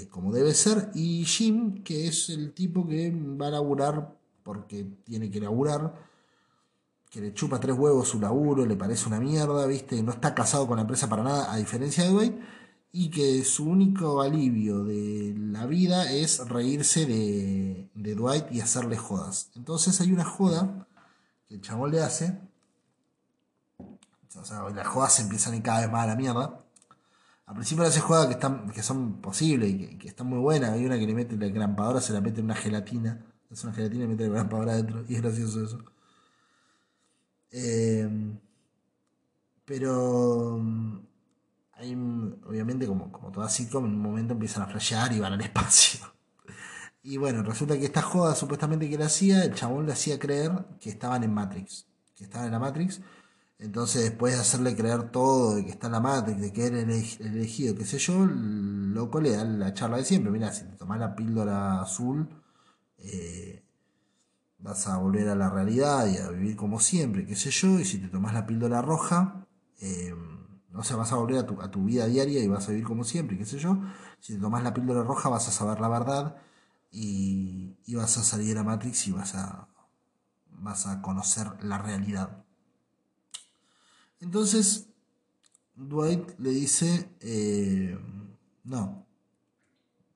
como 0.09 0.33
debe 0.33 0.53
ser. 0.53 0.91
Y 0.93 1.23
Jim, 1.23 1.81
que 1.83 2.07
es 2.07 2.29
el 2.29 2.53
tipo 2.53 2.85
que 2.85 3.09
va 3.11 3.47
a 3.47 3.51
laburar 3.51 4.20
porque 4.43 4.83
tiene 5.03 5.29
que 5.29 5.39
laburar, 5.39 5.93
que 7.09 7.21
le 7.21 7.33
chupa 7.33 7.59
tres 7.59 7.77
huevos 7.77 8.07
su 8.07 8.19
laburo, 8.19 8.65
le 8.65 8.75
parece 8.75 9.07
una 9.07 9.19
mierda, 9.19 9.65
¿viste? 9.67 10.01
No 10.01 10.11
está 10.11 10.33
casado 10.33 10.67
con 10.67 10.77
la 10.77 10.83
empresa 10.83 11.09
para 11.09 11.23
nada, 11.23 11.51
a 11.51 11.57
diferencia 11.57 12.03
de 12.03 12.09
Dwight, 12.11 12.39
y 12.93 13.09
que 13.09 13.43
su 13.43 13.65
único 13.69 14.21
alivio 14.21 14.83
de 14.83 15.33
la 15.37 15.65
vida 15.65 16.11
es 16.11 16.47
reírse 16.47 17.05
de, 17.05 17.89
Dwight 17.93 18.51
y 18.51 18.61
hacerle 18.61 18.97
jodas. 18.97 19.51
Entonces 19.55 19.99
hay 20.01 20.11
una 20.11 20.25
joda 20.25 20.87
que 21.47 21.55
el 21.55 21.61
chabón 21.61 21.91
le 21.91 22.01
hace 22.01 22.39
o 24.39 24.45
sea, 24.45 24.69
las 24.69 24.87
jodas 24.87 25.13
se 25.13 25.23
empiezan 25.23 25.53
a 25.53 25.57
ir 25.57 25.63
cada 25.63 25.81
vez 25.81 25.91
más 25.91 26.03
a 26.03 26.07
la 26.07 26.15
mierda. 26.15 26.63
Al 27.45 27.55
principio 27.55 27.83
hace 27.83 27.99
jodas 27.99 28.27
que, 28.27 28.33
están, 28.33 28.69
que 28.69 28.81
son 28.81 29.21
posibles 29.21 29.69
y 29.69 29.97
que, 29.97 30.07
están 30.07 30.27
muy 30.27 30.39
buenas. 30.39 30.71
Hay 30.71 30.85
una 30.85 30.97
que 30.97 31.05
le 31.05 31.13
mete 31.13 31.35
la 31.35 31.47
grampadora, 31.47 31.99
se 31.99 32.13
la 32.13 32.21
mete 32.21 32.39
en 32.39 32.45
una 32.45 32.55
gelatina. 32.55 33.25
Es 33.51 33.63
una 33.63 33.73
gelatina 33.73 34.05
y 34.05 34.07
mete 34.07 34.27
la 34.27 34.35
grampadora 34.35 34.73
adentro. 34.73 35.03
Y 35.07 35.15
es 35.15 35.21
gracioso 35.21 35.63
eso. 35.63 35.79
Eh, 37.51 38.09
pero 39.65 40.61
hay, 41.73 41.93
obviamente, 41.93 42.87
como, 42.87 43.11
como 43.11 43.31
toda 43.31 43.49
sitcom, 43.49 43.85
en 43.85 43.91
un 43.91 44.01
momento 44.01 44.33
empiezan 44.33 44.63
a 44.63 44.67
flashear 44.67 45.11
y 45.13 45.19
van 45.19 45.33
al 45.33 45.41
espacio. 45.49 45.99
Y 47.03 47.17
bueno, 47.17 47.43
resulta 47.43 47.77
que 47.77 47.85
esta 47.85 48.01
joda 48.01 48.35
supuestamente 48.35 48.89
que 48.89 48.97
le 48.97 49.05
hacía, 49.05 49.43
el 49.43 49.53
chabón 49.55 49.85
le 49.85 49.93
hacía 49.93 50.19
creer 50.19 50.51
que 50.79 50.89
estaban 50.89 51.23
en 51.23 51.33
Matrix. 51.33 51.87
Que 52.15 52.23
estaban 52.25 52.47
en 52.47 52.53
la 52.53 52.59
Matrix 52.59 53.01
entonces, 53.61 54.03
después 54.03 54.33
de 54.33 54.41
hacerle 54.41 54.75
creer 54.75 55.11
todo, 55.11 55.55
de 55.55 55.63
que 55.63 55.69
está 55.69 55.85
en 55.85 55.93
la 55.93 55.99
Matrix, 55.99 56.41
de 56.41 56.51
que 56.51 56.65
era 56.65 56.79
el 56.79 56.89
elegido, 56.89 57.75
qué 57.75 57.85
sé 57.85 57.99
yo, 57.99 58.23
el 58.23 58.91
loco 58.91 59.21
le 59.21 59.31
da 59.31 59.43
la 59.45 59.73
charla 59.75 59.97
de 59.97 60.03
siempre. 60.05 60.31
Mira, 60.31 60.51
si 60.51 60.63
te 60.65 60.75
tomas 60.77 60.99
la 60.99 61.15
píldora 61.15 61.79
azul, 61.79 62.27
eh, 63.01 63.63
vas 64.59 64.87
a 64.87 64.97
volver 64.97 65.29
a 65.29 65.35
la 65.35 65.49
realidad 65.49 66.07
y 66.07 66.17
a 66.17 66.29
vivir 66.29 66.55
como 66.55 66.79
siempre, 66.79 67.25
qué 67.25 67.35
sé 67.35 67.51
yo. 67.51 67.79
Y 67.79 67.85
si 67.85 67.99
te 67.99 68.07
tomas 68.07 68.33
la 68.33 68.45
píldora 68.45 68.81
roja, 68.81 69.45
eh, 69.81 70.13
no 70.69 70.83
sé, 70.83 70.95
vas 70.95 71.11
a 71.11 71.17
volver 71.17 71.39
a 71.39 71.45
tu, 71.45 71.61
a 71.61 71.69
tu, 71.69 71.83
vida 71.83 72.05
diaria 72.07 72.43
y 72.43 72.47
vas 72.47 72.67
a 72.67 72.71
vivir 72.71 72.85
como 72.85 73.03
siempre, 73.03 73.37
qué 73.37 73.45
sé 73.45 73.59
yo. 73.59 73.77
Si 74.19 74.35
te 74.35 74.39
tomas 74.39 74.63
la 74.63 74.73
píldora 74.73 75.03
roja, 75.03 75.29
vas 75.29 75.47
a 75.47 75.51
saber 75.51 75.79
la 75.81 75.89
verdad 75.89 76.37
y, 76.91 77.77
y 77.85 77.95
vas 77.95 78.17
a 78.17 78.23
salir 78.23 78.57
a 78.57 78.63
Matrix 78.63 79.07
y 79.07 79.11
vas 79.11 79.35
a, 79.35 79.67
vas 80.49 80.87
a 80.87 81.01
conocer 81.01 81.47
la 81.63 81.77
realidad. 81.77 82.43
Entonces, 84.19 84.87
Dwight 85.75 86.37
le 86.39 86.51
dice, 86.51 87.09
eh, 87.19 87.97
no. 88.63 89.05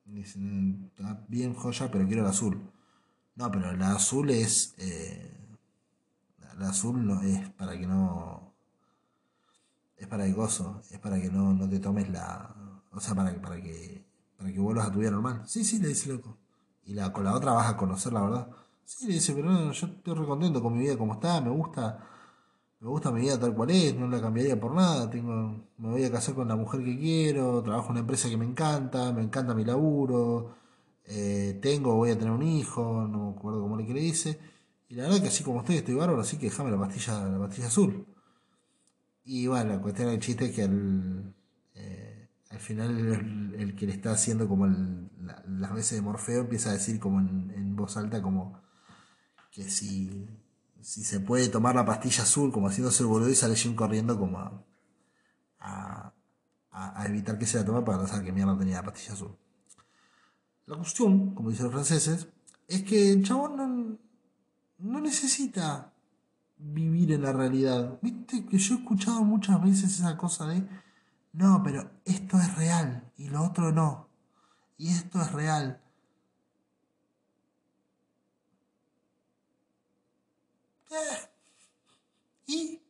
Dice, 0.05 0.39
está 0.87 1.25
bien 1.27 1.55
joya, 1.55 1.89
pero 1.91 2.05
quiero 2.05 2.21
el 2.21 2.29
azul. 2.29 2.71
No, 3.35 3.51
pero 3.51 3.71
el 3.71 3.81
azul 3.81 4.29
es... 4.29 4.75
Eh, 4.77 5.31
el 6.53 6.63
azul 6.63 7.05
no, 7.05 7.21
es 7.21 7.49
para 7.51 7.77
que 7.77 7.87
no... 7.87 8.53
Es 9.97 10.07
para 10.07 10.25
el 10.25 10.33
gozo, 10.33 10.81
es 10.91 10.99
para 10.99 11.19
que 11.19 11.29
no, 11.29 11.53
no 11.53 11.69
te 11.69 11.79
tomes 11.79 12.09
la... 12.09 12.55
O 12.91 12.99
sea, 12.99 13.13
para, 13.15 13.33
para, 13.41 13.61
que, 13.61 14.05
para 14.37 14.51
que 14.51 14.59
vuelvas 14.59 14.87
a 14.87 14.91
tu 14.91 14.99
vida 14.99 15.11
normal. 15.11 15.43
Sí, 15.45 15.63
sí, 15.63 15.79
le 15.79 15.89
dice 15.89 16.09
loco. 16.09 16.37
Y 16.85 16.93
la, 16.93 17.11
con 17.11 17.25
la 17.25 17.33
otra 17.33 17.53
vas 17.53 17.69
a 17.69 17.77
conocer 17.77 18.13
la 18.13 18.21
verdad. 18.21 18.49
Sí, 18.85 19.07
le 19.07 19.15
dice, 19.15 19.33
pero 19.33 19.49
no, 19.49 19.71
yo 19.71 19.87
estoy 19.87 20.13
re 20.13 20.25
contento 20.25 20.61
con 20.61 20.73
mi 20.73 20.79
vida 20.79 20.97
como 20.97 21.13
está, 21.13 21.41
me 21.41 21.49
gusta 21.49 21.99
me 22.85 22.91
gusta 22.91 23.11
mi 23.11 23.21
vida 23.21 23.39
tal 23.39 23.55
cual 23.55 23.71
es, 23.71 23.95
no 23.95 24.07
la 24.07 24.21
cambiaría 24.21 24.59
por 24.59 24.75
nada, 24.75 25.09
tengo, 25.09 25.65
me 25.77 25.89
voy 25.89 26.03
a 26.03 26.11
casar 26.11 26.35
con 26.35 26.47
la 26.47 26.55
mujer 26.55 26.83
que 26.83 26.97
quiero, 26.97 27.63
trabajo 27.63 27.87
en 27.87 27.91
una 27.93 27.99
empresa 28.01 28.29
que 28.29 28.37
me 28.37 28.45
encanta, 28.45 29.11
me 29.11 29.23
encanta 29.23 29.55
mi 29.55 29.65
laburo, 29.65 30.55
eh, 31.07 31.59
tengo, 31.61 31.95
voy 31.95 32.11
a 32.11 32.17
tener 32.17 32.31
un 32.31 32.43
hijo, 32.43 33.07
no 33.07 33.31
me 33.31 33.37
acuerdo 33.37 33.61
cómo 33.61 33.77
le 33.77 33.85
que 33.85 33.93
le 33.93 34.01
dice, 34.01 34.39
y 34.89 34.95
la 34.95 35.03
verdad 35.03 35.21
que 35.21 35.27
así 35.27 35.43
como 35.43 35.59
estoy, 35.59 35.77
estoy 35.77 35.95
bárbaro, 35.95 36.21
así 36.21 36.37
que 36.37 36.47
déjame 36.47 36.71
la 36.71 36.79
pastilla, 36.79 37.25
la 37.27 37.39
pastilla 37.39 37.67
azul. 37.67 38.05
Y 39.23 39.47
bueno, 39.47 39.71
la 39.73 39.81
cuestión 39.81 40.09
del 40.09 40.19
chiste 40.19 40.45
es 40.45 40.51
que 40.51 40.63
al, 40.63 41.33
eh, 41.73 42.29
al 42.49 42.59
final 42.59 43.53
el, 43.57 43.75
que 43.75 43.87
le 43.87 43.93
está 43.93 44.11
haciendo 44.11 44.47
como 44.47 44.67
las 44.67 45.73
veces 45.73 45.97
de 45.97 46.01
Morfeo 46.01 46.41
empieza 46.41 46.69
a 46.69 46.73
decir 46.73 46.99
como 46.99 47.19
en, 47.19 47.51
en 47.55 47.75
voz 47.75 47.97
alta 47.97 48.21
como 48.21 48.61
que 49.51 49.63
si 49.63 50.27
si 50.85 51.03
se 51.03 51.19
puede 51.19 51.49
tomar 51.49 51.73
la 51.73 51.83
pastilla 51.83 52.21
azul 52.21 52.51
como 52.51 52.67
haciéndose 52.67 53.01
el 53.01 53.07
boludo 53.07 53.29
y 53.31 53.35
sale 53.35 53.55
Jim 53.55 53.75
corriendo 53.75 54.19
como 54.19 54.37
a, 54.37 56.13
a, 56.71 57.05
evitar 57.07 57.39
que 57.39 57.47
se 57.47 57.57
la 57.57 57.65
tome 57.65 57.81
para 57.81 57.97
no 57.97 58.07
saber 58.07 58.25
que 58.25 58.31
mierda 58.31 58.55
tenía 58.55 58.75
la 58.75 58.83
pastilla 58.83 59.13
azul. 59.13 59.35
La 60.67 60.77
cuestión, 60.77 61.35
como 61.35 61.49
dicen 61.49 61.65
los 61.65 61.73
franceses, 61.73 62.27
es 62.67 62.83
que 62.83 63.11
el 63.11 63.23
chabón 63.23 63.55
no, 63.57 63.97
no 64.79 64.99
necesita 64.99 65.93
vivir 66.57 67.11
en 67.11 67.21
la 67.21 67.33
realidad. 67.33 67.99
Viste 68.01 68.45
que 68.45 68.57
yo 68.57 68.75
he 68.75 68.77
escuchado 68.79 69.23
muchas 69.23 69.61
veces 69.61 69.99
esa 69.99 70.17
cosa 70.17 70.47
de, 70.47 70.67
no, 71.33 71.61
pero 71.63 71.91
esto 72.05 72.39
es 72.39 72.55
real 72.55 73.11
y 73.17 73.29
lo 73.29 73.43
otro 73.43 73.71
no. 73.71 74.09
Y 74.77 74.89
esto 74.89 75.21
es 75.21 75.31
real. 75.31 75.81
Y 82.47 82.81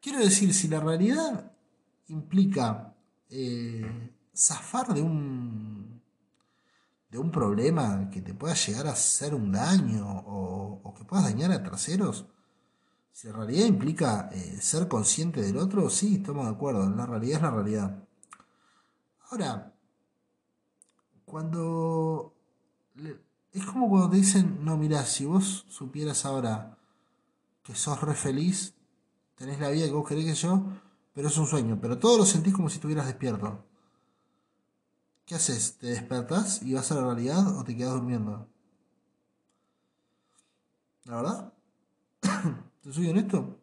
quiero 0.00 0.18
decir, 0.18 0.52
si 0.52 0.68
la 0.68 0.80
realidad 0.80 1.52
implica 2.08 2.94
eh, 3.30 4.11
zafar 4.34 4.94
de 4.94 5.02
un 5.02 6.02
de 7.12 7.18
un 7.18 7.30
problema 7.30 8.08
que 8.10 8.22
te 8.22 8.32
pueda 8.32 8.54
llegar 8.54 8.86
a 8.86 8.92
hacer 8.92 9.34
un 9.34 9.52
daño 9.52 10.06
o, 10.26 10.94
que 10.96 11.04
puedas 11.04 11.26
dañar 11.26 11.52
a 11.52 11.62
terceros, 11.62 12.24
si 13.12 13.28
la 13.28 13.34
realidad 13.34 13.66
implica 13.66 14.30
eh, 14.32 14.58
ser 14.62 14.88
consciente 14.88 15.42
del 15.42 15.58
otro, 15.58 15.90
sí, 15.90 16.16
estamos 16.16 16.46
de 16.46 16.52
acuerdo, 16.52 16.88
la 16.88 17.04
realidad 17.04 17.36
es 17.36 17.42
la 17.42 17.50
realidad. 17.50 18.04
Ahora, 19.28 19.74
cuando 21.26 22.34
es 23.52 23.66
como 23.66 23.90
cuando 23.90 24.08
te 24.08 24.16
dicen, 24.16 24.64
no, 24.64 24.78
mira, 24.78 25.04
si 25.04 25.26
vos 25.26 25.66
supieras 25.68 26.24
ahora 26.24 26.78
que 27.62 27.74
sos 27.74 28.00
re 28.00 28.14
feliz, 28.14 28.74
tenés 29.34 29.60
la 29.60 29.68
vida 29.68 29.84
que 29.84 29.92
vos 29.92 30.08
querés 30.08 30.24
que 30.24 30.34
yo, 30.34 30.64
pero 31.12 31.28
es 31.28 31.36
un 31.36 31.46
sueño, 31.46 31.78
pero 31.78 31.98
todo 31.98 32.16
lo 32.16 32.24
sentís 32.24 32.54
como 32.54 32.70
si 32.70 32.76
estuvieras 32.76 33.06
despierto. 33.06 33.66
¿Qué 35.24 35.34
haces? 35.34 35.78
¿Te 35.78 35.88
despertás 35.88 36.62
y 36.62 36.74
vas 36.74 36.90
a 36.92 36.96
la 36.96 37.04
realidad 37.04 37.56
o 37.56 37.64
te 37.64 37.76
quedas 37.76 37.94
durmiendo? 37.94 38.48
¿La 41.04 41.16
verdad? 41.16 41.52
¿Te 42.82 42.92
soy 42.92 43.08
honesto? 43.08 43.58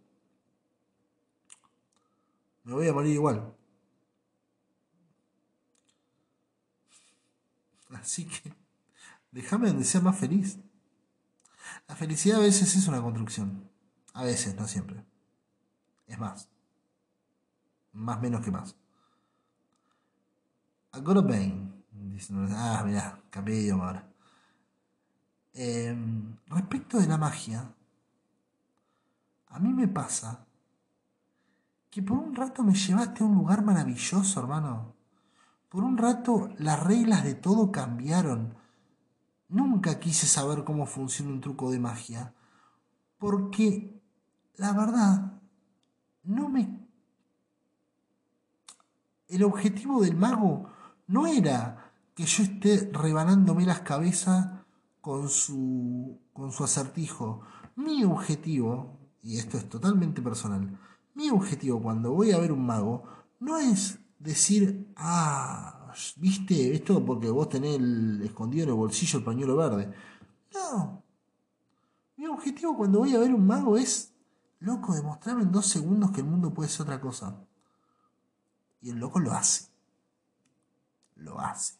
Me 2.64 2.74
voy 2.74 2.88
a 2.88 2.94
morir 2.94 3.14
igual. 3.14 3.56
Así 7.90 8.26
que 8.26 8.54
Déjame 9.32 9.68
donde 9.68 9.86
sea 9.86 10.02
más 10.02 10.18
feliz. 10.18 10.60
La 11.88 11.96
felicidad 11.96 12.40
a 12.40 12.44
veces 12.44 12.76
es 12.76 12.88
una 12.88 13.02
construcción. 13.02 13.70
A 14.14 14.24
veces, 14.24 14.56
no 14.56 14.68
siempre. 14.68 15.06
Es 16.08 16.18
más. 16.18 16.50
Más 17.92 18.20
menos 18.22 18.44
que 18.44 18.52
más. 18.52 18.76
A 21.00 21.02
good 21.02 21.24
Bane. 21.24 21.72
Ah, 22.52 22.84
de 22.84 23.56
idioma 23.56 23.86
ahora. 23.86 24.12
Em, 25.54 26.36
respecto 26.48 27.00
de 27.00 27.08
la 27.08 27.18
magia, 27.18 27.74
a 29.48 29.60
mí 29.60 29.72
me 29.72 29.88
pasa 29.88 30.46
que 31.90 32.04
por 32.04 32.18
un 32.18 32.36
rato 32.36 32.64
me 32.64 32.74
llevaste 32.74 33.24
a 33.24 33.28
un 33.28 33.36
lugar 33.36 33.64
maravilloso, 33.64 34.42
hermano. 34.42 34.94
Por 35.70 35.86
un 35.86 35.98
rato 35.98 36.50
las 36.58 36.84
reglas 36.84 37.24
de 37.24 37.36
todo 37.36 37.72
cambiaron. 37.72 38.56
Nunca 39.48 40.02
quise 40.02 40.28
saber 40.28 40.66
cómo 40.66 40.86
funciona 40.86 41.32
un 41.32 41.40
truco 41.40 41.72
de 41.72 41.80
magia, 41.80 42.34
porque 43.18 44.02
la 44.58 44.74
verdad 44.74 45.40
no 46.24 46.50
me... 46.50 46.78
El 49.30 49.44
objetivo 49.44 50.02
del 50.02 50.18
mago 50.18 50.70
no 51.10 51.26
era 51.26 51.92
que 52.16 52.24
yo 52.24 52.44
esté 52.44 52.90
rebanándome 52.94 53.66
las 53.66 53.82
cabezas 53.82 54.48
con 55.02 55.28
su, 55.28 56.20
con 56.34 56.52
su 56.52 56.64
acertijo. 56.64 57.42
Mi 57.76 58.04
objetivo, 58.04 58.98
y 59.24 59.38
esto 59.38 59.58
es 59.58 59.68
totalmente 59.68 60.22
personal, 60.22 60.78
mi 61.16 61.30
objetivo 61.32 61.82
cuando 61.82 62.14
voy 62.14 62.32
a 62.32 62.38
ver 62.38 62.52
un 62.52 62.66
mago 62.66 63.04
no 63.40 63.58
es 63.58 64.00
decir, 64.20 64.94
ah, 64.98 65.92
¿viste? 66.18 66.76
Esto 66.76 67.04
porque 67.04 67.30
vos 67.30 67.50
tenés 67.50 67.78
el, 67.78 68.22
escondido 68.24 68.66
en 68.66 68.70
el 68.70 68.76
bolsillo 68.76 69.20
el 69.20 69.26
pañuelo 69.26 69.56
verde. 69.56 69.92
No. 70.54 71.02
Mi 72.18 72.28
objetivo 72.28 72.78
cuando 72.78 73.00
voy 73.00 73.16
a 73.16 73.20
ver 73.20 73.34
un 73.34 73.48
mago 73.48 73.78
es 73.78 74.14
loco, 74.60 74.94
demostrame 74.94 75.42
en 75.42 75.52
dos 75.52 75.66
segundos 75.66 76.12
que 76.12 76.22
el 76.22 76.28
mundo 76.28 76.54
puede 76.54 76.70
ser 76.70 76.84
otra 76.84 77.02
cosa. 77.02 77.36
Y 78.82 78.92
el 78.92 78.98
loco 79.00 79.20
lo 79.20 79.32
hace. 79.32 79.69
Lo 81.20 81.40
hace. 81.40 81.76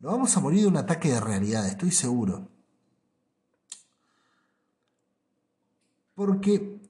No 0.00 0.10
vamos 0.10 0.36
a 0.36 0.40
morir 0.40 0.62
de 0.62 0.66
un 0.66 0.76
ataque 0.76 1.08
de 1.08 1.20
realidad, 1.20 1.66
estoy 1.68 1.92
seguro. 1.92 2.48
Porque 6.14 6.80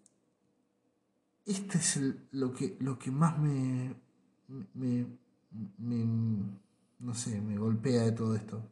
este 1.44 1.78
es 1.78 2.00
lo, 2.30 2.54
que, 2.54 2.76
lo 2.80 2.98
que 2.98 3.10
más 3.10 3.38
me, 3.38 3.94
me, 4.74 5.06
no 6.98 7.14
sé, 7.14 7.40
me 7.40 7.58
golpea 7.58 8.04
de 8.04 8.12
todo 8.12 8.34
esto. 8.34 8.62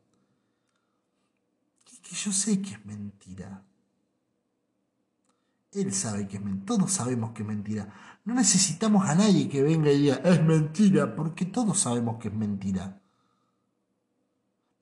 Que, 1.85 2.01
que 2.01 2.17
yo 2.17 2.33
sé 2.33 2.63
que 2.63 2.71
es 2.71 2.87
mentira. 2.87 3.63
Él 5.73 5.93
sabe 5.93 6.27
que 6.27 6.39
es 6.39 6.43
mentira. 6.43 6.67
Todos 6.67 6.93
sabemos 6.93 7.33
que 7.33 7.43
es 7.43 7.49
mentira. 7.49 8.20
No 8.31 8.37
necesitamos 8.37 9.09
a 9.09 9.17
nadie 9.17 9.49
que 9.49 9.61
venga 9.61 9.91
y 9.91 10.03
diga, 10.03 10.21
es 10.23 10.41
mentira, 10.41 11.17
porque 11.17 11.47
todos 11.47 11.81
sabemos 11.81 12.21
que 12.21 12.29
es 12.29 12.35
mentira. 12.35 13.03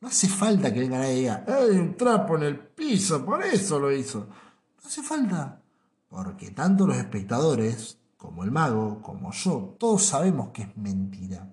No 0.03 0.09
hace 0.09 0.29
falta 0.29 0.71
que 0.71 0.81
venga 0.81 0.99
nadie 0.99 1.15
y 1.15 1.19
diga, 1.21 1.47
hay 1.49 1.79
un 1.79 1.97
trapo 1.97 2.37
en 2.37 2.43
el 2.43 2.59
piso, 2.59 3.25
por 3.25 3.43
eso 3.43 3.81
lo 3.81 3.91
hizo. 3.91 4.29
No 4.29 4.87
hace 4.87 5.03
falta. 5.03 5.63
Porque 6.11 6.51
tanto 6.51 6.87
los 6.87 6.99
espectadores, 6.99 7.97
como 8.19 8.45
el 8.45 8.51
mago, 8.51 9.01
como 9.01 9.33
yo, 9.33 9.77
todos 9.81 10.05
sabemos 10.05 10.51
que 10.51 10.65
es 10.65 10.77
mentira. 10.77 11.51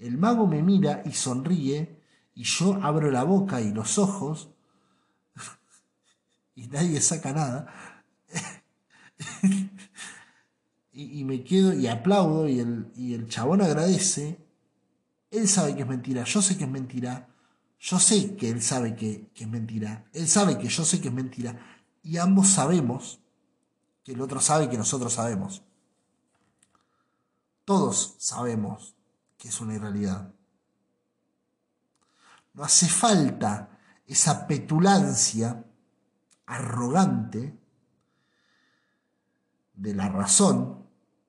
El 0.00 0.18
mago 0.18 0.48
me 0.48 0.60
mira 0.60 1.02
y 1.04 1.12
sonríe, 1.12 2.02
y 2.34 2.42
yo 2.42 2.80
abro 2.82 3.12
la 3.12 3.22
boca 3.22 3.60
y 3.60 3.72
los 3.72 3.96
ojos, 3.96 4.50
y 6.56 6.66
nadie 6.66 7.00
saca 7.00 7.32
nada. 7.32 8.02
y, 10.92 11.24
me 11.24 11.42
quedo 11.42 11.72
y 11.72 11.86
aplaudo, 11.86 12.48
y 12.48 12.60
el, 12.60 12.92
y 12.94 13.14
el 13.14 13.28
chabón 13.28 13.62
agradece. 13.62 14.38
Él 15.30 15.48
sabe 15.48 15.74
que 15.74 15.82
es 15.82 15.88
mentira, 15.88 16.24
yo 16.24 16.42
sé 16.42 16.56
que 16.56 16.64
es 16.64 16.70
mentira. 16.70 17.28
Yo 17.78 17.98
sé 17.98 18.36
que 18.36 18.48
él 18.48 18.62
sabe 18.62 18.94
que, 18.94 19.30
que 19.34 19.42
es 19.44 19.50
mentira. 19.50 20.04
Él 20.12 20.28
sabe 20.28 20.56
que 20.56 20.68
yo 20.68 20.84
sé 20.84 21.00
que 21.00 21.08
es 21.08 21.14
mentira. 21.14 21.58
Y 22.02 22.18
ambos 22.18 22.48
sabemos 22.48 23.20
que 24.04 24.12
el 24.12 24.20
otro 24.20 24.40
sabe 24.40 24.68
que 24.68 24.78
nosotros 24.78 25.14
sabemos. 25.14 25.62
Todos 27.64 28.14
sabemos 28.18 28.94
que 29.36 29.48
es 29.48 29.60
una 29.60 29.74
irrealidad. 29.74 30.32
No 32.54 32.64
hace 32.64 32.86
falta 32.86 33.80
esa 34.06 34.46
petulancia 34.46 35.64
arrogante 36.46 37.58
de 39.74 39.94
la 39.94 40.08
razón, 40.08 40.81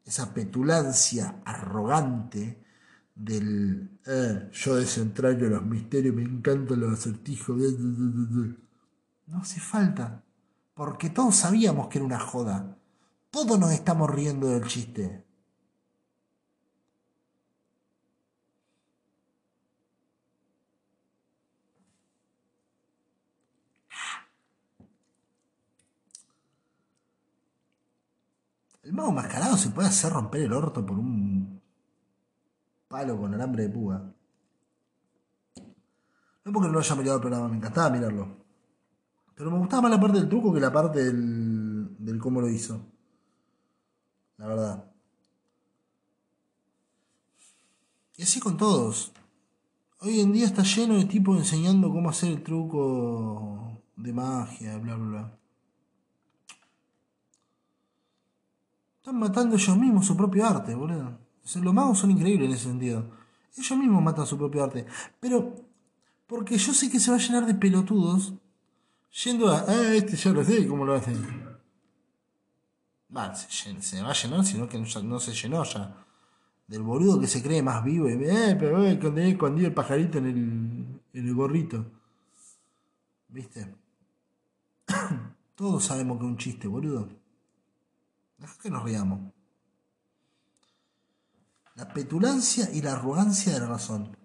esa 0.06 0.34
petulancia 0.34 1.42
arrogante 1.46 2.64
del 3.16 4.00
eh, 4.06 4.50
yo 4.52 4.76
desentraño 4.76 5.48
los 5.48 5.64
misterios, 5.64 6.16
me 6.16 6.24
encantan 6.24 6.80
los 6.80 6.94
acertijos. 6.94 7.58
No 9.28 9.38
hace 9.40 9.60
falta. 9.60 10.24
Porque 10.74 11.10
todos 11.10 11.36
sabíamos 11.36 11.88
que 11.88 12.00
era 12.00 12.06
una 12.06 12.20
joda. 12.20 12.78
Todos 13.30 13.60
nos 13.60 13.72
estamos 13.72 14.10
riendo 14.10 14.48
del 14.48 14.68
chiste. 14.68 15.23
El 28.84 28.92
mago 28.92 29.14
mascarado 29.14 29.58
se 29.58 29.70
puede 29.70 29.88
hacer 29.88 30.12
romper 30.12 30.42
el 30.42 30.54
orto 30.54 30.86
por 30.86 31.00
un 31.00 31.62
palo 32.90 33.18
con 33.18 33.34
alambre 33.34 33.64
de 33.64 33.70
púa. 33.70 34.14
No 36.46 36.52
porque 36.52 36.68
no 36.68 36.74
lo 36.74 36.80
haya 36.80 36.96
mirado 36.96 37.16
el 37.16 37.22
programa, 37.22 37.48
me 37.48 37.56
encantaba 37.56 37.90
mirarlo. 37.90 38.44
Pero 39.36 39.50
me 39.50 39.58
gustaba 39.58 39.84
más 39.84 39.92
la 39.92 40.00
parte 40.00 40.20
del 40.20 40.30
truco 40.30 40.54
que 40.54 40.60
la 40.60 40.72
parte 40.72 41.04
del, 41.04 41.96
del 41.98 42.20
cómo 42.20 42.42
lo 42.42 42.50
hizo. 42.50 42.86
La 44.38 44.48
verdad. 44.48 44.92
Y 48.18 48.24
así 48.24 48.42
con 48.42 48.58
todos. 48.58 49.14
Hoy 50.02 50.20
en 50.20 50.34
día 50.34 50.46
está 50.46 50.64
lleno 50.64 50.96
de 50.96 51.06
tipos 51.06 51.38
enseñando 51.38 51.90
cómo 51.90 52.10
hacer 52.10 52.30
el 52.30 52.44
truco 52.44 53.82
de 53.96 54.12
magia, 54.12 54.78
bla, 54.78 54.96
bla, 54.96 55.08
bla. 55.08 55.43
Están 59.04 59.20
matando 59.20 59.58
ellos 59.58 59.78
mismos 59.78 60.06
su 60.06 60.16
propio 60.16 60.48
arte, 60.48 60.74
boludo. 60.74 61.20
Los 61.62 61.74
magos 61.74 62.00
son 62.00 62.12
increíbles 62.12 62.48
en 62.48 62.56
ese 62.56 62.64
sentido. 62.70 63.04
Ellos 63.58 63.78
mismos 63.78 64.02
matan 64.02 64.26
su 64.26 64.38
propio 64.38 64.64
arte. 64.64 64.86
Pero, 65.20 65.54
porque 66.26 66.58
yo 66.58 66.74
sé 66.74 66.90
que 66.90 67.02
se 67.02 67.12
va 67.12 67.18
a 67.18 67.20
llenar 67.20 67.46
de 67.46 67.54
pelotudos 67.54 68.34
Yendo 69.24 69.52
a, 69.52 69.66
ah, 69.68 69.94
este 69.94 70.16
ya 70.16 70.32
lo 70.32 70.44
sé, 70.44 70.68
¿cómo 70.68 70.86
lo 70.86 70.94
hacen? 70.96 71.16
Va, 73.16 73.36
se, 73.36 74.02
va 74.02 74.10
a 74.10 74.14
llenar, 74.14 74.44
sino 74.44 74.68
que 74.68 74.80
no, 74.80 75.20
se 75.20 75.34
llenó 75.34 75.64
ya. 75.64 75.98
Del 76.66 76.82
boludo 76.82 77.20
que 77.20 77.28
se 77.28 77.44
cree 77.44 77.62
más 77.62 77.84
vivo 77.84 78.10
y, 78.10 78.14
eh, 78.14 78.56
pero 78.58 78.84
eh, 78.84 78.98
cuando 78.98 79.22
escondido 79.22 79.68
el 79.68 79.74
pajarito 79.74 80.18
en 80.18 80.26
el, 80.26 81.02
en 81.14 81.28
el 81.28 81.36
gorrito. 81.36 81.86
¿Viste? 83.28 83.76
Todos 85.56 85.84
sabemos 85.84 86.18
que 86.18 86.24
es 86.24 86.32
un 86.32 86.38
chiste, 86.38 86.68
boludo. 86.68 87.10
Deja 88.44 88.60
que 88.62 88.70
nos 88.70 88.84
riamos. 88.84 89.32
La 91.76 91.88
petulancia 91.88 92.70
y 92.74 92.82
la 92.82 92.92
arrogancia 92.92 93.54
de 93.54 93.62
la 93.62 93.68
razón. 93.68 94.18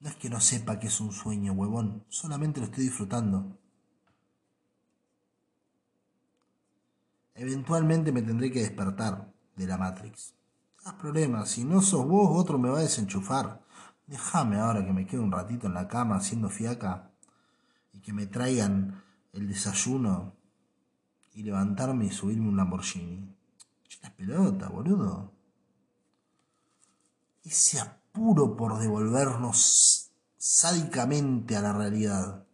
No 0.00 0.08
es 0.08 0.16
que 0.16 0.30
no 0.30 0.40
sepa 0.40 0.78
que 0.78 0.86
es 0.86 0.98
un 1.00 1.12
sueño, 1.12 1.52
huevón, 1.52 2.06
solamente 2.08 2.60
lo 2.60 2.66
estoy 2.66 2.84
disfrutando. 2.84 3.58
Eventualmente 7.34 8.12
me 8.12 8.22
tendré 8.22 8.50
que 8.50 8.62
despertar 8.62 9.30
de 9.54 9.66
la 9.66 9.76
Matrix. 9.76 10.34
No 10.86 10.96
problema, 10.96 11.44
si 11.44 11.64
no 11.64 11.82
sos 11.82 12.08
vos, 12.08 12.30
otro 12.32 12.58
me 12.58 12.70
va 12.70 12.78
a 12.78 12.82
desenchufar. 12.82 13.62
Déjame 14.06 14.58
ahora 14.58 14.86
que 14.86 14.94
me 14.94 15.04
quede 15.04 15.20
un 15.20 15.32
ratito 15.32 15.66
en 15.66 15.74
la 15.74 15.86
cama 15.86 16.16
haciendo 16.16 16.48
fiaca 16.48 17.10
y 17.92 18.00
que 18.00 18.14
me 18.14 18.26
traigan 18.26 19.04
el 19.34 19.46
desayuno 19.46 20.43
y 21.34 21.42
levantarme 21.42 22.06
y 22.06 22.10
subirme 22.10 22.48
un 22.48 22.56
Lamborghini. 22.56 23.34
Las 24.02 24.12
pelotas, 24.12 24.70
boludo. 24.70 25.32
Ese 27.42 27.82
puro 28.12 28.56
por 28.56 28.78
devolvernos 28.78 30.10
sádicamente 30.36 31.56
a 31.56 31.62
la 31.62 31.72
realidad. 31.72 32.44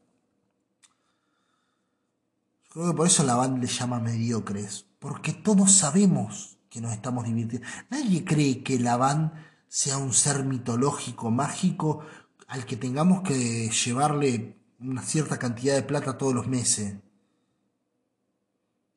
Creo 2.70 2.90
que 2.90 2.96
por 2.96 3.06
eso 3.06 3.24
la 3.24 3.34
banda 3.34 3.58
le 3.60 3.66
llama 3.66 4.00
mediocres, 4.00 4.86
porque 4.98 5.32
todos 5.32 5.72
sabemos 5.72 6.58
que 6.70 6.80
nos 6.80 6.92
estamos 6.92 7.24
divirtiendo. 7.24 7.66
Nadie 7.90 8.24
cree 8.24 8.62
que 8.62 8.78
la 8.78 8.96
band 8.96 9.32
sea 9.68 9.98
un 9.98 10.12
ser 10.12 10.44
mitológico, 10.44 11.30
mágico, 11.30 12.00
al 12.46 12.64
que 12.64 12.76
tengamos 12.76 13.22
que 13.22 13.68
llevarle 13.70 14.56
una 14.80 15.02
cierta 15.02 15.38
cantidad 15.38 15.74
de 15.74 15.82
plata 15.82 16.16
todos 16.16 16.32
los 16.32 16.46
meses. 16.46 16.94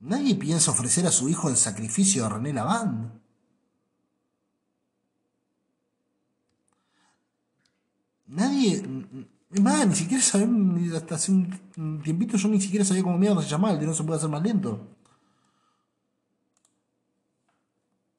Nadie 0.03 0.35
piensa 0.35 0.71
ofrecer 0.71 1.07
a 1.07 1.11
su 1.11 1.29
hijo 1.29 1.49
el 1.49 1.55
sacrificio 1.55 2.23
de 2.23 2.29
René 2.29 2.51
Lavand. 2.51 3.21
Nadie. 8.27 8.83
Más, 9.61 9.87
ni 9.87 9.95
siquiera 9.95 10.21
sabemos, 10.21 10.93
hasta 10.93 11.15
hace 11.15 11.31
un 11.31 12.01
tiempito 12.03 12.35
yo 12.35 12.49
ni 12.49 12.59
siquiera 12.59 12.83
sabía 12.83 13.03
cómo 13.03 13.17
mierda 13.17 13.41
se 13.41 13.47
llamaba, 13.47 13.75
el 13.75 13.79
de 13.79 13.85
no 13.85 13.93
se 13.93 14.03
puede 14.03 14.17
hacer 14.17 14.29
más 14.29 14.43
lento. 14.43 14.97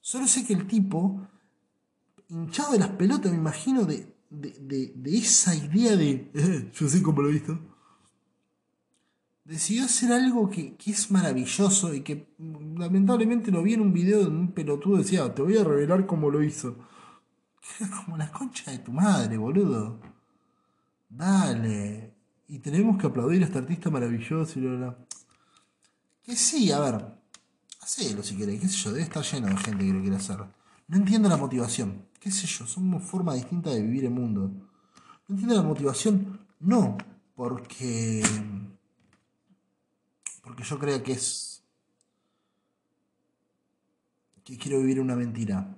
Solo 0.00 0.26
sé 0.26 0.46
que 0.46 0.54
el 0.54 0.66
tipo, 0.66 1.20
hinchado 2.28 2.72
de 2.72 2.78
las 2.78 2.90
pelotas, 2.90 3.30
me 3.30 3.36
imagino, 3.38 3.84
de, 3.84 4.14
de, 4.30 5.18
esa 5.18 5.54
idea 5.54 5.96
de. 5.96 6.70
Yo 6.72 6.88
sé 6.88 7.02
cómo 7.02 7.20
lo 7.20 7.28
he 7.28 7.32
visto. 7.32 7.73
Decidió 9.44 9.84
hacer 9.84 10.10
algo 10.12 10.48
que, 10.48 10.74
que, 10.76 10.90
es 10.90 11.10
maravilloso 11.10 11.92
y 11.92 12.00
que 12.00 12.34
lamentablemente 12.38 13.50
lo 13.50 13.62
vi 13.62 13.74
en 13.74 13.82
un 13.82 13.92
video 13.92 14.20
de 14.20 14.28
un 14.28 14.52
pelotudo 14.52 14.98
decía, 14.98 15.34
te 15.34 15.42
voy 15.42 15.58
a 15.58 15.64
revelar 15.64 16.06
cómo 16.06 16.30
lo 16.30 16.42
hizo. 16.42 16.76
como 18.04 18.16
la 18.16 18.30
concha 18.30 18.70
de 18.70 18.78
tu 18.78 18.92
madre, 18.92 19.36
boludo. 19.36 20.00
Dale. 21.08 22.14
Y 22.48 22.58
tenemos 22.58 22.98
que 22.98 23.06
aplaudir 23.06 23.42
a 23.42 23.46
este 23.46 23.58
artista 23.58 23.90
maravilloso 23.90 24.58
y 24.58 24.62
lo, 24.62 24.96
Que 26.22 26.36
sí, 26.36 26.70
a 26.72 26.80
ver. 26.80 27.04
Hacelo 27.80 28.22
si 28.22 28.36
querés, 28.36 28.60
qué 28.60 28.68
sé 28.68 28.76
yo, 28.76 28.92
debe 28.92 29.02
estar 29.02 29.22
lleno 29.22 29.48
de 29.48 29.56
gente 29.58 29.84
que 29.84 29.92
lo 29.92 30.00
quiere 30.00 30.16
hacer. 30.16 30.38
No 30.88 30.96
entiendo 30.96 31.28
la 31.28 31.36
motivación. 31.36 32.06
Qué 32.18 32.30
sé 32.30 32.46
yo, 32.46 32.66
somos 32.66 33.02
forma 33.02 33.34
distinta 33.34 33.70
de 33.70 33.82
vivir 33.82 34.06
el 34.06 34.10
mundo. 34.10 34.50
No 35.28 35.34
entiendo 35.34 35.54
la 35.54 35.62
motivación, 35.62 36.40
no, 36.60 36.96
porque 37.34 38.22
porque 40.44 40.62
yo 40.62 40.78
creo 40.78 41.02
que 41.02 41.12
es 41.12 41.64
que 44.44 44.58
quiero 44.58 44.78
vivir 44.78 45.00
una 45.00 45.16
mentira. 45.16 45.74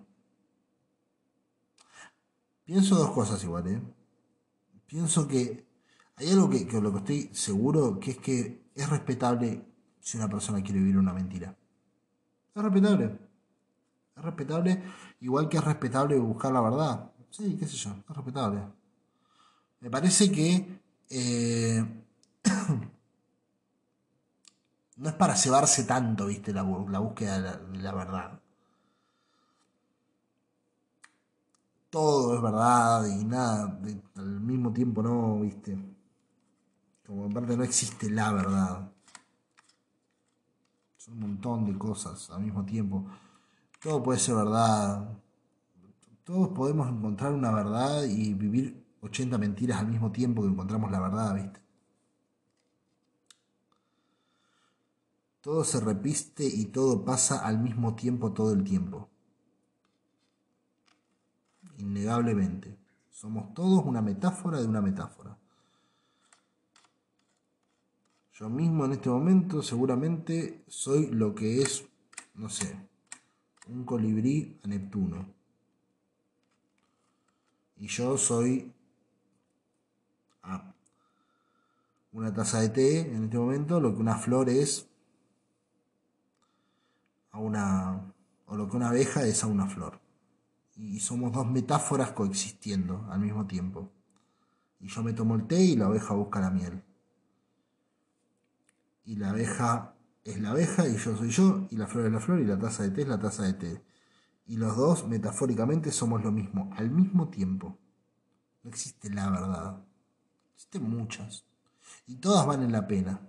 Pienso 2.64 2.97
dos 2.97 3.12
cosas 3.12 3.43
igual, 3.45 3.69
¿eh? 3.69 3.81
Pienso 4.87 5.29
que 5.29 5.64
hay 6.17 6.31
algo 6.33 6.51
que, 6.51 6.67
que 6.67 6.81
lo 6.81 6.91
que 6.91 6.99
estoy 6.99 7.31
seguro, 7.33 8.01
que 8.01 8.11
es 8.11 8.19
que 8.19 8.67
es 8.75 8.91
respetable 8.91 9.64
si 10.01 10.17
una 10.17 10.29
persona 10.29 10.61
quiere 10.61 10.81
vivir 10.81 10.99
una 10.99 11.12
mentira. 11.12 11.57
Es 12.53 12.62
respetable. 12.62 13.19
Es 14.17 14.23
respetable, 14.25 14.83
igual 15.21 15.49
que 15.49 15.59
es 15.59 15.64
respetable 15.64 16.19
buscar 16.19 16.53
la 16.53 16.61
verdad. 16.62 17.12
Sí, 17.31 17.57
qué 17.57 17.67
sé 17.67 17.77
yo, 17.77 17.91
es 17.91 18.17
respetable. 18.17 18.62
Me 19.79 19.91
parece 19.91 20.33
que 20.33 20.81
eh, 21.09 21.85
no 24.97 25.09
es 25.09 25.14
para 25.14 25.36
cebarse 25.36 25.84
tanto, 25.84 26.26
viste, 26.26 26.53
la, 26.53 26.62
búsqueda 26.62 27.59
de 27.59 27.78
la, 27.78 27.92
verdad. 27.92 28.40
Todo 31.90 32.34
es 32.34 32.42
verdad 32.42 33.07
y 33.07 33.24
nada, 33.24 33.78
al 34.16 34.40
mismo 34.40 34.72
tiempo 34.72 35.03
no, 35.03 35.40
viste. 35.40 35.78
Como 37.07 37.26
en 37.26 37.32
parte 37.32 37.57
no 37.57 37.62
existe 37.62 38.11
la 38.11 38.32
verdad. 38.32 38.90
Son 40.97 41.14
un 41.14 41.20
montón 41.20 41.66
de 41.66 41.78
cosas 41.78 42.30
al 42.30 42.42
mismo 42.42 42.64
tiempo. 42.64 43.07
Todo 43.80 44.03
puede 44.03 44.18
ser 44.18 44.34
verdad. 44.34 45.09
Todos 46.24 46.49
podemos 46.49 46.88
encontrar 46.88 47.32
una 47.32 47.53
verdad 47.53 48.05
y 48.05 48.34
vivir 48.34 48.84
80 49.03 49.38
mentiras 49.38 49.78
al 49.78 49.86
mismo 49.88 50.11
tiempo 50.11 50.42
que 50.42 50.49
encontramos 50.49 50.90
la 50.90 51.01
verdad, 51.01 51.34
¿viste? 51.34 51.66
Todo 55.47 55.62
se 55.62 55.78
repite 55.78 56.44
y 56.44 56.64
todo 56.64 57.05
pasa 57.05 57.47
al 57.47 57.61
mismo 57.61 57.94
tiempo 57.94 58.32
todo 58.32 58.53
el 58.53 58.64
tiempo. 58.64 59.09
Innegablemente. 61.78 62.76
Somos 63.12 63.55
todos 63.55 63.84
una 63.84 64.03
metáfora 64.03 64.61
de 64.61 64.66
una 64.66 64.80
metáfora. 64.80 65.38
Yo 68.32 68.49
mismo 68.49 68.86
en 68.86 68.94
este 68.94 69.09
momento 69.09 69.62
seguramente 69.62 70.64
soy 70.66 71.12
lo 71.12 71.32
que 71.32 71.62
es, 71.62 71.84
no 72.34 72.49
sé, 72.49 72.76
un 73.68 73.84
colibrí 73.84 74.59
a 74.64 74.66
Neptuno. 74.66 75.32
Y 77.76 77.86
yo 77.86 78.18
soy 78.18 78.72
una 82.11 82.34
taza 82.34 82.62
de 82.62 82.68
té 82.70 82.99
en 83.14 83.22
este 83.26 83.38
momento, 83.38 83.78
lo 83.78 83.94
que 83.94 84.01
una 84.01 84.16
flor 84.16 84.51
es 84.51 84.88
a 87.37 87.39
una, 87.39 88.14
o 88.47 88.57
lo 88.57 88.68
que 88.68 88.76
una 88.76 88.89
abeja 88.89 89.26
es 89.26 89.45
a 89.45 89.47
una 89.47 89.66
flor. 89.66 90.01
Y 90.74 91.01
somos 91.01 91.32
dos 91.32 91.47
metáforas 91.47 92.12
coexistiendo 92.12 93.07
al 93.11 93.20
mismo 93.20 93.47
tiempo. 93.47 93.93
Y 94.80 94.89
yo 94.89 95.03
me 95.03 95.12
tomo 95.12 95.34
el 95.34 95.47
té 95.47 95.61
y 95.62 95.76
la 95.76 95.87
abeja 95.87 96.14
busca 96.14 96.41
la 96.41 96.51
miel. 96.51 96.82
Y 99.05 99.16
la 99.16 99.30
abeja 99.30 99.95
es 100.24 100.41
la 100.41 100.51
abeja 100.51 100.89
y 100.89 100.97
yo 100.97 101.16
soy 101.16 101.30
yo, 101.30 101.68
y 101.70 101.76
la 101.76 101.87
flor 101.87 102.07
es 102.07 102.12
la 102.12 102.20
flor 102.20 102.41
y 102.41 102.47
la 102.47 102.59
taza 102.59 102.82
de 102.82 102.91
té 102.91 103.03
es 103.03 103.09
la 103.09 103.18
taza 103.18 103.45
de 103.45 103.53
té. 103.53 103.82
Y 104.47 104.57
los 104.57 104.76
dos, 104.76 105.07
metafóricamente, 105.07 105.93
somos 105.93 106.24
lo 106.24 106.32
mismo, 106.32 106.70
al 106.76 106.91
mismo 106.91 107.28
tiempo. 107.28 107.78
No 108.62 108.70
existe 108.70 109.11
la 109.11 109.30
verdad. 109.30 109.84
Existen 110.55 110.89
muchas. 110.89 111.45
Y 112.07 112.16
todas 112.16 112.47
valen 112.47 112.72
la 112.72 112.87
pena. 112.87 113.20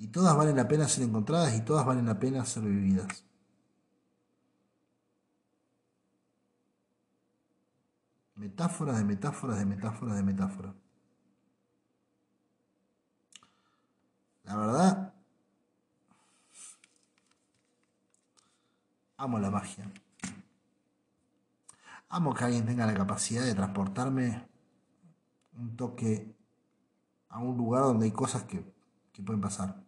Y 0.00 0.08
todas 0.08 0.34
valen 0.34 0.56
la 0.56 0.66
pena 0.66 0.88
ser 0.88 1.04
encontradas 1.04 1.54
y 1.54 1.60
todas 1.60 1.84
valen 1.84 2.06
la 2.06 2.18
pena 2.18 2.42
ser 2.46 2.62
vividas. 2.62 3.22
Metáforas 8.34 8.96
de 8.96 9.04
metáforas 9.04 9.58
de 9.58 9.66
metáforas 9.66 10.16
de 10.16 10.22
metáforas. 10.22 10.74
La 14.44 14.56
verdad, 14.56 15.14
amo 19.18 19.38
la 19.38 19.50
magia. 19.50 19.92
Amo 22.08 22.32
que 22.32 22.44
alguien 22.44 22.64
tenga 22.64 22.86
la 22.86 22.94
capacidad 22.94 23.44
de 23.44 23.54
transportarme 23.54 24.48
un 25.58 25.76
toque 25.76 26.34
a 27.28 27.38
un 27.38 27.58
lugar 27.58 27.82
donde 27.82 28.06
hay 28.06 28.12
cosas 28.12 28.44
que, 28.44 28.64
pueden 29.22 29.42
pasar. 29.42 29.79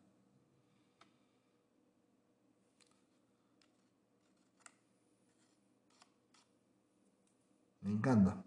Me 7.82 7.92
encanta. 7.92 8.44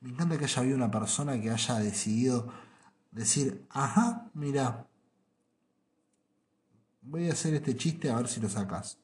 Me 0.00 0.10
encanta 0.10 0.38
que 0.38 0.44
haya 0.44 0.60
habido 0.60 0.76
una 0.76 0.90
persona 0.90 1.40
que 1.40 1.50
haya 1.50 1.78
decidido 1.78 2.52
decir, 3.10 3.66
ajá, 3.70 4.30
mira, 4.34 4.86
voy 7.02 7.28
a 7.28 7.32
hacer 7.32 7.54
este 7.54 7.76
chiste 7.76 8.10
a 8.10 8.16
ver 8.16 8.28
si 8.28 8.40
lo 8.40 8.48
sacas 8.48 8.98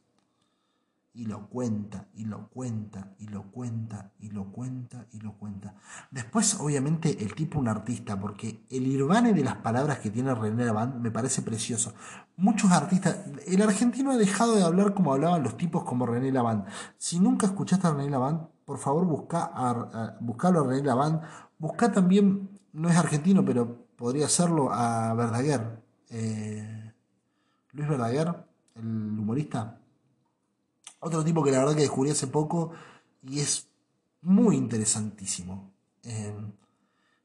y 1.12 1.26
lo 1.26 1.48
cuenta, 1.48 2.06
y 2.14 2.24
lo 2.24 2.48
cuenta, 2.48 3.14
y 3.18 3.26
lo 3.26 3.50
cuenta, 3.50 4.12
y 4.20 4.30
lo 4.30 4.52
cuenta, 4.52 5.06
y 5.12 5.18
lo 5.18 5.32
cuenta. 5.36 5.74
Después, 6.10 6.58
obviamente, 6.60 7.24
el 7.24 7.34
tipo 7.34 7.58
un 7.58 7.66
artista, 7.66 8.18
porque 8.18 8.64
el 8.70 8.86
irvane 8.86 9.32
de 9.32 9.42
las 9.42 9.56
palabras 9.56 9.98
que 9.98 10.10
tiene 10.10 10.34
René 10.34 10.64
Lavand 10.64 11.00
me 11.00 11.10
parece 11.10 11.42
precioso. 11.42 11.94
Muchos 12.36 12.70
artistas, 12.70 13.18
el 13.46 13.60
argentino 13.60 14.12
ha 14.12 14.16
dejado 14.16 14.54
de 14.54 14.62
hablar 14.62 14.94
como 14.94 15.12
hablaban 15.12 15.42
los 15.42 15.56
tipos 15.56 15.82
como 15.82 16.06
René 16.06 16.30
Lavand. 16.30 16.66
Si 16.96 17.18
nunca 17.18 17.46
escuchaste 17.46 17.88
a 17.88 17.92
René 17.92 18.08
Lavand, 18.08 18.46
por 18.64 18.78
favor 18.78 19.04
busca 19.04 19.50
buscalo 20.20 20.60
a 20.60 20.66
René 20.68 20.84
Lavand. 20.84 21.22
Busca 21.58 21.90
también, 21.90 22.60
no 22.72 22.88
es 22.88 22.96
argentino, 22.96 23.44
pero 23.44 23.88
podría 23.96 24.28
serlo, 24.28 24.72
a 24.72 25.12
Verdaguer. 25.14 25.82
Eh, 26.08 26.92
Luis 27.72 27.88
Verdaguer, 27.88 28.46
el 28.76 29.18
humorista 29.18 29.79
otro 31.00 31.24
tipo 31.24 31.42
que 31.42 31.50
la 31.50 31.58
verdad 31.58 31.74
que 31.74 31.82
descubrí 31.82 32.10
hace 32.10 32.26
poco 32.26 32.72
y 33.22 33.40
es 33.40 33.68
muy 34.22 34.56
interesantísimo. 34.56 35.72
Em, 36.02 36.52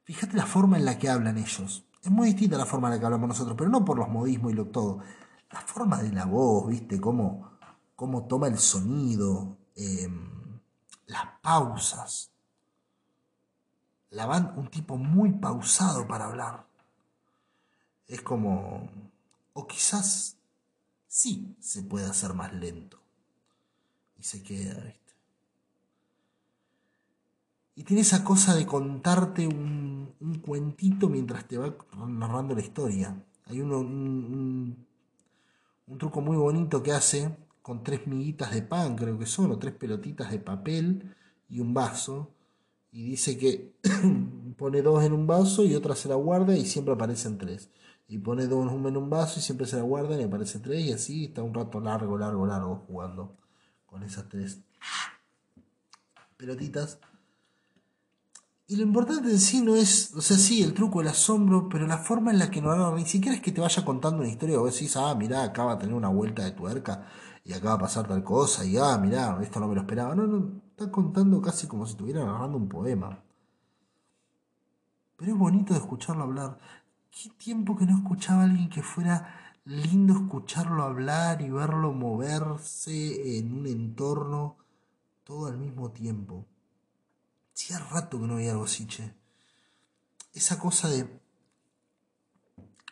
fíjate 0.03 0.37
la 0.37 0.45
forma 0.45 0.77
en 0.77 0.85
la 0.85 0.97
que 0.97 1.09
hablan 1.09 1.37
ellos. 1.37 1.85
Es 2.01 2.09
muy 2.09 2.27
distinta 2.27 2.57
la 2.57 2.65
forma 2.65 2.87
en 2.87 2.95
la 2.95 2.99
que 2.99 3.05
hablamos 3.05 3.27
nosotros, 3.27 3.55
pero 3.57 3.69
no 3.69 3.83
por 3.83 3.97
los 3.97 4.09
modismos 4.09 4.51
y 4.51 4.55
lo 4.55 4.67
todo. 4.67 4.99
La 5.51 5.61
forma 5.61 6.01
de 6.01 6.11
la 6.11 6.25
voz, 6.25 6.67
¿viste? 6.67 6.99
Cómo, 7.01 7.57
cómo 7.95 8.25
toma 8.27 8.47
el 8.47 8.57
sonido, 8.59 9.57
em, 9.75 10.59
las 11.07 11.25
pausas. 11.41 12.31
La 14.11 14.25
van 14.25 14.53
un 14.57 14.69
tipo 14.69 14.97
muy 14.97 15.33
pausado 15.33 16.07
para 16.07 16.25
hablar. 16.25 16.67
Es 18.07 18.21
como. 18.21 18.89
O 19.53 19.67
quizás 19.67 20.37
sí 21.07 21.55
se 21.59 21.83
puede 21.83 22.05
hacer 22.05 22.33
más 22.33 22.53
lento 22.53 23.04
y 24.17 24.23
se 24.23 24.41
queda, 24.43 24.81
¿viste? 24.83 25.05
Y 27.77 27.83
tiene 27.83 28.01
esa 28.01 28.23
cosa 28.23 28.55
de 28.55 28.65
contarte 28.65 29.45
un, 29.47 30.13
cuentito 30.45 31.09
mientras 31.09 31.45
te 31.47 31.57
va 31.57 31.75
narrando 32.07 32.55
la 32.55 32.61
historia. 32.61 33.21
Hay 33.45 33.59
uno, 33.59 33.79
un, 33.79 34.85
un, 35.87 35.97
truco 35.97 36.21
muy 36.21 36.37
bonito 36.37 36.81
que 36.81 36.93
hace 36.93 37.35
con 37.61 37.83
tres 37.83 38.07
miguitas 38.07 38.53
de 38.53 38.61
pan, 38.61 38.95
creo 38.95 39.19
que 39.19 39.25
son, 39.25 39.51
o 39.51 39.59
tres 39.59 39.73
pelotitas 39.73 40.31
de 40.31 40.39
papel 40.39 41.15
y 41.49 41.59
un 41.59 41.73
vaso. 41.73 42.31
Y 42.91 43.03
dice 43.09 43.37
que 43.37 43.75
pone 44.57 44.81
dos 44.81 45.03
en 45.03 45.11
un 45.11 45.27
vaso 45.27 45.65
y 45.65 45.75
otra 45.75 45.95
se 45.95 46.07
la 46.07 46.15
guarda 46.15 46.55
y 46.55 46.65
siempre 46.65 46.93
aparecen 46.93 47.37
tres. 47.37 47.69
Y 48.07 48.19
pone 48.19 48.47
dos 48.47 48.71
en 48.71 48.97
un 48.97 49.09
vaso 49.09 49.39
y 49.39 49.43
siempre 49.43 49.67
se 49.67 49.75
la 49.75 49.81
guarda 49.81 50.19
y 50.19 50.23
aparece 50.23 50.59
tres 50.59 50.85
y 50.85 50.93
así 50.93 51.25
está 51.25 51.43
un 51.43 51.53
rato 51.53 51.81
largo, 51.81 52.17
largo, 52.17 52.45
largo 52.45 52.85
jugando 52.87 53.35
con 53.95 54.03
esas 54.03 54.27
tres 54.27 54.59
pelotitas. 56.35 56.99
Y 58.67 58.75
lo 58.75 58.83
importante 58.83 59.29
en 59.29 59.39
sí 59.39 59.61
no 59.61 59.73
es, 59.73 60.13
o 60.15 60.21
sea, 60.21 60.35
sí, 60.35 60.61
el 60.61 60.73
truco, 60.73 60.99
el 60.99 61.07
asombro, 61.07 61.69
pero 61.69 61.87
la 61.87 61.97
forma 61.97 62.31
en 62.31 62.39
la 62.39 62.51
que 62.51 62.61
no 62.61 62.93
ni 62.93 63.05
siquiera 63.05 63.37
es 63.37 63.41
que 63.41 63.53
te 63.53 63.61
vaya 63.61 63.85
contando 63.85 64.19
una 64.19 64.27
historia, 64.27 64.59
o 64.59 64.65
decís, 64.65 64.97
ah, 64.97 65.15
mirá, 65.15 65.43
acaba 65.43 65.75
de 65.75 65.81
tener 65.81 65.95
una 65.95 66.09
vuelta 66.09 66.43
de 66.43 66.51
tuerca 66.51 67.07
y 67.45 67.53
acaba 67.53 67.77
de 67.77 67.83
pasar 67.83 68.05
tal 68.05 68.21
cosa, 68.21 68.65
y 68.65 68.75
ah, 68.77 68.97
mirá, 68.97 69.39
esto 69.41 69.61
no 69.61 69.69
me 69.69 69.75
lo 69.75 69.81
esperaba. 69.81 70.13
No, 70.13 70.27
no, 70.27 70.61
está 70.71 70.91
contando 70.91 71.41
casi 71.41 71.65
como 71.67 71.85
si 71.85 71.93
estuviera 71.93 72.25
narrando 72.25 72.57
un 72.57 72.67
poema. 72.67 73.23
Pero 75.15 75.31
es 75.31 75.37
bonito 75.37 75.73
de 75.73 75.79
escucharlo 75.79 76.23
hablar. 76.23 76.57
Qué 77.11 77.29
tiempo 77.29 77.77
que 77.77 77.85
no 77.85 77.95
escuchaba 77.95 78.41
a 78.41 78.43
alguien 78.43 78.67
que 78.67 78.83
fuera 78.83 79.44
lindo 79.65 80.13
escucharlo 80.13 80.83
hablar 80.83 81.41
y 81.41 81.49
verlo 81.49 81.91
moverse 81.91 83.37
en 83.37 83.51
un 83.51 83.67
entorno 83.67 84.57
todo 85.23 85.47
al 85.47 85.57
mismo 85.57 85.91
tiempo. 85.91 86.45
Hacía 87.53 87.79
rato 87.79 88.19
que 88.19 88.27
no 88.27 88.35
veía 88.35 88.51
algo 88.51 88.65
así, 88.65 88.87
Esa 90.33 90.59
cosa 90.59 90.89
de 90.89 91.19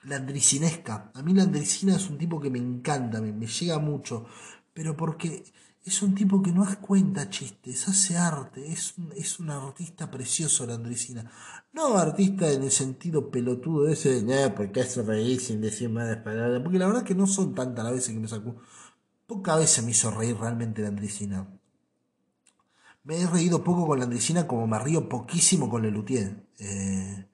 la 0.04 0.16
andricinesca. 0.16 1.12
A 1.14 1.22
mí 1.22 1.34
la 1.34 1.44
andricina 1.44 1.96
es 1.96 2.10
un 2.10 2.18
tipo 2.18 2.40
que 2.40 2.50
me 2.50 2.60
encanta, 2.60 3.22
me, 3.22 3.32
me 3.32 3.46
llega 3.48 3.78
mucho, 3.80 4.26
pero 4.74 4.98
porque 4.98 5.44
es 5.86 6.02
un 6.02 6.16
tipo 6.16 6.42
que 6.42 6.54
no 6.54 6.64
hace 6.64 6.78
cuenta 6.78 7.30
chistes, 7.30 7.90
hace 7.90 8.18
arte, 8.18 8.72
es 8.72 8.98
un, 8.98 9.12
es 9.18 9.40
un 9.40 9.50
artista 9.50 10.10
precioso 10.10 10.66
la 10.66 10.76
Andresina. 10.76 11.30
No 11.74 11.98
artista 11.98 12.50
en 12.50 12.64
el 12.64 12.72
sentido 12.72 13.30
pelotudo 13.30 13.90
ese 13.90 14.22
de, 14.22 14.50
porque 14.52 14.82
hace 14.82 15.02
reír 15.04 15.42
sin 15.42 15.60
decir 15.60 15.90
más 15.90 16.16
palabras, 16.18 16.62
porque 16.62 16.80
la 16.80 16.88
verdad 16.88 17.04
que 17.04 17.16
no 17.16 17.28
son 17.28 17.54
tantas 17.54 17.84
las 17.84 17.94
veces 17.94 18.14
que 18.14 18.20
me 18.20 18.30
sacó. 18.30 18.56
Pocas 19.28 19.58
veces 19.58 19.84
me 19.84 19.92
hizo 19.92 20.10
reír 20.10 20.38
realmente 20.38 20.82
la 20.82 20.88
Andresina. 20.88 21.48
Me 23.04 23.22
he 23.22 23.28
reído 23.28 23.62
poco 23.62 23.86
con 23.86 24.00
la 24.00 24.06
Andresina 24.06 24.48
como 24.48 24.66
me 24.66 24.80
río 24.80 25.10
poquísimo 25.10 25.70
con 25.70 25.82
Lelutier. 25.82 26.48
Eh, 26.60 27.28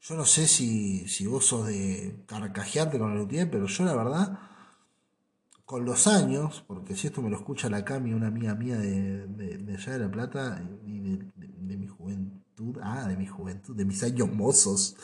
yo 0.00 0.14
no 0.16 0.24
sé 0.24 0.48
si, 0.48 1.06
si 1.06 1.26
vos 1.26 1.46
sos 1.46 1.68
de 1.68 2.24
carcajearte 2.26 2.98
con 2.98 3.12
Lelutier, 3.14 3.48
pero 3.48 3.66
yo 3.66 3.84
la 3.84 3.94
verdad 3.94 4.55
con 5.66 5.84
los 5.84 6.06
años, 6.06 6.64
porque 6.68 6.94
si 6.94 7.08
esto 7.08 7.20
me 7.20 7.28
lo 7.28 7.36
escucha 7.36 7.68
la 7.68 7.84
Cami, 7.84 8.14
una 8.14 8.28
amiga 8.28 8.54
mía 8.54 8.78
de, 8.78 9.26
de, 9.26 9.74
allá 9.74 9.94
de 9.94 9.98
La 9.98 10.10
Plata, 10.10 10.62
y 10.86 11.18
de, 11.36 11.76
mi 11.76 11.88
juventud, 11.88 12.78
ah, 12.80 13.08
de 13.08 13.16
mi 13.16 13.26
juventud, 13.26 13.74
de 13.76 13.84
mis 13.84 14.02
años 14.04 14.32
mozos. 14.32 14.96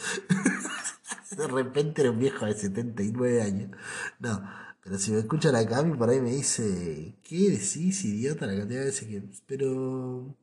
de 1.36 1.48
repente 1.48 2.02
era 2.02 2.12
un 2.12 2.20
viejo 2.20 2.46
de 2.46 2.54
79 2.54 3.42
años. 3.42 3.70
No, 4.20 4.40
pero 4.84 4.98
si 4.98 5.10
me 5.10 5.18
escucha 5.18 5.50
la 5.50 5.66
Cami, 5.66 5.96
por 5.96 6.08
ahí 6.08 6.20
me 6.20 6.30
dice, 6.30 7.16
¿qué 7.24 7.50
decís, 7.50 8.04
idiota? 8.04 8.46
La 8.46 8.56
cantidad 8.56 8.80
de 8.80 8.86
veces 8.86 9.08
que... 9.08 9.22
Pero 9.46 10.36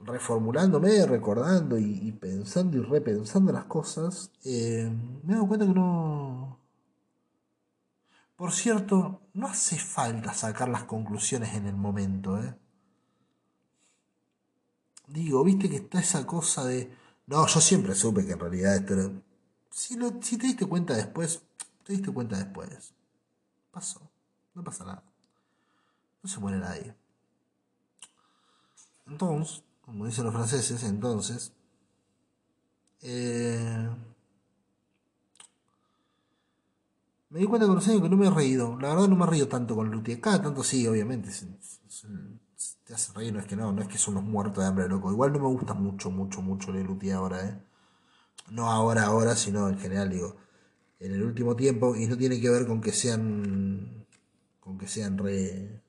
reformulándome, 0.00 1.04
recordando 1.06 1.76
y, 1.78 2.12
pensando 2.12 2.76
y 2.76 2.82
repensando 2.82 3.52
las 3.52 3.64
cosas, 3.64 4.30
eh, 4.44 4.88
me 5.24 5.32
he 5.32 5.34
dado 5.34 5.48
cuenta 5.48 5.66
que 5.66 5.72
no 5.72 6.63
por 8.36 8.52
cierto, 8.52 9.22
no 9.34 9.46
hace 9.46 9.78
falta 9.78 10.34
sacar 10.34 10.68
las 10.68 10.84
conclusiones 10.84 11.54
en 11.54 11.66
el 11.66 11.76
momento, 11.76 12.38
¿eh? 12.42 12.58
Digo, 15.06 15.44
viste 15.44 15.68
que 15.68 15.76
está 15.76 16.00
esa 16.00 16.26
cosa 16.26 16.64
de... 16.64 16.96
No, 17.26 17.46
yo 17.46 17.60
siempre 17.60 17.94
supe 17.94 18.24
que 18.26 18.32
en 18.32 18.40
realidad 18.40 18.76
esto 18.76 18.94
era... 18.94 19.10
Si, 19.70 19.96
lo, 19.96 20.20
si 20.22 20.38
te 20.38 20.46
diste 20.46 20.66
cuenta 20.66 20.94
después, 20.94 21.42
te 21.84 21.92
diste 21.92 22.10
cuenta 22.10 22.36
después. 22.36 22.94
Pasó. 23.70 24.00
No 24.54 24.64
pasa 24.64 24.84
nada. 24.84 25.04
No 26.22 26.28
se 26.28 26.40
muere 26.40 26.58
nadie. 26.58 26.94
Entonces, 29.06 29.62
como 29.82 30.06
dicen 30.06 30.24
los 30.24 30.34
franceses, 30.34 30.82
entonces... 30.84 31.52
Eh, 33.02 33.90
Me 37.34 37.40
di 37.40 37.46
cuenta 37.46 37.66
con 37.66 37.74
los 37.74 37.88
años 37.88 38.00
que 38.00 38.08
no 38.08 38.16
me 38.16 38.28
he 38.28 38.30
reído. 38.30 38.78
La 38.78 38.90
verdad 38.90 39.08
no 39.08 39.16
me 39.16 39.24
he 39.24 39.26
reído 39.26 39.48
tanto 39.48 39.74
con 39.74 39.90
Lutier. 39.90 40.20
Cada 40.20 40.40
tanto 40.40 40.62
sí, 40.62 40.86
obviamente. 40.86 41.30
te 42.84 42.94
hace 42.94 43.12
reír, 43.12 43.32
no 43.32 43.40
es 43.40 43.46
que 43.46 43.56
no, 43.56 43.72
no 43.72 43.82
es 43.82 43.88
que 43.88 43.98
son 43.98 44.16
unos 44.16 44.30
muertos 44.30 44.62
de 44.62 44.68
hambre, 44.68 44.88
loco. 44.88 45.10
Igual 45.10 45.32
no 45.32 45.40
me 45.40 45.48
gusta 45.48 45.74
mucho, 45.74 46.12
mucho, 46.12 46.40
mucho 46.42 46.70
el 46.70 46.84
Lutier 46.84 47.16
ahora, 47.16 47.44
¿eh? 47.44 47.60
No 48.50 48.70
ahora, 48.70 49.06
ahora, 49.06 49.34
sino 49.34 49.68
en 49.68 49.80
general, 49.80 50.10
digo. 50.10 50.36
En 51.00 51.12
el 51.12 51.24
último 51.24 51.56
tiempo, 51.56 51.96
y 51.96 52.06
no 52.06 52.16
tiene 52.16 52.40
que 52.40 52.48
ver 52.48 52.68
con 52.68 52.80
que 52.80 52.92
sean. 52.92 54.06
con 54.60 54.78
que 54.78 54.86
sean 54.86 55.18
re. 55.18 55.82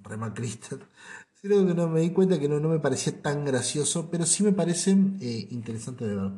re 0.00 0.16
macristas. 0.16 0.80
Sino 1.40 1.64
que 1.64 1.74
no 1.74 1.86
me 1.86 2.00
di 2.00 2.10
cuenta 2.10 2.40
que 2.40 2.48
no, 2.48 2.58
no 2.58 2.70
me 2.70 2.80
parecía 2.80 3.22
tan 3.22 3.44
gracioso, 3.44 4.10
pero 4.10 4.26
sí 4.26 4.42
me 4.42 4.52
parece 4.52 4.90
eh, 5.20 5.46
interesante 5.50 6.06
de 6.06 6.16
ver. 6.16 6.32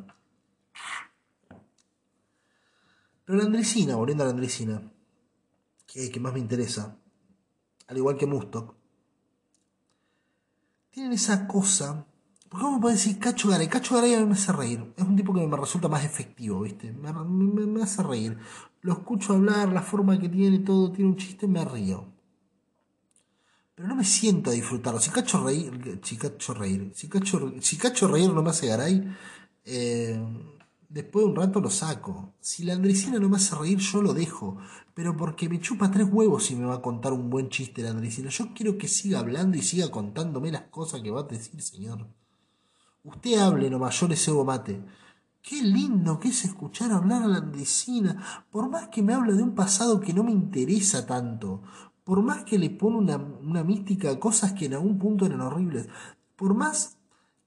Pero 3.29 3.41
la 3.41 3.45
Andresina, 3.45 3.95
volviendo 3.95 4.23
a 4.23 4.25
la 4.25 4.31
Andresina, 4.31 4.81
que, 5.85 6.09
que 6.09 6.19
más 6.19 6.33
me 6.33 6.39
interesa, 6.39 6.97
al 7.85 7.95
igual 7.95 8.17
que 8.17 8.25
Mustok, 8.25 8.73
tienen 10.89 11.13
esa 11.13 11.47
cosa. 11.47 12.07
¿Por 12.49 12.59
qué 12.59 12.67
me 12.67 12.79
puede 12.79 12.95
decir 12.95 13.19
Cacho 13.19 13.49
Garay? 13.49 13.67
Cacho 13.67 13.93
Garay 13.93 14.15
a 14.15 14.21
mí 14.21 14.25
me 14.25 14.33
hace 14.33 14.51
reír. 14.51 14.95
Es 14.97 15.03
un 15.03 15.15
tipo 15.15 15.31
que 15.31 15.45
me 15.45 15.57
resulta 15.57 15.87
más 15.87 16.03
efectivo, 16.03 16.61
¿viste? 16.61 16.91
Me, 16.91 17.13
me, 17.13 17.83
hace 17.83 18.01
reír. 18.01 18.35
Lo 18.81 18.93
escucho 18.93 19.33
hablar, 19.33 19.71
la 19.71 19.83
forma 19.83 20.19
que 20.19 20.27
tiene, 20.27 20.57
todo, 20.57 20.91
tiene 20.91 21.11
un 21.11 21.17
chiste, 21.17 21.47
me 21.47 21.63
río. 21.63 22.11
Pero 23.75 23.89
no 23.89 23.95
me 23.95 24.05
siento 24.05 24.49
a 24.49 24.53
disfrutarlo. 24.53 24.99
Si 24.99 25.11
Cacho 25.11 25.43
reír, 25.43 26.01
si 26.01 26.17
Cacho 26.17 26.55
reír, 26.55 26.93
si 26.95 27.07
Cacho, 27.07 27.53
si 27.61 27.77
Cacho 27.77 28.07
reír 28.07 28.33
no 28.33 28.41
me 28.41 28.49
hace 28.49 28.65
Garay, 28.65 29.07
eh, 29.65 30.19
Después 30.89 31.23
de 31.23 31.29
un 31.29 31.35
rato 31.35 31.61
lo 31.61 31.69
saco. 31.69 32.33
Si 32.41 32.63
la 32.63 32.73
Andresina 32.73 33.19
no 33.19 33.29
me 33.29 33.37
hace 33.37 33.55
reír, 33.55 33.77
yo 33.77 34.01
lo 34.01 34.11
dejo. 34.11 34.57
Pero 34.95 35.15
porque 35.15 35.47
me 35.47 35.59
chupa 35.59 35.91
tres 35.91 36.07
huevos 36.11 36.49
y 36.49 36.55
me 36.55 36.65
va 36.65 36.75
a 36.75 36.81
contar 36.81 37.13
un 37.13 37.29
buen 37.29 37.49
chiste 37.49 37.83
la 37.83 37.91
Andresina. 37.91 38.29
Yo 38.29 38.55
quiero 38.55 38.75
que 38.75 38.87
siga 38.87 39.19
hablando 39.19 39.55
y 39.55 39.61
siga 39.61 39.91
contándome 39.91 40.51
las 40.51 40.63
cosas 40.63 41.01
que 41.01 41.11
va 41.11 41.21
a 41.21 41.23
decir, 41.23 41.61
señor. 41.61 42.07
Usted 43.03 43.37
hable 43.37 43.69
nomás, 43.69 43.99
yo 43.99 44.07
le 44.07 44.43
mate. 44.43 44.83
Qué 45.43 45.61
lindo 45.61 46.19
que 46.19 46.29
es 46.29 46.43
escuchar 46.43 46.91
hablar 46.91 47.21
a 47.21 47.27
la 47.27 47.37
Andresina. 47.37 48.45
Por 48.49 48.67
más 48.67 48.87
que 48.87 49.03
me 49.03 49.13
habla 49.13 49.33
de 49.33 49.43
un 49.43 49.53
pasado 49.53 49.99
que 49.99 50.13
no 50.13 50.23
me 50.23 50.31
interesa 50.31 51.05
tanto. 51.05 51.61
Por 52.03 52.23
más 52.23 52.43
que 52.45 52.57
le 52.57 52.71
pone 52.71 52.97
una, 52.97 53.17
una 53.17 53.63
mística 53.63 54.09
a 54.09 54.19
cosas 54.19 54.53
que 54.53 54.65
en 54.65 54.73
algún 54.73 54.97
punto 54.97 55.27
eran 55.27 55.41
horribles. 55.41 55.87
Por 56.35 56.55
más 56.55 56.97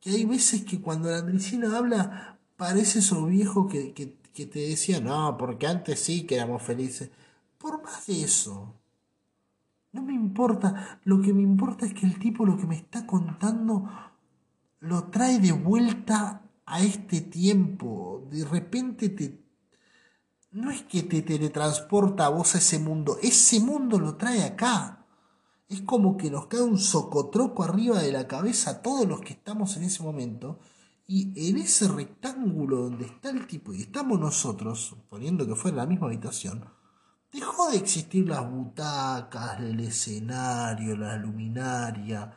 que 0.00 0.10
hay 0.10 0.26
veces 0.26 0.64
que 0.64 0.80
cuando 0.80 1.10
la 1.10 1.18
Andresina 1.18 1.76
habla 1.76 2.38
parece 2.62 3.00
esos 3.00 3.28
viejos 3.28 3.66
que, 3.68 3.92
que, 3.92 4.46
te 4.46 4.60
decían, 4.60 5.02
no, 5.02 5.36
porque 5.36 5.66
antes 5.66 5.98
sí 5.98 6.22
que 6.22 6.36
éramos 6.36 6.62
felices. 6.62 7.10
Por 7.58 7.82
más 7.82 8.06
de 8.06 8.22
eso, 8.22 8.72
no 9.90 10.02
me 10.02 10.12
importa. 10.12 11.00
Lo 11.02 11.20
que 11.20 11.32
me 11.32 11.42
importa 11.42 11.86
es 11.86 11.92
que 11.92 12.06
el 12.06 12.20
tipo 12.20 12.46
lo 12.46 12.56
que 12.56 12.68
me 12.68 12.76
está 12.76 13.04
contando 13.04 13.90
lo 14.78 15.04
trae 15.10 15.40
de 15.40 15.50
vuelta 15.50 16.42
a 16.64 16.80
este 16.80 17.20
tiempo. 17.20 18.28
De 18.30 18.44
repente 18.44 19.08
te... 19.08 19.44
No 20.52 20.70
es 20.70 20.82
que 20.82 21.02
te 21.02 21.22
teletransporta 21.22 22.26
a 22.26 22.28
vos 22.28 22.54
a 22.54 22.58
ese 22.58 22.78
mundo, 22.78 23.18
ese 23.22 23.58
mundo 23.58 23.98
lo 23.98 24.14
trae 24.14 24.44
acá. 24.44 25.04
Es 25.68 25.80
como 25.80 26.16
que 26.16 26.30
nos 26.30 26.46
cae 26.46 26.62
un 26.62 26.78
socotroco 26.78 27.64
arriba 27.64 28.00
de 28.00 28.12
la 28.12 28.28
cabeza 28.28 28.70
a 28.70 28.82
todos 28.82 29.08
los 29.08 29.20
que 29.20 29.32
estamos 29.32 29.76
en 29.76 29.82
ese 29.82 30.04
momento 30.04 30.60
y 31.06 31.50
en 31.50 31.58
ese 31.58 31.88
rectángulo 31.88 32.82
donde 32.82 33.06
está 33.06 33.30
el 33.30 33.46
tipo 33.46 33.72
y 33.74 33.82
estamos 33.82 34.18
nosotros, 34.18 34.96
poniendo 35.08 35.46
que 35.46 35.54
fue 35.54 35.70
en 35.70 35.76
la 35.76 35.86
misma 35.86 36.06
habitación, 36.06 36.64
dejó 37.32 37.70
de 37.70 37.78
existir 37.78 38.28
las 38.28 38.48
butacas, 38.48 39.60
el 39.60 39.80
escenario, 39.80 40.96
la 40.96 41.16
luminaria. 41.16 42.34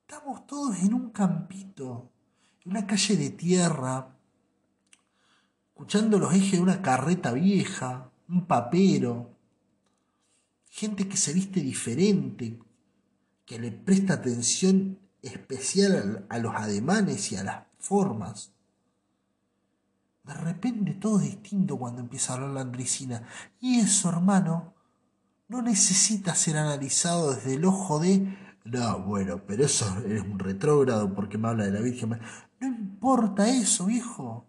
Estamos 0.00 0.46
todos 0.46 0.78
en 0.80 0.94
un 0.94 1.10
campito, 1.10 2.10
en 2.64 2.72
una 2.72 2.86
calle 2.86 3.16
de 3.16 3.30
tierra, 3.30 4.16
escuchando 5.68 6.18
los 6.18 6.34
ejes 6.34 6.52
de 6.52 6.60
una 6.60 6.82
carreta 6.82 7.32
vieja, 7.32 8.10
un 8.28 8.46
papero, 8.46 9.36
gente 10.68 11.08
que 11.08 11.16
se 11.16 11.32
viste 11.32 11.60
diferente, 11.60 12.58
que 13.44 13.58
le 13.58 13.72
presta 13.72 14.14
atención 14.14 14.98
especial 15.22 16.26
a 16.28 16.38
los 16.38 16.54
ademanes 16.54 17.32
y 17.32 17.36
a 17.36 17.44
las 17.44 17.64
formas. 17.78 18.52
De 20.24 20.34
repente 20.34 20.92
todo 20.94 21.20
es 21.20 21.26
distinto 21.26 21.76
cuando 21.76 22.00
empieza 22.00 22.32
a 22.32 22.36
hablar 22.36 22.50
la 22.50 22.60
Andricina. 22.60 23.22
Y 23.60 23.80
eso, 23.80 24.08
hermano, 24.08 24.74
no 25.48 25.62
necesita 25.62 26.34
ser 26.34 26.56
analizado 26.56 27.34
desde 27.34 27.54
el 27.54 27.64
ojo 27.64 27.98
de... 27.98 28.38
No, 28.64 29.00
bueno, 29.00 29.42
pero 29.46 29.64
eso 29.64 29.84
es 30.06 30.22
un 30.22 30.38
retrógrado 30.38 31.12
porque 31.14 31.38
me 31.38 31.48
habla 31.48 31.64
de 31.64 31.72
la 31.72 31.80
Virgen. 31.80 32.20
No 32.60 32.66
importa 32.66 33.48
eso, 33.48 33.86
viejo. 33.86 34.46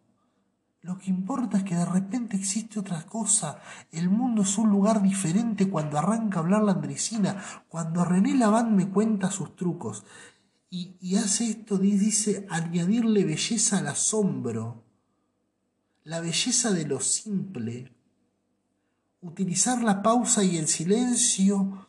Lo 0.82 0.98
que 1.00 1.10
importa 1.10 1.58
es 1.58 1.64
que 1.64 1.76
de 1.76 1.86
repente 1.86 2.36
existe 2.36 2.80
otra 2.80 3.04
cosa. 3.04 3.60
El 3.92 4.10
mundo 4.10 4.44
es 4.44 4.58
un 4.58 4.70
lugar 4.70 5.02
diferente 5.02 5.70
cuando 5.70 5.98
arranca 5.98 6.38
a 6.38 6.42
hablar 6.42 6.62
la 6.62 6.74
Andricina, 6.74 7.42
cuando 7.70 8.06
René 8.06 8.36
Laván 8.36 8.76
me 8.76 8.90
cuenta 8.90 9.32
sus 9.32 9.56
trucos 9.56 10.04
y, 10.76 11.18
hace 11.18 11.52
esto, 11.52 11.78
dice, 11.78 12.48
añadirle 12.50 13.24
belleza 13.26 13.78
al 13.78 13.90
asombro, 13.90 14.84
la 16.04 16.20
belleza 16.20 16.72
de 16.72 16.88
lo 16.88 17.00
simple, 17.00 17.94
utilizar 19.22 19.84
la 19.84 20.02
pausa 20.02 20.44
y 20.44 20.58
el 20.58 20.68
silencio 20.68 21.88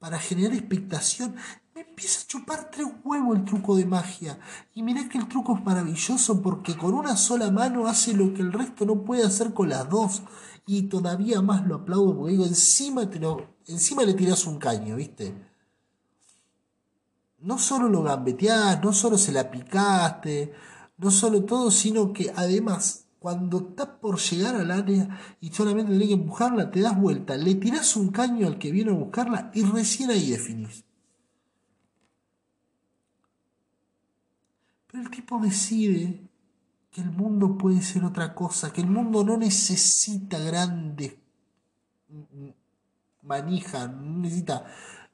para 0.00 0.18
generar 0.18 0.54
expectación. 0.54 1.36
Me 1.72 1.82
empieza 1.82 2.22
a 2.22 2.26
chupar 2.26 2.68
tres 2.72 2.88
huevos 3.04 3.36
el 3.36 3.44
truco 3.44 3.76
de 3.76 3.86
magia. 3.86 4.40
Y 4.74 4.82
mirá 4.82 5.08
que 5.08 5.18
el 5.18 5.28
truco 5.28 5.56
es 5.56 5.64
maravilloso 5.64 6.42
porque 6.42 6.76
con 6.76 6.94
una 6.94 7.16
sola 7.16 7.52
mano 7.52 7.86
hace 7.86 8.12
lo 8.12 8.34
que 8.34 8.42
el 8.42 8.52
resto 8.52 8.84
no 8.84 9.04
puede 9.04 9.22
hacer 9.22 9.54
con 9.54 9.68
las 9.68 9.88
dos. 9.88 10.24
Y 10.66 10.88
todavía 10.88 11.42
más 11.42 11.64
lo 11.64 11.76
aplaudo 11.76 12.16
porque 12.16 12.32
digo, 12.32 12.44
encima, 12.44 13.08
te 13.08 13.20
lo, 13.20 13.54
encima 13.68 14.02
le 14.02 14.14
tiras 14.14 14.46
un 14.46 14.58
caño, 14.58 14.96
¿viste? 14.96 15.45
No 17.46 17.58
solo 17.58 17.88
lo 17.88 18.02
gambeteás, 18.02 18.82
no 18.82 18.92
solo 18.92 19.16
se 19.16 19.30
la 19.30 19.48
picaste, 19.48 20.52
no 20.98 21.12
solo 21.12 21.44
todo, 21.44 21.70
sino 21.70 22.12
que 22.12 22.32
además, 22.34 23.06
cuando 23.20 23.58
estás 23.58 23.86
por 24.00 24.18
llegar 24.18 24.56
al 24.56 24.72
área 24.72 25.36
y 25.40 25.50
solamente 25.50 25.92
tenés 25.92 26.08
que 26.08 26.14
empujarla, 26.14 26.72
te 26.72 26.80
das 26.80 27.00
vuelta, 27.00 27.36
le 27.36 27.54
tirás 27.54 27.94
un 27.94 28.08
caño 28.08 28.48
al 28.48 28.58
que 28.58 28.72
viene 28.72 28.90
a 28.90 28.94
buscarla 28.94 29.52
y 29.54 29.62
recién 29.62 30.10
ahí 30.10 30.28
definís. 30.28 30.84
Pero 34.88 35.04
el 35.04 35.10
tipo 35.10 35.38
decide 35.38 36.28
que 36.90 37.00
el 37.00 37.12
mundo 37.12 37.56
puede 37.56 37.80
ser 37.80 38.04
otra 38.04 38.34
cosa, 38.34 38.72
que 38.72 38.80
el 38.80 38.88
mundo 38.88 39.22
no 39.22 39.36
necesita 39.36 40.40
grandes 40.40 41.14
manijas, 43.22 43.88
no 43.88 44.18
necesita 44.18 44.64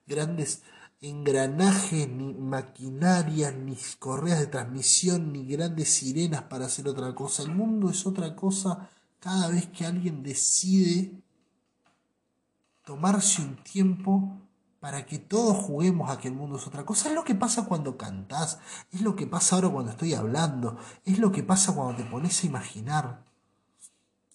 grandes 0.06 0.62
engranajes, 1.02 2.08
ni 2.08 2.32
maquinarias, 2.32 3.54
ni 3.54 3.76
correas 3.98 4.38
de 4.38 4.46
transmisión, 4.46 5.32
ni 5.32 5.44
grandes 5.44 5.92
sirenas 5.92 6.44
para 6.44 6.66
hacer 6.66 6.88
otra 6.88 7.14
cosa. 7.14 7.42
El 7.42 7.54
mundo 7.54 7.90
es 7.90 8.06
otra 8.06 8.34
cosa 8.36 8.88
cada 9.18 9.48
vez 9.48 9.66
que 9.66 9.84
alguien 9.84 10.22
decide 10.22 11.12
tomarse 12.84 13.42
un 13.42 13.56
tiempo 13.62 14.38
para 14.78 15.04
que 15.04 15.18
todos 15.18 15.56
juguemos 15.56 16.10
a 16.10 16.18
que 16.18 16.28
el 16.28 16.34
mundo 16.34 16.56
es 16.56 16.66
otra 16.66 16.84
cosa. 16.84 17.08
Es 17.08 17.14
lo 17.14 17.24
que 17.24 17.34
pasa 17.34 17.66
cuando 17.66 17.96
cantás, 17.96 18.58
es 18.92 19.00
lo 19.00 19.16
que 19.16 19.26
pasa 19.26 19.56
ahora 19.56 19.70
cuando 19.70 19.90
estoy 19.90 20.14
hablando, 20.14 20.76
es 21.04 21.18
lo 21.18 21.32
que 21.32 21.42
pasa 21.42 21.74
cuando 21.74 22.02
te 22.02 22.08
pones 22.08 22.42
a 22.42 22.46
imaginar, 22.46 23.24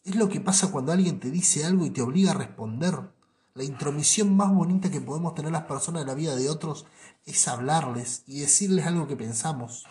es 0.03 0.15
lo 0.15 0.29
que 0.29 0.39
pasa 0.41 0.71
cuando 0.71 0.91
alguien 0.91 1.19
te 1.19 1.31
dice 1.31 1.65
algo 1.65 1.85
y 1.85 1.89
te 1.89 2.01
obliga 2.01 2.31
a 2.31 2.35
responder. 2.35 3.16
La 3.57 3.63
intromisión 3.63 4.35
más 4.37 4.53
bonita 4.53 4.91
que 4.91 5.01
podemos 5.01 5.33
tener 5.33 5.51
las 5.51 5.63
personas 5.63 6.03
en 6.03 6.07
la 6.09 6.13
vida 6.13 6.35
de 6.35 6.47
otros 6.47 6.85
es 7.25 7.47
hablarles 7.47 8.21
y 8.27 8.41
decirles 8.41 8.85
algo 8.85 9.07
que 9.07 9.15
pensamos. 9.15 9.87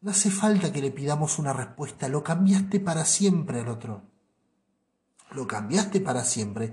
No 0.00 0.12
hace 0.12 0.30
falta 0.30 0.72
que 0.72 0.80
le 0.80 0.92
pidamos 0.92 1.40
una 1.40 1.52
respuesta, 1.52 2.08
lo 2.08 2.22
cambiaste 2.22 2.78
para 2.78 3.04
siempre 3.04 3.62
al 3.62 3.68
otro. 3.68 4.02
Lo 5.32 5.48
cambiaste 5.48 6.00
para 6.00 6.22
siempre 6.22 6.72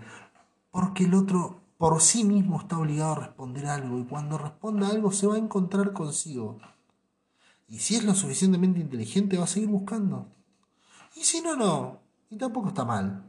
porque 0.70 1.06
el 1.06 1.16
otro 1.16 1.62
por 1.80 2.00
sí 2.00 2.24
mismo 2.24 2.60
está 2.60 2.78
obligado 2.78 3.14
a 3.14 3.20
responder 3.26 3.66
algo 3.66 3.98
y 3.98 4.06
cuando 4.06 4.38
responda 4.38 4.90
algo 4.90 5.12
se 5.12 5.26
va 5.26 5.34
a 5.34 5.40
encontrar 5.40 5.94
consigo. 5.94 6.60
Y 7.68 7.80
si 7.80 7.96
es 7.96 8.04
lo 8.04 8.14
suficientemente 8.14 8.80
inteligente 8.80 9.40
va 9.40 9.46
a 9.46 9.48
seguir 9.48 9.70
buscando. 9.70 10.28
Y 11.16 11.24
si 11.24 11.42
no, 11.42 11.56
no. 11.56 12.00
Y 12.30 12.38
tampoco 12.38 12.68
está 12.68 12.86
mal. 12.86 13.27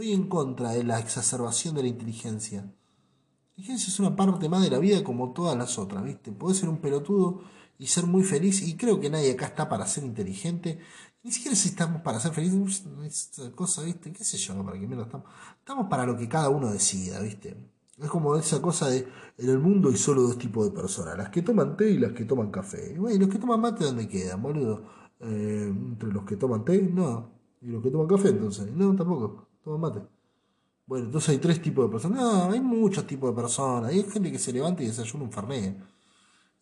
Estoy 0.00 0.14
en 0.14 0.28
contra 0.28 0.70
de 0.70 0.82
la 0.82 0.98
exacerbación 0.98 1.74
de 1.74 1.82
la 1.82 1.88
inteligencia. 1.88 2.62
La 2.62 3.50
inteligencia 3.50 3.92
es 3.92 4.00
una 4.00 4.16
parte 4.16 4.48
más 4.48 4.62
de 4.62 4.70
la 4.70 4.78
vida 4.78 5.04
como 5.04 5.34
todas 5.34 5.58
las 5.58 5.78
otras, 5.78 6.02
¿viste? 6.02 6.32
Puedes 6.32 6.56
ser 6.56 6.70
un 6.70 6.78
pelotudo 6.78 7.42
y 7.76 7.86
ser 7.86 8.06
muy 8.06 8.22
feliz, 8.22 8.66
y 8.66 8.78
creo 8.78 8.98
que 8.98 9.10
nadie 9.10 9.32
acá 9.32 9.44
está 9.48 9.68
para 9.68 9.86
ser 9.86 10.04
inteligente, 10.04 10.78
ni 11.22 11.30
siquiera 11.30 11.54
si 11.54 11.68
estamos 11.68 12.00
para 12.00 12.18
ser 12.18 12.32
felices, 12.32 12.82
esa 13.04 13.52
cosa, 13.52 13.82
¿viste? 13.82 14.10
¿Qué 14.10 14.24
sé 14.24 14.38
yo? 14.38 14.64
¿Para 14.64 14.80
qué 14.80 14.88
menos 14.88 15.04
estamos? 15.04 15.26
Estamos 15.58 15.86
para 15.90 16.06
lo 16.06 16.16
que 16.16 16.26
cada 16.30 16.48
uno 16.48 16.72
decida, 16.72 17.20
¿viste? 17.20 17.54
Es 17.98 18.08
como 18.08 18.34
esa 18.36 18.62
cosa 18.62 18.88
de 18.88 19.06
en 19.36 19.50
el 19.50 19.58
mundo 19.58 19.90
hay 19.90 19.98
solo 19.98 20.22
dos 20.22 20.38
tipos 20.38 20.64
de 20.64 20.70
personas, 20.70 21.18
las 21.18 21.28
que 21.28 21.42
toman 21.42 21.76
té 21.76 21.90
y 21.90 21.98
las 21.98 22.12
que 22.12 22.24
toman 22.24 22.50
café. 22.50 22.94
Y 22.94 23.18
los 23.18 23.28
que 23.28 23.38
toman 23.38 23.60
mate, 23.60 23.84
¿dónde 23.84 24.08
quedan, 24.08 24.40
boludo? 24.40 24.82
Eh, 25.20 25.68
entre 25.68 26.10
los 26.10 26.24
que 26.24 26.36
toman 26.38 26.64
té, 26.64 26.80
no. 26.80 27.32
Y 27.60 27.66
los 27.66 27.82
que 27.82 27.90
toman 27.90 28.06
café, 28.06 28.30
entonces, 28.30 28.72
no, 28.72 28.96
tampoco 28.96 29.49
Bueno, 29.78 31.06
entonces 31.06 31.30
hay 31.30 31.38
tres 31.38 31.62
tipos 31.62 31.86
de 31.86 31.92
personas. 31.92 32.20
No, 32.20 32.50
hay 32.50 32.60
muchos 32.60 33.06
tipos 33.06 33.30
de 33.30 33.40
personas. 33.40 33.90
Hay 33.90 34.02
gente 34.04 34.32
que 34.32 34.38
se 34.38 34.52
levanta 34.52 34.82
y 34.82 34.86
desayuna 34.86 35.24
un 35.24 35.32
farné. 35.32 35.76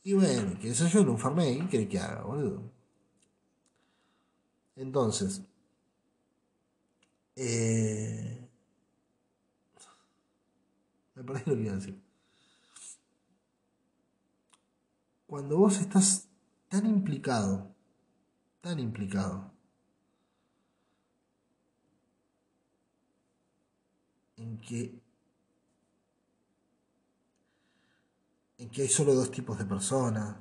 Y 0.02 0.12
bueno, 0.12 0.58
que 0.60 0.68
desayuna 0.68 1.10
un 1.10 1.18
farné, 1.18 1.58
¿qué 1.60 1.68
quiere 1.68 1.88
que 1.88 1.98
haga, 1.98 2.22
boludo? 2.22 2.62
Entonces, 4.76 5.42
eh, 7.36 8.48
me 11.14 11.24
parece 11.24 11.50
lo 11.50 11.56
que 11.56 11.62
iba 11.62 11.72
a 11.72 11.76
decir. 11.76 12.00
Cuando 15.26 15.58
vos 15.58 15.78
estás 15.78 16.28
tan 16.68 16.86
implicado, 16.86 17.74
tan 18.60 18.78
implicado 18.78 19.57
en 24.38 24.58
que, 24.58 25.02
en 28.58 28.70
que 28.70 28.82
hay 28.82 28.88
solo 28.88 29.14
dos 29.14 29.30
tipos 29.30 29.58
de 29.58 29.64
personas, 29.64 30.36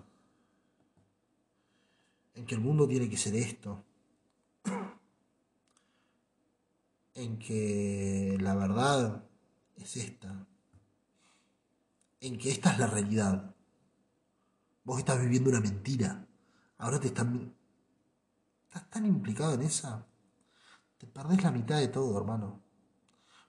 en 2.36 2.46
que 2.46 2.56
el 2.56 2.62
mundo 2.62 2.88
tiene 2.88 3.10
que 3.10 3.18
ser 3.18 3.36
esto, 3.36 3.84
en 7.16 7.40
que 7.40 8.38
la 8.40 8.56
verdad 8.56 9.24
es 9.76 9.98
esta, 9.98 10.48
en 12.22 12.38
que 12.38 12.52
esta 12.52 12.72
es 12.72 12.80
la 12.80 12.88
realidad. 12.88 13.56
Vos 14.84 15.00
estás 15.00 15.20
viviendo 15.20 15.50
una 15.50 15.60
mentira. 15.60 16.26
Ahora 16.78 17.00
te 17.00 17.08
están... 17.08 17.54
Estás 18.68 18.90
tan 18.90 19.06
implicado 19.06 19.54
en 19.54 19.64
esa. 19.64 20.06
Te 20.98 21.08
perdés 21.08 21.44
la 21.44 21.52
mitad 21.52 21.78
de 21.78 21.88
todo, 21.88 22.18
hermano. 22.18 22.67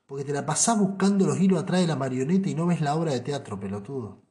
Porque 0.08 0.24
te 0.24 0.32
la 0.32 0.46
pasás 0.46 0.78
buscando 0.78 1.26
los 1.26 1.38
hilos 1.38 1.62
atrás 1.62 1.82
de 1.82 1.86
la 1.86 1.94
marioneta 1.94 2.48
y 2.48 2.54
no 2.54 2.66
ves 2.66 2.80
la 2.80 2.96
obra 2.96 3.12
de 3.12 3.20
teatro, 3.20 3.60
pelotudo. 3.60 4.22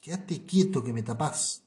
Quédate 0.00 0.44
quieto 0.44 0.82
que 0.82 0.92
me 0.92 1.04
tapás. 1.04 1.62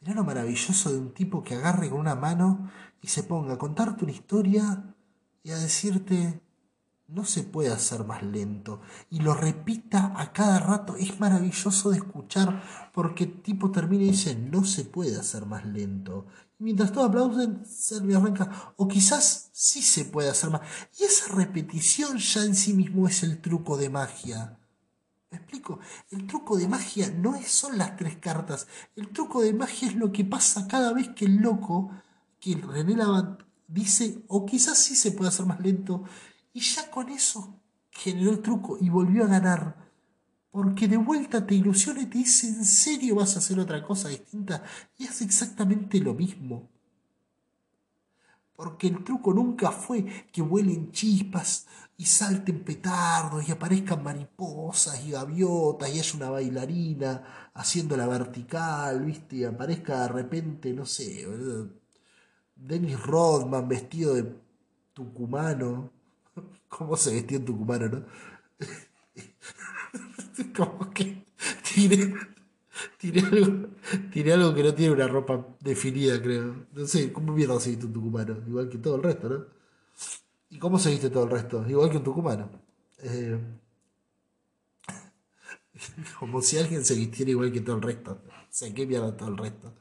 Mirá 0.00 0.14
lo 0.14 0.24
maravilloso 0.24 0.90
de 0.90 0.98
un 0.98 1.12
tipo 1.12 1.44
que 1.44 1.54
agarre 1.54 1.90
con 1.90 2.00
una 2.00 2.14
mano 2.14 2.70
y 3.02 3.08
se 3.08 3.24
ponga 3.24 3.54
a 3.54 3.58
contarte 3.58 4.04
una 4.04 4.12
historia 4.12 4.94
y 5.42 5.50
a 5.50 5.58
decirte, 5.58 6.40
no 7.08 7.24
se 7.24 7.42
puede 7.42 7.72
hacer 7.72 8.04
más 8.04 8.22
lento. 8.22 8.80
Y 9.10 9.20
lo 9.20 9.34
repita 9.34 10.12
a 10.16 10.32
cada 10.32 10.58
rato. 10.60 10.96
Es 10.96 11.18
maravilloso 11.18 11.90
de 11.90 11.96
escuchar 11.96 12.62
porque 12.92 13.26
tipo 13.26 13.70
termina 13.70 14.04
y 14.04 14.10
dice, 14.10 14.36
no 14.36 14.64
se 14.64 14.84
puede 14.84 15.16
hacer 15.18 15.46
más 15.46 15.64
lento. 15.66 16.26
Y 16.58 16.64
mientras 16.64 16.92
todos 16.92 17.08
aplauden, 17.08 17.64
Servi 17.64 18.14
arranca, 18.14 18.74
o 18.76 18.86
quizás 18.86 19.50
sí 19.52 19.80
se 19.80 20.04
puede 20.04 20.28
hacer 20.28 20.50
más. 20.50 20.60
Y 20.98 21.04
esa 21.04 21.34
repetición 21.34 22.18
ya 22.18 22.44
en 22.44 22.54
sí 22.54 22.74
mismo 22.74 23.08
es 23.08 23.22
el 23.22 23.40
truco 23.40 23.76
de 23.76 23.88
magia. 23.88 24.58
¿Me 25.30 25.38
explico? 25.38 25.78
El 26.10 26.26
truco 26.26 26.56
de 26.56 26.68
magia 26.68 27.10
no 27.10 27.34
es, 27.34 27.50
son 27.50 27.78
las 27.78 27.96
tres 27.96 28.16
cartas. 28.16 28.66
El 28.96 29.08
truco 29.08 29.42
de 29.42 29.52
magia 29.52 29.88
es 29.88 29.94
lo 29.94 30.10
que 30.10 30.24
pasa 30.24 30.66
cada 30.66 30.92
vez 30.92 31.08
que 31.10 31.26
el 31.26 31.36
loco, 31.36 31.90
que 32.40 32.54
René 32.54 32.96
Lavant 32.96 33.42
dice, 33.66 34.24
o 34.28 34.46
quizás 34.46 34.78
sí 34.78 34.96
se 34.96 35.12
puede 35.12 35.28
hacer 35.28 35.46
más 35.46 35.60
lento, 35.60 36.04
y 36.58 36.60
ya 36.60 36.90
con 36.90 37.08
eso 37.08 37.60
generó 37.92 38.32
el 38.32 38.42
truco 38.42 38.78
y 38.80 38.88
volvió 38.88 39.22
a 39.22 39.28
ganar. 39.28 39.76
Porque 40.50 40.88
de 40.88 40.96
vuelta 40.96 41.46
te 41.46 41.54
ilusiona 41.54 42.02
y 42.02 42.06
te 42.06 42.18
dice, 42.18 42.48
¿en 42.48 42.64
serio 42.64 43.14
vas 43.14 43.36
a 43.36 43.38
hacer 43.38 43.60
otra 43.60 43.80
cosa 43.86 44.08
distinta? 44.08 44.64
Y 44.96 45.06
hace 45.06 45.24
exactamente 45.24 46.00
lo 46.00 46.14
mismo. 46.14 46.68
Porque 48.56 48.88
el 48.88 49.04
truco 49.04 49.32
nunca 49.32 49.70
fue 49.70 50.04
que 50.32 50.42
vuelen 50.42 50.90
chispas 50.90 51.68
y 51.96 52.06
salten 52.06 52.64
petardos 52.64 53.48
y 53.48 53.52
aparezcan 53.52 54.02
mariposas 54.02 55.00
y 55.06 55.12
gaviotas 55.12 55.90
y 55.90 56.00
haya 56.00 56.16
una 56.16 56.30
bailarina 56.30 57.50
haciendo 57.54 57.96
la 57.96 58.08
vertical, 58.08 59.04
¿viste? 59.04 59.36
Y 59.36 59.44
aparezca 59.44 60.02
de 60.02 60.08
repente, 60.08 60.72
no 60.72 60.84
sé, 60.84 61.24
Dennis 62.56 63.00
Rodman 63.00 63.68
vestido 63.68 64.14
de 64.14 64.34
tucumano 64.92 65.97
cómo 66.68 66.96
se 66.96 67.14
vestía 67.14 67.44
Tucumano, 67.44 67.88
¿no? 67.88 68.04
como 70.56 70.90
que 70.90 71.24
tiene, 71.74 72.14
tiene, 72.98 73.20
algo, 73.20 73.68
tiene 74.12 74.32
algo 74.32 74.54
que 74.54 74.62
no 74.62 74.74
tiene 74.74 74.94
una 74.94 75.08
ropa 75.08 75.46
definida, 75.60 76.20
creo. 76.20 76.66
No 76.72 76.86
sé, 76.86 77.12
¿cómo 77.12 77.32
mierda 77.32 77.58
se 77.60 77.70
viste 77.70 77.86
un 77.86 77.92
tucumano? 77.92 78.36
Igual 78.46 78.68
que 78.68 78.78
todo 78.78 78.96
el 78.96 79.02
resto, 79.02 79.28
¿no? 79.28 79.46
¿Y 80.50 80.58
cómo 80.58 80.78
se 80.78 80.90
viste 80.90 81.10
todo 81.10 81.24
el 81.24 81.30
resto? 81.30 81.64
Igual 81.68 81.90
que 81.90 81.98
un 81.98 82.04
tucumano. 82.04 82.50
Eh, 82.98 83.38
como 86.18 86.40
si 86.42 86.58
alguien 86.58 86.84
se 86.84 86.94
vistiera 86.94 87.30
igual 87.30 87.52
que 87.52 87.60
todo 87.60 87.76
el 87.76 87.82
resto. 87.82 88.22
O 88.26 88.46
sea, 88.50 88.72
¿qué 88.72 88.86
mierda 88.86 89.16
todo 89.16 89.28
el 89.28 89.36
resto? 89.36 89.74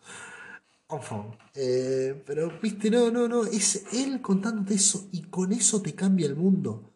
Eh, 1.54 2.24
pero, 2.26 2.60
viste, 2.62 2.90
no, 2.90 3.12
no, 3.12 3.28
no, 3.28 3.44
es 3.44 3.86
él 3.92 4.22
contándote 4.22 4.76
eso 4.76 5.10
y 5.12 5.24
con 5.24 5.52
eso 5.52 5.82
te 5.82 5.94
cambia 5.94 6.28
el 6.28 6.36
mundo. 6.36 6.92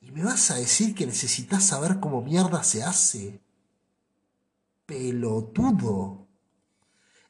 Y 0.00 0.12
me 0.12 0.24
vas 0.24 0.50
a 0.50 0.56
decir 0.56 0.94
que 0.94 1.06
necesitas 1.06 1.64
saber 1.66 2.00
cómo 2.00 2.22
mierda 2.22 2.62
se 2.62 2.82
hace. 2.82 3.40
Pelotudo. 4.86 6.26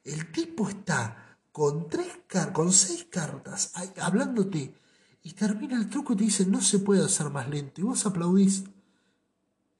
El 0.05 0.31
tipo 0.31 0.69
está 0.69 1.39
con 1.53 1.89
tres 1.89 2.07
con 2.53 2.73
seis 2.73 3.07
cartas, 3.11 3.73
hablándote, 4.01 4.75
y 5.23 5.33
termina 5.33 5.77
el 5.77 5.89
truco 5.89 6.13
y 6.13 6.17
te 6.17 6.25
dice 6.25 6.47
no 6.47 6.63
se 6.63 6.79
puede 6.79 7.05
hacer 7.05 7.31
más 7.31 7.49
lento. 7.49 7.81
Y 7.81 7.85
vos 7.85 8.07
aplaudís. 8.07 8.65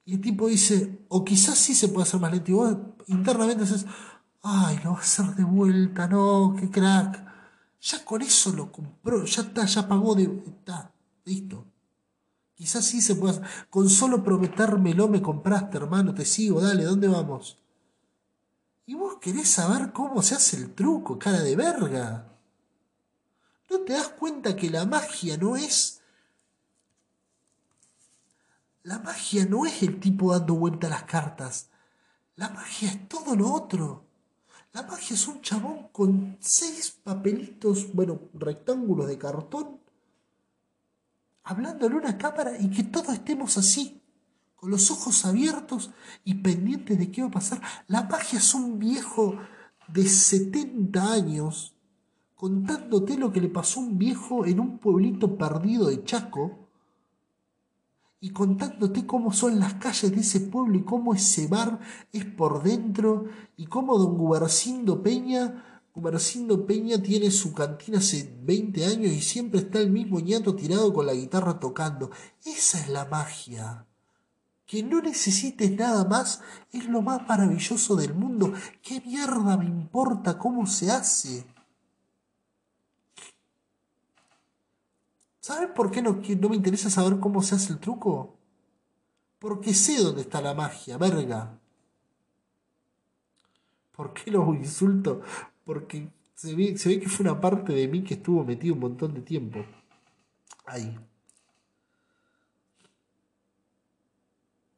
Y 0.05 0.15
el 0.15 0.21
tipo 0.21 0.47
dice, 0.47 1.05
o 1.09 1.23
quizás 1.23 1.57
sí 1.57 1.73
se 1.75 1.87
puede 1.87 2.07
hacer 2.07 2.19
más 2.19 2.31
lento. 2.31 2.51
Y 2.51 2.53
vos 2.55 2.77
internamente 3.07 3.63
dices, 3.63 3.85
ay, 4.43 4.79
lo 4.83 4.93
va 4.93 4.97
a 4.97 5.01
hacer 5.01 5.25
de 5.35 5.43
vuelta, 5.43 6.07
no, 6.07 6.55
qué 6.59 6.69
crack. 6.69 7.31
Ya 7.81 8.05
con 8.05 8.21
eso 8.21 8.51
lo 8.53 8.71
compró, 8.71 9.25
ya 9.25 9.41
está, 9.41 9.65
ya 9.65 9.87
pagó 9.87 10.15
de. 10.15 10.23
Está, 10.23 10.91
listo. 11.25 11.65
Quizás 12.55 12.85
sí 12.85 13.01
se 13.01 13.15
puede 13.15 13.37
hacer. 13.37 13.47
Con 13.69 13.89
solo 13.89 14.23
prometérmelo 14.23 15.07
me 15.07 15.21
compraste, 15.21 15.77
hermano, 15.77 16.13
te 16.13 16.25
sigo, 16.25 16.61
dale, 16.61 16.83
¿dónde 16.83 17.07
vamos? 17.07 17.57
Y 18.85 18.93
vos 18.93 19.17
querés 19.19 19.49
saber 19.49 19.93
cómo 19.93 20.21
se 20.21 20.35
hace 20.35 20.57
el 20.57 20.73
truco, 20.73 21.17
cara 21.17 21.41
de 21.41 21.55
verga. 21.55 22.27
¿No 23.69 23.79
te 23.79 23.93
das 23.93 24.09
cuenta 24.09 24.55
que 24.55 24.69
la 24.69 24.85
magia 24.85 25.37
no 25.37 25.55
es... 25.55 26.01
La 28.83 28.99
magia 28.99 29.45
no 29.45 29.65
es 29.65 29.81
el 29.83 29.99
tipo 29.99 30.33
dando 30.33 30.55
vuelta 30.55 30.87
a 30.87 30.89
las 30.89 31.03
cartas. 31.03 31.69
La 32.35 32.49
magia 32.49 32.89
es 32.89 33.07
todo 33.07 33.35
lo 33.35 33.53
otro. 33.53 34.10
La 34.73 34.83
magia 34.83 35.15
es 35.15 35.27
un 35.27 35.41
chabón 35.41 35.89
con 35.91 36.37
seis 36.39 36.91
papelitos, 37.03 37.93
bueno, 37.93 38.21
rectángulos 38.33 39.07
de 39.07 39.17
cartón, 39.17 39.81
hablando 41.43 41.87
en 41.87 41.93
una 41.93 42.17
cámara 42.17 42.57
y 42.57 42.69
que 42.69 42.83
todos 42.83 43.09
estemos 43.09 43.57
así, 43.57 44.01
con 44.55 44.71
los 44.71 44.89
ojos 44.89 45.25
abiertos 45.25 45.91
y 46.23 46.35
pendientes 46.35 46.97
de 46.97 47.11
qué 47.11 47.21
va 47.21 47.27
a 47.27 47.31
pasar. 47.31 47.61
La 47.87 48.03
magia 48.03 48.39
es 48.39 48.53
un 48.53 48.79
viejo 48.79 49.37
de 49.89 50.07
70 50.07 51.11
años 51.11 51.75
contándote 52.35 53.17
lo 53.17 53.31
que 53.33 53.41
le 53.41 53.49
pasó 53.49 53.81
a 53.81 53.83
un 53.83 53.97
viejo 53.97 54.45
en 54.45 54.61
un 54.61 54.77
pueblito 54.77 55.37
perdido 55.37 55.89
de 55.89 56.03
Chaco 56.05 56.60
y 58.23 58.29
contándote 58.29 59.07
cómo 59.07 59.33
son 59.33 59.59
las 59.59 59.73
calles 59.73 60.11
de 60.11 60.21
ese 60.21 60.41
pueblo 60.41 60.77
y 60.77 60.83
cómo 60.83 61.15
ese 61.15 61.47
bar 61.47 61.79
es 62.13 62.23
por 62.23 62.61
dentro 62.61 63.25
y 63.57 63.65
cómo 63.65 63.97
don 63.97 64.15
Gubercindo 64.15 65.01
Peña, 65.01 65.81
Peña 66.67 67.01
tiene 67.01 67.31
su 67.31 67.51
cantina 67.53 67.97
hace 67.97 68.31
20 68.43 68.85
años 68.85 69.11
y 69.11 69.21
siempre 69.21 69.61
está 69.61 69.79
el 69.79 69.89
mismo 69.89 70.19
ñato 70.19 70.55
tirado 70.55 70.93
con 70.93 71.07
la 71.07 71.13
guitarra 71.13 71.59
tocando. 71.59 72.11
Esa 72.45 72.79
es 72.79 72.89
la 72.89 73.05
magia. 73.05 73.87
Que 74.67 74.83
no 74.83 75.01
necesites 75.01 75.71
nada 75.71 76.05
más 76.05 76.41
es 76.71 76.85
lo 76.85 77.01
más 77.01 77.27
maravilloso 77.27 77.95
del 77.95 78.13
mundo. 78.13 78.53
¿Qué 78.83 79.01
mierda 79.01 79.57
me 79.57 79.65
importa 79.65 80.37
cómo 80.37 80.67
se 80.67 80.91
hace? 80.91 81.43
¿Sabes 85.41 85.69
por 85.71 85.89
qué 85.89 86.03
no, 86.03 86.21
me 86.49 86.55
interesa 86.55 86.91
saber 86.91 87.19
cómo 87.19 87.41
se 87.41 87.55
hace 87.55 87.73
el 87.73 87.79
truco? 87.79 88.37
Porque 89.39 89.73
sé 89.73 89.97
dónde 89.97 90.21
está 90.21 90.39
la 90.39 90.53
magia, 90.53 90.99
verga. 90.99 91.59
¿Por 93.91 94.13
qué 94.13 94.29
los 94.29 94.47
insulto? 94.55 95.21
Porque 95.65 96.07
se 96.35 96.55
ve, 96.55 96.77
se 96.77 96.89
ve 96.89 96.99
que 96.99 97.09
fue 97.09 97.25
una 97.25 97.41
parte 97.41 97.73
de 97.73 97.87
mí 97.87 98.03
que 98.03 98.13
estuvo 98.13 98.43
metido 98.43 98.75
un 98.75 98.81
montón 98.81 99.15
de 99.15 99.21
tiempo. 99.21 99.65
Ahí. 100.65 100.95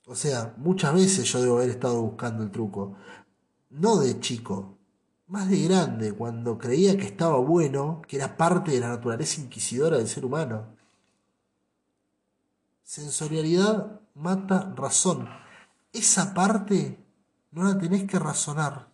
O 0.06 0.16
sea, 0.16 0.54
muchas 0.58 0.94
veces 0.94 1.26
yo 1.26 1.42
debo 1.42 1.58
haber 1.58 1.72
estado 1.72 2.02
buscando 2.02 2.42
el 2.42 2.52
truco. 2.52 2.96
No 3.70 3.98
de 3.98 4.18
chico, 4.22 4.78
más 5.28 5.50
de 5.50 5.64
grande, 5.64 6.14
cuando 6.14 6.58
creía 6.58 6.98
que 6.98 7.06
estaba 7.06 7.38
bueno, 7.38 8.02
que 8.08 8.18
era 8.18 8.38
parte 8.38 8.72
de 8.72 8.80
la 8.80 8.90
naturaleza 8.90 9.42
inquisidora 9.42 9.98
del 9.98 10.08
ser 10.08 10.26
humano. 10.26 10.76
Sensorialidad 12.84 14.02
mata 14.16 14.74
razón. 14.76 15.30
Esa 15.92 16.34
parte 16.34 17.04
no 17.52 17.64
la 17.64 17.78
tenés 17.78 18.06
que 18.06 18.20
razonar. 18.20 18.92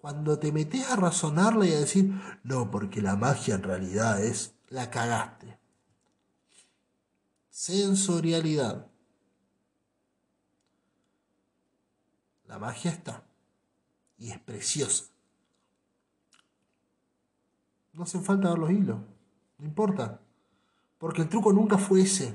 Cuando 0.00 0.38
te 0.38 0.52
metes 0.52 0.88
a 0.90 0.96
razonarla 0.96 1.66
y 1.66 1.72
a 1.72 1.80
decir, 1.80 2.12
no, 2.44 2.70
porque 2.70 3.02
la 3.02 3.16
magia 3.16 3.56
en 3.56 3.62
realidad 3.62 4.22
es, 4.22 4.54
la 4.68 4.90
cagaste. 4.90 5.58
Sensorialidad. 7.50 8.86
La 12.46 12.58
magia 12.58 12.92
está 12.92 13.27
y 14.18 14.30
es 14.30 14.38
preciosa. 14.38 15.04
No 17.92 18.02
hacen 18.02 18.22
falta 18.22 18.50
ver 18.50 18.58
los 18.58 18.70
hilos, 18.70 18.98
no 19.58 19.64
importa, 19.64 20.20
porque 20.98 21.22
el 21.22 21.28
truco 21.28 21.52
nunca 21.52 21.78
fue 21.78 22.02
ese. 22.02 22.34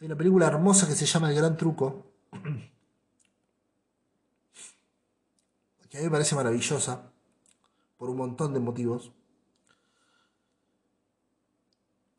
Hay 0.00 0.06
una 0.06 0.16
película 0.16 0.46
hermosa 0.46 0.86
que 0.86 0.94
se 0.94 1.06
llama 1.06 1.30
El 1.30 1.36
Gran 1.36 1.56
Truco, 1.56 2.04
que 5.88 5.98
a 5.98 6.00
mí 6.00 6.06
me 6.06 6.10
parece 6.10 6.34
maravillosa, 6.34 7.12
por 7.98 8.10
un 8.10 8.16
montón 8.16 8.52
de 8.52 8.60
motivos. 8.60 9.12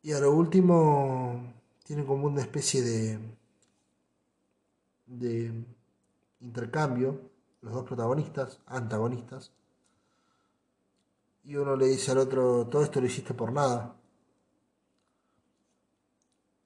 Y 0.02 0.12
a 0.12 0.20
lo 0.20 0.32
último 0.32 1.52
tiene 1.84 2.04
como 2.04 2.26
una 2.26 2.40
especie 2.40 2.82
de, 2.82 3.18
de 5.06 5.64
intercambio, 6.44 7.20
los 7.62 7.72
dos 7.72 7.84
protagonistas, 7.84 8.60
antagonistas, 8.66 9.52
y 11.44 11.56
uno 11.56 11.76
le 11.76 11.86
dice 11.86 12.12
al 12.12 12.18
otro, 12.18 12.66
todo 12.66 12.82
esto 12.82 13.00
lo 13.00 13.06
hiciste 13.06 13.34
por 13.34 13.52
nada. 13.52 13.96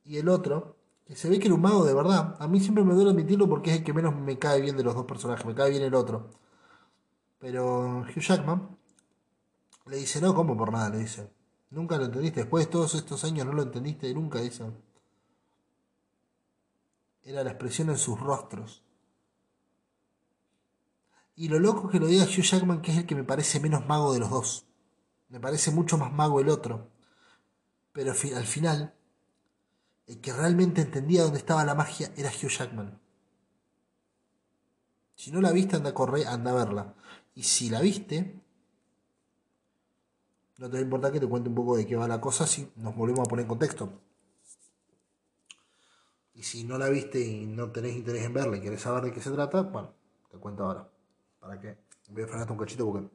Y 0.05 0.16
el 0.18 0.29
otro, 0.29 0.76
que 1.05 1.16
se 1.16 1.29
ve 1.29 1.39
que 1.39 1.47
era 1.47 1.55
un 1.55 1.62
mago 1.62 1.85
de 1.85 1.95
verdad, 1.95 2.37
a 2.39 2.47
mí 2.49 2.61
siempre 2.61 2.85
me 2.85 2.95
duele 2.95 3.11
admitirlo 3.11 3.49
porque 3.49 3.70
es 3.70 3.79
el 3.79 3.85
que 3.85 3.93
menos 3.93 4.14
me 4.14 4.39
cae 4.39 4.61
bien 4.61 4.76
de 4.76 4.85
los 4.85 4.95
dos 4.95 5.05
personajes, 5.05 5.45
me 5.47 5.55
cae 5.55 5.70
bien 5.70 5.83
el 5.83 5.95
otro. 5.95 6.31
Pero 7.39 8.01
Hugh 8.01 8.20
Jackman 8.20 8.76
le 9.87 9.97
dice, 9.97 10.20
no, 10.20 10.35
¿cómo 10.35 10.57
por 10.57 10.72
nada? 10.72 10.91
Le 10.91 10.99
dice, 10.99 11.31
nunca 11.70 11.97
lo 11.97 12.05
entendiste, 12.05 12.41
después 12.41 12.66
de 12.66 12.72
todos 12.72 12.95
estos 12.95 13.24
años 13.24 13.47
no 13.47 13.53
lo 13.53 13.62
entendiste 13.62 14.12
nunca, 14.14 14.41
dice. 14.41 14.64
Era 17.22 17.45
la 17.45 17.51
expresión 17.51 17.91
en 17.91 17.99
sus 17.99 18.18
rostros. 18.18 18.83
Y 21.39 21.49
lo 21.49 21.61
loco 21.61 21.89
que 21.89 22.01
lo 22.01 22.09
diga 22.09 22.24
Hugh 22.24 22.43
Jackman, 22.43 22.82
que 22.82 22.91
es 22.91 22.99
el 22.99 23.07
que 23.07 23.14
me 23.14 23.22
parece 23.22 23.61
menos 23.61 23.86
mago 23.86 24.12
de 24.12 24.18
los 24.18 24.28
dos. 24.28 24.66
Me 25.28 25.39
parece 25.39 25.70
mucho 25.70 25.97
más 25.97 26.12
mago 26.12 26.41
el 26.41 26.49
otro. 26.49 26.91
Pero 27.93 28.11
al 28.11 28.45
final, 28.45 28.93
el 30.09 30.20
que 30.20 30.32
realmente 30.32 30.80
entendía 30.80 31.22
dónde 31.22 31.39
estaba 31.39 31.64
la 31.64 31.76
magia 31.76 32.11
era 32.16 32.28
Hugh 32.28 32.51
Jackman. 32.51 33.01
Si 35.14 35.30
no 35.30 35.41
la 35.41 35.53
viste, 35.53 35.76
anda 35.76 35.91
a 35.91 35.95
correr, 35.95 36.26
anda 36.26 36.51
a 36.51 36.55
verla. 36.55 36.95
Y 37.36 37.45
si 37.45 37.70
la 37.70 37.82
viste, 37.82 38.43
no 40.57 40.67
te 40.67 40.72
va 40.72 40.79
a 40.80 40.83
importar 40.83 41.12
que 41.12 41.21
te 41.21 41.29
cuente 41.29 41.50
un 41.50 41.54
poco 41.54 41.76
de 41.76 41.87
qué 41.87 41.95
va 41.95 42.08
la 42.08 42.21
cosa 42.21 42.49
si 42.49 42.68
nos 42.75 42.96
volvemos 42.96 43.21
a 43.21 43.30
poner 43.30 43.45
en 43.45 43.49
contexto. 43.49 43.92
Y 46.34 46.42
si 46.42 46.64
no 46.64 46.79
la 46.79 46.88
viste 46.88 47.21
y 47.21 47.46
no 47.46 47.71
tenés 47.71 47.95
interés 47.95 48.25
en 48.25 48.34
verla 48.34 48.57
y 48.57 48.61
querés 48.61 48.83
saber 48.83 49.04
de 49.04 49.12
qué 49.12 49.21
se 49.21 49.30
trata, 49.30 49.62
bueno, 49.62 49.95
te 50.33 50.38
cuento 50.38 50.64
ahora. 50.64 50.97
¿Para 51.40 51.60
qué? 51.60 51.78
Voy 52.10 52.22
a 52.22 52.26
frenar 52.26 52.50
un 52.50 52.58
cachito 52.58 52.86
porque 52.86 53.08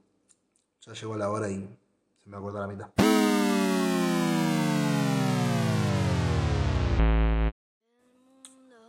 ya 0.81 0.93
llegó 0.93 1.15
la 1.15 1.29
hora 1.29 1.49
y 1.49 1.55
se 2.23 2.29
me 2.29 2.33
va 2.33 2.39
a 2.39 2.41
cortar 2.41 2.61
la 2.61 2.67
mitad. 2.67 2.89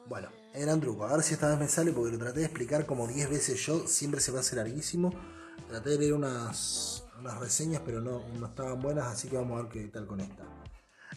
Bueno, 0.06 0.28
el 0.52 0.62
gran 0.62 0.80
truco. 0.80 1.04
A 1.04 1.12
ver 1.12 1.22
si 1.22 1.34
esta 1.34 1.48
vez 1.48 1.58
me 1.58 1.68
sale 1.68 1.92
porque 1.92 2.12
lo 2.12 2.18
traté 2.18 2.40
de 2.40 2.46
explicar 2.46 2.86
como 2.86 3.06
10 3.06 3.30
veces 3.30 3.64
yo. 3.66 3.86
Siempre 3.86 4.20
se 4.20 4.32
me 4.32 4.38
hace 4.38 4.54
larguísimo. 4.56 5.12
Traté 5.68 5.90
de 5.90 5.98
leer 5.98 6.14
unas, 6.14 7.04
unas 7.18 7.38
reseñas, 7.38 7.82
pero 7.84 8.00
no, 8.00 8.22
no 8.38 8.46
estaban 8.46 8.80
buenas, 8.80 9.06
así 9.06 9.28
que 9.28 9.36
vamos 9.36 9.58
a 9.58 9.62
ver 9.62 9.72
qué 9.72 9.88
tal 9.88 10.06
con 10.06 10.20
esta. 10.20 10.63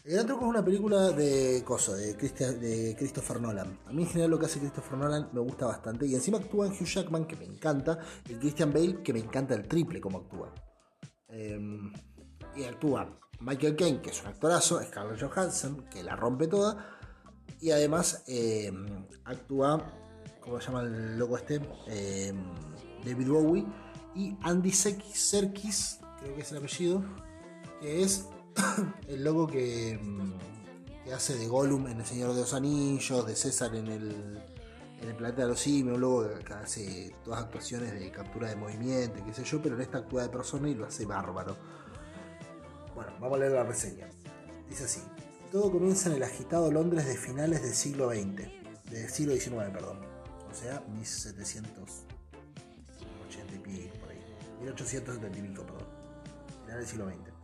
El 0.08 0.14
Gran 0.14 0.38
es 0.38 0.42
una 0.42 0.64
película 0.64 1.12
de 1.12 1.62
coso, 1.66 1.94
de, 1.94 2.16
Christopher 2.98 3.42
Nolan. 3.42 3.78
A 3.88 3.92
mí 3.92 4.04
en 4.04 4.08
general 4.08 4.32
lo 4.32 4.40
que 4.40 4.46
hace 4.46 4.58
Christopher 4.58 4.98
Nolan 4.98 5.28
me 5.34 5.42
gusta 5.42 5.66
bastante. 5.66 6.08
Y 6.08 6.16
encima 6.16 6.38
actúa 6.38 6.66
en 6.66 6.72
Hugh 6.72 6.86
Jackman, 6.86 7.26
que 7.26 7.36
me 7.36 7.44
encanta, 7.44 8.00
y 8.26 8.36
Christian 8.36 8.72
Bale, 8.72 9.04
que 9.04 9.12
me 9.12 9.20
encanta 9.20 9.54
el 9.54 9.68
triple 9.68 10.00
como 10.00 10.20
actúa. 10.20 10.54
Em, 11.28 11.92
y 12.56 12.64
actúa 12.64 13.20
Michael 13.42 13.76
Caine, 13.76 14.02
que 14.02 14.12
es 14.12 14.22
un 14.22 14.28
actorazo, 14.28 14.82
Scarlett 14.82 15.22
Johansson, 15.22 15.86
que 15.90 16.02
la 16.04 16.16
rompe 16.16 16.48
toda. 16.48 16.98
Y 17.60 17.72
además 17.72 18.24
em, 18.28 19.06
actúa, 19.26 19.92
¿cómo 20.40 20.62
se 20.62 20.68
llama 20.68 20.84
el 20.84 21.20
loco 21.20 21.36
este? 21.36 21.60
Em, 21.88 22.46
David 23.04 23.28
Bowie. 23.28 23.66
Y 24.16 24.38
Andy 24.42 24.72
Serkis, 24.72 26.00
creo 26.22 26.34
que 26.34 26.42
es 26.44 26.52
el 26.54 26.60
apellido, 26.60 27.04
que 27.82 28.04
es 28.04 28.30
el 29.08 29.24
loco 29.24 29.48
que, 29.48 30.00
mm, 30.02 31.04
que, 31.04 31.14
hace 31.14 31.38
de 31.38 31.48
Gollum 31.48 31.88
en 31.88 32.00
El 32.00 32.06
Señor 32.06 32.34
de 32.34 32.42
los 32.42 32.54
Anillos, 32.54 33.26
de 33.26 33.36
César 33.36 33.76
en 33.76 33.88
el, 33.88 34.42
en 35.02 35.10
el 35.10 35.16
Planeta 35.16 35.44
de 35.44 35.50
los 35.50 35.60
Simios, 35.60 35.96
un 35.96 36.02
loco 36.02 36.28
que 36.46 36.54
hace 36.54 37.16
todas 37.24 37.44
actuaciones 37.44 37.94
de 37.94 38.12
captura 38.12 38.50
de 38.50 38.56
movimiento, 38.56 39.24
qué 39.26 39.34
sé 39.34 39.44
yo, 39.44 39.62
pero 39.62 39.76
en 39.76 39.82
esta 39.82 40.00
actúa 40.00 40.24
de 40.24 40.30
persona 40.30 40.70
y 40.70 40.76
lo 40.76 40.86
hace 40.86 41.06
bárbaro. 41.06 41.56
Bueno, 42.96 43.12
vamos 43.20 43.38
a 43.38 43.42
leer 43.42 43.52
la 43.54 43.64
reseña. 43.64 44.08
Dice 44.70 44.86
así. 44.86 45.02
Todo 45.52 45.72
comienza 45.72 46.10
en 46.10 46.16
el 46.18 46.24
agitado 46.24 46.72
Londres 46.72 47.06
de 47.06 47.16
finales 47.16 47.62
del 47.62 47.74
siglo 47.74 48.10
XX, 48.10 48.50
del 48.92 49.10
siglo 49.10 49.34
XIX, 49.34 49.70
perdón. 49.72 50.00
O 50.52 50.54
sea, 50.54 50.84
1780 50.90 53.56
y 53.56 53.60
pico, 53.60 53.98
por 54.00 54.10
ahí. 54.10 54.20
1870 54.60 55.38
y 55.38 55.42
pico, 55.42 55.64
perdón. 55.64 55.88
Final 56.66 56.80
del 56.80 56.88
siglo 56.88 57.08
XX. 57.08 57.37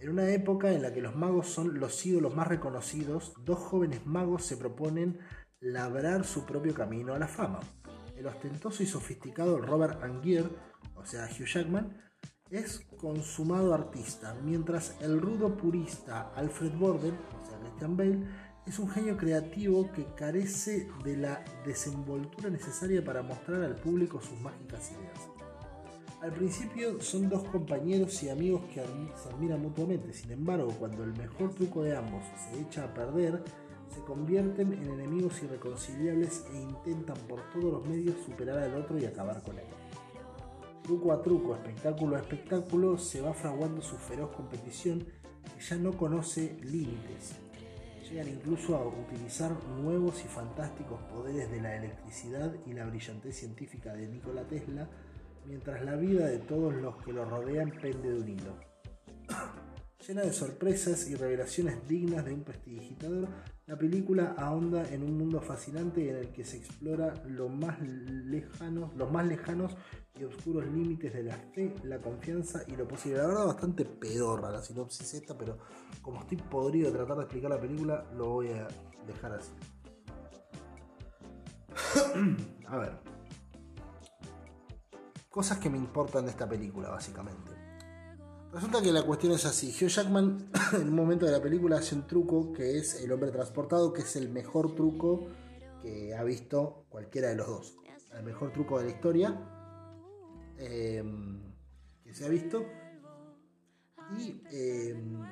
En 0.00 0.08
una 0.08 0.30
época 0.30 0.72
en 0.72 0.80
la 0.80 0.94
que 0.94 1.02
los 1.02 1.14
magos 1.14 1.48
son 1.48 1.78
los 1.78 2.06
ídolos 2.06 2.34
más 2.34 2.48
reconocidos, 2.48 3.34
dos 3.44 3.58
jóvenes 3.58 4.06
magos 4.06 4.46
se 4.46 4.56
proponen 4.56 5.18
labrar 5.60 6.24
su 6.24 6.46
propio 6.46 6.72
camino 6.72 7.12
a 7.12 7.18
la 7.18 7.28
fama. 7.28 7.60
El 8.16 8.26
ostentoso 8.26 8.82
y 8.82 8.86
sofisticado 8.86 9.58
Robert 9.58 10.02
Angier, 10.02 10.48
o 10.96 11.04
sea 11.04 11.26
Hugh 11.26 11.44
Jackman, 11.44 12.00
es 12.50 12.80
consumado 12.96 13.74
artista, 13.74 14.34
mientras 14.42 14.96
el 15.02 15.20
rudo 15.20 15.54
purista 15.54 16.32
Alfred 16.34 16.72
Borden, 16.78 17.14
o 17.42 17.46
sea 17.46 17.58
Christian 17.60 17.96
Bale, 17.98 18.26
es 18.66 18.78
un 18.78 18.88
genio 18.88 19.18
creativo 19.18 19.92
que 19.92 20.06
carece 20.16 20.88
de 21.04 21.18
la 21.18 21.44
desenvoltura 21.66 22.48
necesaria 22.48 23.04
para 23.04 23.22
mostrar 23.22 23.62
al 23.62 23.76
público 23.76 24.18
sus 24.22 24.40
mágicas 24.40 24.92
ideas. 24.92 25.39
Al 26.22 26.32
principio 26.32 27.00
son 27.00 27.30
dos 27.30 27.44
compañeros 27.44 28.22
y 28.22 28.28
amigos 28.28 28.60
que 28.74 28.82
se 29.16 29.28
admiran 29.30 29.62
mutuamente, 29.62 30.12
sin 30.12 30.30
embargo, 30.32 30.68
cuando 30.78 31.02
el 31.02 31.14
mejor 31.14 31.54
truco 31.54 31.82
de 31.82 31.96
ambos 31.96 32.22
se 32.36 32.60
echa 32.60 32.84
a 32.84 32.92
perder, 32.92 33.42
se 33.88 34.00
convierten 34.02 34.74
en 34.74 34.90
enemigos 34.90 35.42
irreconciliables 35.42 36.44
e 36.52 36.60
intentan 36.60 37.16
por 37.26 37.40
todos 37.50 37.72
los 37.72 37.88
medios 37.88 38.16
superar 38.22 38.58
al 38.58 38.74
otro 38.74 38.98
y 38.98 39.06
acabar 39.06 39.42
con 39.42 39.58
él. 39.58 39.64
Truco 40.82 41.10
a 41.12 41.22
truco, 41.22 41.54
espectáculo 41.54 42.16
a 42.16 42.20
espectáculo, 42.20 42.98
se 42.98 43.22
va 43.22 43.32
fraguando 43.32 43.80
su 43.80 43.96
feroz 43.96 44.30
competición 44.36 44.98
que 45.00 45.62
ya 45.62 45.76
no 45.76 45.92
conoce 45.92 46.58
límites. 46.62 47.36
Llegan 48.06 48.28
incluso 48.28 48.76
a 48.76 48.86
utilizar 48.86 49.52
nuevos 49.68 50.22
y 50.22 50.28
fantásticos 50.28 51.00
poderes 51.04 51.50
de 51.50 51.62
la 51.62 51.76
electricidad 51.76 52.54
y 52.66 52.74
la 52.74 52.84
brillantez 52.84 53.36
científica 53.36 53.94
de 53.94 54.06
Nikola 54.06 54.46
Tesla 54.46 54.86
mientras 55.50 55.84
la 55.84 55.96
vida 55.96 56.28
de 56.28 56.38
todos 56.38 56.72
los 56.74 56.96
que 57.04 57.12
lo 57.12 57.24
rodean 57.24 57.72
pende 57.72 58.12
de 58.12 58.20
un 58.20 58.28
hilo. 58.28 58.56
Llena 60.06 60.22
de 60.22 60.32
sorpresas 60.32 61.08
y 61.10 61.16
revelaciones 61.16 61.86
dignas 61.86 62.24
de 62.24 62.32
un 62.32 62.44
prestidigitador, 62.44 63.28
la 63.66 63.76
película 63.76 64.34
ahonda 64.38 64.88
en 64.90 65.02
un 65.02 65.18
mundo 65.18 65.40
fascinante 65.42 66.08
en 66.08 66.16
el 66.16 66.28
que 66.28 66.44
se 66.44 66.56
explora 66.56 67.12
lo 67.26 67.48
más 67.48 67.78
lejanos, 67.82 68.94
los 68.96 69.10
más 69.10 69.26
lejanos 69.26 69.76
y 70.18 70.24
oscuros 70.24 70.66
límites 70.66 71.12
de 71.12 71.24
la 71.24 71.36
fe, 71.36 71.74
la 71.82 71.98
confianza 71.98 72.62
y 72.66 72.76
lo 72.76 72.86
posible. 72.88 73.18
La 73.18 73.26
verdad, 73.26 73.46
bastante 73.46 73.84
pedorra 73.84 74.50
la 74.50 74.62
sinopsis 74.62 75.14
esta, 75.14 75.36
pero 75.36 75.58
como 76.00 76.20
estoy 76.20 76.38
podrido 76.38 76.90
de 76.90 76.96
tratar 76.96 77.16
de 77.18 77.22
explicar 77.24 77.50
la 77.50 77.60
película, 77.60 78.06
lo 78.16 78.28
voy 78.30 78.48
a 78.48 78.68
dejar 79.06 79.32
así. 79.32 79.52
a 82.66 82.76
ver, 82.78 83.09
cosas 85.30 85.58
que 85.58 85.70
me 85.70 85.78
importan 85.78 86.24
de 86.24 86.32
esta 86.32 86.48
película, 86.48 86.90
básicamente. 86.90 87.52
Resulta 88.52 88.82
que 88.82 88.92
la 88.92 89.04
cuestión 89.04 89.32
es 89.32 89.44
así. 89.46 89.68
Hugh 89.68 89.88
Jackman 89.88 90.50
en 90.74 90.88
un 90.88 90.94
momento 90.94 91.24
de 91.24 91.32
la 91.32 91.40
película 91.40 91.76
hace 91.78 91.94
un 91.94 92.06
truco 92.06 92.52
que 92.52 92.78
es 92.78 93.00
el 93.00 93.12
hombre 93.12 93.30
transportado, 93.30 93.92
que 93.92 94.02
es 94.02 94.16
el 94.16 94.28
mejor 94.28 94.74
truco 94.74 95.28
que 95.80 96.14
ha 96.14 96.24
visto 96.24 96.84
cualquiera 96.88 97.28
de 97.28 97.36
los 97.36 97.46
dos. 97.46 97.76
El 98.12 98.24
mejor 98.24 98.52
truco 98.52 98.78
de 98.78 98.86
la 98.86 98.90
historia 98.90 99.40
em, 100.58 101.40
que 102.02 102.12
se 102.12 102.26
ha 102.26 102.28
visto. 102.28 102.66
Y 104.18 104.42
em, 104.50 105.22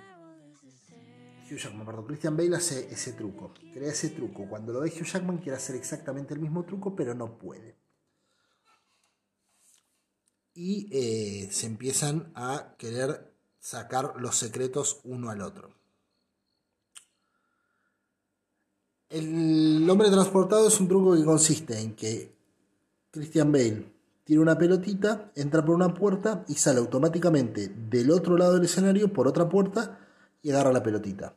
Hugh 1.50 1.58
Jackman, 1.58 1.84
perdón, 1.84 2.06
Christian 2.06 2.36
Bale 2.36 2.54
hace 2.54 2.88
ese 2.88 3.14
truco. 3.14 3.52
Crea 3.74 3.90
ese 3.90 4.10
truco. 4.10 4.48
Cuando 4.48 4.72
lo 4.72 4.80
ve 4.80 4.90
Hugh 4.90 5.06
Jackman 5.06 5.38
quiere 5.38 5.56
hacer 5.56 5.74
exactamente 5.74 6.34
el 6.34 6.40
mismo 6.40 6.64
truco, 6.64 6.94
pero 6.94 7.14
no 7.14 7.36
puede 7.36 7.87
y 10.58 10.88
eh, 10.90 11.48
se 11.52 11.66
empiezan 11.66 12.32
a 12.34 12.74
querer 12.78 13.32
sacar 13.60 14.14
los 14.16 14.34
secretos 14.34 14.98
uno 15.04 15.30
al 15.30 15.40
otro. 15.40 15.70
El 19.08 19.88
hombre 19.88 20.10
transportado 20.10 20.66
es 20.66 20.80
un 20.80 20.88
truco 20.88 21.14
que 21.14 21.24
consiste 21.24 21.78
en 21.78 21.94
que 21.94 22.34
Christian 23.12 23.52
Bale 23.52 23.86
tiene 24.24 24.42
una 24.42 24.58
pelotita, 24.58 25.30
entra 25.36 25.64
por 25.64 25.76
una 25.76 25.94
puerta 25.94 26.44
y 26.48 26.54
sale 26.54 26.80
automáticamente 26.80 27.68
del 27.68 28.10
otro 28.10 28.36
lado 28.36 28.54
del 28.54 28.64
escenario 28.64 29.12
por 29.12 29.28
otra 29.28 29.48
puerta 29.48 30.00
y 30.42 30.50
agarra 30.50 30.72
la 30.72 30.82
pelotita. 30.82 31.36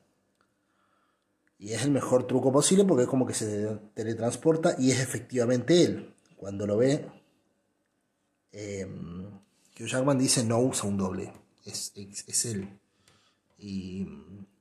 Y 1.59 1.73
es 1.73 1.83
el 1.83 1.91
mejor 1.91 2.25
truco 2.25 2.51
posible 2.51 2.85
porque 2.85 3.03
es 3.03 3.09
como 3.09 3.27
que 3.27 3.35
se 3.35 3.67
teletransporta 3.93 4.75
y 4.79 4.89
es 4.89 4.99
efectivamente 4.99 5.83
él. 5.83 6.15
Cuando 6.35 6.65
lo 6.65 6.77
ve, 6.77 7.20
eh, 8.51 8.85
Hugh 9.79 9.87
Jackman 9.87 10.17
dice 10.17 10.43
no 10.43 10.59
usa 10.59 10.87
un 10.87 10.97
doble, 10.97 11.31
es, 11.65 11.93
es, 11.95 12.45
él. 12.45 12.79
Y, 13.57 14.07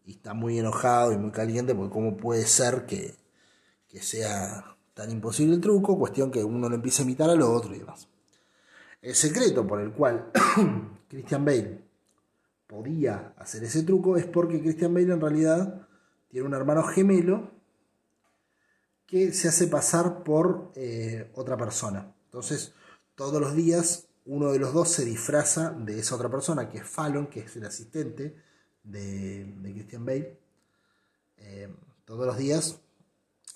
está 0.06 0.34
muy 0.34 0.58
enojado 0.58 1.12
y 1.12 1.16
muy 1.16 1.30
caliente 1.30 1.72
porque 1.72 1.92
cómo 1.92 2.16
puede 2.16 2.44
ser 2.44 2.84
que, 2.84 3.14
sea 4.00 4.76
tan 4.94 5.10
imposible 5.10 5.54
el 5.54 5.60
truco, 5.60 5.98
cuestión 5.98 6.30
que 6.30 6.42
uno 6.42 6.68
lo 6.68 6.74
empieza 6.74 7.02
a 7.02 7.04
imitar 7.04 7.30
al 7.30 7.42
otro 7.42 7.74
y 7.74 7.78
demás. 7.78 8.08
El 9.00 9.14
secreto 9.14 9.66
por 9.66 9.80
el 9.80 9.92
cual 9.92 10.30
Christian 11.08 11.44
Bale 11.44 11.80
podía 12.66 13.34
hacer 13.36 13.64
ese 13.64 13.82
truco 13.82 14.16
es 14.16 14.26
porque 14.26 14.60
Christian 14.60 14.92
Bale 14.92 15.12
en 15.12 15.20
realidad 15.20 15.86
tiene 16.28 16.46
un 16.46 16.54
hermano 16.54 16.82
gemelo 16.82 17.50
que 19.06 19.32
se 19.32 19.48
hace 19.48 19.66
pasar 19.66 20.22
por 20.22 20.72
eh, 20.74 21.30
otra 21.34 21.56
persona. 21.56 22.14
Entonces, 22.26 22.74
todos 23.20 23.38
los 23.38 23.54
días 23.54 24.06
uno 24.24 24.50
de 24.50 24.58
los 24.58 24.72
dos 24.72 24.88
se 24.88 25.04
disfraza 25.04 25.72
de 25.72 25.98
esa 25.98 26.14
otra 26.14 26.30
persona, 26.30 26.70
que 26.70 26.78
es 26.78 26.88
Fallon, 26.88 27.26
que 27.26 27.40
es 27.40 27.54
el 27.54 27.66
asistente 27.66 28.34
de, 28.82 29.54
Christian 29.62 30.06
Bale. 30.06 30.40
Eh, 31.36 31.68
todos 32.06 32.26
los 32.26 32.38
días 32.38 32.80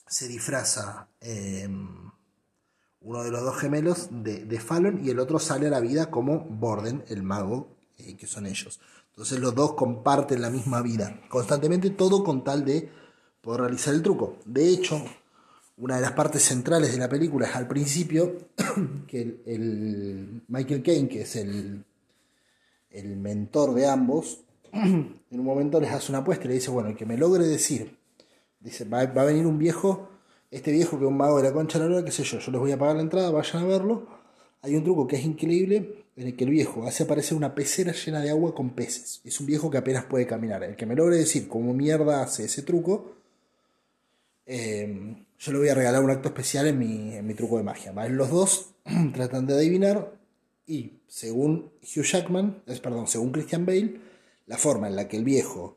se 0.07 0.29
disfraza 0.29 1.09
eh, 1.19 1.67
uno 3.01 3.25
de 3.25 3.31
los 3.31 3.41
dos 3.41 3.57
gemelos 3.57 4.09
de, 4.11 4.61
Fallon 4.61 5.03
y 5.03 5.09
el 5.09 5.19
otro 5.19 5.39
sale 5.39 5.69
a 5.69 5.71
la 5.71 5.81
vida 5.81 6.11
como 6.11 6.41
Borden, 6.41 7.03
el 7.09 7.23
mago, 7.23 7.75
eh, 7.97 8.19
que 8.19 8.27
son 8.27 8.45
ellos. 8.45 8.81
Entonces 9.13 9.41
los 9.41 9.55
dos 9.55 9.73
comparten 9.73 10.43
la 10.43 10.51
misma 10.51 10.83
vida 10.83 11.23
constantemente, 11.31 11.89
todo 11.89 12.23
con 12.23 12.45
tal 12.45 12.67
de 12.67 12.93
poder 13.41 13.63
realizar 13.63 13.95
el 13.95 14.03
truco. 14.03 14.37
De 14.45 14.69
hecho, 14.69 15.03
una 15.77 15.97
de 15.97 16.03
las 16.03 16.13
partes 16.13 16.43
centrales 16.43 16.93
de 16.93 16.99
la 16.99 17.09
película 17.09 17.47
es 17.47 17.57
al 17.57 17.67
principio 17.67 18.37
que 19.09 19.43
el, 19.47 20.43
Michael 20.49 20.83
Caine, 20.83 21.09
que 21.09 21.23
es 21.23 21.37
el, 21.37 21.85
el 22.91 23.17
mentor 23.17 23.75
de 23.75 23.89
ambos, 23.89 24.45
en 24.73 25.21
un 25.31 25.45
momento 25.45 25.81
les 25.81 25.93
hace 25.93 26.13
una 26.13 26.19
apuesta 26.19 26.45
y 26.45 26.49
le 26.49 26.55
dice, 26.55 26.71
bueno, 26.71 26.91
el 26.91 26.97
que 26.97 27.07
me 27.07 27.17
logre 27.17 27.47
decir, 27.47 27.97
dice, 28.61 28.85
va, 28.85 29.01
a 29.01 29.25
venir 29.25 29.47
un 29.47 29.59
viejo, 29.59 30.09
este 30.51 30.73
viejo 30.73 30.99
que 30.99 31.05
es 31.05 31.09
un 31.09 31.17
mago 31.17 31.39
de 31.39 31.45
la 31.45 31.53
concha 31.53 31.79
de 31.79 31.89
la 31.89 31.97
hora, 31.97 32.05
qué 32.05 32.13
sé 32.13 32.25
yo, 32.25 32.39
yo 32.39 32.53
les 32.53 32.61
voy 32.61 32.73
a 32.73 32.79
pagar 32.79 32.97
la 32.97 33.03
entrada, 33.03 33.31
vayan 33.31 33.63
a 33.63 33.67
verlo. 33.67 34.07
Hay 34.63 34.77
un 34.77 34.83
truco 34.83 35.07
que 35.07 35.17
es 35.17 35.25
increíble 35.25 36.05
en 36.17 36.29
el 36.29 36.37
que 36.37 36.45
el 36.45 36.51
viejo 36.51 36.87
hace 36.87 37.03
aparecer 37.03 37.37
una 37.37 37.55
pecera 37.55 37.93
llena 37.93 38.21
de 38.21 38.31
agua 38.31 38.55
con 38.55 38.71
peces. 38.71 39.21
Es 39.25 39.41
un 39.41 39.47
viejo 39.47 39.71
que 39.71 39.79
apenas 39.79 40.05
puede 40.05 40.27
caminar. 40.27 40.63
El 40.65 40.77
que 40.77 40.87
me 40.87 40.95
logre 40.95 41.17
decir 41.17 41.49
cómo 41.49 41.75
mierda 41.75 42.23
hace 42.23 42.45
ese 42.45 42.63
truco, 42.63 43.17
eh, 44.47 45.25
yo 45.39 45.53
le 45.53 45.59
voy 45.59 45.69
a 45.69 45.75
regalar 45.75 46.03
un 46.03 46.11
acto 46.11 46.29
especial 46.29 46.67
en 46.67 46.79
mi, 47.27 47.35
truco 47.35 47.59
de 47.59 47.65
magia. 47.65 47.93
Los 48.09 48.31
dos 48.31 48.71
tratan 49.15 49.47
de 49.47 49.55
adivinar 49.55 50.13
y 50.67 51.01
según 51.07 51.73
Hugh 51.83 52.05
Jackman, 52.05 52.63
es, 52.67 52.81
perdón, 52.81 53.07
según 53.07 53.33
Christian 53.33 53.67
Bale, 53.67 54.01
la 54.47 54.57
forma 54.57 54.89
en 54.89 54.97
la 54.97 55.09
que 55.09 55.17
el 55.17 55.25
viejo 55.25 55.77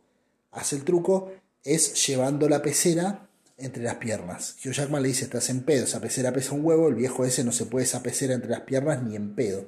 hace 0.52 0.78
el 0.78 0.84
truco 0.84 1.32
es 1.64 2.08
llevando 2.08 2.48
la 2.48 2.62
pecera 2.62 3.30
entre 3.58 3.84
las 3.84 3.96
piernas. 3.96 4.56
Hugh 4.64 4.72
Jackman 4.72 5.02
le 5.02 5.10
dice, 5.10 5.26
estás 5.26 5.50
en 5.50 5.64
pedo, 5.64 5.84
esa 5.84 6.00
pecera 6.00 6.32
pesa 6.32 6.56
un 6.56 6.64
huevo, 6.64 6.88
el 6.88 6.96
viejo 6.96 7.26
ese 7.26 7.44
no 7.44 7.52
se 7.52 7.66
puede 7.66 7.86
esa 7.86 8.04
pecera 8.04 8.34
entre 8.34 8.52
las 8.52 8.62
piernas 8.62 9.04
ni 9.04 9.16
en 9.16 9.36
pedo. 9.36 9.66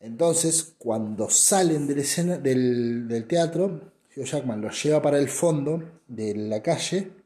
Entonces, 0.00 0.74
cuando 0.76 1.30
salen 1.30 1.86
del, 1.86 2.00
escena, 2.00 2.36
del, 2.36 3.08
del 3.08 3.26
teatro, 3.26 3.92
Hugh 4.14 4.24
Jackman 4.24 4.60
los 4.60 4.82
lleva 4.82 5.00
para 5.00 5.18
el 5.18 5.28
fondo 5.28 6.02
de 6.06 6.34
la 6.34 6.62
calle 6.62 7.23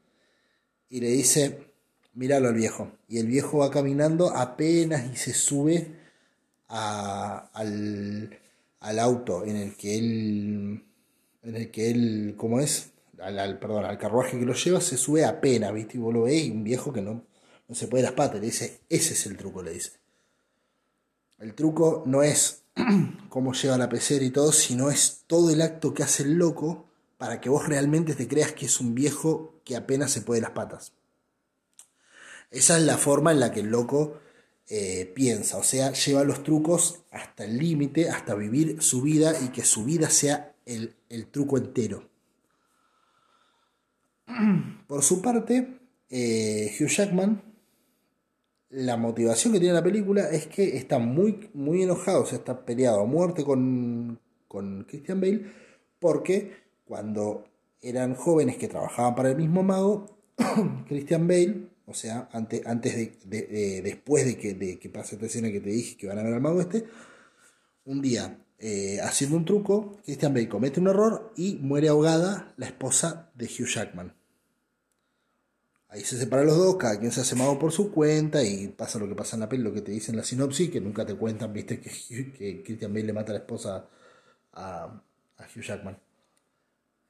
y 0.89 0.99
le 0.99 1.09
dice, 1.09 1.59
míralo 2.13 2.49
al 2.49 2.55
viejo. 2.55 2.91
Y 3.07 3.19
el 3.19 3.27
viejo 3.27 3.59
va 3.59 3.71
caminando 3.71 4.35
apenas 4.35 5.11
y 5.13 5.15
se 5.15 5.33
sube 5.33 5.95
al, 6.67 8.29
auto 8.99 9.45
en 9.45 9.55
el 9.55 9.75
que 9.75 9.97
él, 9.97 10.83
en 11.43 11.55
el 11.55 11.71
que 11.71 11.91
él, 11.91 12.35
¿cómo 12.37 12.59
es? 12.59 12.91
Al, 13.19 13.59
perdón, 13.59 13.85
al 13.85 13.97
carruaje 13.97 14.39
que 14.39 14.45
lo 14.45 14.53
lleva, 14.53 14.81
se 14.81 14.97
sube 14.97 15.25
apenas, 15.25 15.73
¿viste? 15.73 15.97
Y 15.97 15.99
vos 15.99 16.13
lo 16.13 16.23
ves 16.23 16.45
y 16.45 16.51
un 16.51 16.63
viejo 16.63 16.93
que 16.93 17.01
no, 17.01 17.23
no 17.67 17.75
se 17.75 17.87
puede 17.87 18.03
las 18.03 18.13
patas, 18.13 18.39
le 18.39 18.47
dice, 18.47 18.81
ese 18.89 19.13
es 19.13 19.25
el 19.25 19.37
truco, 19.37 19.61
le 19.61 19.73
dice. 19.73 19.91
El 21.37 21.53
truco 21.53 22.03
no 22.05 22.23
es 22.23 22.63
cómo 23.29 23.53
lleva 23.53 23.77
la 23.77 23.89
pecera 23.89 24.25
y 24.25 24.31
todo, 24.31 24.51
sino 24.51 24.89
es 24.89 25.23
todo 25.27 25.49
el 25.51 25.61
acto 25.61 25.93
que 25.93 26.03
hace 26.03 26.23
el 26.23 26.33
loco 26.33 26.88
para 27.19 27.41
que 27.41 27.49
vos 27.49 27.67
realmente 27.67 28.15
te 28.15 28.29
creas 28.29 28.53
que 28.53 28.65
es 28.65 28.79
un 28.79 28.95
viejo 28.95 29.59
que 29.65 29.75
apenas 29.75 30.09
se 30.09 30.21
puede 30.21 30.39
las 30.39 30.51
patas. 30.51 30.93
Esa 32.49 32.77
es 32.77 32.83
la 32.83 32.97
forma 32.97 33.33
en 33.33 33.41
la 33.41 33.51
que 33.51 33.59
el 33.59 33.67
loco 33.67 34.21
eh, 34.69 35.11
piensa, 35.13 35.57
o 35.57 35.63
sea, 35.63 35.91
lleva 35.91 36.23
los 36.23 36.43
trucos 36.43 37.01
hasta 37.11 37.43
el 37.43 37.57
límite, 37.57 38.09
hasta 38.09 38.35
vivir 38.35 38.81
su 38.81 39.01
vida 39.01 39.33
y 39.43 39.49
que 39.49 39.65
su 39.65 39.83
vida 39.83 40.09
sea 40.09 40.55
el, 40.65 40.95
truco 41.29 41.57
entero. 41.57 42.07
Por 44.87 45.03
su 45.03 45.21
parte, 45.21 45.77
eh, 46.09 46.73
Hugh 46.79 46.87
Jackman, 46.87 47.43
la 48.69 48.95
motivación 48.95 49.51
que 49.51 49.59
tiene 49.59 49.73
la 49.73 49.83
película 49.83 50.29
es 50.29 50.47
que 50.47 50.77
está 50.77 50.99
muy, 50.99 51.49
muy 51.53 51.83
enojado, 51.83 52.21
o 52.21 52.25
sea, 52.25 52.37
está 52.37 52.65
peleado 52.65 53.01
a 53.01 53.05
muerte 53.05 53.43
con, 53.43 54.21
con 54.47 54.85
Christian 54.85 55.19
Bale, 55.19 55.51
porque 55.99 56.68
cuando 56.89 57.45
eran 57.81 58.15
jóvenes 58.15 58.57
que 58.57 58.67
trabajaban 58.67 59.15
para 59.15 59.29
el 59.29 59.37
mismo 59.37 59.61
mago, 59.61 60.17
Christian 60.87 61.27
Bale 61.27 61.69
o 61.89 61.93
sea, 61.95 62.29
antes, 62.33 62.65
antes 62.67 62.95
de, 63.25 63.81
después 63.81 64.23
de 64.23 64.37
que, 64.37 64.89
pase 64.89 65.15
esta 65.15 65.25
escena 65.25 65.51
que 65.51 65.59
te 65.59 65.71
dije 65.71 65.97
que 65.97 66.07
van 66.07 66.19
a 66.19 66.23
ver 66.23 66.35
al 66.35 66.41
mago 66.41 66.61
este, 66.61 66.85
un 67.85 67.99
día, 67.99 68.45
eh, 68.59 68.99
haciendo 69.01 69.37
un 69.37 69.45
truco, 69.45 69.97
Christian 70.05 70.31
Bale 70.31 70.47
comete 70.47 70.79
un 70.79 70.87
error 70.87 71.33
y 71.35 71.55
muere 71.55 71.89
ahogada 71.89 72.53
la 72.57 72.67
esposa 72.67 73.31
de 73.33 73.45
Hugh 73.45 73.67
Jackman. 73.67 74.13
Ahí 75.87 76.01
se 76.01 76.19
separan 76.19 76.45
los 76.45 76.57
dos, 76.57 76.75
cada 76.75 76.99
quien 76.99 77.11
se 77.11 77.21
hace 77.21 77.35
mago 77.35 77.57
por 77.57 77.71
su 77.71 77.91
cuenta 77.91 78.43
y 78.43 78.67
pasa 78.67 78.99
lo 78.99 79.07
que 79.07 79.15
pasa 79.15 79.35
en 79.35 79.39
la 79.39 79.49
peli, 79.49 79.63
lo 79.63 79.73
que 79.73 79.81
te 79.81 79.91
dicen 79.91 80.13
en 80.13 80.17
la 80.17 80.23
sinopsis, 80.23 80.69
que 80.69 80.81
nunca 80.81 81.07
te 81.07 81.15
cuentan, 81.15 81.51
viste, 81.51 81.79
que, 81.79 82.61
Christian 82.63 82.93
Bale 82.93 83.07
le 83.07 83.13
mata 83.13 83.31
a 83.31 83.33
la 83.33 83.39
esposa 83.39 83.89
a 84.53 85.01
Hugh 85.55 85.63
Jackman. 85.63 86.08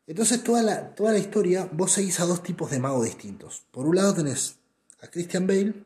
Entonces 0.09 0.43
toda 0.43 0.63
la, 0.63 0.95
toda 0.95 1.11
la 1.11 1.19
historia, 1.19 1.69
vos 1.71 1.91
seguís 1.91 2.19
a 2.19 2.25
dos 2.25 2.41
tipos 2.41 2.71
de 2.71 2.79
magos 2.79 3.05
distintos. 3.05 3.67
Por 3.69 3.85
un 3.85 3.95
lado 3.95 4.15
tenés 4.15 4.55
a 5.03 5.07
Christian 5.07 5.45
Bale, 5.45 5.85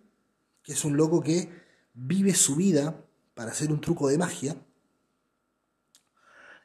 que 0.64 0.72
es 0.72 0.86
un 0.86 0.95
loco 0.95 1.22
que 1.22 1.50
vive 1.94 2.34
su 2.34 2.56
vida 2.56 3.04
para 3.34 3.52
hacer 3.52 3.70
un 3.70 3.82
truco 3.82 4.08
de 4.08 4.18
magia. 4.18 4.56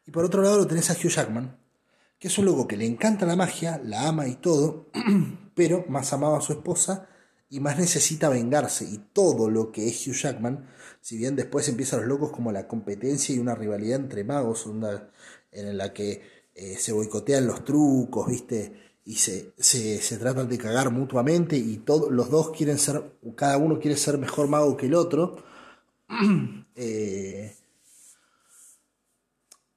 Y 0.06 0.12
por 0.12 0.24
otro 0.24 0.40
lado 0.40 0.56
lo 0.56 0.68
tenés 0.68 0.88
a 0.88 0.92
Hugh 0.92 1.10
Jackman, 1.10 1.58
que 2.20 2.28
es 2.28 2.38
un 2.38 2.44
loco 2.44 2.68
que 2.68 2.76
le 2.76 2.86
encanta 2.86 3.26
la 3.26 3.34
magia, 3.34 3.80
la 3.84 4.06
ama 4.06 4.28
y 4.28 4.36
todo, 4.36 4.92
pero 5.56 5.84
más 5.88 6.12
amaba 6.12 6.38
a 6.38 6.42
su 6.42 6.52
esposa 6.52 7.08
y 7.50 7.58
más 7.58 7.76
necesita 7.76 8.28
vengarse. 8.28 8.84
Y 8.84 8.98
todo 9.12 9.50
lo 9.50 9.72
que 9.72 9.88
es 9.88 10.06
Hugh 10.06 10.14
Jackman, 10.14 10.68
si 11.00 11.18
bien 11.18 11.34
después 11.34 11.68
empiezan 11.68 11.98
los 12.02 12.08
locos 12.08 12.30
como 12.30 12.52
la 12.52 12.68
competencia 12.68 13.34
y 13.34 13.40
una 13.40 13.56
rivalidad 13.56 13.98
entre 13.98 14.22
magos, 14.22 14.64
en 15.50 15.76
la 15.76 15.92
que 15.92 16.37
eh, 16.58 16.76
se 16.78 16.92
boicotean 16.92 17.46
los 17.46 17.64
trucos, 17.64 18.26
¿viste? 18.26 18.88
y 19.08 19.14
se, 19.14 19.54
se, 19.56 20.18
tratan 20.18 20.50
de 20.50 20.58
cagar 20.58 20.90
mutuamente 20.90 21.56
y 21.56 21.78
todos 21.78 22.12
los 22.12 22.28
dos 22.30 22.50
quieren 22.50 22.76
ser, 22.76 23.02
cada 23.36 23.56
uno 23.56 23.80
quiere 23.80 23.96
ser 23.96 24.18
mejor 24.18 24.48
mago 24.48 24.76
que 24.76 24.86
el 24.86 24.94
otro. 24.94 25.42
Eh, 26.80 27.56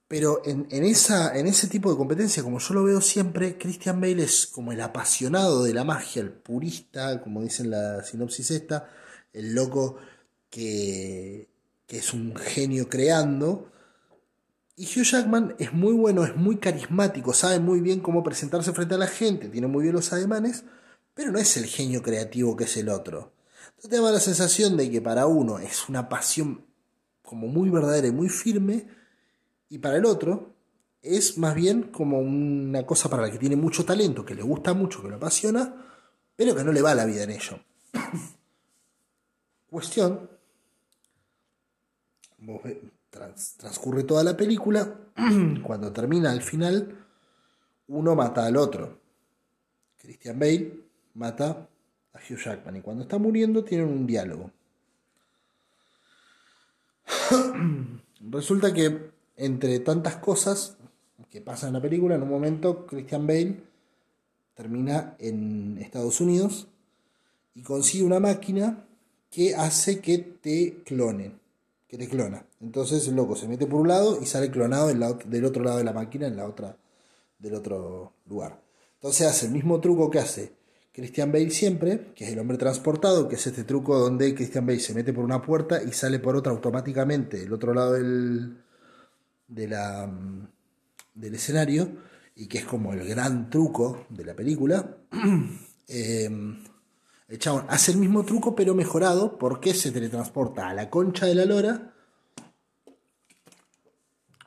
pero 0.08 0.44
en, 0.46 0.68
esa, 0.84 1.36
en 1.36 1.48
ese 1.48 1.68
tipo 1.68 1.90
de 1.90 1.98
competencia, 1.98 2.44
como 2.44 2.60
yo 2.60 2.76
lo 2.76 2.84
veo 2.84 3.02
siempre, 3.02 3.58
Christian 3.58 4.00
Bale 4.00 4.22
es 4.22 4.46
como 4.46 4.72
el 4.72 4.82
apasionado 4.82 5.64
de 5.64 5.74
la 5.74 5.84
magia, 5.84 6.22
el 6.22 6.32
purista, 6.32 7.24
como 7.24 7.42
dice 7.42 7.64
en 7.64 7.72
la 7.72 8.04
sinopsis 8.04 8.52
esta, 8.52 8.88
el 9.34 9.56
loco 9.56 9.98
que, 10.52 11.50
que 11.88 11.98
es 11.98 12.14
un 12.14 12.36
genio 12.36 12.88
creando, 12.88 13.71
y 14.76 14.86
Hugh 14.86 15.04
Jackman 15.04 15.56
es 15.60 15.74
muy 15.74 15.94
bueno, 15.94 16.24
es 16.24 16.36
muy 16.36 16.58
carismático, 16.58 17.34
sabe 17.34 17.60
muy 17.60 17.82
bien 17.82 18.00
cómo 18.00 18.24
presentarse 18.24 18.74
frente 18.74 18.96
a 18.96 18.98
la 18.98 19.08
gente, 19.08 19.50
tiene 19.50 19.68
muy 19.68 19.84
bien 19.84 19.96
los 19.96 20.12
ademanes, 20.14 20.64
pero 21.14 21.32
no 21.32 21.40
es 21.40 21.58
el 21.58 21.66
genio 21.66 22.02
creativo 22.02 22.56
que 22.56 22.64
es 22.64 22.78
el 22.78 22.90
otro. 22.90 23.34
Entonces 23.68 23.92
te 23.92 24.02
da 24.02 24.12
la 24.12 24.20
sensación 24.20 24.78
de 24.78 24.90
que 24.90 25.02
para 25.02 25.28
uno 25.28 25.60
es 25.60 25.90
una 25.90 26.10
pasión 26.10 26.66
como 27.22 27.48
muy 27.48 27.70
verdadera 27.70 28.08
y 28.08 28.12
muy 28.12 28.30
firme, 28.30 28.88
y 29.70 29.78
para 29.78 29.98
el 29.98 30.06
otro 30.06 30.56
es 31.02 31.38
más 31.38 31.56
bien 31.56 31.84
como 31.84 32.20
una 32.20 32.86
cosa 32.86 33.10
para 33.10 33.24
la 33.24 33.32
que 33.32 33.40
tiene 33.40 33.56
mucho 33.56 33.86
talento, 33.86 34.26
que 34.26 34.36
le 34.36 34.44
gusta 34.44 34.74
mucho, 34.74 35.02
que 35.02 35.10
lo 35.10 35.16
apasiona, 35.16 35.86
pero 36.36 36.56
que 36.56 36.64
no 36.64 36.72
le 36.72 36.82
va 36.82 36.96
la 36.96 37.06
vida 37.06 37.24
en 37.24 37.32
ello. 37.32 37.60
Cuestión, 39.70 40.30
transcurre 43.12 44.04
toda 44.04 44.24
la 44.24 44.36
película, 44.36 44.96
cuando 45.64 45.92
termina 45.92 46.32
al 46.32 46.42
final, 46.42 46.98
uno 47.90 48.16
mata 48.16 48.46
al 48.46 48.58
otro. 48.58 49.00
Christian 49.98 50.40
Bale 50.40 50.74
mata 51.14 51.68
a 52.14 52.18
Hugh 52.18 52.38
Jackman 52.38 52.78
y 52.78 52.82
cuando 52.82 53.04
está 53.04 53.18
muriendo 53.18 53.64
tienen 53.64 53.88
un 53.88 54.08
diálogo. 54.08 54.50
Resulta 58.32 58.74
que 58.74 59.12
entre 59.36 59.80
tantas 59.80 60.18
cosas 60.18 60.78
que 61.30 61.42
pasan 61.42 61.70
en 61.70 61.74
la 61.74 61.82
película, 61.82 62.16
en 62.16 62.24
un 62.24 62.30
momento 62.30 62.86
Christian 62.86 63.28
Bale 63.28 63.62
termina 64.56 65.16
en 65.20 65.78
Estados 65.80 66.20
Unidos 66.22 66.68
y 67.56 67.62
consigue 67.62 68.04
una 68.04 68.20
máquina 68.20 68.86
que 69.30 69.56
hace 69.56 70.02
que 70.02 70.18
te 70.18 70.84
clonen 70.84 71.41
que 71.92 71.98
te 71.98 72.08
clona. 72.08 72.46
Entonces 72.62 73.06
el 73.10 73.18
loco 73.18 73.36
se 73.36 73.50
mete 73.50 73.68
por 73.68 73.82
un 73.82 73.90
lado 73.90 74.18
y 74.22 74.26
sale 74.26 74.50
clonado 74.50 74.88
del 74.88 75.46
otro 75.46 75.62
lado 75.62 75.78
de 75.78 75.84
la 75.84 75.92
máquina 75.92 76.26
en 76.26 76.38
la 76.38 76.48
otra, 76.48 76.78
del 77.38 77.54
otro 77.54 78.14
lugar. 78.28 78.62
Entonces 78.94 79.28
hace 79.28 79.48
el 79.48 79.52
mismo 79.52 79.82
truco 79.82 80.10
que 80.10 80.20
hace 80.20 80.54
Christian 80.94 81.34
Bale 81.34 81.50
siempre, 81.50 82.14
que 82.16 82.24
es 82.24 82.32
el 82.32 82.40
hombre 82.40 82.58
transportado, 82.58 83.28
que 83.28 83.36
es 83.36 83.46
este 83.46 83.66
truco 83.66 84.00
donde 84.00 84.34
Christian 84.34 84.66
Bale 84.66 84.80
se 84.80 84.94
mete 84.94 85.12
por 85.12 85.26
una 85.26 85.42
puerta 85.42 85.84
y 85.84 85.92
sale 85.92 86.20
por 86.20 86.38
otra 86.38 86.54
automáticamente 86.54 87.40
del 87.42 87.52
otro 87.52 87.74
lado 87.74 87.92
del, 87.92 88.64
de 89.50 89.68
la, 89.68 90.10
del 91.14 91.36
escenario, 91.36 91.90
y 92.36 92.48
que 92.48 92.60
es 92.60 92.66
como 92.66 92.94
el 92.94 93.06
gran 93.06 93.50
truco 93.50 94.06
de 94.08 94.24
la 94.24 94.34
película. 94.34 94.98
eh, 95.90 96.30
el 97.32 97.40
chabón 97.40 97.66
hace 97.70 97.94
el 97.94 97.98
mismo 97.98 98.26
truco 98.26 98.54
pero 98.56 98.76
mejorado 98.76 99.38
porque 99.38 99.74
se 99.74 99.92
teletransporta 99.92 100.68
a 100.68 100.74
la 100.74 100.90
concha 100.90 101.26
de 101.26 101.36
la 101.36 101.46
lora 101.46 101.94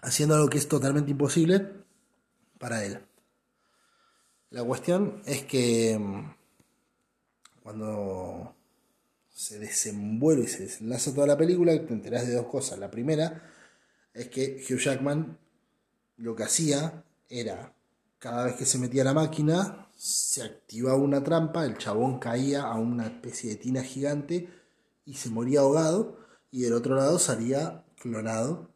haciendo 0.03 0.35
algo 0.35 0.51
que 0.51 0.59
es 0.59 0.69
totalmente 0.69 1.11
imposible 1.11 1.67
para 2.59 2.85
él. 2.85 3.01
La 4.51 4.63
cuestión 4.65 5.23
es 5.25 5.45
que 5.45 5.99
mm, 5.99 6.35
cuando 7.63 8.55
se 9.31 9.59
desenvuelve 9.59 10.45
y 10.45 10.49
se 10.49 10.65
desenlaza 10.65 11.15
toda 11.15 11.27
la 11.27 11.39
película, 11.39 11.73
te 11.73 11.95
enterás 11.95 12.27
de 12.27 12.35
dos 12.35 12.49
cosas. 12.49 12.79
La 12.79 12.91
primera 12.91 13.51
es 14.13 14.29
que 14.29 14.63
Hugh 14.63 14.79
Jackman 14.79 15.39
lo 16.19 16.37
que 16.37 16.43
hacía 16.43 17.03
era, 17.31 17.75
cada 18.19 18.45
vez 18.45 18.57
que 18.57 18.67
se 18.67 18.77
metía 18.77 19.01
a 19.01 19.07
la 19.07 19.15
máquina, 19.15 19.84
se 19.97 20.43
activaba 20.43 20.97
una 20.97 21.23
trampa, 21.23 21.65
el 21.65 21.79
chabón 21.79 22.19
caía 22.19 22.63
a 22.63 22.75
una 22.75 23.07
especie 23.07 23.51
de 23.51 23.57
tina 23.57 23.83
gigante 23.83 24.49
y 25.05 25.15
se 25.15 25.31
moría 25.31 25.61
ahogado 25.61 26.19
y 26.51 26.63
del 26.63 26.75
otro 26.75 26.97
lado 26.97 27.19
salía 27.19 27.85
clonado 27.97 28.71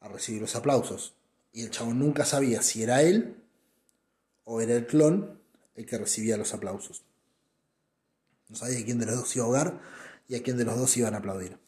a 0.00 0.08
recibir 0.08 0.40
los 0.40 0.56
aplausos. 0.56 1.14
Y 1.52 1.62
el 1.62 1.70
chabón 1.70 1.98
nunca 1.98 2.24
sabía 2.24 2.62
si 2.62 2.82
era 2.82 3.02
él 3.02 3.42
o 4.44 4.60
era 4.60 4.74
el 4.74 4.86
clon 4.86 5.40
el 5.74 5.86
que 5.86 5.98
recibía 5.98 6.36
los 6.36 6.54
aplausos. 6.54 7.02
No 8.48 8.56
sabía 8.56 8.84
quién 8.84 8.98
de 8.98 9.06
los 9.06 9.16
dos 9.16 9.36
iba 9.36 9.44
a 9.44 9.46
ahogar 9.46 9.80
y 10.26 10.34
a 10.34 10.42
quién 10.42 10.56
de 10.56 10.64
los 10.64 10.76
dos 10.76 10.96
iban 10.96 11.14
a 11.14 11.18
aplaudir. 11.18 11.58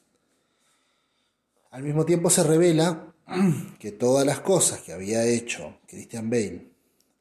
Al 1.70 1.82
mismo 1.82 2.04
tiempo 2.04 2.30
se 2.30 2.42
revela 2.42 3.14
que 3.78 3.92
todas 3.92 4.26
las 4.26 4.40
cosas 4.40 4.80
que 4.80 4.92
había 4.92 5.24
hecho 5.24 5.78
Christian 5.86 6.28
Bale 6.28 6.70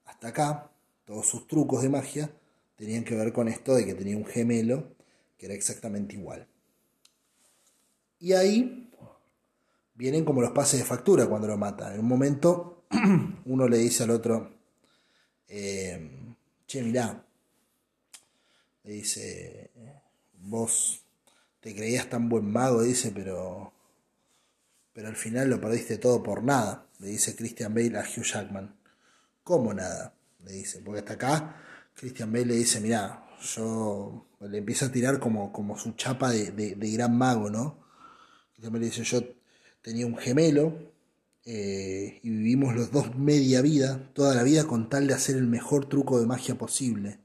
hasta 0.06 0.30
acá 0.30 0.72
todos 1.10 1.28
sus 1.28 1.48
trucos 1.48 1.82
de 1.82 1.90
magia 1.90 2.32
tenían 2.76 3.04
que 3.04 3.16
ver 3.16 3.34
con 3.34 3.48
esto 3.48 3.74
de 3.74 3.84
que 3.84 3.96
tenía 3.96 4.16
un 4.16 4.28
gemelo 4.28 4.96
que 5.40 5.48
era 5.48 5.56
exactamente 5.56 6.14
igual. 6.14 6.48
Y 8.20 8.34
ahí 8.34 8.92
vienen 9.96 10.24
como 10.24 10.40
los 10.40 10.52
pases 10.52 10.80
de 10.80 10.86
factura 10.86 11.26
cuando 11.26 11.48
lo 11.48 11.58
mata. 11.58 11.96
En 11.96 12.02
un 12.02 12.08
momento 12.08 12.86
uno 13.46 13.68
le 13.68 13.80
dice 13.80 14.04
al 14.04 14.12
otro, 14.12 14.54
eh, 15.48 16.36
che, 16.68 16.84
mirá, 16.84 17.26
le 18.84 18.92
dice, 18.92 19.72
vos 20.34 21.04
te 21.60 21.74
creías 21.74 22.08
tan 22.08 22.30
buen 22.30 22.46
mago, 22.46 22.84
dice, 22.84 23.12
pero, 23.16 23.74
pero 24.94 25.08
al 25.08 25.16
final 25.16 25.50
lo 25.50 25.60
perdiste 25.60 25.98
todo 25.98 26.22
por 26.22 26.44
nada, 26.44 26.88
le 27.00 27.08
dice 27.08 27.36
Christian 27.36 27.74
Bale 27.74 27.98
a 27.98 28.02
Hugh 28.04 28.24
Jackman. 28.24 28.76
¿Cómo 29.44 29.74
nada? 29.74 30.14
Le 30.44 30.52
dice, 30.54 30.82
porque 30.84 31.00
hasta 31.00 31.14
acá 31.14 31.56
Christian 31.96 32.32
Bale 32.32 32.46
le 32.46 32.56
dice, 32.56 32.80
mira, 32.80 33.26
yo 33.42 34.28
le 34.42 34.58
empieza 34.58 34.88
a 34.88 34.92
tirar 34.92 35.20
como, 35.20 35.52
como 35.52 35.78
su 35.78 35.94
chapa 35.94 36.32
de, 36.32 36.76
gran 36.94 37.18
mago, 37.18 37.50
¿no? 37.50 37.80
Christian 38.54 38.74
Bale 38.74 38.86
le 38.86 38.92
dice, 38.92 39.04
yo 39.04 39.22
tenía 39.82 40.06
un 40.06 40.18
gemelo 40.18 40.94
eh, 41.46 42.20
y 42.24 42.30
vivimos 42.30 42.76
los 42.76 42.92
dos 42.92 43.16
media 43.16 43.62
vida, 43.62 44.12
toda 44.14 44.36
la 44.36 44.44
vida, 44.44 44.66
con 44.66 44.90
tal 44.90 45.08
de 45.08 45.14
hacer 45.14 45.36
el 45.36 45.48
mejor 45.48 45.88
truco 45.88 46.20
de 46.20 46.28
magia 46.28 46.58
posible. 46.58 47.20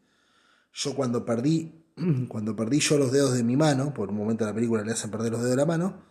Yo 0.72 0.94
cuando 0.94 1.24
perdí, 1.24 1.84
cuando 2.28 2.56
perdí 2.56 2.80
yo 2.80 2.98
los 2.98 3.12
dedos 3.12 3.34
de 3.34 3.44
mi 3.44 3.56
mano, 3.56 3.94
por 3.94 4.10
un 4.10 4.16
momento 4.16 4.44
de 4.44 4.50
la 4.50 4.54
película 4.54 4.82
le 4.82 4.92
hacen 4.92 5.10
perder 5.10 5.32
los 5.32 5.40
dedos 5.40 5.56
de 5.56 5.60
la 5.60 5.66
mano, 5.66 6.02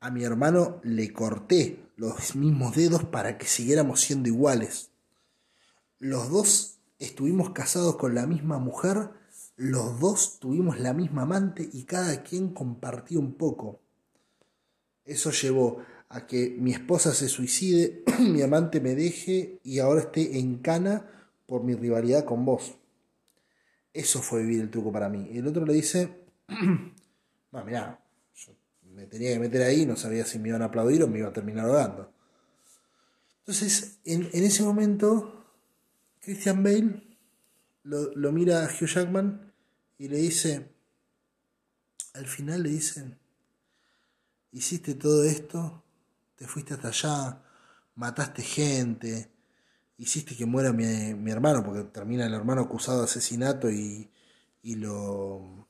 a 0.00 0.10
mi 0.10 0.24
hermano 0.24 0.80
le 0.84 1.12
corté 1.12 1.90
los 1.96 2.36
mismos 2.36 2.76
dedos 2.76 3.04
para 3.04 3.38
que 3.38 3.46
siguiéramos 3.46 4.00
siendo 4.00 4.28
iguales. 4.28 4.90
Los 5.98 6.30
dos 6.30 6.78
estuvimos 6.98 7.50
casados 7.50 7.96
con 7.96 8.14
la 8.14 8.26
misma 8.26 8.58
mujer, 8.58 9.10
los 9.56 9.98
dos 10.00 10.38
tuvimos 10.38 10.78
la 10.78 10.92
misma 10.92 11.22
amante 11.22 11.68
y 11.72 11.84
cada 11.84 12.22
quien 12.22 12.52
compartió 12.52 13.18
un 13.18 13.34
poco. 13.34 13.80
Eso 15.04 15.30
llevó 15.30 15.82
a 16.08 16.26
que 16.26 16.56
mi 16.58 16.72
esposa 16.72 17.14
se 17.14 17.28
suicide, 17.28 18.04
mi 18.20 18.42
amante 18.42 18.80
me 18.80 18.94
deje 18.94 19.60
y 19.62 19.78
ahora 19.78 20.02
esté 20.02 20.38
en 20.38 20.58
cana 20.58 21.10
por 21.46 21.62
mi 21.62 21.74
rivalidad 21.74 22.24
con 22.24 22.44
vos. 22.44 22.74
Eso 23.92 24.20
fue 24.20 24.42
vivir 24.42 24.60
el 24.60 24.70
truco 24.70 24.92
para 24.92 25.08
mí. 25.08 25.28
Y 25.32 25.38
el 25.38 25.46
otro 25.46 25.64
le 25.64 25.72
dice, 25.72 26.26
no, 27.52 27.64
mirá, 27.64 28.04
yo 28.34 28.52
me 28.82 29.06
tenía 29.06 29.32
que 29.32 29.38
meter 29.38 29.62
ahí, 29.62 29.86
no 29.86 29.96
sabía 29.96 30.24
si 30.26 30.38
me 30.38 30.50
iban 30.50 30.62
a 30.62 30.66
aplaudir 30.66 31.02
o 31.02 31.08
me 31.08 31.18
iba 31.18 31.28
a 31.28 31.32
terminar 31.32 31.66
ahogando. 31.66 32.12
Entonces, 33.38 34.00
en, 34.04 34.28
ese 34.32 34.64
momento, 34.64 35.35
Christian 36.26 36.64
Bale 36.64 37.16
lo, 37.84 38.12
lo 38.16 38.32
mira 38.32 38.64
a 38.64 38.66
Hugh 38.66 38.88
Jackman 38.88 39.52
y 39.96 40.08
le 40.08 40.16
dice, 40.16 40.74
al 42.14 42.26
final 42.26 42.64
le 42.64 42.70
dicen, 42.70 43.16
hiciste 44.50 44.96
todo 44.96 45.22
esto 45.22 45.84
te 46.34 46.48
fuiste 46.48 46.74
hasta 46.74 46.88
allá, 46.88 47.42
mataste 47.94 48.42
gente, 48.42 49.30
hiciste 49.98 50.36
que 50.36 50.46
muera 50.46 50.72
mi, 50.72 51.30
hermano, 51.30 51.64
porque 51.64 51.84
termina 51.84 52.26
el 52.26 52.34
hermano 52.34 52.62
acusado 52.62 52.98
de 52.98 53.04
asesinato 53.04 53.70
y, 53.70 54.10
y, 54.62 54.74
lo, 54.74 55.68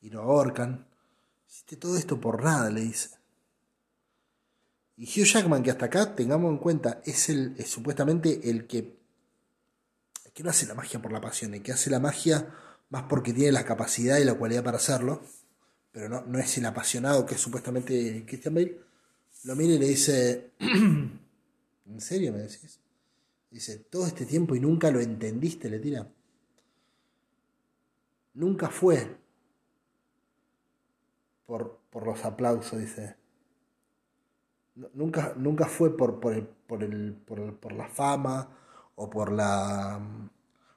y 0.00 0.10
lo 0.10 0.22
ahorcan. 0.22 0.86
Hiciste 1.48 1.76
todo 1.76 1.96
esto 1.96 2.20
por 2.20 2.44
nada, 2.44 2.70
le 2.70 2.82
dice. 2.82 3.18
Y 4.96 5.06
Hugh 5.06 5.26
Jackman, 5.26 5.64
que 5.64 5.72
hasta 5.72 5.86
acá, 5.86 6.14
tengamos 6.14 6.52
en 6.52 6.58
cuenta, 6.58 7.02
es, 7.04 7.28
el, 7.30 7.56
es 7.58 7.68
supuestamente 7.68 8.48
el 8.48 8.68
que, 8.68 8.95
que 10.36 10.42
no 10.42 10.50
hace 10.50 10.66
la 10.66 10.74
magia 10.74 11.00
por 11.00 11.12
la 11.12 11.20
pasión, 11.22 11.54
el 11.54 11.62
que 11.62 11.72
hace 11.72 11.88
la 11.88 11.98
magia 11.98 12.54
más 12.90 13.04
porque 13.04 13.32
tiene 13.32 13.52
la 13.52 13.64
capacidad 13.64 14.18
y 14.18 14.24
la 14.24 14.34
cualidad 14.34 14.62
para 14.62 14.76
hacerlo, 14.76 15.22
pero 15.92 16.10
no, 16.10 16.26
no 16.26 16.38
es 16.38 16.58
el 16.58 16.66
apasionado 16.66 17.24
que 17.24 17.36
es 17.36 17.40
supuestamente 17.40 18.22
Christian 18.26 18.54
Bale 18.54 18.78
lo 19.44 19.56
mira 19.56 19.72
y 19.74 19.78
le 19.78 19.86
dice, 19.86 20.50
¿en 20.58 22.00
serio 22.00 22.32
me 22.32 22.40
decís? 22.40 22.80
Dice, 23.50 23.78
todo 23.78 24.06
este 24.06 24.26
tiempo 24.26 24.54
y 24.54 24.60
nunca 24.60 24.90
lo 24.90 25.00
entendiste, 25.00 25.70
le 25.70 25.78
tira. 25.78 26.06
Nunca 28.34 28.68
fue 28.68 29.16
por, 31.46 31.78
los 32.04 32.24
aplausos, 32.26 32.78
dice. 32.78 33.16
Nunca, 34.92 35.32
nunca 35.36 35.64
fue 35.64 35.96
por, 35.96 36.20
por, 36.20 36.34
el, 36.34 36.46
por, 36.46 36.82
el, 36.82 37.14
por, 37.14 37.72
la 37.72 37.88
fama 37.88 38.65
o 38.96 39.08
por, 39.08 39.32
la, 39.32 40.00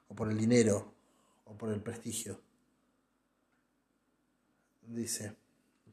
o 0.08 0.14
por 0.14 0.30
el 0.30 0.38
dinero 0.38 0.94
o 1.44 1.56
por 1.56 1.70
el 1.70 1.82
prestigio. 1.82 2.40
Dice, 4.86 5.36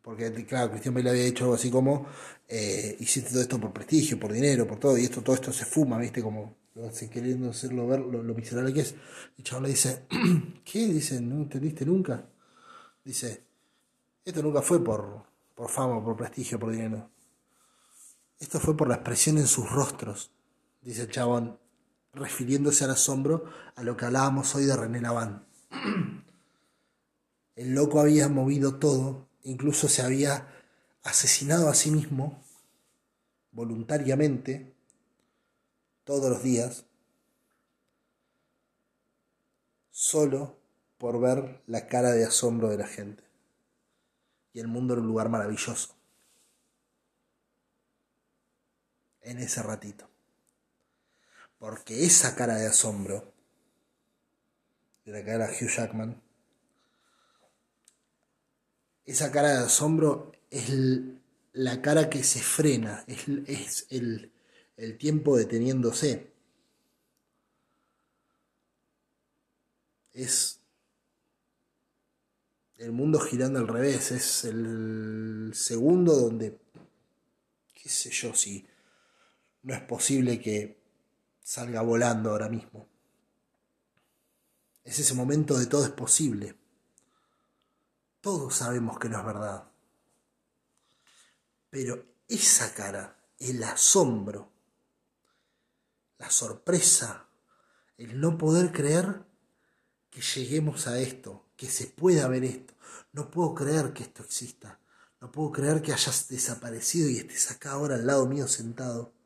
porque, 0.02 0.32
claro, 0.46 0.72
Cristian 0.72 0.94
Bale 0.94 1.10
había 1.10 1.24
dicho 1.24 1.44
algo 1.44 1.56
así 1.56 1.70
como, 1.70 2.08
eh, 2.48 2.96
hiciste 3.00 3.32
todo 3.32 3.42
esto 3.42 3.60
por 3.60 3.74
prestigio, 3.74 4.20
por 4.20 4.32
dinero, 4.32 4.66
por 4.66 4.80
todo, 4.80 4.98
y 4.98 5.04
esto, 5.04 5.22
todo 5.22 5.36
esto 5.36 5.52
se 5.52 5.66
fuma, 5.66 5.98
¿viste? 5.98 6.22
Como 6.22 6.56
lo 6.76 6.88
hace 6.88 7.10
queriendo 7.10 7.50
hacerlo 7.50 7.88
ver 7.88 8.00
lo, 8.00 8.34
miserable 8.34 8.74
que 8.74 8.82
es. 8.82 8.96
Y 9.38 9.44
el 9.44 9.64
le 9.64 9.70
dice, 9.70 10.06
¿qué? 10.64 10.88
Dice, 10.88 11.20
¿no 11.20 11.36
entendiste 11.36 11.86
nunca? 11.86 12.26
Dice, 13.04 13.44
esto 14.24 14.42
nunca 14.42 14.62
fue 14.62 14.84
por, 14.84 15.24
por 15.56 15.70
fama, 15.70 16.04
por 16.04 16.16
prestigio, 16.16 16.60
por 16.60 16.72
dinero. 16.72 17.10
Esto 18.40 18.60
fue 18.60 18.78
por 18.78 18.88
la 18.88 18.96
expresión 18.96 19.38
en 19.40 19.48
sus 19.48 19.70
rostros, 19.70 20.32
dice 20.82 21.02
el 21.02 21.10
chabón, 21.10 21.60
refiriéndose 22.14 22.84
al 22.84 22.92
asombro 22.92 23.46
a 23.76 23.84
lo 23.84 23.96
que 23.96 24.06
hablábamos 24.06 24.54
hoy 24.56 24.66
de 24.66 24.76
René 24.76 25.02
Laván. 25.02 25.48
El 27.56 27.74
loco 27.74 28.00
había 28.00 28.28
movido 28.30 28.76
todo 28.76 29.28
incluso 29.48 29.88
se 29.88 30.02
había 30.02 30.48
asesinado 31.04 31.70
a 31.70 31.74
sí 31.74 31.90
mismo 31.90 32.44
voluntariamente 33.52 34.76
todos 36.04 36.30
los 36.30 36.44
días, 36.44 36.86
solo 39.90 40.58
por 40.98 41.20
ver 41.20 41.64
la 41.66 41.88
cara 41.88 42.12
de 42.12 42.26
asombro 42.26 42.70
de 42.70 42.78
la 42.78 42.88
gente. 42.88 43.24
Y 44.54 44.60
el 44.60 44.68
mundo 44.68 44.94
era 44.94 45.02
un 45.02 45.08
lugar 45.08 45.30
maravilloso. 45.30 45.96
En 49.22 49.40
ese 49.40 49.62
ratito. 49.64 50.10
Porque 51.60 52.06
esa 52.06 52.36
cara 52.36 52.56
de 52.56 52.68
asombro 52.68 53.34
de 55.06 55.12
la 55.12 55.24
cara 55.24 55.48
de 55.48 55.54
Hugh 55.54 55.70
Jackman 55.70 56.22
esa 59.08 59.32
cara 59.32 59.54
de 59.54 59.66
asombro 59.66 60.34
es 60.52 60.70
la 61.54 61.82
cara 61.82 62.10
que 62.10 62.24
se 62.24 62.42
frena, 62.42 63.04
es, 63.08 63.88
el, 63.90 64.32
el 64.76 64.98
tiempo 64.98 65.38
deteniéndose. 65.38 66.28
Es 70.12 70.60
el 72.78 72.92
mundo 72.92 73.20
girando 73.20 73.60
al 73.60 73.68
revés, 73.68 74.12
es 74.12 74.44
el 74.44 75.52
segundo 75.54 76.14
donde, 76.14 76.60
qué 77.74 77.90
sé 77.90 78.10
yo, 78.12 78.36
si 78.36 78.68
no 79.64 79.74
es 79.74 79.82
posible 79.82 80.40
que 80.42 80.77
salga 81.48 81.82
volando 81.82 82.32
ahora 82.32 82.50
mismo. 82.50 82.90
Es 84.84 85.00
ese 85.00 85.14
momento 85.14 85.58
de 85.58 85.66
todo 85.66 85.86
es 85.86 85.92
posible. 85.92 86.58
Todos 88.20 88.54
sabemos 88.54 89.00
que 89.00 89.08
no 89.08 89.18
es 89.18 89.26
verdad. 89.26 89.64
Pero 91.70 92.04
esa 92.28 92.74
cara, 92.74 93.18
el 93.40 93.64
asombro, 93.64 94.52
la 96.18 96.30
sorpresa, 96.30 97.30
el 97.98 98.20
no 98.20 98.38
poder 98.38 98.74
creer 98.74 99.24
que 100.10 100.20
lleguemos 100.20 100.86
a 100.88 101.00
esto, 101.00 101.46
que 101.56 101.70
se 101.70 101.88
pueda 101.88 102.28
ver 102.28 102.44
esto. 102.44 102.74
No 103.14 103.32
puedo 103.32 103.56
creer 103.56 103.94
que 103.94 104.04
esto 104.04 104.22
exista. 104.22 104.82
No 105.22 105.32
puedo 105.32 105.54
creer 105.54 105.82
que 105.82 105.94
hayas 105.94 106.28
desaparecido 106.28 107.10
y 107.10 107.20
estés 107.20 107.52
acá 107.52 107.72
ahora 107.72 107.96
al 107.96 108.06
lado 108.06 108.26
mío 108.26 108.50
sentado. 108.50 109.17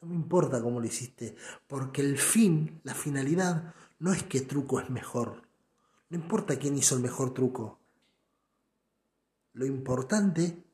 No 0.00 0.08
me 0.08 0.14
importa 0.14 0.62
cómo 0.62 0.80
lo 0.80 0.86
hiciste, 0.86 1.36
porque 1.66 2.00
el 2.00 2.16
fin, 2.18 2.80
la 2.84 2.94
finalidad, 2.94 3.74
no 3.98 4.12
es 4.12 4.22
que 4.22 4.40
truco 4.40 4.80
es 4.80 4.88
mejor. 4.88 5.42
No 6.08 6.16
importa 6.16 6.58
quién 6.58 6.76
hizo 6.76 6.96
el 6.96 7.02
mejor 7.02 7.34
truco. 7.34 7.78
Lo 9.52 9.66
importante 9.66 10.64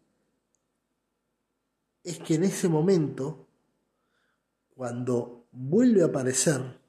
es 2.05 2.19
que 2.20 2.36
en 2.36 2.44
ese 2.44 2.69
momento, 2.69 3.48
cuando 4.77 5.47
vuelve 5.51 6.03
a 6.03 6.07
aparecer 6.07 6.81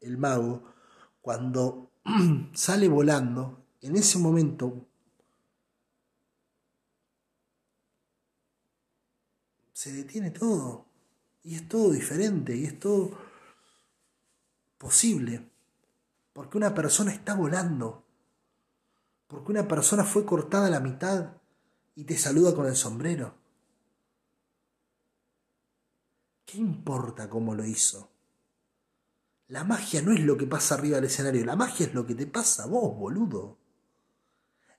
el 0.00 0.18
mago, 0.18 0.64
cuando 1.20 1.92
sale 2.54 2.88
volando, 2.88 3.64
en 3.82 3.96
ese 3.96 4.18
momento 4.18 4.88
se 9.72 9.92
detiene 9.92 10.30
todo. 10.32 10.93
Y 11.44 11.54
es 11.56 11.68
todo 11.68 11.92
diferente, 11.92 12.56
y 12.56 12.64
es 12.64 12.80
todo 12.80 13.16
posible. 14.78 15.48
Porque 16.32 16.56
una 16.56 16.74
persona 16.74 17.12
está 17.12 17.34
volando. 17.34 18.04
Porque 19.28 19.52
una 19.52 19.68
persona 19.68 20.04
fue 20.04 20.24
cortada 20.24 20.66
a 20.66 20.70
la 20.70 20.80
mitad 20.80 21.34
y 21.94 22.04
te 22.04 22.16
saluda 22.16 22.54
con 22.54 22.66
el 22.66 22.74
sombrero. 22.74 23.34
¿Qué 26.44 26.58
importa 26.58 27.28
cómo 27.28 27.54
lo 27.54 27.64
hizo? 27.64 28.10
La 29.48 29.64
magia 29.64 30.00
no 30.02 30.12
es 30.12 30.20
lo 30.20 30.36
que 30.36 30.46
pasa 30.46 30.74
arriba 30.74 30.96
del 30.96 31.06
escenario, 31.06 31.44
la 31.44 31.56
magia 31.56 31.86
es 31.86 31.94
lo 31.94 32.06
que 32.06 32.14
te 32.14 32.26
pasa 32.26 32.64
a 32.64 32.66
vos, 32.66 32.96
boludo. 32.96 33.58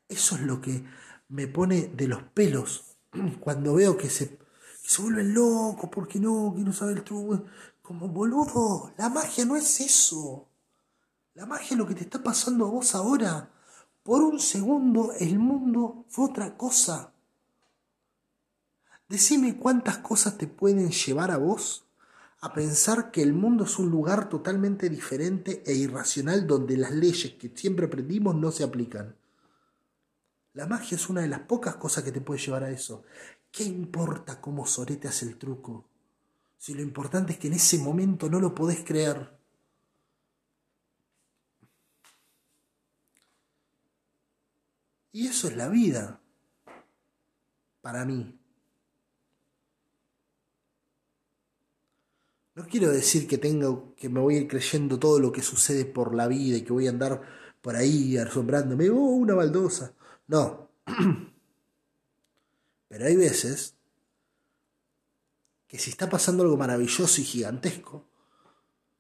Eso 0.08 0.36
es 0.36 0.42
lo 0.42 0.62
que 0.62 0.84
me 1.30 1.48
pone 1.48 1.88
de 1.88 2.08
los 2.08 2.24
pelos 2.24 2.98
cuando 3.40 3.76
veo 3.76 3.98
que 3.98 4.10
se, 4.10 4.40
que 4.86 4.92
se 4.92 5.02
vuelven 5.02 5.34
locos, 5.34 5.90
porque 5.92 6.20
no, 6.20 6.54
que 6.56 6.62
no 6.62 6.72
sabe 6.72 6.94
el 6.94 7.04
truco. 7.04 7.44
Como 7.82 8.08
boludo, 8.08 8.94
la 8.98 9.10
magia 9.10 9.44
no 9.44 9.56
es 9.56 9.82
eso. 9.82 10.48
La 11.34 11.48
magia 11.48 11.70
es 11.72 11.78
lo 11.78 11.88
que 11.88 11.96
te 11.96 12.04
está 12.04 12.22
pasando 12.22 12.68
a 12.68 12.70
vos 12.70 12.94
ahora. 12.94 13.50
Por 14.04 14.22
un 14.22 14.40
segundo 14.40 15.12
el 15.20 15.40
mundo 15.40 16.06
fue 16.10 16.26
otra 16.26 16.56
cosa. 16.56 17.12
Decime 19.10 19.58
cuántas 19.58 19.98
cosas 19.98 20.38
te 20.38 20.46
pueden 20.46 20.92
llevar 20.92 21.32
a 21.32 21.38
vos 21.38 21.88
a 22.42 22.54
pensar 22.54 23.10
que 23.10 23.24
el 23.24 23.34
mundo 23.34 23.64
es 23.64 23.80
un 23.80 23.90
lugar 23.90 24.30
totalmente 24.30 24.88
diferente 24.88 25.64
e 25.66 25.74
irracional 25.74 26.46
donde 26.46 26.78
las 26.78 26.92
leyes 26.92 27.34
que 27.34 27.52
siempre 27.56 27.88
aprendimos 27.88 28.36
no 28.36 28.52
se 28.52 28.64
aplican. 28.64 29.16
La 30.56 30.66
magia 30.66 30.96
es 30.96 31.10
una 31.10 31.22
de 31.22 31.28
las 31.28 31.42
pocas 31.42 31.76
cosas 31.76 32.04
que 32.04 32.14
te 32.14 32.22
puede 32.22 32.40
llevar 32.40 32.64
a 32.64 32.72
eso. 32.72 33.04
¿Qué 33.52 33.66
importa 33.66 34.40
cómo 34.40 34.66
Sorete 34.66 35.10
hace 35.10 35.26
el 35.26 35.38
truco? 35.38 35.86
Si 36.58 36.74
lo 36.74 36.82
importante 36.82 37.34
es 37.34 37.40
que 37.40 37.48
en 37.48 37.54
ese 37.54 37.78
momento 37.78 38.30
no 38.30 38.40
lo 38.40 38.56
podés 38.56 38.84
creer. 38.86 39.38
Y 45.12 45.28
eso 45.28 45.50
es 45.50 45.58
la 45.58 45.68
vida. 45.68 46.22
Para 47.82 48.06
mí. 48.06 48.40
No 52.56 52.66
quiero 52.66 52.90
decir 52.92 53.28
que 53.28 53.38
tengo 53.38 53.94
que 53.96 54.08
me 54.08 54.22
voy 54.22 54.36
a 54.36 54.40
ir 54.40 54.48
creyendo 54.48 54.98
todo 54.98 55.20
lo 55.20 55.34
que 55.34 55.42
sucede 55.42 55.84
por 55.84 56.16
la 56.16 56.28
vida 56.30 56.56
y 56.56 56.64
que 56.64 56.72
voy 56.72 56.88
a 56.88 56.92
andar 56.92 57.22
por 57.62 57.76
ahí 57.76 58.18
asombrándome, 58.18 58.90
oh, 58.90 58.96
una 58.96 59.34
baldosa. 59.34 59.94
No. 60.28 60.70
Pero 62.88 63.06
hay 63.06 63.16
veces 63.16 63.76
que 65.68 65.78
si 65.78 65.90
está 65.90 66.10
pasando 66.10 66.44
algo 66.44 66.58
maravilloso 66.58 67.22
y 67.22 67.26
gigantesco, 67.26 68.08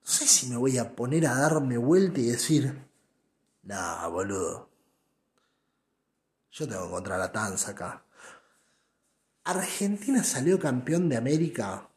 no 0.04 0.12
sé 0.12 0.28
si 0.28 0.48
me 0.48 0.58
voy 0.58 0.78
a 0.78 0.96
poner 0.96 1.26
a 1.26 1.36
darme 1.36 1.78
vuelta 1.78 2.20
y 2.20 2.26
decir, 2.26 2.88
nah, 3.64 4.08
boludo. 4.08 4.70
Yo 6.52 6.68
tengo 6.68 6.82
que 6.82 6.88
encontrar 6.88 7.20
la 7.20 7.32
tanza 7.32 7.72
acá. 7.72 8.06
Argentina 9.44 10.24
salió 10.24 10.60
campeón 10.60 11.10
de 11.10 11.18
América 11.18 11.90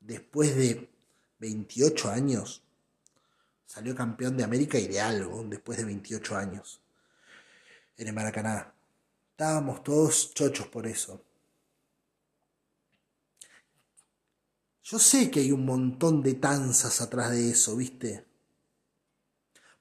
después 0.00 0.56
de 0.56 0.90
28 1.38 2.10
años. 2.10 2.62
Salió 3.66 3.94
campeón 3.94 4.36
de 4.36 4.44
América 4.44 4.78
y 4.78 4.86
de 4.86 5.00
algo 5.00 5.42
después 5.44 5.78
de 5.78 5.84
28 5.84 6.36
años. 6.36 6.81
En 7.96 8.08
el 8.08 8.12
Maracaná. 8.12 8.74
Estábamos 9.30 9.82
todos 9.82 10.34
chochos 10.34 10.66
por 10.68 10.86
eso. 10.86 11.24
Yo 14.82 14.98
sé 14.98 15.30
que 15.30 15.40
hay 15.40 15.52
un 15.52 15.64
montón 15.64 16.22
de 16.22 16.34
tanzas 16.34 17.00
atrás 17.00 17.30
de 17.30 17.50
eso, 17.50 17.76
¿viste? 17.76 18.26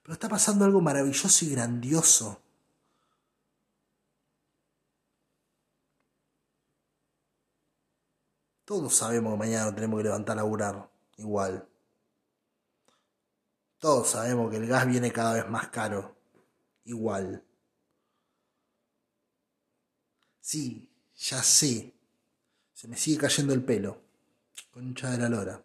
Pero 0.01 0.13
está 0.13 0.29
pasando 0.29 0.65
algo 0.65 0.81
maravilloso 0.81 1.45
y 1.45 1.49
grandioso. 1.49 2.41
Todos 8.63 8.95
sabemos 8.95 9.33
que 9.33 9.39
mañana 9.39 9.65
no 9.65 9.75
tenemos 9.75 9.99
que 9.99 10.03
levantar 10.05 10.33
a 10.33 10.43
laburar 10.43 10.89
igual. 11.17 11.67
Todos 13.79 14.11
sabemos 14.11 14.49
que 14.49 14.57
el 14.57 14.67
gas 14.67 14.87
viene 14.87 15.11
cada 15.11 15.33
vez 15.33 15.49
más 15.49 15.67
caro 15.69 16.15
igual. 16.85 17.43
Sí, 20.51 20.91
ya 21.15 21.41
sé. 21.41 21.95
Se 22.73 22.85
me 22.89 22.97
sigue 22.97 23.19
cayendo 23.19 23.53
el 23.53 23.63
pelo. 23.63 24.01
Concha 24.69 25.11
de 25.11 25.17
la 25.17 25.29
lora. 25.29 25.63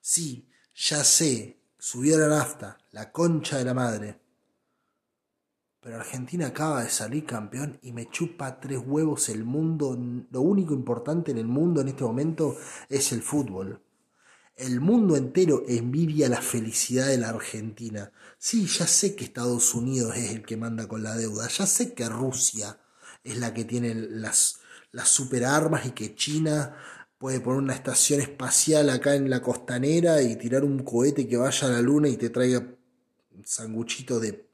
Sí, 0.00 0.48
ya 0.72 1.02
sé. 1.02 1.58
Subió 1.76 2.16
la 2.16 2.28
nafta. 2.28 2.78
La 2.92 3.10
concha 3.10 3.58
de 3.58 3.64
la 3.64 3.74
madre. 3.74 4.20
Pero 5.80 5.96
Argentina 5.96 6.46
acaba 6.46 6.84
de 6.84 6.90
salir 6.90 7.26
campeón 7.26 7.80
y 7.82 7.90
me 7.90 8.08
chupa 8.08 8.60
tres 8.60 8.78
huevos 8.86 9.28
el 9.30 9.42
mundo. 9.42 9.98
Lo 10.30 10.42
único 10.42 10.74
importante 10.74 11.32
en 11.32 11.38
el 11.38 11.48
mundo 11.48 11.80
en 11.80 11.88
este 11.88 12.04
momento 12.04 12.56
es 12.88 13.10
el 13.10 13.20
fútbol. 13.20 13.82
El 14.54 14.80
mundo 14.80 15.16
entero 15.16 15.64
envidia 15.66 16.28
la 16.28 16.40
felicidad 16.40 17.08
de 17.08 17.18
la 17.18 17.30
Argentina. 17.30 18.12
Sí, 18.38 18.64
ya 18.68 18.86
sé 18.86 19.16
que 19.16 19.24
Estados 19.24 19.74
Unidos 19.74 20.14
es 20.14 20.30
el 20.30 20.46
que 20.46 20.56
manda 20.56 20.86
con 20.86 21.02
la 21.02 21.16
deuda. 21.16 21.48
Ya 21.48 21.66
sé 21.66 21.94
que 21.94 22.08
Rusia 22.08 22.78
es 23.30 23.38
la 23.38 23.52
que 23.52 23.64
tiene 23.64 23.94
las, 23.94 24.60
las 24.92 25.08
superarmas 25.08 25.86
y 25.86 25.92
que 25.92 26.14
China 26.14 26.76
puede 27.18 27.40
poner 27.40 27.60
una 27.60 27.74
estación 27.74 28.20
espacial 28.20 28.90
acá 28.90 29.14
en 29.14 29.28
la 29.28 29.42
costanera 29.42 30.22
y 30.22 30.36
tirar 30.36 30.64
un 30.64 30.84
cohete 30.84 31.26
que 31.26 31.36
vaya 31.36 31.66
a 31.66 31.70
la 31.72 31.82
luna 31.82 32.08
y 32.08 32.16
te 32.16 32.30
traiga 32.30 32.60
un 32.60 33.44
sanguchito 33.44 34.20
de 34.20 34.48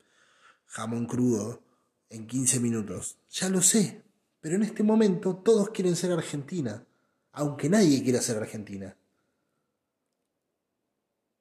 jamón 0.67 1.07
crudo 1.07 1.63
en 2.09 2.27
15 2.27 2.61
minutos. 2.61 3.19
Ya 3.31 3.49
lo 3.49 3.61
sé, 3.61 4.03
pero 4.41 4.57
en 4.57 4.63
este 4.63 4.83
momento 4.83 5.37
todos 5.37 5.71
quieren 5.71 5.95
ser 5.95 6.13
Argentina, 6.13 6.85
aunque 7.33 7.69
nadie 7.69 8.03
quiera 8.03 8.21
ser 8.23 8.39
Argentina. 8.39 8.97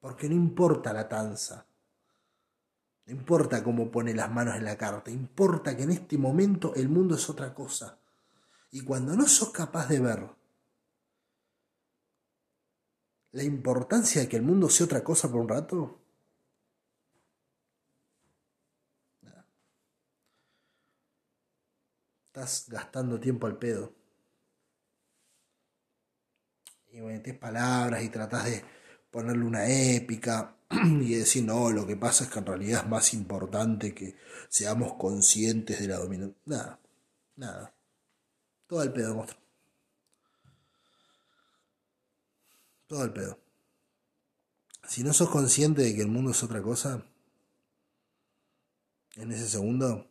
Porque 0.00 0.28
no 0.28 0.34
importa 0.34 0.92
la 0.92 1.08
tanza, 1.08 1.66
no 3.06 3.12
importa 3.12 3.62
cómo 3.62 3.90
pone 3.90 4.14
las 4.14 4.30
manos 4.30 4.56
en 4.56 4.64
la 4.64 4.78
carta, 4.78 5.10
importa 5.10 5.76
que 5.76 5.82
en 5.82 5.90
este 5.90 6.16
momento 6.16 6.74
el 6.74 6.88
mundo 6.88 7.16
es 7.16 7.28
otra 7.28 7.52
cosa. 7.52 7.98
Y 8.70 8.80
cuando 8.80 9.14
no 9.14 9.26
sos 9.26 9.50
capaz 9.50 9.88
de 9.88 10.00
ver 10.00 10.28
la 13.32 13.42
importancia 13.42 14.22
de 14.22 14.28
que 14.28 14.36
el 14.36 14.42
mundo 14.42 14.68
sea 14.68 14.86
otra 14.86 15.04
cosa 15.04 15.30
por 15.30 15.40
un 15.40 15.48
rato, 15.48 16.00
estás 22.26 22.68
gastando 22.68 23.20
tiempo 23.20 23.46
al 23.46 23.58
pedo. 23.58 23.94
Y 26.90 27.00
metes 27.00 27.36
palabras 27.36 28.02
y 28.02 28.08
tratas 28.08 28.44
de 28.44 28.64
ponerle 29.10 29.44
una 29.44 29.68
épica 29.68 30.53
y 31.00 31.14
decir, 31.14 31.44
no, 31.44 31.70
lo 31.70 31.86
que 31.86 31.96
pasa 31.96 32.24
es 32.24 32.30
que 32.30 32.38
en 32.38 32.46
realidad 32.46 32.82
es 32.84 32.88
más 32.88 33.14
importante 33.14 33.94
que 33.94 34.16
seamos 34.48 34.94
conscientes 34.94 35.80
de 35.80 35.88
la 35.88 35.98
dominación. 35.98 36.36
Nada, 36.46 36.80
nada. 37.36 37.74
Todo 38.66 38.82
el 38.82 38.92
pedo, 38.92 39.14
monstruo. 39.14 39.40
Todo 42.86 43.04
el 43.04 43.12
pedo. 43.12 43.38
Si 44.86 45.02
no 45.02 45.12
sos 45.12 45.30
consciente 45.30 45.82
de 45.82 45.94
que 45.94 46.02
el 46.02 46.08
mundo 46.08 46.30
es 46.30 46.42
otra 46.42 46.62
cosa, 46.62 47.02
en 49.16 49.32
ese 49.32 49.48
segundo, 49.48 50.06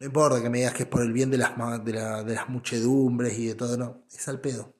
no 0.00 0.06
importa 0.06 0.42
que 0.42 0.50
me 0.50 0.58
digas 0.58 0.74
que 0.74 0.82
es 0.84 0.88
por 0.88 1.02
el 1.02 1.12
bien 1.12 1.30
de 1.30 1.38
las, 1.38 1.56
de, 1.84 1.92
de 1.92 2.34
las 2.34 2.48
muchedumbres 2.48 3.38
y 3.38 3.46
de 3.46 3.54
todo, 3.54 3.76
no. 3.76 4.02
Es 4.12 4.28
al 4.28 4.40
pedo. 4.40 4.74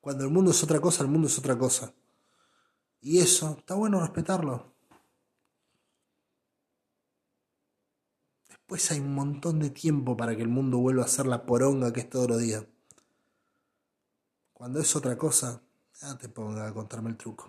Cuando 0.00 0.24
el 0.24 0.30
mundo 0.30 0.52
es 0.52 0.62
otra 0.62 0.80
cosa, 0.80 1.02
el 1.02 1.10
mundo 1.10 1.28
es 1.28 1.38
otra 1.38 1.58
cosa. 1.58 1.92
Y 3.06 3.20
eso, 3.20 3.54
está 3.56 3.76
bueno 3.76 4.00
respetarlo. 4.00 4.74
Después 8.48 8.90
hay 8.90 8.98
un 8.98 9.14
montón 9.14 9.60
de 9.60 9.70
tiempo 9.70 10.16
para 10.16 10.34
que 10.34 10.42
el 10.42 10.48
mundo 10.48 10.78
vuelva 10.78 11.04
a 11.04 11.08
ser 11.08 11.26
la 11.26 11.46
poronga 11.46 11.92
que 11.92 12.00
es 12.00 12.10
todos 12.10 12.28
los 12.28 12.40
días. 12.40 12.64
Cuando 14.52 14.80
es 14.80 14.96
otra 14.96 15.16
cosa, 15.16 15.62
ya 16.00 16.18
te 16.18 16.28
ponga 16.28 16.66
a 16.66 16.74
contarme 16.74 17.10
el 17.10 17.16
truco. 17.16 17.46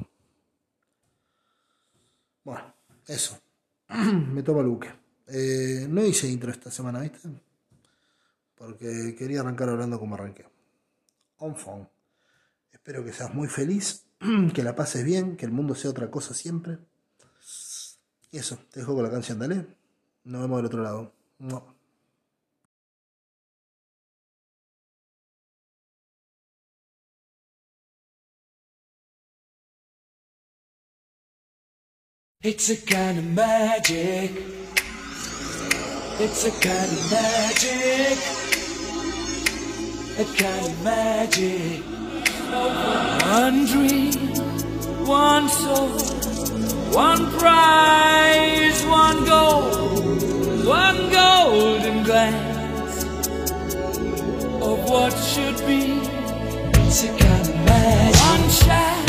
Bueno, 2.44 2.76
eso. 3.08 3.40
Me 3.90 4.44
tomo 4.44 4.62
el 4.62 4.68
buque. 4.68 4.94
Eh, 5.26 5.88
no 5.90 6.06
hice 6.06 6.28
intro 6.28 6.52
esta 6.52 6.70
semana, 6.70 7.00
¿viste? 7.00 7.30
Porque 8.54 9.16
quería 9.18 9.40
arrancar 9.40 9.70
hablando 9.70 10.00
como 10.00 10.14
arranqué. 10.14 10.46
On 11.38 11.56
phone. 11.56 11.90
Espero 12.72 13.04
que 13.04 13.12
seas 13.12 13.34
muy 13.34 13.48
feliz, 13.48 14.07
que 14.54 14.64
la 14.64 14.76
pases 14.76 15.04
bien, 15.04 15.38
que 15.38 15.46
el 15.46 15.52
mundo 15.52 15.76
sea 15.76 15.92
otra 15.92 16.12
cosa 16.12 16.34
siempre. 16.34 16.80
Y 18.32 18.38
eso, 18.38 18.58
te 18.72 18.82
dejo 18.82 18.96
con 18.96 19.04
la 19.04 19.12
canción, 19.12 19.40
dale. 19.40 19.68
Nos 20.24 20.42
vemos 20.42 20.58
del 20.58 20.66
otro 20.66 20.84
lado. 20.84 21.14
No. 21.40 21.78
It's 32.44 32.70
a 32.70 32.78
kind 32.78 33.18
of 33.18 33.26
magic. 33.26 34.32
It's 36.20 36.46
a 36.46 36.52
kind 36.52 36.92
of 36.92 37.12
magic, 37.12 38.18
a 40.18 40.26
kind 40.36 40.66
of 40.66 40.84
magic. 40.84 41.97
One 42.50 43.66
dream, 43.66 44.14
one 45.06 45.50
soul, 45.50 45.90
one 46.94 47.30
prize, 47.38 48.86
one 48.86 49.26
goal, 49.26 49.72
one 50.66 51.10
golden 51.12 52.04
glance 52.04 53.04
of 54.64 54.90
what 54.90 55.12
should 55.12 55.58
be. 55.68 56.00
It's 56.88 57.04
a 57.04 57.10
kind 57.18 57.50
of. 57.50 57.58
One 58.20 58.50
shot 58.50 59.07